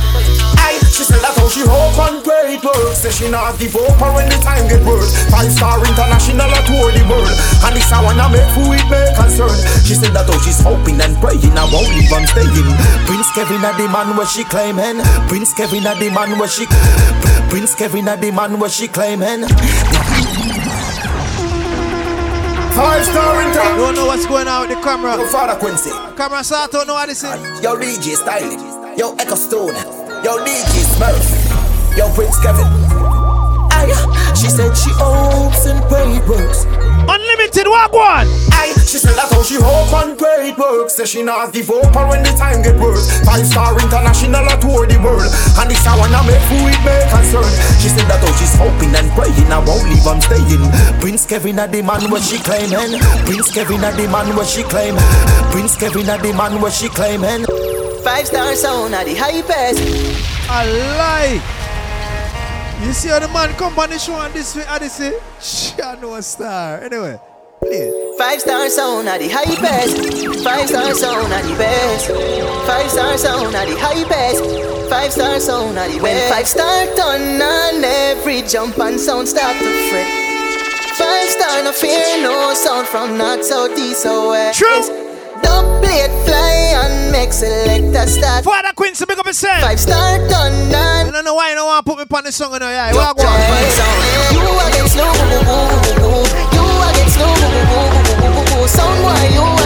she 0.99 1.07
said 1.07 1.23
that 1.23 1.31
how 1.31 1.47
she 1.47 1.63
hope 1.63 1.95
and 2.11 2.19
pray 2.27 2.59
it 2.59 2.63
works. 2.63 2.99
Say 2.99 3.11
she 3.15 3.31
not 3.31 3.55
give 3.55 3.71
up 3.71 3.95
her 4.03 4.11
when 4.11 4.27
the 4.27 4.35
time 4.43 4.67
get 4.67 4.83
worse. 4.83 5.15
Five 5.31 5.47
star 5.47 5.79
international 5.79 6.51
at 6.51 6.67
tour 6.67 6.91
the 6.91 7.03
world. 7.07 7.31
And 7.63 7.71
this 7.71 7.87
I 7.87 8.03
wanna 8.03 8.27
make 8.27 8.43
food 8.51 8.75
with 8.75 8.83
me 8.91 8.99
concern. 9.15 9.55
She 9.87 9.95
said 9.95 10.11
that 10.11 10.27
how 10.27 10.35
she's 10.43 10.59
hoping 10.59 10.99
and 10.99 11.15
praying 11.23 11.55
I 11.55 11.63
won't 11.71 11.87
leave 11.95 12.11
I'm 12.11 12.27
staying. 12.27 12.67
Prince 13.07 13.31
Kevin 13.31 13.63
a 13.63 13.71
the 13.79 13.87
man 13.87 14.11
where 14.19 14.27
she 14.27 14.43
claiming. 14.43 14.99
Prince 15.31 15.55
Kevin 15.55 15.87
a 15.87 15.95
the 15.95 16.11
man 16.11 16.35
where 16.35 16.51
she. 16.51 16.67
Prince 17.47 17.79
Kevin 17.79 18.11
a 18.11 18.19
the 18.19 18.35
man 18.35 18.59
where 18.59 18.67
she 18.67 18.91
claiming. 18.91 19.47
Five 22.75 23.07
star 23.07 23.39
international. 23.39 23.87
Don't 23.87 23.95
know 23.95 24.07
what's 24.11 24.27
going 24.27 24.51
on 24.51 24.67
with 24.67 24.75
the 24.75 24.83
camera. 24.83 25.15
Yo, 25.15 25.23
Father 25.31 25.55
Quincy. 25.55 25.95
Camera 26.19 26.43
start 26.43 26.75
don't 26.75 26.91
know 26.91 26.99
what 26.99 27.07
this 27.07 27.23
is. 27.23 27.63
Yo, 27.63 27.79
DJ 27.79 28.19
Style. 28.19 28.99
Yo, 28.99 29.15
Echo 29.15 29.39
Stone. 29.39 29.98
Yo, 30.23 30.37
DJ 30.43 30.83
Smurf. 30.83 31.25
Yo, 31.97 32.09
Prince 32.13 32.39
Kevin. 32.39 32.67
Aye, 33.71 34.33
she 34.35 34.49
said 34.49 34.75
she 34.75 34.91
hopes 34.99 35.65
and 35.65 35.81
pray 35.87 36.19
it 36.19 36.27
works. 36.27 36.65
Unlimited, 37.07 37.65
walk 37.67 37.93
one. 37.93 38.27
Aye, 38.51 38.75
she 38.83 38.99
said 38.99 39.15
that's 39.15 39.31
how 39.31 39.41
she 39.41 39.55
hope 39.55 39.87
and 40.03 40.17
pray 40.19 40.51
it 40.51 40.57
works. 40.57 40.95
Say 40.95 41.05
she 41.05 41.23
not 41.23 41.53
give 41.53 41.69
up 41.71 41.95
her 41.95 42.05
when 42.09 42.21
the 42.23 42.31
time 42.35 42.61
get 42.61 42.75
worse. 42.79 43.07
Five 43.23 43.47
star 43.47 43.73
international 43.79 44.43
a 44.43 44.55
tour 44.59 44.85
the 44.85 44.99
world. 44.99 45.31
And 45.55 45.71
this 45.71 45.87
I 45.87 45.95
wanna 45.95 46.21
make 46.27 46.43
food 46.51 46.67
with 46.67 46.83
me 46.83 46.95
concern. 47.07 47.47
She 47.79 47.87
said 47.87 48.05
that 48.11 48.19
how 48.19 48.31
she's 48.35 48.53
hoping 48.59 48.91
and 48.93 49.07
praying 49.15 49.47
I 49.47 49.63
won't 49.63 49.87
leave 49.87 50.05
I'm 50.05 50.19
staying. 50.19 50.67
Prince 50.99 51.25
Kevin 51.25 51.59
a 51.59 51.67
the 51.67 51.81
man 51.81 52.11
where 52.11 52.21
she 52.21 52.37
claiming. 52.43 52.99
Prince 53.23 53.49
Kevin 53.55 53.83
a 53.87 53.89
the 53.95 54.05
man 54.11 54.35
where 54.35 54.45
she 54.45 54.63
claim. 54.67 54.99
Prince 55.55 55.79
Kevin 55.79 56.09
a 56.11 56.19
the 56.19 56.33
man 56.35 56.59
where 56.59 56.71
she 56.71 56.89
claiming. 56.89 57.47
Five 58.03 58.27
star 58.27 58.55
sound 58.55 58.95
at 58.95 59.05
the 59.05 59.15
hypest. 59.15 59.79
A 60.51 60.65
lie. 60.97 61.41
You 62.83 62.91
see 62.93 63.09
how 63.09 63.19
the 63.19 63.27
man 63.27 63.53
come 63.55 63.77
on 63.77 63.89
the 63.89 63.99
show 63.99 64.19
and 64.19 64.33
this 64.33 64.55
way, 64.55 64.65
and 64.67 64.81
this 64.81 64.99
way? 64.99 65.13
She 65.39 65.79
a 65.81 65.95
no 66.01 66.19
star. 66.21 66.81
Anyway, 66.81 67.19
play 67.59 67.69
it. 67.69 68.17
Five 68.17 68.41
star 68.41 68.67
sound 68.69 69.07
at 69.07 69.19
the 69.19 69.29
hypest. 69.29 70.43
Five 70.43 70.67
star 70.69 70.93
sound 70.95 71.31
at 71.31 71.43
the 71.43 71.55
best. 71.55 72.07
Five 72.65 72.89
star 72.89 73.17
sound 73.17 73.55
at 73.55 73.67
the 73.67 73.75
hypest. 73.75 74.89
Five 74.89 75.11
star 75.11 75.39
sound 75.39 75.77
at 75.77 75.91
the 75.91 75.99
best. 75.99 76.03
When 76.03 76.31
five 76.31 76.47
star 76.47 76.85
done 76.95 77.21
and 77.41 77.85
every 77.85 78.41
jump 78.41 78.79
and 78.79 78.99
sound 78.99 79.27
start 79.27 79.55
to 79.57 79.89
fret. 79.89 80.07
Five 80.97 81.29
star 81.29 81.63
no 81.63 81.71
fear 81.71 82.23
no 82.23 82.53
sound 82.55 82.87
from 82.87 83.17
north 83.17 83.45
south 83.45 83.77
east 83.77 84.05
or 84.05 84.29
west. 84.29 84.57
True. 84.57 85.08
Don't 85.41 85.81
play 85.81 86.05
it 86.05 86.13
fly 86.25 86.83
and 86.83 87.11
make 87.11 87.33
selector 87.33 88.07
start. 88.07 88.43
Father 88.43 88.73
Quincy, 88.75 89.05
big 89.05 89.19
up 89.19 89.25
yourself. 89.25 89.61
Five 89.61 89.79
star 89.79 90.17
done 90.29 90.73
I 90.73 91.09
don't 91.11 91.25
know 91.25 91.35
why 91.35 91.49
you 91.49 91.55
don't 91.55 91.67
want 91.67 91.85
to 91.85 91.91
put 91.91 91.99
me 91.99 92.17
on 92.17 92.23
the 92.23 92.31
song. 92.31 92.53
You 92.53 92.59
know, 92.59 92.69
yeah. 92.69 92.93
Walk 92.95 93.17
one. 93.17 93.25
You 94.31 94.41
against 94.67 94.93
slow, 94.93 95.11
you 96.55 96.63
against 96.93 97.15
slow, 97.15 98.67
sound 98.67 99.01
boy, 99.01 99.33
you 99.33 99.58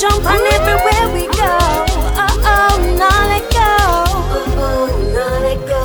jump 0.00 0.24
on 0.24 0.40
everywhere 0.56 1.12
we 1.12 1.26
go. 1.28 1.52
Oh, 2.16 2.48
oh, 2.48 2.96
nah 2.98 3.28
let 3.28 3.44
go. 3.52 3.60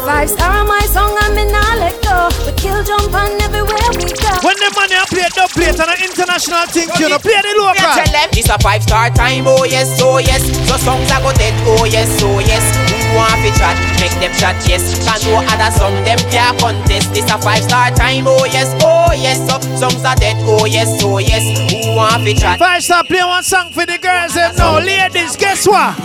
Five 0.06 0.30
star 0.30 0.62
on 0.62 0.68
my 0.68 0.80
song, 0.88 1.18
and 1.24 1.36
me 1.36 1.46
nah 1.52 1.76
let 1.82 1.96
go. 2.04 2.30
We 2.46 2.52
kill 2.56 2.84
jump 2.84 3.14
on 3.14 3.32
everywhere 3.42 3.90
we 3.98 4.08
go. 4.14 4.32
When 4.46 4.56
the 4.62 4.72
money 4.76 4.96
I 4.96 5.06
play 5.10 5.28
dub 5.36 5.50
plate 5.50 5.80
and 5.80 5.90
an 5.90 6.00
international 6.00 6.66
thing, 6.72 6.90
you 7.00 7.10
know, 7.10 7.20
play 7.20 7.42
the 7.42 7.54
local. 7.58 7.76
tell 7.76 8.06
them 8.08 8.30
it's 8.34 8.50
a 8.50 8.58
five 8.60 8.84
star 8.84 9.10
time, 9.10 9.46
oh 9.48 9.64
yes, 9.66 10.00
oh 10.02 10.20
yes. 10.20 10.44
So 10.70 10.78
songs 10.78 11.12
I 11.12 11.22
go 11.22 11.34
dead, 11.34 11.54
oh 11.68 11.86
yes, 11.86 12.22
oh 12.24 12.40
yes. 12.40 12.95
Who 13.16 13.22
want 13.22 13.40
fi 13.40 13.50
chat, 13.56 13.80
make 14.04 14.12
them 14.20 14.34
chat, 14.36 14.60
yes. 14.68 14.84
Can 15.08 15.16
no 15.32 15.40
other 15.48 15.72
song, 15.72 15.96
them 16.04 16.20
can't 16.30 16.60
contest. 16.60 17.14
This 17.14 17.24
a 17.32 17.38
five 17.40 17.64
star 17.64 17.90
time, 17.92 18.26
oh 18.28 18.44
yes, 18.44 18.76
oh 18.84 19.14
yes. 19.14 19.40
So 19.48 19.56
songs 19.80 20.04
are 20.04 20.16
dead, 20.16 20.36
oh 20.44 20.66
yes, 20.66 21.02
oh 21.02 21.20
yes. 21.20 21.40
Who 21.72 21.96
want 21.96 22.24
fi 22.26 22.34
chat? 22.34 22.60
Five 22.60 22.84
star 22.84 23.06
play 23.06 23.24
one 23.24 23.42
song 23.44 23.72
for 23.72 23.86
the 23.86 23.98
girls. 24.00 24.34
Them 24.34 24.54
no 24.58 24.80
ladies. 24.80 25.38
Guess 25.38 25.66
what? 25.66 25.96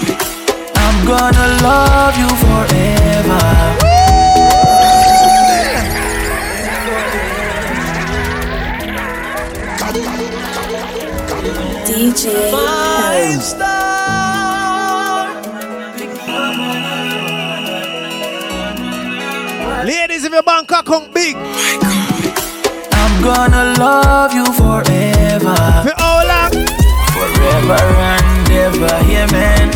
I'm 0.76 1.04
gonna 1.04 1.48
love 1.66 2.16
you 2.16 2.30
forever. 2.46 3.40
DJ 11.90 12.52
Five 12.52 13.42
star. 13.42 13.69
Your 20.40 20.44
bank 20.46 20.72
account 20.72 21.12
big, 21.12 21.36
I'm 21.36 23.22
gonna 23.22 23.74
love 23.78 24.32
you 24.32 24.46
forever. 24.54 25.54
for 25.84 25.92
how 25.98 26.24
long? 26.30 26.50
Forever 27.12 27.80
and 28.08 28.50
ever, 28.50 28.96
yeah, 29.12 29.26
man. 29.32 29.70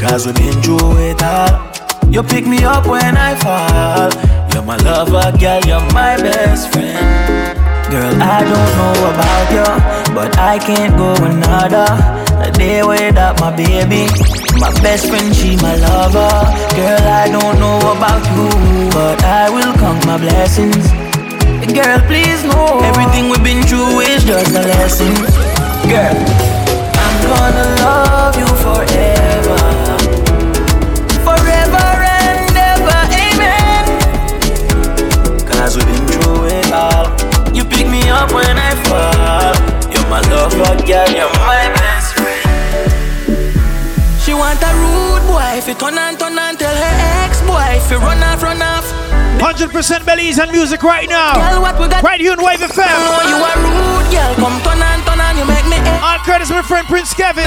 Cause 0.00 0.26
we've 0.26 0.34
been 0.34 0.60
through 0.62 0.98
it 0.98 1.22
all. 1.22 1.70
You 2.10 2.24
pick 2.24 2.44
me 2.44 2.64
up 2.64 2.88
when 2.88 3.16
I 3.16 3.36
fall. 3.36 4.10
You're 4.52 4.64
my 4.64 4.76
lover, 4.78 5.30
girl, 5.38 5.60
you're 5.60 5.92
my 5.92 6.16
best 6.16 6.72
friend. 6.72 7.47
Girl, 7.90 8.20
I 8.20 8.44
don't 8.44 8.70
know 8.76 8.96
about 9.08 9.48
you, 9.56 9.64
but 10.14 10.36
I 10.38 10.58
can't 10.58 10.94
go 10.96 11.14
another. 11.24 11.88
Day 12.58 12.82
without 12.82 13.40
my 13.40 13.54
baby. 13.54 14.04
My 14.60 14.70
best 14.82 15.08
friend, 15.08 15.34
she 15.34 15.56
my 15.56 15.76
lover. 15.76 16.28
Girl, 16.76 17.00
I 17.00 17.28
don't 17.30 17.58
know 17.58 17.78
about 17.96 18.20
you, 18.34 18.50
but 18.90 19.22
I 19.24 19.48
will 19.48 19.72
count 19.74 20.04
my 20.04 20.18
blessings. 20.18 20.84
Girl, 21.72 22.00
please 22.10 22.44
know 22.44 22.80
everything 22.82 23.30
we've 23.30 23.42
been 23.44 23.62
through 23.64 24.00
is 24.00 24.24
just 24.24 24.50
a 24.50 24.62
lesson. 24.68 25.14
Girl, 25.88 26.18
I'm 26.92 27.16
gonna 27.24 27.66
love 27.84 28.36
you 28.36 28.48
forever. 28.64 29.60
Forever 31.24 31.86
and 32.20 32.56
ever, 32.72 33.00
amen. 33.22 33.84
Cause 35.46 35.76
we've 35.76 35.86
been 35.86 36.07
up 38.18 38.34
when 38.34 38.56
I 38.58 38.74
fall. 38.90 39.54
You're 39.94 40.08
my 40.10 40.20
lover, 40.26 40.74
girl, 40.82 41.08
you're 41.14 41.30
my 41.38 41.70
best 41.78 42.18
friend. 42.18 42.42
She 44.18 44.34
want 44.34 44.60
a 44.60 44.70
rude 44.82 45.24
boy, 45.30 45.56
if 45.56 45.68
you 45.70 45.74
turn 45.78 45.96
and 45.96 46.18
turn 46.18 46.36
and 46.36 46.58
tell 46.58 46.74
her 46.74 46.94
ex 47.22 47.40
boy, 47.46 47.78
if 47.78 47.90
you 47.90 47.98
run 47.98 48.18
off, 48.22 48.42
run 48.42 48.60
off. 48.60 48.86
100% 49.38 49.70
Belizean 50.02 50.50
music 50.50 50.82
right 50.82 51.08
now. 51.08 51.38
Girl, 51.38 51.62
what 51.62 51.78
we 51.78 51.86
got? 51.86 52.02
Right 52.02 52.20
here 52.20 52.34
in 52.34 52.42
Wave 52.42 52.60
oh, 52.60 52.66
FM. 52.66 52.90
know 52.90 53.22
you 53.30 53.38
are 53.38 53.58
rude, 53.62 54.08
girl. 54.10 54.34
Come 54.42 54.58
turn 54.66 54.82
and 54.82 55.00
turn 55.06 55.20
and 55.22 55.38
you 55.38 55.46
make 55.46 55.66
me 55.70 55.78
ex. 55.78 56.02
All 56.02 56.18
credits 56.26 56.50
my 56.50 56.62
friend 56.62 56.86
Prince 56.88 57.14
Kevin. 57.14 57.46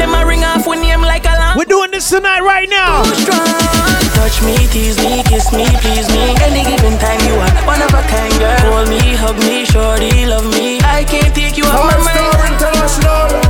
Them 0.00 0.14
a 0.14 0.24
ring 0.24 0.42
off 0.42 0.66
with 0.66 0.80
name 0.80 1.02
like 1.02 1.24
a 1.24 1.36
lamb. 1.36 1.58
We're 1.58 1.68
doing 1.68 1.90
this 1.90 2.08
tonight 2.08 2.40
right 2.40 2.68
now. 2.68 3.81
Touch 4.14 4.42
me, 4.42 4.56
tease 4.68 4.98
me, 5.02 5.22
kiss 5.24 5.52
me, 5.52 5.66
please 5.82 6.08
me. 6.12 6.34
Any 6.42 6.62
given 6.64 6.98
time 6.98 7.20
you 7.26 7.34
are 7.34 7.54
one 7.66 7.82
of 7.82 7.92
a 7.92 8.02
kind, 8.06 8.32
girl. 8.38 8.58
Hold 8.72 8.88
me, 8.88 9.00
hug 9.16 9.36
me, 9.44 9.64
shorty, 9.64 10.26
love 10.26 10.46
me. 10.52 10.78
I 10.84 11.04
can't 11.04 11.34
take 11.34 11.56
you 11.56 11.64
off 11.64 11.84
my 11.84 11.98
mind. 12.00 12.20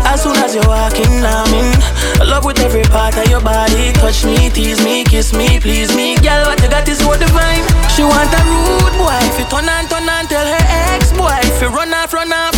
As 0.06 0.22
soon 0.22 0.36
as 0.36 0.55
you're 0.55 0.66
walking, 0.66 1.24
I'm 1.24 1.52
in 1.55 2.28
love 2.28 2.44
with 2.44 2.59
every 2.60 2.82
part 2.84 3.16
of 3.16 3.28
your 3.28 3.40
body. 3.40 3.93
Touch 3.94 4.24
me, 4.24 4.51
tease 4.51 4.82
me, 4.84 5.05
kiss 5.05 5.32
me, 5.32 5.60
please 5.60 5.94
me. 5.94 6.16
Girl, 6.18 6.47
what 6.47 6.60
you 6.62 6.68
got 6.68 6.89
is 6.89 6.98
so 6.98 7.12
divine. 7.16 7.64
She 7.93 8.02
want 8.02 8.32
a 8.32 8.40
rude 8.44 8.97
boy. 8.98 9.18
If 9.28 9.39
you 9.39 9.47
turn 9.52 9.68
and 9.68 9.89
turn 9.89 10.09
and 10.09 10.28
tell 10.28 10.47
her 10.47 10.64
ex 10.94 11.12
boy. 11.12 11.36
If 11.48 11.60
you 11.62 11.68
run 11.68 11.93
off, 11.94 12.12
run 12.12 12.32
off. 12.32 12.55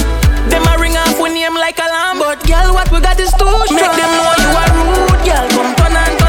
Them 0.49 0.63
a 0.69 0.79
ring 0.79 0.97
off 0.97 1.19
with 1.21 1.33
name 1.33 1.55
like 1.55 1.79
a 1.79 1.89
lamb. 1.89 2.19
But 2.19 2.41
girl, 2.47 2.75
what 2.75 2.91
we 2.93 3.01
got 3.01 3.19
is 3.19 3.33
too 3.35 3.49
strong. 3.67 3.75
Make 3.75 3.93
them 3.97 4.11
know 4.13 4.35
you 4.39 4.51
are 4.55 4.73
rude, 4.79 5.21
girl. 5.27 5.47
Come 5.57 5.73
turn 5.77 5.97
and 5.97 6.15
turn 6.19 6.24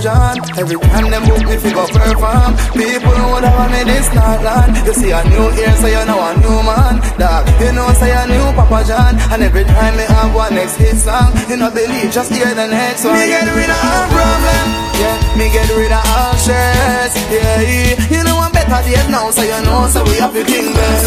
John. 0.00 0.40
Every 0.56 0.80
time 0.80 1.12
them 1.12 1.22
book 1.28 1.44
me 1.44 1.56
fi 1.60 1.70
go 1.76 1.84
perform. 1.86 2.56
People 2.72 3.20
would 3.36 3.44
have 3.44 3.70
me 3.70 3.84
this 3.84 4.08
not 4.16 4.40
land. 4.40 4.72
You 4.86 4.94
see 4.96 5.12
a 5.12 5.20
new 5.28 5.52
year 5.54 5.72
so 5.76 5.86
you 5.86 6.04
know 6.08 6.16
a 6.16 6.32
new 6.40 6.58
man. 6.64 6.96
Dog, 7.20 7.44
you 7.60 7.72
know 7.76 7.92
say 8.00 8.10
a 8.16 8.24
new 8.26 8.48
Papa 8.56 8.80
John. 8.88 9.14
And 9.30 9.42
every 9.44 9.64
time 9.64 9.96
me 9.96 10.04
have 10.08 10.34
one 10.34 10.54
next 10.54 10.76
hit 10.76 10.96
song 10.96 11.36
You 11.48 11.56
know 11.56 11.70
believe 11.70 12.10
just 12.10 12.32
hear 12.32 12.48
the 12.54 12.66
next 12.66 13.04
one. 13.04 13.14
Me 13.14 13.28
get 13.28 13.44
rid 13.52 13.68
of 13.68 13.80
all 13.84 14.08
problem. 14.08 14.66
Yeah, 14.96 15.16
me 15.36 15.46
get 15.52 15.68
rid 15.76 15.92
of 15.92 16.02
all 16.16 16.34
stress. 16.40 17.12
Yeah, 17.28 17.60
yeah. 17.60 17.94
you 18.08 18.24
know 18.24 18.40
I'm 18.40 18.52
better 18.52 18.80
days 18.88 19.08
now 19.08 19.30
So 19.30 19.42
you 19.44 19.60
know 19.68 19.86
so 19.92 20.04
we 20.04 20.16
have 20.16 20.32
to 20.32 20.42
think 20.44 20.74
best. 20.74 21.04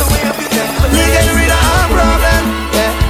Me 0.93 1.03
get 1.17 1.27
rid 1.33 1.49
of 1.49 1.57
all 1.57 1.87
problem 1.97 2.62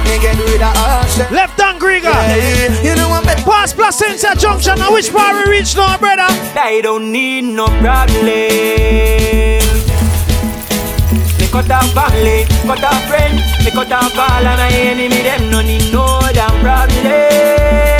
me 0.04 0.18
get 0.18 0.36
rid 0.38 0.62
of 0.62 0.76
all 0.76 1.02
stress 1.04 1.30
Left 1.30 1.58
Dangriga. 1.58 2.12
Yeah, 2.12 2.36
yeah. 2.36 2.82
you 2.82 2.94
know 2.96 3.08
I'm 3.10 3.24
better 3.24 3.42
Pass 3.42 3.72
Placentia 3.72 4.34
Junction. 4.36 4.78
Now 4.78 4.92
which 4.92 5.12
part 5.12 5.34
we 5.36 5.50
reach 5.50 5.76
now, 5.76 5.96
brother? 5.98 6.28
I 6.56 6.80
don't 6.82 7.12
need 7.12 7.42
no 7.42 7.66
problem. 7.66 8.24
Me 11.38 11.46
cut 11.50 11.70
off 11.70 11.92
family, 11.92 12.44
cut 12.66 12.82
off 12.84 13.08
friend, 13.08 13.36
me 13.64 13.70
cut 13.70 13.92
off 13.92 14.16
all 14.16 14.46
of 14.46 14.58
my 14.58 14.68
enemy. 14.72 15.22
Them 15.22 15.50
no 15.50 15.60
need 15.60 15.92
no 15.92 16.20
damn 16.32 16.60
problem. 16.60 17.93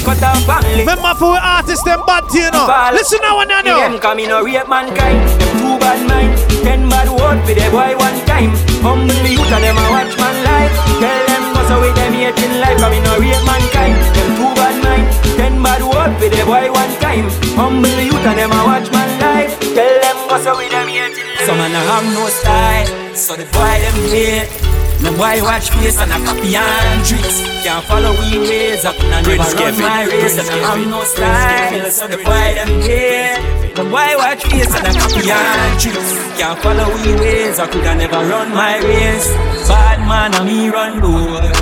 Yeah. 0.00 0.16
Me 0.16 0.16
cut 0.16 0.22
off 0.24 0.44
family. 0.46 0.80
Remember 0.80 1.14
for 1.14 1.32
we 1.32 1.38
artists 1.38 1.84
them 1.84 2.00
bad 2.06 2.28
to 2.30 2.38
you 2.38 2.50
know. 2.50 2.66
Listen 2.92 3.20
now 3.22 3.36
what 3.36 3.50
I 3.50 3.62
know. 3.62 3.80
Them 3.80 3.98
come 4.00 4.18
in 4.20 4.28
no 4.28 4.42
rape 4.42 4.68
mankind. 4.68 5.20
Them 5.40 5.52
two 5.60 5.76
bad 5.78 6.00
mind. 6.08 6.32
Ten 6.64 6.88
bad 6.88 7.08
word 7.08 7.40
for 7.44 7.54
the 7.54 7.66
boy 7.70 7.92
one 7.96 8.18
time. 8.24 8.52
Humble 8.80 9.12
the 9.20 9.30
youth 9.36 9.52
and 9.52 9.64
them 9.64 9.76
a 9.76 9.84
watch 9.92 10.16
man 10.16 10.36
life. 10.44 10.72
Tell 11.00 11.20
them 11.28 11.42
go 11.52 11.60
so 11.68 11.80
with 11.80 11.94
them 11.96 12.12
hating 12.16 12.60
life. 12.60 12.78
Come 12.80 12.92
in 12.96 13.04
no 13.04 13.18
rape 13.20 13.44
mankind. 13.44 13.96
Them 14.16 14.28
two 14.36 14.52
bad 14.56 14.76
mind. 14.80 15.06
Ten 15.36 15.54
bad 15.62 15.82
word 15.84 16.12
for 16.16 16.28
the 16.32 16.42
boy 16.48 16.66
one 16.72 16.94
time. 17.00 17.28
Humble 17.56 17.92
the 17.92 18.04
youth 18.08 18.24
and 18.24 18.38
them 18.40 18.52
a 18.52 18.60
watch 18.64 18.88
man 18.92 19.10
life. 19.20 19.52
Tell 19.60 19.94
them 20.00 20.16
go 20.28 20.36
so 20.40 20.56
with 20.56 20.72
them 20.72 20.88
hating 20.88 21.28
life. 21.28 21.44
Some 21.44 21.58
man 21.60 21.76
a 21.76 21.80
have 21.80 22.06
no 22.08 22.24
style, 22.28 22.88
so 23.16 23.36
the 23.36 23.44
boy 23.52 23.76
them 23.84 23.98
hate. 24.08 24.79
Me 25.02 25.10
boy 25.16 25.42
watch 25.42 25.70
face 25.70 25.98
and 25.98 26.12
a 26.12 26.18
copy 26.26 26.54
and 26.56 27.04
tricks 27.06 27.40
Can't 27.64 27.84
follow 27.86 28.12
we 28.20 28.38
ways 28.38 28.84
up. 28.84 28.98
And 29.00 29.14
I 29.14 29.22
never 29.22 29.56
run 29.56 29.80
my 29.80 30.04
race 30.04 30.38
And 30.38 30.48
I 30.48 30.76
have 30.76 30.86
no 30.86 31.04
style 31.04 31.90
So 31.90 32.06
the 32.06 32.16
boy 32.18 32.48
them 32.56 32.68
hate 32.84 33.40
Me 33.76 33.84
boy 33.88 34.12
watch 34.20 34.44
face 34.44 34.74
and 34.74 34.86
a 34.86 34.92
copy 35.00 35.30
and 35.30 35.80
tricks 35.80 36.12
Can't 36.38 36.58
follow 36.60 36.88
we 36.96 37.14
ways 37.20 37.58
I 37.58 37.66
could 37.66 37.84
have 37.84 37.98
never 37.98 38.16
run 38.28 38.50
my 38.54 38.78
race. 38.78 39.28
Bad 39.68 40.00
man 40.08 40.34
and 40.34 40.46
me 40.46 40.68
run 40.68 41.00
road 41.00 41.59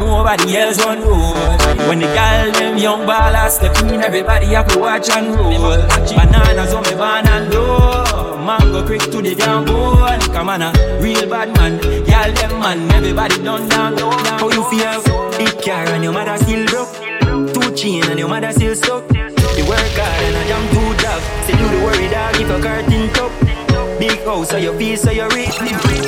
Nobody 0.00 0.56
else 0.56 0.78
road. 0.80 1.36
When 1.86 1.98
the 1.98 2.06
gal 2.06 2.50
them 2.52 2.78
young 2.78 3.06
ballers 3.06 3.50
step 3.50 3.76
in 3.82 4.00
Everybody 4.00 4.46
have 4.46 4.66
to 4.68 4.78
watch 4.78 5.10
and 5.10 5.34
roll. 5.36 5.76
Bananas 6.16 6.72
on 6.72 6.82
me 6.84 6.94
van 6.96 7.28
and 7.28 7.52
low 7.52 8.38
Mango 8.38 8.86
quick 8.86 9.02
to 9.02 9.20
the 9.20 9.34
damn 9.34 9.66
bone 9.66 10.20
Come 10.32 10.48
on 10.48 10.62
a 10.62 10.72
real 11.02 11.28
bad 11.28 11.54
man. 11.56 11.74
Y'all 12.08 12.32
them 12.32 12.60
man 12.60 12.90
Everybody 12.92 13.42
done 13.42 13.68
down 13.68 13.98
How 13.98 14.48
you 14.48 14.64
feel? 14.70 15.02
Big 15.36 15.62
car 15.62 15.84
and 15.92 16.02
your 16.02 16.14
mother 16.14 16.38
still 16.38 16.64
broke. 16.66 17.52
Two 17.52 17.74
chain 17.76 18.02
and 18.04 18.18
your 18.18 18.28
mother 18.28 18.52
still 18.52 18.74
stuck. 18.74 19.04
You 19.12 19.68
work 19.68 19.84
hard 20.00 20.24
and 20.24 20.36
a 20.36 20.42
jam 20.48 20.64
two 20.72 21.02
dog 21.04 21.22
Say 21.44 21.52
do 21.60 21.68
the 21.68 21.84
worry 21.84 22.08
dog 22.08 22.40
if 22.40 22.48
a 22.48 22.58
car 22.62 22.82
tin 22.88 23.12
top 23.12 23.32
Big 24.00 24.24
house 24.24 24.48
so 24.48 24.56
you 24.56 24.72
feel 24.78 24.96
so 24.96 25.10
you 25.10 25.28
rich. 25.28 25.56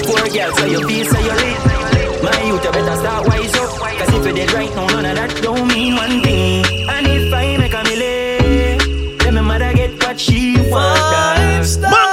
Poor 0.09 0.27
girl 0.33 0.57
so 0.57 0.65
you 0.65 0.89
feel 0.89 1.05
so 1.05 1.19
you 1.21 1.33
rich 1.45 1.92
My 2.23 2.43
youth 2.43 2.65
you 2.65 2.71
better 2.71 2.97
start 2.97 3.27
wise 3.29 3.55
up. 3.55 3.71
Cause 3.99 4.15
if 4.15 4.27
you 4.27 4.33
dead 4.33 4.53
right 4.53 4.71
now 4.75 4.87
none 4.87 5.07
of 5.07 5.17
that 5.17 5.43
don't 5.43 5.67
mean 5.69 5.97
one 5.97 6.23
thing. 6.23 6.65
And 6.89 7.07
if 7.07 7.33
I 7.33 7.57
make 7.57 7.75
a 7.75 7.83
million 7.83 9.19
Then 9.19 9.35
my 9.35 9.41
mother 9.41 9.73
get 9.75 9.93
what 10.03 10.21
she 10.21 10.57
want 10.71 12.12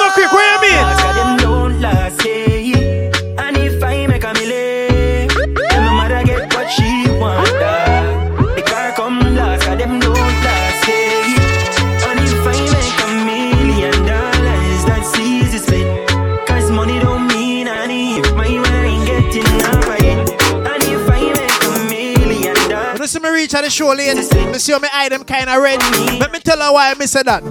the 23.69 23.75
show 23.75 23.93
late. 23.93 24.15
Me 24.51 24.57
see 24.57 24.71
how 24.73 24.79
me 24.79 24.87
eye 24.91 25.09
them 25.09 25.23
kind 25.23 25.49
of 25.49 25.61
red. 25.61 25.79
Let 26.19 26.31
me 26.31 26.39
tell 26.39 26.59
her 26.59 26.73
why 26.73 26.93
me 26.95 27.05
say 27.05 27.23
that. 27.23 27.43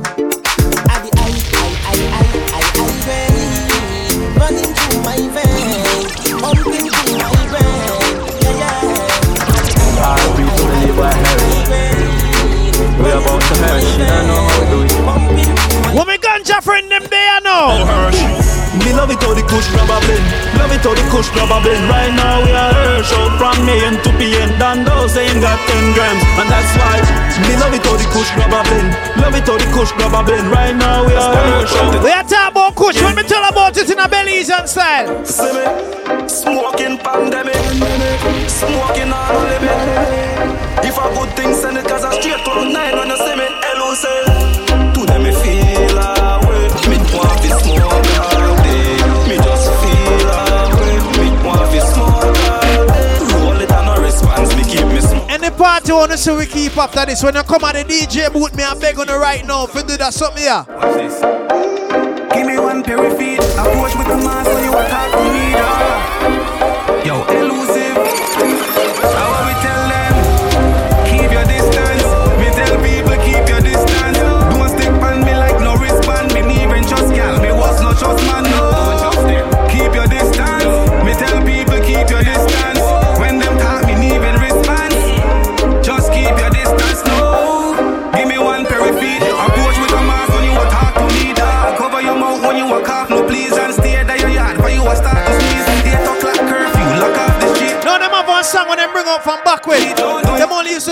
running 4.38 4.72
through 4.74 5.00
my 5.06 5.18
veins, 5.34 6.10
pumping 6.42 6.90
through 6.90 7.18
my 7.22 7.34
brain. 7.50 8.18
Yeah, 8.42 8.58
yeah. 8.58 10.06
Our 10.08 10.28
people 10.34 10.66
live 10.82 10.96
by 10.98 11.14
We 12.98 13.10
about 13.10 13.40
to 13.42 13.54
perish, 13.62 13.90
you 13.98 14.06
don't 14.06 14.26
know 14.26 14.40
how 14.42 14.58
we 14.58 14.66
do 14.70 14.78
it. 14.82 15.94
What 15.94 16.06
me 16.08 16.16
ganja 16.18 16.62
friend 16.62 16.90
them 16.90 17.04
there 17.10 17.40
now? 17.42 17.78
Me 17.78 18.47
love 18.98 19.14
it 19.14 19.22
how 19.22 19.30
the 19.30 19.44
kush 19.46 19.70
grab 19.70 19.86
a 19.86 19.96
blend 20.02 20.26
Love 20.58 20.74
it 20.74 20.82
how 20.82 20.90
the 20.90 21.04
kush 21.14 21.30
a 21.30 21.44
blend 21.62 21.84
Right 21.86 22.10
now 22.18 22.42
we 22.42 22.50
are 22.50 22.74
Hirsch 22.74 23.14
out 23.14 23.38
from 23.38 23.56
Maine 23.62 23.94
to 24.02 24.10
PN 24.18 24.58
Dando 24.58 25.06
say 25.06 25.30
him 25.30 25.38
got 25.38 25.58
10 25.70 25.94
grams. 25.94 26.22
And 26.42 26.50
that's 26.50 26.74
why 26.74 26.98
Me 27.46 27.54
love 27.62 27.74
it 27.78 27.86
how 27.86 27.94
the 27.94 28.06
kush 28.10 28.34
a 28.34 28.46
blend 28.50 28.90
Love 29.22 29.38
it 29.38 29.46
how 29.46 29.54
the 29.54 29.68
kush 29.70 29.94
a 29.94 30.06
blend 30.26 30.50
Right 30.50 30.74
now 30.74 31.06
we 31.06 31.14
are 31.14 31.30
Hirsch 31.30 31.78
out 31.78 32.02
We 32.02 32.10
are 32.10 32.26
talking 32.26 32.50
about 32.50 32.74
Kush. 32.74 33.00
Let 33.00 33.16
me 33.16 33.22
tell 33.22 33.44
about 33.48 33.76
it 33.76 33.90
in 33.90 33.98
a 33.98 34.08
Belizean 34.08 34.66
style. 34.66 35.24
See 35.24 35.52
me? 35.52 36.28
Smoking 36.28 36.98
pandemic. 36.98 37.56
Smoking 38.48 39.12
all 39.12 39.38
limit. 39.46 40.86
If 40.86 40.96
a 40.96 41.06
good 41.14 41.30
thing 41.36 41.54
send 41.54 41.78
it 41.78 41.86
cause 41.86 42.04
I 42.04 42.20
straight 42.20 42.44
to 42.44 42.72
nine 42.72 42.96
when 42.96 43.08
you 43.08 43.16
see 43.16 43.36
me. 43.36 43.46
Hello 43.62 43.94
say 43.94 44.57
want 55.98 56.12
to 56.12 56.18
see 56.18 56.30
we 56.30 56.46
keep 56.46 56.76
after 56.76 57.04
this. 57.04 57.22
When 57.22 57.36
I 57.36 57.42
come 57.42 57.64
at 57.64 57.74
the 57.74 57.84
DJ 57.84 58.32
boot, 58.32 58.54
me 58.54 58.62
I 58.62 58.74
beg 58.78 58.98
on 58.98 59.08
the 59.08 59.18
right 59.18 59.44
now 59.44 59.66
for 59.66 59.82
do 59.82 59.96
that 59.96 60.14
something 60.14 60.42
here. 60.42 60.64
Watch 60.68 60.94
this. 60.94 61.20
Give 62.32 62.46
me 62.46 62.58
one 62.58 62.84
pair 62.84 63.04
of 63.04 63.18
feet. 63.18 63.40
Approach 63.40 63.96
with 63.96 64.06
the 64.06 64.16
mask 64.16 64.48
so 64.48 64.58
you 64.62 64.72
attack 64.72 65.10
to 65.12 66.34
me, 66.34 66.38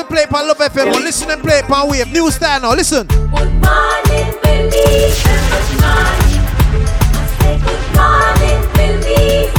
Only 0.09 0.23
to 0.23 0.29
play 0.29 0.41
on 0.41 0.49
Love 0.49 0.59
FM, 0.59 0.93
but 0.93 1.03
listen 1.03 1.31
and 1.31 1.43
play 1.43 1.63
on 1.63 1.91
Wave. 1.91 2.13
New 2.13 2.31
style 2.31 2.61
now, 2.61 2.75
listen. 2.75 3.07
Good 3.07 3.23
morning, 3.33 3.51
good 4.43 4.63
morning, 4.63 5.13
I 7.15 7.43
say 7.43 7.59
good 7.67 7.83
morning, 7.93 8.61
Belize. 8.73 9.53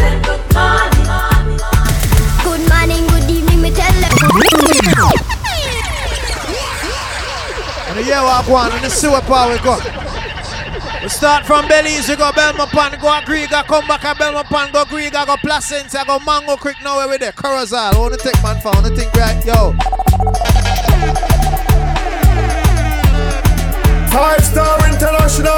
Good 2.44 2.64
morning, 2.70 3.08
good 3.08 3.30
evening, 3.30 3.62
me 3.62 3.72
tell 3.72 3.92
them. 3.92 4.12
And 7.88 7.98
the 7.98 8.04
year 8.04 8.22
what 8.22 8.46
go 8.46 8.56
on, 8.56 8.72
and 8.72 8.84
the 8.84 9.10
what 9.10 9.24
power 9.26 9.52
we 9.52 9.60
go. 9.60 9.80
We 11.04 11.10
start 11.10 11.46
from 11.46 11.68
Belize, 11.68 12.08
we 12.08 12.16
go 12.16 12.32
Belmopan, 12.32 13.02
go 13.02 13.08
Griega, 13.26 13.66
come 13.66 13.88
back 13.88 14.06
at 14.06 14.18
Belmopan, 14.18 14.72
go 14.72 14.86
Griega, 14.86 15.26
go 15.26 15.36
Placentia, 15.38 16.04
go 16.06 16.20
Mango 16.20 16.56
Creek, 16.56 16.78
now 16.84 16.98
where 16.98 17.10
we 17.10 17.18
there, 17.18 17.34
Corozal. 17.34 17.94
I 17.94 18.00
wanna 18.00 18.18
take 18.18 18.42
man 18.44 18.62
for, 18.62 18.70
I 18.70 18.76
wanna 18.80 18.96
think 18.96 19.14
right, 19.14 19.46
yo. 19.46 19.76
Five 24.18 24.44
star 24.44 24.80
international. 24.90 25.54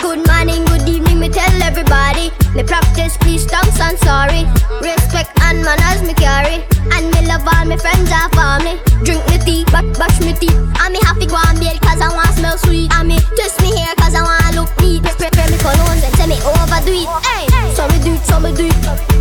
Good 0.00 0.22
morning, 0.28 0.64
good 0.66 0.88
evening, 0.88 1.18
me 1.18 1.28
tell 1.28 1.60
everybody. 1.60 2.30
Me 2.54 2.62
practice 2.62 3.16
please, 3.16 3.44
thanks 3.46 3.80
and 3.80 3.98
sorry. 3.98 4.46
Respect 4.80 5.32
and 5.42 5.60
manners 5.60 6.02
me 6.02 6.14
carry. 6.14 6.62
And 6.94 7.10
me 7.10 7.26
love 7.26 7.42
all 7.50 7.64
my 7.64 7.76
friends 7.78 8.12
and 8.14 8.32
family. 8.32 8.78
Drink 9.02 9.26
me 9.26 9.38
tea, 9.38 9.64
but 9.72 9.92
brush 9.98 10.20
me 10.20 10.34
teeth. 10.34 10.54
And 10.54 10.92
me 10.92 11.00
happy 11.02 11.26
go 11.26 11.34
and 11.48 11.58
bathe 11.58 11.80
cause 11.80 12.00
I 12.00 12.14
want 12.14 12.30
smell 12.38 12.58
sweet. 12.58 12.94
And 12.94 13.08
me 13.08 13.18
twist 13.34 13.60
me 13.60 13.76
hair 13.76 13.92
cause 13.96 14.14
I 14.14 14.22
want 14.22 14.54
look 14.54 14.70
neat. 14.80 15.02
Me 15.02 15.10
spray 15.10 15.30
spray 15.34 15.50
me 15.50 15.58
cologne 15.58 15.98
and 15.98 16.14
say 16.14 16.28
me 16.28 16.38
overdo 16.46 16.94
it. 16.94 17.08
Hey, 17.26 17.74
so 17.74 17.88
me 17.88 17.98
do 18.04 18.14
it, 18.14 18.22
so 18.22 18.38
me 18.38 18.54
do 18.54 18.66
it. 18.68 19.15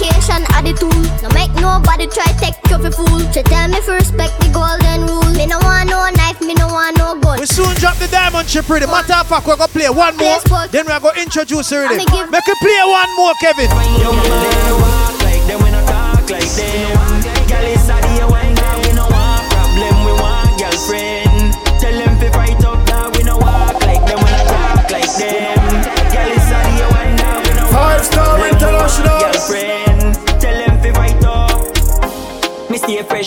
Education 0.00 0.44
are 0.56 0.62
the 0.64 0.72
tool, 0.72 1.02
no 1.22 1.28
make 1.36 1.52
nobody 1.60 2.06
try 2.06 2.24
take 2.40 2.56
you 2.70 2.78
for 2.80 2.90
fool. 2.90 3.20
She 3.32 3.42
tell 3.42 3.68
me 3.68 3.80
to 3.80 3.92
respect 3.92 4.32
the 4.40 4.48
golden 4.52 5.06
rule. 5.06 5.28
Me 5.36 5.46
no 5.46 5.58
want 5.60 5.90
no 5.90 6.08
knife, 6.16 6.40
me 6.40 6.54
no 6.54 6.66
want 6.68 6.96
no 6.96 7.18
gun. 7.20 7.40
We 7.40 7.46
soon 7.46 7.74
drop 7.76 7.96
the 7.96 8.08
diamond 8.08 8.48
chip 8.48 8.68
ready. 8.68 8.86
Matter 8.86 9.14
of 9.14 9.28
fact, 9.28 9.46
we're 9.46 9.56
gonna 9.56 9.68
play 9.68 9.88
one 9.90 10.16
more. 10.16 10.40
Then 10.68 10.86
we're 10.86 11.00
gonna 11.00 11.20
introduce 11.20 11.70
her 11.70 11.84
ready. 11.84 12.04
Make 12.30 12.48
it 12.48 12.58
play 12.64 12.80
one 12.84 13.10
more, 13.16 13.34
Kevin. 13.40 13.68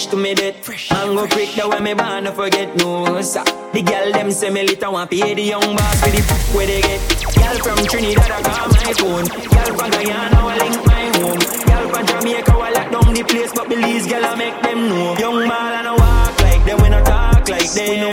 Fresh 0.03 0.11
to 0.11 0.17
me 0.17 0.33
dead. 0.33 0.55
Mango 0.91 1.27
creek 1.27 1.55
the 1.55 1.67
way 1.67 1.79
me 1.79 1.93
born, 1.93 2.23
no 2.25 2.31
forget 2.31 2.75
no 2.77 3.21
sir. 3.21 3.43
The 3.73 3.81
girl 3.81 4.11
them 4.11 4.31
say 4.31 4.49
me 4.49 4.63
lit, 4.63 4.83
I 4.83 4.89
want 4.89 5.09
pay 5.09 5.33
the 5.33 5.41
young 5.41 5.75
boss 5.75 5.99
for 6.01 6.09
the 6.09 6.17
f- 6.17 6.55
where 6.55 6.67
they 6.67 6.81
get. 6.81 6.99
Girl 7.35 7.57
from 7.63 7.85
Trinidad, 7.85 8.31
I 8.31 8.41
call 8.41 8.67
my 8.69 8.93
phone. 8.93 9.25
Girl 9.25 9.71
from 9.77 9.91
Guyana, 9.91 10.39
I 10.39 10.57
link 10.57 10.85
my 10.85 11.05
home. 11.17 11.39
Girl 11.67 11.85
from 11.89 12.05
Jamaica, 12.05 12.51
I 12.53 12.69
lock 12.71 12.91
down 12.91 13.13
the 13.13 13.23
place, 13.23 13.51
but 13.53 13.69
Belize, 13.69 14.07
girl, 14.07 14.25
I 14.25 14.35
make 14.35 14.61
them 14.61 14.89
know. 14.89 15.17
Young 15.17 15.47
man, 15.47 15.73
I 15.73 15.81
no 15.83 15.95
walk 15.95 16.39
like 16.41 16.63
them, 16.65 16.81
we 16.81 16.89
no 16.89 17.03
talk 17.03 17.47
like 17.49 17.71
them. 17.71 18.11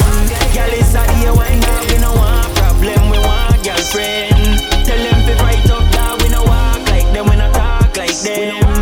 Girl, 0.54 0.72
it's 0.78 0.94
a 0.94 1.02
day 1.06 1.30
wine 1.30 1.60
now, 1.60 1.80
we 1.90 1.96
no 1.98 2.10
want 2.14 2.50
problem, 2.56 3.10
we 3.10 3.18
want 3.18 3.58
girlfriend. 3.64 4.62
Tell 4.86 5.00
them 5.00 5.18
fi 5.26 5.34
fight 5.42 5.70
up 5.70 5.84
now, 5.92 6.16
we 6.22 6.28
no 6.28 6.42
walk 6.44 6.80
like 6.88 7.08
them, 7.12 7.26
we 7.28 7.36
no 7.36 7.50
talk 7.52 7.96
like 7.96 8.16
them. 8.22 8.79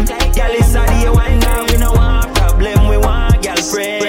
Want 3.79 4.08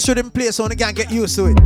this 0.00 0.08
rhythm 0.08 0.30
play 0.30 0.50
so 0.50 0.66
we 0.66 0.74
can 0.74 0.94
get 0.94 1.10
used 1.10 1.36
to 1.36 1.46
it. 1.46 1.58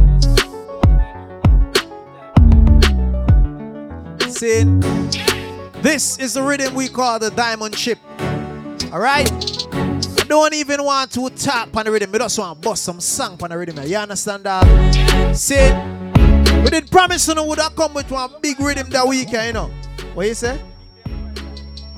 Sin. 4.28 4.80
this 5.80 6.18
is 6.18 6.34
the 6.34 6.42
rhythm 6.42 6.74
we 6.74 6.88
call 6.88 7.20
the 7.20 7.30
diamond 7.30 7.76
chip. 7.76 7.98
Alright? 8.92 9.30
I 9.72 10.24
don't 10.26 10.52
even 10.54 10.82
want 10.82 11.12
to 11.12 11.30
tap 11.30 11.76
on 11.76 11.84
the 11.84 11.92
rhythm, 11.92 12.12
I 12.14 12.18
just 12.18 12.36
want 12.38 12.60
to 12.60 12.68
bust 12.68 12.82
some 12.82 13.00
song 13.00 13.38
on 13.40 13.50
the 13.50 13.58
rhythm. 13.58 13.86
You 13.86 13.98
understand 13.98 14.42
that? 14.44 14.64
See, 15.36 15.70
we 16.62 16.70
did 16.70 16.90
promise 16.90 17.28
you 17.28 17.40
would 17.40 17.60
have 17.60 17.76
come 17.76 17.94
with 17.94 18.10
one 18.10 18.32
big 18.42 18.58
rhythm 18.58 18.90
that 18.90 19.06
weekend, 19.06 19.46
you 19.46 19.52
know. 19.52 19.70
What 20.14 20.26
you 20.26 20.34
say? 20.34 20.60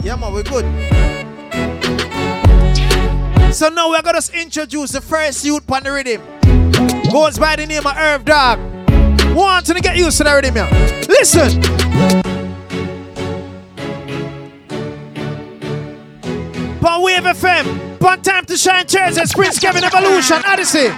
Yeah, 0.03 0.17
man, 0.17 0.35
we 0.35 0.43
good. 0.43 1.06
So 3.57 3.71
now 3.71 3.89
we're 3.89 4.03
gonna 4.03 4.21
introduce 4.35 4.93
the 4.93 5.01
first 5.01 5.43
youth 5.43 5.71
on 5.73 5.83
the 5.83 5.91
rhythm. 5.91 6.21
Goes 7.11 7.39
by 7.39 7.57
the 7.57 7.65
name 7.65 7.87
of 7.87 7.97
Irv 7.97 8.27
Dog. 8.27 8.59
Want 9.35 9.65
to 9.65 9.81
get 9.81 9.97
used 9.97 10.19
to 10.19 10.25
the 10.25 10.35
rhythm 10.35 10.57
here. 10.57 10.69
Listen. 11.09 11.63
Pon 16.83 17.03
Wave 17.03 17.23
FM. 17.23 17.99
Pon 17.99 18.21
Time 18.21 18.45
to 18.45 18.59
Shine 18.59 18.87
Chairs 18.87 19.17
and 19.17 19.31
Prince 19.31 19.59
Kevin 19.59 19.85
Evolution. 19.85 20.43
Odyssey. 20.45 20.91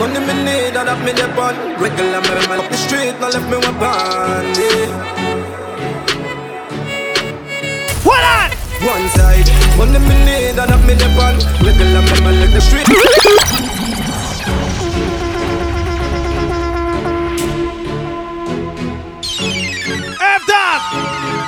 Money 0.00 0.18
me 0.18 0.34
need 0.42 0.74
and 0.74 0.88
that 0.88 0.98
me 1.04 1.12
the 1.12 1.28
bun 1.36 1.54
Regular 1.80 2.20
me 2.22 2.56
up 2.58 2.68
the 2.68 2.76
street, 2.76 3.14
now 3.20 3.28
left 3.28 3.48
me 3.48 3.60
band 3.78 4.58
What 8.04 8.24
on? 8.24 8.61
One 8.84 9.08
side 9.10 9.48
Money 9.78 9.98
me 9.98 10.14
need 10.26 10.58
and 10.58 10.70
that 10.70 10.82
me 10.86 10.94
the 10.94 11.08
bun 11.16 11.38
Regular 11.64 12.02
me 12.02 12.20
man 12.24 12.42
up 12.42 12.52
the 12.52 12.60
street. 12.60 12.88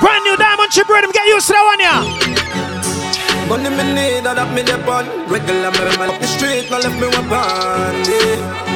Brand 0.01 0.23
new 0.23 0.37
diamond 0.37 0.71
chip 0.71 0.87
rhythm. 0.87 1.11
Get 1.11 1.27
used 1.27 1.47
to 1.47 1.53
that 1.53 1.63
one, 1.65 1.79
yeah. 1.79 2.03
Money 3.47 3.69
me 3.69 3.93
need, 3.93 4.25
and 4.25 4.37
that 4.37 4.53
me 4.53 4.63
dep 4.63 4.87
on. 4.87 5.05
Regular 5.29 5.71
me 5.71 5.97
man 5.97 6.09
up 6.09 6.19
the 6.19 6.27
street, 6.27 6.69
now 6.69 6.79
left 6.79 6.99
me 6.99 7.07
weapon. 7.07 8.05
Yeah. 8.05 8.74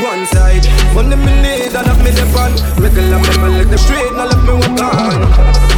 One 0.00 0.24
side, 0.26 0.64
money 0.94 1.16
me 1.16 1.32
need, 1.44 1.76
and 1.76 1.84
that 1.84 1.98
me 2.00 2.16
dep 2.16 2.32
on. 2.32 2.56
Regular 2.80 3.20
me 3.20 3.28
man 3.44 3.68
the 3.68 3.76
street, 3.76 4.08
now 4.16 4.24
left 4.24 4.40
me 4.48 4.56
weapon. 4.56 4.80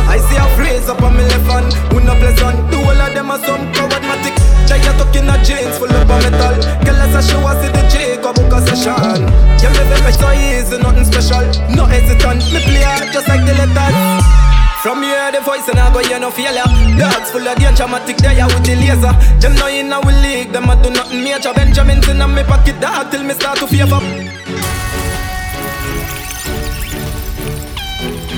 I 0.07 0.23
see 0.23 0.39
a 0.39 0.47
phrase 0.55 0.89
up 0.89 1.03
on 1.03 1.19
me 1.19 1.27
left 1.27 1.51
hand, 1.51 1.75
we 1.91 1.99
no 2.05 2.15
pleasant. 2.15 2.71
Do 2.71 2.79
all 2.79 2.95
of 2.95 3.11
them 3.11 3.31
are 3.35 3.43
some 3.43 3.67
cowardmatic. 3.75 4.39
They 4.71 4.79
are 4.87 4.95
talking 4.95 5.27
a 5.27 5.35
jeans 5.43 5.79
full 5.83 5.91
of 5.91 6.07
metal. 6.07 6.55
Girl, 6.87 7.03
as 7.03 7.15
a 7.19 7.23
show, 7.27 7.43
I 7.43 7.59
see 7.59 7.75
the 7.75 7.83
J 7.91 8.23
go 8.23 8.31
book 8.33 8.55
a 8.55 8.63
session. 8.63 9.27
Yeah, 9.59 9.75
me 9.75 9.83
very 9.91 10.13
so 10.15 10.31
easy, 10.31 10.79
nothing 10.79 11.05
special. 11.11 11.43
No 11.75 11.83
hesitant, 11.85 12.39
me 12.55 12.63
play 12.63 12.87
hard 12.87 13.11
just 13.11 13.27
like 13.27 13.43
the 13.43 13.55
letters. 13.59 14.54
From 14.85 15.01
here, 15.03 15.33
the 15.33 15.41
voice 15.41 15.67
and 15.67 15.79
I 15.79 15.91
go 15.95 16.01
hear 16.01 16.21
no 16.21 16.31
failure. 16.31 16.61
Dogs 17.01 17.31
full 17.31 17.41
of 17.41 17.57
danger, 17.57 17.75
dramatic 17.75 18.19
there 18.19 18.45
with 18.45 18.67
the 18.69 18.77
laser. 18.77 19.17
Them 19.41 19.55
know 19.57 19.67
in 19.67 19.91
our 19.91 20.05
league, 20.21 20.53
them 20.53 20.69
a 20.69 20.77
do 20.77 20.91
nothing 20.91 21.25
major. 21.25 21.55
Benjamins 21.55 22.07
in 22.07 22.19
me 22.19 22.45
pocket, 22.45 22.79
dog 22.83 23.11
till 23.11 23.25
me 23.25 23.33
start 23.33 23.57
to 23.61 23.67
favor. 23.67 23.97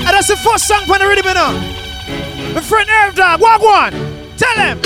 And 0.07 0.13
that's 0.15 0.29
the 0.29 0.37
first 0.37 0.69
song 0.69 0.85
for 0.87 0.97
the 0.97 1.05
rhythm, 1.05 1.27
know. 1.35 1.51
My 2.55 2.61
friend 2.61 2.87
Herb 2.87 3.15
Dog, 3.15 3.41
walk 3.41 3.61
one. 3.61 3.91
Tell 4.39 4.55
him. 4.55 4.79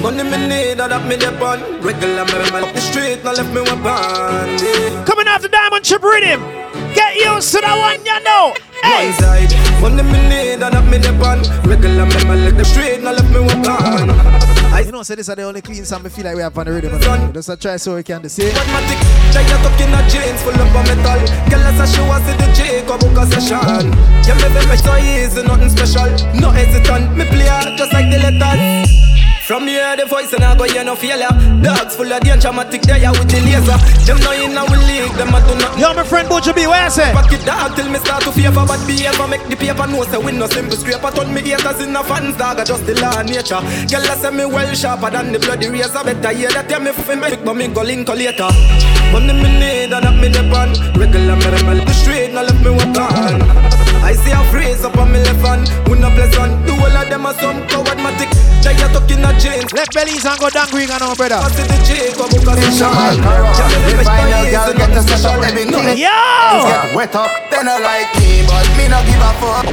Money 0.00 0.22
me 0.22 0.38
need, 0.46 0.78
that 0.78 1.04
me 1.04 1.16
dep 1.16 1.42
on. 1.42 1.82
Regular 1.82 2.24
me 2.26 2.38
man 2.54 2.62
up 2.62 2.72
the 2.72 2.80
street, 2.80 3.24
now 3.24 3.32
left 3.32 3.50
me 3.52 3.62
weapon. 3.62 4.54
Yeah. 4.54 5.02
Coming 5.02 5.26
the 5.42 5.48
Diamond 5.50 5.84
Chip 5.84 6.00
rhythm. 6.00 6.46
Get 6.94 7.16
used 7.16 7.50
to 7.54 7.60
that 7.60 7.74
one, 7.74 8.06
you 8.06 8.22
know. 8.22 8.67
One 8.82 9.12
side, 9.14 9.52
money 9.80 10.02
me 10.02 10.18
need, 10.28 10.62
and 10.62 10.74
that 10.74 10.84
me 10.86 10.98
dep 10.98 11.20
on. 11.22 11.42
Regular 11.68 12.06
me 12.06 12.18
up 12.46 12.56
the 12.56 12.64
now 13.02 13.12
left 13.12 13.30
me 13.30 13.40
weapon. 13.40 14.58
You 14.84 14.92
know, 14.92 15.02
so 15.02 15.14
this 15.14 15.28
are 15.28 15.36
the 15.36 15.42
only 15.42 15.60
clean 15.60 15.84
song 15.84 16.02
we 16.02 16.08
feel 16.08 16.24
like 16.24 16.36
we 16.36 16.42
have 16.42 16.56
on 16.56 16.66
the 16.66 16.72
rhythm. 16.72 16.98
know. 17.00 17.32
Just 17.32 17.48
a 17.48 17.56
try 17.56 17.76
so 17.76 17.96
we 17.96 18.02
can 18.02 18.26
see. 18.28 18.50
Pragmatic, 18.50 18.98
they 19.34 19.44
are 19.44 19.60
talking 19.60 19.92
a 19.92 20.00
jeans 20.08 20.40
full 20.42 20.54
of 20.54 20.72
metal. 20.72 21.20
Girl, 21.50 21.66
as 21.66 21.80
a 21.80 21.86
show, 21.94 22.04
I 22.04 22.22
see 22.22 22.36
the 22.38 22.46
J 22.54 22.86
go 22.86 22.96
book 22.96 23.18
a 23.18 23.26
session. 23.26 23.92
Yeah, 24.24 24.34
me 24.38 24.48
very 24.54 24.76
so 24.78 24.96
easy, 24.96 25.42
nothing 25.42 25.70
special. 25.70 26.08
No 26.40 26.50
hesitant, 26.50 27.16
me 27.16 27.24
play 27.26 27.50
just 27.76 27.92
like 27.92 28.10
the 28.10 28.18
letters. 28.18 29.17
From 29.48 29.66
here, 29.66 29.96
the 29.96 30.04
voice 30.04 30.30
and 30.34 30.44
I 30.44 30.52
go 30.52 30.68
hear 30.68 30.84
no 30.84 30.92
failure. 30.94 31.32
Dogs 31.64 31.96
full 31.96 32.12
of 32.12 32.20
danger, 32.20 32.52
dramatic 32.52 32.84
there 32.84 33.00
with 33.16 33.32
the 33.32 33.40
laser. 33.40 33.80
Them 34.04 34.20
know 34.20 34.36
in 34.36 34.52
our 34.52 34.68
league, 34.84 35.16
them 35.16 35.32
a 35.32 35.40
do 35.40 35.56
nothing. 35.56 35.80
Yo, 35.80 35.88
my 35.96 36.04
friend 36.04 36.28
Butcher 36.28 36.52
B, 36.52 36.68
where 36.68 36.84
I 36.84 36.92
say? 36.92 37.16
it 37.16 37.46
dog 37.48 37.72
till 37.72 37.88
me 37.88 37.96
start 37.96 38.28
to 38.28 38.32
favor, 38.36 38.68
but 38.68 38.76
behavior 38.84 39.24
make 39.24 39.40
the 39.48 39.56
paper 39.56 39.88
know 39.88 40.04
say 40.04 40.20
we 40.20 40.36
no 40.36 40.52
simple 40.52 40.76
scraper. 40.76 41.08
Turn 41.16 41.32
me 41.32 41.40
haters 41.40 41.80
in 41.80 41.96
a 41.96 42.04
fans 42.04 42.36
dog, 42.36 42.60
I 42.60 42.64
just 42.68 42.84
the 42.84 42.92
law 43.00 43.16
of 43.16 43.24
nature. 43.24 43.64
Girl, 43.88 44.04
I 44.04 44.20
say 44.20 44.28
me 44.36 44.44
well 44.44 44.68
sharper 44.76 45.08
than 45.08 45.32
the 45.32 45.40
bloody 45.40 45.72
razor. 45.72 46.04
Better 46.04 46.28
hear 46.36 46.52
that 46.52 46.68
yeah 46.68 46.84
me 46.84 46.92
fi 46.92 47.16
make, 47.16 47.40
but 47.40 47.56
me 47.56 47.72
go 47.72 47.80
link 47.80 48.04
later. 48.04 48.52
Money 49.16 49.32
me 49.32 49.48
need 49.48 49.96
and 49.96 50.04
that 50.04 50.12
me 50.12 50.28
depend. 50.28 50.76
Regular 50.92 51.40
me 51.40 51.48
remel 51.56 51.80
the 51.88 51.94
street, 51.96 52.36
now 52.36 52.44
left 52.44 52.60
me 52.60 52.68
weapon. 52.76 53.40
I 54.04 54.12
see 54.12 54.28
a 54.28 54.44
phrase 54.52 54.84
up 54.84 55.00
on 55.00 55.08
me 55.08 55.24
left 55.24 55.40
hand, 55.40 55.72
we 55.88 55.96
no 55.96 56.12
pleasant. 56.12 56.52
Do 56.68 56.76
all 56.76 56.92
of 56.92 57.08
them 57.08 57.24
are 57.24 57.32
some. 57.40 57.64
They 58.88 58.96
are 58.96 59.00
talking 59.00 59.24
a 59.24 59.32
jeans. 59.38 59.72
Left 59.72 59.92
bellies 59.92 60.24
and 60.24 60.38
go 60.38 60.48
down 60.50 60.68
green, 60.70 60.90
I 60.90 60.98
know, 60.98 61.14
brother. 61.14 61.36
I 61.36 61.50
see 61.50 61.62
the 61.62 61.78
J 61.84 62.12
go 62.16 62.28
book 62.28 62.48
a 62.48 62.56
session. 62.56 62.88
If 64.00 64.06
I 64.06 64.30
know 64.30 64.50
girl 64.50 64.72
get 64.74 64.94
to 64.94 65.02
set 65.02 65.24
up 65.24 65.42
everything 65.44 65.72
Yo! 65.98 66.08
Get 66.08 66.94
wet 66.94 67.14
up, 67.14 67.30
they 67.50 67.62
not 67.62 67.80
like 67.82 68.08
me 68.18 68.46
But 68.46 68.66
me 68.76 68.88
not 68.88 69.04
give 69.04 69.20
a 69.20 69.32
fuck 69.40 69.66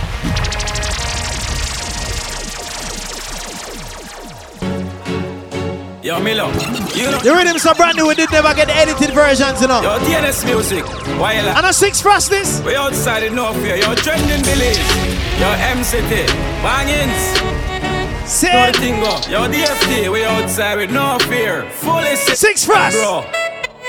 Yo, 6.04 6.20
Milo, 6.20 6.52
you 6.94 7.10
know. 7.10 7.18
The 7.18 7.34
rhythm's 7.34 7.64
so 7.64 7.74
brand 7.74 7.98
new, 7.98 8.08
we 8.08 8.14
did 8.14 8.30
never 8.32 8.54
get 8.54 8.68
the 8.68 8.76
edited 8.76 9.12
versions, 9.16 9.60
you 9.60 9.68
know. 9.68 9.82
Yo, 9.82 9.98
DNS 10.06 10.46
music. 10.46 10.86
Why 11.20 11.34
you 11.34 11.42
like? 11.42 11.58
And 11.58 11.66
a 11.66 11.74
six 11.74 12.00
frost 12.00 12.30
this. 12.30 12.62
We 12.62 12.76
outside 12.76 13.24
in 13.24 13.34
no 13.34 13.52
fear. 13.54 13.78
Yo, 13.78 13.96
trending 13.96 14.44
village. 14.44 14.78
Yo, 15.40 15.50
MCT. 15.74 16.30
Bangins. 18.26 18.30
Say 18.30 18.70
it. 18.70 18.76
Tingo. 18.76 19.30
Yo, 19.30 19.48
DFT. 19.48 20.12
We 20.12 20.26
outside 20.26 20.78
with 20.78 20.92
no 20.92 21.18
fear. 21.30 21.70
Fully 21.72 22.16
Six 22.16 22.66
frost. 22.66 22.98
Bro. 22.98 23.26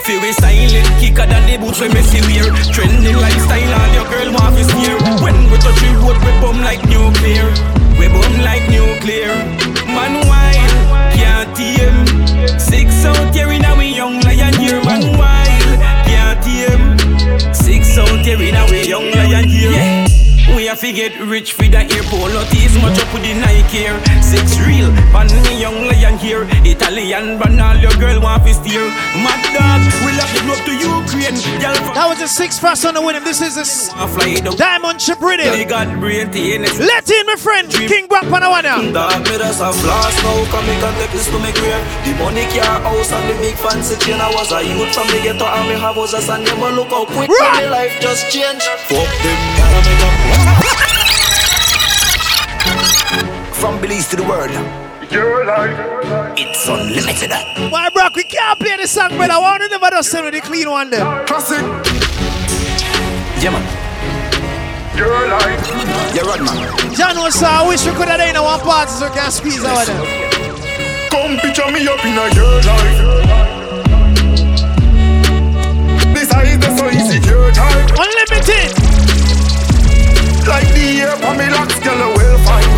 Feel 0.05 0.21
we 0.21 0.33
silent, 0.33 0.87
kicker 1.01 1.27
than 1.27 1.51
the 1.51 1.59
boots 1.59 1.81
when 1.81 1.93
me 1.93 2.01
see 2.03 2.21
wear 2.21 2.47
Trending 2.71 3.17
lifestyle 3.17 3.59
and 3.59 3.93
your 3.93 4.07
girl 4.07 4.31
want 4.39 4.55
to 4.55 4.63
sneer 4.63 4.95
When 5.19 5.51
we 5.51 5.59
touch 5.59 5.81
the 5.83 5.99
road, 5.99 6.15
we 6.23 6.31
bum 6.39 6.63
like 6.63 6.79
nuclear 6.87 7.51
We 7.99 8.07
bum 8.07 8.39
like 8.47 8.63
nuclear 8.71 9.35
Man 9.91 10.23
wild, 10.29 11.11
can't 11.11 11.51
tame 11.57 12.61
Six 12.61 13.05
out 13.05 13.35
here 13.35 13.51
in 13.51 13.65
our 13.65 13.83
young 13.83 14.21
lion 14.21 14.55
here 14.55 14.81
Man 14.85 15.19
wild, 15.19 15.81
can't 16.07 16.39
tame 16.45 17.53
Six 17.53 17.99
out 17.99 18.21
here 18.21 18.41
in 18.41 18.55
our 18.55 18.75
young 18.77 19.11
lion 19.11 19.49
here 19.49 19.73
yeah. 19.73 20.26
We 20.55 20.67
have 20.67 20.81
to 20.81 20.93
get 20.93 21.19
rich 21.21 21.53
for 21.53 21.65
the 21.65 21.83
ear 21.83 22.03
polo 22.09 22.45
tees 22.51 22.73
Much 22.81 22.99
up 22.99 23.13
with 23.13 23.23
the 23.25 23.35
Nike 23.35 23.83
here 23.85 23.97
Six 24.23 24.59
real, 24.67 24.91
pan 25.15 25.29
me 25.47 25.55
young 25.61 25.87
lion 25.87 26.19
here. 26.19 26.47
Italian 26.67 27.39
brand 27.39 27.61
all 27.61 27.77
your 27.79 27.95
girl 28.03 28.19
want 28.21 28.43
to 28.43 28.53
steer. 28.55 28.83
Mad 29.23 29.39
dog, 29.55 29.83
we 30.03 30.11
love 30.19 30.27
the 30.35 30.43
globe 30.43 30.67
to 30.67 30.75
Ukraine. 30.75 31.39
That 31.95 32.07
was 32.11 32.19
a 32.21 32.27
six 32.27 32.59
frost 32.59 32.83
on 32.85 32.95
the 32.95 33.03
rhythm. 33.03 33.23
This 33.23 33.39
is 33.41 33.55
a 33.57 33.63
s- 33.63 33.95
Diamond 34.59 34.99
Chip 34.99 35.21
rhythm. 35.23 35.47
They 35.55 35.65
got 35.65 35.87
brain 36.01 36.27
TNS 36.35 36.79
Let 36.83 37.07
in, 37.09 37.27
my 37.27 37.37
friend. 37.39 37.71
King 37.71 38.09
Brock 38.11 38.25
Panawana. 38.27 38.83
Dog, 38.93 39.15
me 39.31 39.39
just 39.39 39.63
a 39.63 39.71
floss 39.71 40.15
now. 40.27 40.43
Come 40.51 40.67
me 40.67 40.75
can 40.83 40.93
take 40.99 41.13
this 41.15 41.31
to 41.31 41.39
me 41.39 41.53
grave. 41.55 41.85
The 42.03 42.13
money 42.19 42.47
car 42.51 42.83
house 42.83 43.13
and 43.15 43.31
the 43.31 43.35
big 43.39 43.55
fancy 43.63 43.95
chain. 44.03 44.19
I 44.19 44.27
was 44.35 44.51
a 44.51 44.59
youth 44.59 44.91
from 44.91 45.07
the 45.07 45.23
ghetto 45.23 45.47
and 45.47 45.69
me 45.71 45.79
have 45.79 45.95
houses 45.95 46.27
And 46.29 46.43
never 46.43 46.75
look 46.75 46.91
how 46.91 47.07
quick 47.07 47.31
my 47.31 47.63
life 47.71 47.95
just 48.03 48.27
changed. 48.35 48.67
Fuck 48.91 49.07
them, 49.23 49.39
gotta 49.55 49.81
make 49.87 50.03
up 50.03 50.15
From 53.55 53.81
Belize 53.81 54.09
to 54.11 54.17
the 54.17 54.23
world 54.25 54.51
It's 56.39 56.69
unlimited 56.69 57.31
Why, 57.73 57.89
Brock, 57.91 58.15
we 58.17 58.25
can't 58.25 58.59
play 58.59 58.77
the 58.77 58.87
song, 58.87 59.17
brother. 59.17 59.35
I 59.35 59.39
want 59.39 59.63
to 59.63 59.69
never 59.69 59.91
just 59.91 60.11
send 60.11 60.25
with 60.25 60.35
the 60.35 60.41
clean 60.41 60.71
one 60.71 60.91
there. 60.91 61.05
Classic 61.27 61.63
Yeah 63.43 63.51
man 63.51 63.65
Your 64.97 65.29
life 65.29 66.15
Yeah 66.15 66.23
run 66.23 66.45
man 66.45 66.95
John 66.97 67.17
was 67.19 67.35
so 67.35 67.47
I 67.47 67.67
wish 67.69 67.85
we 67.85 67.93
could 67.93 68.09
have 68.09 68.19
done 68.19 68.35
in 68.35 68.43
one 68.43 68.61
part 68.61 68.89
so 68.89 69.07
we 69.09 69.15
can 69.15 69.31
squeeze 69.31 69.63
out 69.65 69.87
there. 69.87 70.01
Come 71.11 71.37
picture 71.41 71.71
me 71.71 71.87
up 71.87 72.03
in 72.05 72.17
a 72.17 72.25
your 72.35 72.61
life. 72.65 73.01
This 76.15 76.33
is 76.33 76.59
the 76.59 76.77
so 76.79 76.89
easy 76.89 77.19
your 77.29 77.53
time. 77.53 77.87
Unlimited. 77.99 78.76
Like 80.47 80.69
the 80.75 81.01
air 81.03 81.17
for 81.17 81.35
me 81.35 81.51
locks, 81.51 81.79
girl, 81.81 82.01
I 82.01 82.09
will 82.17 82.39
find. 82.47 82.71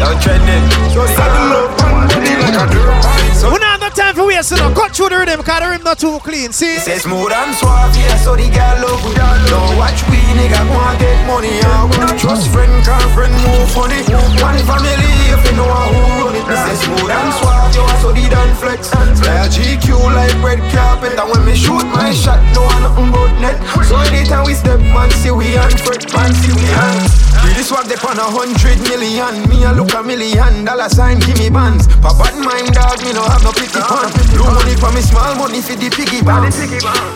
Yo 0.00 0.08
trending 0.20 0.66
So 0.90 1.06
saddle 1.06 1.52
up 1.54 1.80
and 1.86 2.08
body 2.10 2.34
like 2.42 2.56
a 2.56 2.66
dirt 2.72 3.02
bike. 3.02 3.32
So 3.34 3.52
We 3.52 3.58
don't 3.58 3.68
have 3.70 3.79
no 3.90 4.02
time 4.02 4.14
for 4.14 4.26
waste, 4.26 4.50
you 4.50 4.56
know. 4.58 4.72
Cut 4.74 4.94
through 4.94 5.10
the 5.10 5.18
rhythm, 5.18 5.40
because 5.40 5.60
the 5.60 5.68
rhythm 5.70 5.84
not 5.84 5.98
too 5.98 6.18
clean. 6.20 6.52
See? 6.52 6.78
Say 6.78 6.98
smooth 6.98 7.32
and 7.32 7.54
suave, 7.54 7.94
yeah, 7.96 8.16
so 8.16 8.36
the 8.36 8.46
girl 8.50 8.76
love 8.86 9.02
we 9.04 9.14
Don't 9.14 9.76
watch 9.78 10.02
we 10.10 10.18
nigga 10.38 10.62
go 10.66 10.78
and 10.78 10.98
get 10.98 11.18
money 11.26 11.54
and 11.58 11.90
we 11.90 11.98
Trust 12.18 12.50
friend, 12.50 12.72
can 12.84 13.02
friend 13.14 13.34
move 13.42 13.70
funny 13.70 14.02
One 14.38 14.58
family, 14.66 15.10
if 15.34 15.42
you 15.46 15.54
know 15.56 15.66
who 15.66 16.30
run 16.30 16.36
it. 16.36 16.46
Say 16.50 16.76
smooth 16.86 17.10
and 17.10 17.30
suave, 17.34 17.74
yo, 17.74 17.86
so 18.02 18.08
the 18.12 18.24
done 18.30 18.54
flex. 18.56 18.90
Fly 18.90 19.34
a 19.34 19.48
GQ 19.48 19.86
like 20.14 20.34
red 20.42 20.60
carpet 20.70 21.18
And 21.18 21.28
when 21.30 21.42
me 21.46 21.54
shoot 21.56 21.86
my 21.90 22.12
shot, 22.12 22.40
no 22.54 22.66
one 22.66 22.82
nothing 22.82 23.10
but 23.10 23.32
net. 23.40 23.58
So 23.86 23.96
anytime 23.98 24.46
we 24.46 24.54
step, 24.54 24.80
man, 24.94 25.10
see 25.18 25.30
we 25.30 25.56
on 25.58 25.70
fret, 25.82 26.06
man, 26.14 26.32
see 26.34 26.52
we 26.54 26.66
on 26.78 26.98
We 27.42 27.54
this 27.58 27.68
swag 27.68 27.88
dep 27.88 28.04
on 28.04 28.18
a 28.18 28.26
hundred 28.26 28.78
million. 28.86 29.34
Me 29.48 29.64
a 29.64 29.72
look 29.72 29.94
a 29.94 30.02
million 30.02 30.64
dollar 30.64 30.88
sign, 30.88 31.18
give 31.20 31.38
me 31.38 31.50
bands. 31.50 31.86
Bad 32.02 32.36
mind 32.38 32.70
dog, 32.74 32.98
me 33.02 33.12
no 33.12 33.22
have 33.24 33.42
no 33.42 33.52
pity 33.52 33.79
pan 33.84 34.10
Blue 34.32 34.50
money 34.50 34.76
for 34.76 34.92
me, 34.92 35.00
small 35.00 35.34
money 35.36 35.60
for 35.60 35.76
the 35.76 35.88
piggy 35.90 36.20
bank. 36.22 36.52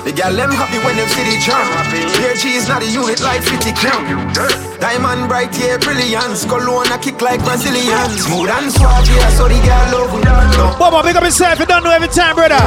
The 0.04 0.12
girl 0.12 0.34
them 0.34 0.52
happy 0.52 0.78
when 0.84 0.96
them 0.96 1.08
see 1.08 1.24
the 1.24 1.36
charm 1.40 1.68
Bare 2.20 2.36
cheese 2.36 2.68
not 2.68 2.82
a 2.82 2.88
unit 2.88 3.20
like 3.20 3.42
50 3.42 3.72
clamp 3.72 4.04
Diamond 4.80 5.28
bright, 5.28 5.56
yeah, 5.56 5.78
brilliance. 5.78 6.44
Cologne 6.44 6.92
a 6.92 6.98
kick 6.98 7.20
like 7.22 7.40
Brazilian 7.40 8.10
Smooth 8.20 8.50
and 8.50 8.68
suave, 8.72 9.08
yeah, 9.08 9.28
so 9.32 9.48
the 9.48 9.56
girl 9.64 9.86
love 9.96 10.12
we 10.12 10.20
no. 10.20 10.76
Bobo, 10.78 11.02
big 11.02 11.16
up 11.16 11.24
yourself. 11.24 11.58
You 11.58 11.66
don't 11.66 11.84
know 11.84 11.90
every 11.90 12.08
time, 12.08 12.36
brother. 12.36 12.60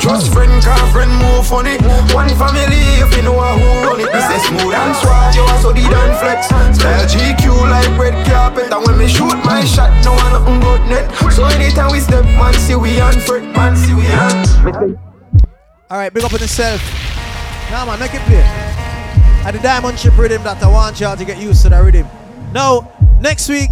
Trust 0.00 0.32
friend, 0.32 0.50
car 0.62 0.80
friend, 0.90 1.10
move 1.20 1.46
funny 1.46 1.76
One 2.10 2.28
family, 2.34 2.82
if 2.98 3.14
you 3.14 3.22
know 3.22 3.38
who 3.38 3.86
run 3.86 4.00
it. 4.00 4.10
Me 4.10 4.20
say 4.20 4.40
smooth 4.50 4.74
and 4.74 4.94
suave, 4.96 5.34
yo, 5.36 5.46
so 5.62 5.72
the 5.72 5.82
done 5.86 6.14
flex. 6.18 6.48
Style 6.48 7.06
GQ 7.06 7.70
like 7.70 7.92
red 7.98 8.16
carpet. 8.26 8.72
And 8.72 8.82
when 8.86 8.98
me 8.98 9.06
shoot 9.06 9.36
my 9.44 9.64
shot, 9.64 9.92
no 10.04 10.12
one 10.12 10.32
nothing 10.32 10.60
but 10.60 10.82
net. 10.88 11.06
So 11.30 11.44
anytime 11.44 11.92
we 11.92 12.00
step, 12.00 12.24
man, 12.24 12.54
see 12.54 12.74
we 12.74 13.00
on 13.00 13.14
fret 13.40 13.56
Man, 13.56 13.76
see 13.76 13.94
we 13.94 14.06
on 14.12 14.98
All 15.90 15.98
right, 15.98 16.12
big 16.12 16.24
up 16.24 16.32
on 16.32 16.40
yourself. 16.40 16.80
Now, 17.70 17.86
man, 17.86 17.98
make 17.98 18.14
it 18.14 18.20
play. 18.22 18.42
At 19.44 19.52
the 19.52 19.58
Diamond 19.58 19.98
Chip 19.98 20.16
rhythm 20.18 20.42
that 20.44 20.62
I 20.62 20.68
want 20.68 21.00
y'all 21.00 21.16
to 21.16 21.24
get 21.24 21.38
used 21.38 21.62
to 21.62 21.70
that 21.70 21.78
rhythm. 21.78 22.06
Now, 22.52 22.92
next 23.20 23.48
week, 23.48 23.70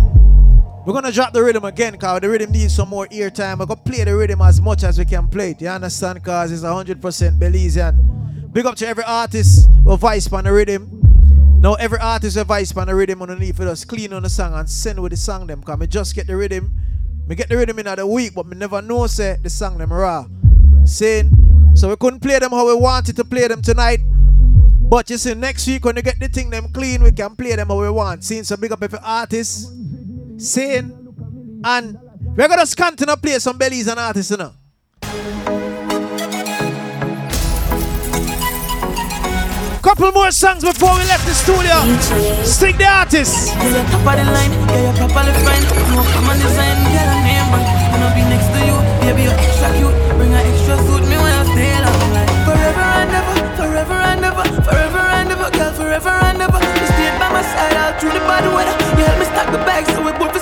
we're 0.86 0.94
gonna 0.94 1.12
drop 1.12 1.32
the 1.32 1.42
rhythm 1.42 1.64
again, 1.64 1.98
cause 1.98 2.20
the 2.20 2.28
rhythm 2.28 2.50
needs 2.50 2.74
some 2.74 2.88
more 2.88 3.06
ear 3.10 3.28
time. 3.28 3.58
We're 3.58 3.66
gonna 3.66 3.80
play 3.80 4.04
the 4.04 4.16
rhythm 4.16 4.40
as 4.40 4.60
much 4.60 4.84
as 4.84 4.98
we 4.98 5.04
can 5.04 5.28
play 5.28 5.50
it. 5.50 5.60
You 5.60 5.68
understand? 5.68 6.22
Cause 6.24 6.50
it's 6.50 6.62
100% 6.62 7.38
Belizean. 7.38 8.52
Big 8.52 8.64
up 8.64 8.76
to 8.76 8.88
every 8.88 9.04
artist 9.04 9.68
with 9.84 10.00
vice 10.00 10.32
on 10.32 10.44
the 10.44 10.52
rhythm. 10.52 11.58
Now 11.60 11.74
every 11.74 11.98
artist 11.98 12.36
with 12.36 12.46
vice 12.46 12.74
on 12.76 12.86
the 12.86 12.94
rhythm 12.94 13.20
underneath 13.20 13.56
for 13.56 13.68
us 13.68 13.84
clean 13.84 14.12
on 14.12 14.22
the 14.22 14.30
song 14.30 14.54
and 14.54 14.70
send 14.70 15.00
with 15.00 15.10
the 15.10 15.18
song 15.18 15.46
them. 15.46 15.62
Cause 15.62 15.78
me 15.78 15.86
just 15.86 16.14
get 16.14 16.26
the 16.26 16.36
rhythm. 16.36 16.72
Me 17.28 17.34
get 17.36 17.50
the 17.50 17.56
rhythm 17.58 17.78
in 17.78 17.84
the 17.84 18.06
week, 18.06 18.34
but 18.34 18.46
me 18.46 18.56
never 18.56 18.80
know 18.80 19.06
say 19.06 19.36
the 19.42 19.50
song 19.50 19.76
them 19.76 19.92
raw. 19.92 20.24
Saying 20.84 21.30
so 21.74 21.90
we 21.90 21.96
couldn't 21.96 22.20
play 22.20 22.38
them 22.38 22.50
how 22.50 22.66
we 22.66 22.74
wanted 22.74 23.16
to 23.16 23.24
play 23.24 23.46
them 23.46 23.60
tonight. 23.60 24.00
But 24.88 25.10
you 25.10 25.18
see, 25.18 25.34
next 25.34 25.66
week 25.66 25.84
when 25.84 25.96
you 25.96 26.02
get 26.02 26.18
the 26.18 26.28
thing 26.28 26.48
them 26.48 26.72
clean, 26.72 27.02
we 27.02 27.12
can 27.12 27.36
play 27.36 27.54
them 27.54 27.68
how 27.68 27.78
we 27.78 27.90
want. 27.90 28.24
Seeing 28.24 28.44
so 28.44 28.56
big 28.56 28.72
up 28.72 28.82
every 28.82 28.98
artist. 29.02 29.70
Saying 30.38 31.60
and 31.64 31.98
we're 32.34 32.48
gonna 32.48 32.64
continue 32.64 33.14
to 33.14 33.20
play 33.20 33.38
some 33.38 33.58
Belizean 33.58 33.98
artists, 33.98 34.30
you 34.30 34.38
know. 34.38 34.54
Couple 39.82 40.10
more 40.12 40.30
songs 40.32 40.64
before 40.64 40.92
we 40.98 41.04
left 41.06 41.24
the 41.24 41.32
studio. 41.32 41.78
Stick 42.44 42.76
the 42.78 42.84
artist. 42.84 43.54
Forever 52.48 52.80
and 52.82 53.14
ever, 53.14 53.34
forever 53.56 53.94
and 53.94 54.24
ever, 54.24 54.44
forever 54.62 54.98
and 54.98 55.30
ever, 55.30 55.50
girl, 55.50 55.72
forever 55.72 56.08
and 56.08 56.42
ever. 56.42 56.58
You 56.58 56.86
stayed 56.86 57.18
by 57.18 57.30
my 57.32 57.42
side 57.42 58.00
through 58.00 58.12
the 58.12 58.20
bad 58.26 58.44
weather. 58.52 58.74
You 58.98 59.04
helped 59.04 59.20
me 59.20 59.26
stack 59.26 59.52
the 59.52 59.58
bags 59.58 59.88
so 59.94 60.02
we 60.04 60.12
both 60.12 60.32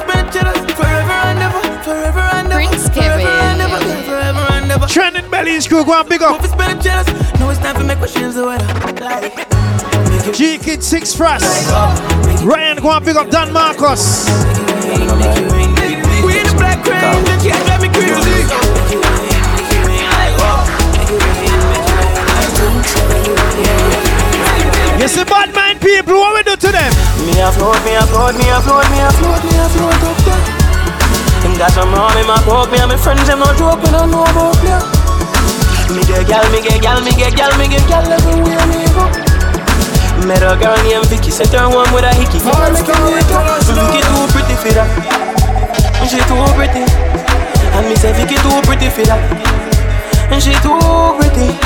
and. 4.86 4.92
Trending 4.92 5.30
bellies 5.30 5.66
crew, 5.66 5.84
go 5.84 5.92
on 5.92 6.08
big 6.08 6.22
up. 6.22 6.40
Both 6.40 6.42
be 6.42 6.48
spending 6.48 6.82
cheddars. 6.82 7.06
Now 7.40 7.50
it's 7.50 7.58
time 7.58 7.76
for 7.76 7.84
make 7.84 7.98
the 7.98 8.44
weather. 8.46 8.66
Like. 9.04 10.34
G 10.34 10.58
Kid 10.58 10.82
Six 10.82 11.14
Frost. 11.14 11.44
Ryan, 12.44 12.78
go 12.78 12.88
on 12.90 13.04
big 13.04 13.16
up 13.16 13.30
Dan 13.30 13.52
Marcos. 13.52 14.26
We 16.24 16.38
in 16.38 16.46
the 16.46 16.54
black 16.56 16.82
crane, 16.84 17.24
you 17.42 17.52
drive 17.66 17.82
me 17.82 17.88
crazy. 17.88 18.46
You 25.00 25.08
see 25.08 25.24
bad 25.24 25.54
mind 25.54 25.80
people, 25.80 26.14
what 26.14 26.34
we 26.34 26.42
do 26.42 26.56
to 26.56 26.72
them? 26.72 26.92
Me 27.26 27.40
a 27.40 27.52
float, 27.52 27.84
me 27.84 27.94
a 27.94 28.02
float, 28.06 28.34
me 28.34 28.48
a 28.48 28.60
float, 28.60 28.90
me 28.90 28.98
a 28.98 29.10
float, 29.12 29.44
me 29.44 29.58
a 29.58 29.68
float 29.68 30.02
up 30.02 30.16
there. 30.24 30.55
Got 31.56 31.72
some 31.72 31.88
rum 31.88 32.12
in 32.20 32.26
my 32.28 32.36
coke, 32.44 32.70
me 32.70 32.76
and 32.76 32.92
my 32.92 33.00
friends 33.00 33.24
them 33.24 33.40
no 33.40 33.48
joke, 33.56 33.80
we 33.80 33.88
don't 33.88 34.12
know 34.12 34.28
about 34.28 34.52
play. 34.60 34.76
Me 35.88 36.04
get 36.04 36.28
gal, 36.28 36.44
me 36.52 36.60
get 36.60 36.84
gal, 36.84 37.00
me 37.00 37.08
get 37.16 37.32
gal, 37.32 37.48
me 37.56 37.64
get 37.64 37.80
gal 37.88 38.04
everywhere 38.04 38.60
me 38.68 38.84
go. 38.92 39.08
Met 40.28 40.44
a 40.44 40.52
girl 40.60 40.76
named 40.84 41.08
Vicky, 41.08 41.32
sent 41.32 41.56
her 41.56 41.64
home 41.64 41.88
with 41.96 42.04
a 42.04 42.12
hickey. 42.12 42.44
Girl, 42.44 42.60
make 42.76 42.84
it 42.84 43.00
wait 43.08 43.32
up. 43.32 43.48
Vicky 43.72 44.04
too 44.04 44.24
pretty 44.36 44.52
for 44.60 44.72
that. 44.76 44.90
She 46.04 46.20
too 46.28 46.44
pretty. 46.52 46.84
And 47.72 47.88
me 47.88 47.96
say 47.96 48.12
Vicky 48.12 48.36
too 48.36 48.60
pretty 48.68 48.92
for 48.92 49.08
that. 49.08 49.24
And 50.28 50.42
she 50.44 50.52
too 50.60 50.76
pretty. 51.16 51.56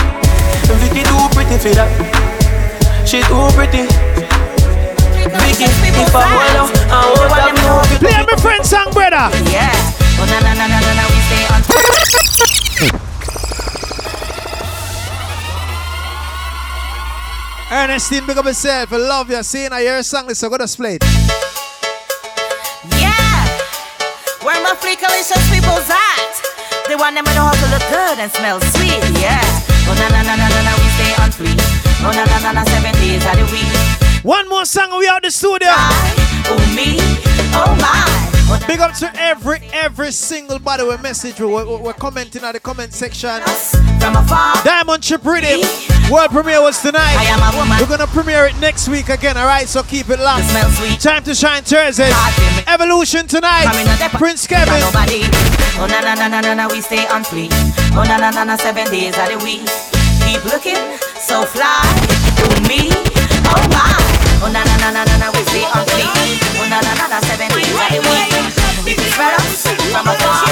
Vicky 0.79 1.03
too 1.03 1.27
pretty 1.35 1.59
for 1.59 1.75
that. 1.75 1.91
She 3.03 3.27
too 3.27 3.51
pretty. 3.59 4.10
Vicky, 5.39 5.65
if 5.65 6.15
I 6.15 6.27
were 6.27 6.43
out, 6.59 6.73
I 6.91 7.07
would 7.15 7.31
have 7.31 7.55
known. 7.63 7.85
Play 8.03 8.19
my 8.27 8.37
friend 8.43 8.65
song, 8.67 8.91
brother. 8.93 9.31
Yeah. 9.51 9.71
Oh, 10.19 10.27
na 10.27 10.39
na 10.43 10.53
na 10.55 10.67
na 10.67 10.79
na 10.81 10.93
na, 10.99 11.05
we 11.07 11.21
stay 11.31 11.45
on. 11.55 11.61
Ernestine, 17.71 18.27
big 18.27 18.37
up 18.37 18.45
yourself. 18.45 18.93
I 18.93 18.97
love 18.97 19.31
you. 19.31 19.43
Seeing 19.45 19.73
I 19.73 19.83
hear 19.83 19.99
a 19.99 20.03
song, 20.03 20.35
so 20.35 20.49
go 20.51 20.59
to 20.59 20.67
play 20.67 20.99
it. 20.99 21.05
Yeah. 22.99 23.47
Where 24.43 24.59
my 24.67 24.75
freakalicious 24.75 25.39
people's 25.55 25.87
at? 25.89 26.35
They 26.89 26.97
want 26.97 27.15
them 27.15 27.25
to 27.25 27.35
know 27.39 27.47
how 27.47 27.55
to 27.55 27.67
look 27.71 27.87
good 27.87 28.19
and 28.19 28.33
smell 28.33 28.59
sweet. 28.75 28.99
Yeah. 29.23 29.39
Oh 29.87 29.95
na 29.95 30.11
na 30.11 30.23
na 30.27 30.35
na 30.35 30.49
na 30.51 30.61
na, 30.67 30.73
we 30.83 30.89
stay 30.99 31.15
on 31.23 31.31
fleek. 31.31 31.59
Oh 32.03 32.11
na 32.11 32.27
na 32.27 32.39
na 32.43 32.51
na, 32.59 32.65
seven 32.67 32.95
days 32.99 33.23
more 34.61 34.67
song, 34.67 34.99
we 34.99 35.09
out 35.09 35.23
the 35.23 35.31
studio. 35.31 35.69
I, 35.73 36.45
Oh 36.53 36.61
me, 36.77 36.99
oh 37.57 37.73
my. 37.81 38.67
Big 38.67 38.81
up 38.81 38.93
to 38.95 39.11
every 39.17 39.61
every 39.73 40.13
single 40.13 40.59
body 40.59 40.83
we 40.83 40.97
message 40.99 41.41
we 41.41 41.47
we're, 41.47 41.79
we're 41.79 41.93
commenting 41.95 42.43
at 42.43 42.53
the 42.53 42.61
comment 42.61 42.93
section. 42.93 43.41
Diamond 44.65 45.03
Chip 45.03 45.25
Rhythm. 45.25 45.61
World 46.11 46.31
premiere 46.31 46.61
was 46.61 46.83
tonight. 46.83 47.17
I 47.17 47.25
am 47.33 47.41
a 47.41 47.57
woman. 47.57 47.79
We're 47.81 47.89
gonna 47.89 48.11
premiere 48.11 48.47
it 48.47 48.59
next 48.61 48.89
week 48.89 49.09
again, 49.09 49.39
alright? 49.39 49.67
So 49.67 49.83
keep 49.83 50.11
it 50.11 50.19
locked. 50.19 50.45
smell 50.45 50.69
sweet. 50.73 51.01
Time 51.01 51.23
to 51.25 51.35
shine 51.35 51.63
Thursdays. 51.63 52.13
Evolution 52.67 53.27
tonight. 53.27 53.65
Prince 54.19 54.47
Kevin. 54.47 54.75
Oh 54.77 55.87
na 55.89 56.01
na 56.03 56.15
na 56.15 56.29
na 56.29 56.41
na 56.43 56.55
na, 56.55 56.69
we 56.69 56.83
stay 56.83 57.07
on 57.09 57.23
fleek. 57.25 57.51
Oh 57.97 58.05
na 58.05 58.19
na 58.19 58.31
na 58.31 58.45
na, 58.45 58.57
seven 58.57 58.85
days 58.91 59.17
of 59.17 59.29
the 59.31 59.39
week. 59.41 59.65
Keep 60.27 60.45
looking 60.53 60.99
so 61.17 61.47
fly. 61.49 61.81
Oh 62.45 62.69
me, 62.69 62.91
oh 63.49 63.69
my. 63.73 64.10
Oh 64.43 64.49
na 64.49 64.65
na 64.65 64.77
na 64.81 64.91
na 64.91 65.05
na 65.05 65.17
na, 65.19 65.31
we 65.37 65.45
stay 65.53 65.65
on 65.69 65.85
fleek. 65.85 66.09
Oh 66.57 66.69
na 66.69 66.81
na 66.81 66.93
na 66.97 67.07
na, 67.13 67.21
seven 67.29 67.49
days 67.53 67.69
of 67.77 67.89
the 67.93 68.01
week. 68.09 68.33
We 68.85 68.95
can 68.97 69.05
spread 69.13 69.37
us 69.37 69.69
from 69.93 70.09
afar. 70.09 70.49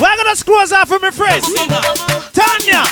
We're 0.00 0.16
gonna 0.16 0.36
close 0.36 0.72
off 0.72 0.90
with 0.90 1.02
my 1.02 1.10
friends. 1.10 1.44
Tanya. 2.32 2.88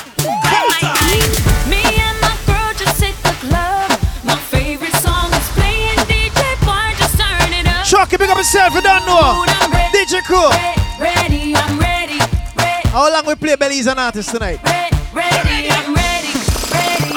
Me 1.64 1.80
and 1.80 2.20
my 2.20 2.36
girl 2.44 2.72
just 2.76 3.00
hit 3.00 3.16
the 3.24 3.32
club. 3.40 3.88
My 4.24 4.36
favorite 4.52 4.92
song 5.00 5.32
is 5.32 5.48
playing. 5.56 5.96
DJ 6.04 6.36
Boy, 6.68 6.92
just 7.00 7.16
turn 7.16 7.52
it 7.56 7.66
up. 7.66 7.86
Chucky, 7.86 8.18
big 8.18 8.28
up 8.28 8.36
yourself, 8.36 8.74
you 8.74 8.82
don't 8.82 9.06
know. 9.06 9.46
DJ 9.96 10.22
Crew. 10.22 10.79
Ready, 12.92 13.06
I'm 13.06 13.06
ready. 13.06 13.06
How 13.06 13.12
long 13.12 13.26
we 13.26 13.34
play 13.36 13.54
Belizean 13.56 13.96
Artists 13.96 14.32
tonight? 14.32 14.58
Ready, 14.64 14.96
ready, 15.14 15.70
I'm 15.70 15.94
ready. 15.94 16.34
Ready. 16.74 17.14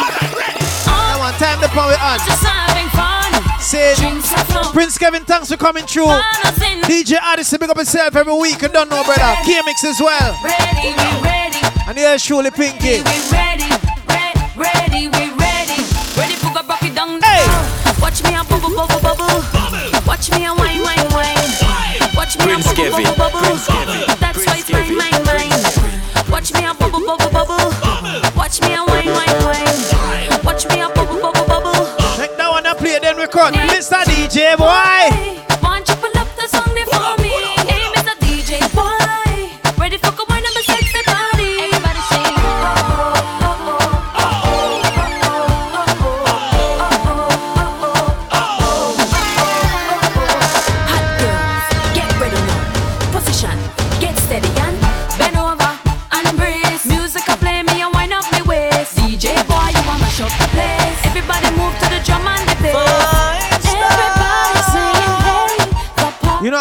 Come 0.85 1.21
on, 1.21 1.33
time 1.41 1.59
to 1.61 1.67
power 1.69 1.97
on. 1.97 2.19
Just 2.25 2.45
having 2.45 2.89
fun. 2.93 3.59
Say, 3.59 3.95
Drinks 3.95 4.31
are 4.33 4.45
flowing. 4.45 4.69
Prince 4.69 4.97
Kevin, 4.99 5.23
thanks 5.25 5.49
for 5.49 5.57
coming 5.57 5.85
through. 5.85 6.05
Nothing. 6.43 6.81
DJ 6.85 7.17
Odyssey, 7.21 7.57
big 7.57 7.69
up 7.71 7.77
yourself 7.77 8.15
every 8.15 8.37
week. 8.37 8.61
You 8.61 8.69
don't 8.69 8.89
know, 8.89 9.03
brother. 9.03 9.35
K-Mix 9.45 9.83
as 9.83 9.99
well. 9.99 10.37
Ready, 10.43 10.93
we 10.93 11.09
ready. 11.25 11.57
And 11.87 11.97
here's 11.97 12.21
Surely 12.23 12.51
Pinky. 12.51 13.01
We 13.01 13.17
ready. 13.33 13.65
Ready, 14.05 14.45
ready, 14.55 15.07
we 15.09 15.33
ready. 15.41 15.81
Ready 16.13 16.35
for 16.37 16.53
go 16.53 16.61
rock 16.69 16.83
it 16.83 16.93
down. 16.93 17.19
Hey. 17.21 17.49
Watch 17.99 18.21
me 18.23 18.35
a 18.35 18.43
bubble, 18.45 18.69
bubble, 18.75 19.01
bubble. 19.01 19.41
Watch 20.05 20.29
me 20.31 20.45
a 20.45 20.53
wine, 20.53 20.83
wine, 20.85 21.09
wine. 21.09 21.33
Watch 22.13 22.37
me 22.37 22.45
a 22.45 22.61
Prince 22.61 22.67
bubble, 22.69 22.77
Kevin, 22.77 23.03
bubble, 23.17 23.17
bubble. 23.17 23.39
Prince 23.41 23.65
Kevin, 23.67 24.05
Watch 28.53 28.69
me 28.69 28.75
a 28.75 28.85
wine, 28.85 29.07
wine, 29.07 29.45
wine. 29.45 30.45
Watch 30.45 30.67
me 30.67 30.79
a 30.79 30.87
bubble, 30.89 31.19
bubble, 31.19 31.47
bubble. 31.47 31.73
Take 32.17 32.37
that 32.37 32.49
one 32.51 32.63
and 32.63 32.77
play, 32.77 32.99
then 32.99 33.15
cut. 33.27 33.51
Mr. 33.51 34.03
DJ, 34.03 34.55
boy. 34.55 35.32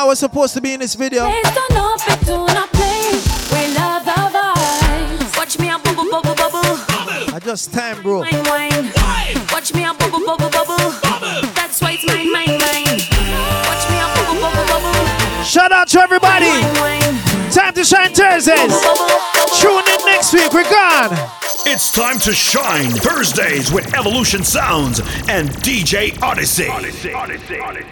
I 0.03 0.05
was 0.05 0.19
supposed 0.19 0.53
to 0.55 0.61
be 0.61 0.73
in 0.73 0.81
this 0.81 0.97
video. 0.97 1.23
I 1.27 1.41
just 7.41 7.73
time, 7.73 8.03
bro. 8.03 8.19
Wine, 8.19 8.33
wine. 8.43 8.91
Watch 9.53 9.73
me 9.73 9.85
a 9.85 9.95
bubble, 9.95 10.19
bubble, 10.27 10.51
bubble. 10.51 10.91
That's 11.55 11.81
why 11.81 11.93
it's 11.93 12.05
mine, 12.05 12.33
mine, 12.33 12.59
mine. 12.59 12.99
Watch 13.70 13.87
me 13.87 14.03
a 14.03 14.11
bubble, 14.11 14.43
bubble, 14.43 14.66
bubble. 14.66 15.45
Shout 15.45 15.70
out 15.70 15.87
to 15.95 16.01
everybody. 16.01 16.51
Time 17.53 17.73
to 17.74 17.85
shine 17.85 18.12
Thursdays. 18.12 18.74
Tune 19.61 19.87
in 19.87 20.05
next 20.05 20.33
week. 20.33 20.53
We're 20.53 20.65
gone. 20.65 21.16
It's 21.65 21.93
time 21.93 22.19
to 22.19 22.33
shine 22.33 22.91
Thursdays 22.91 23.70
with 23.73 23.95
Evolution 23.95 24.43
Sounds 24.43 24.99
and 25.29 25.49
DJ 25.62 26.20
Odyssey, 26.20 26.66
Odyssey, 26.66 27.12
Odyssey, 27.12 27.61
Odyssey. 27.61 27.91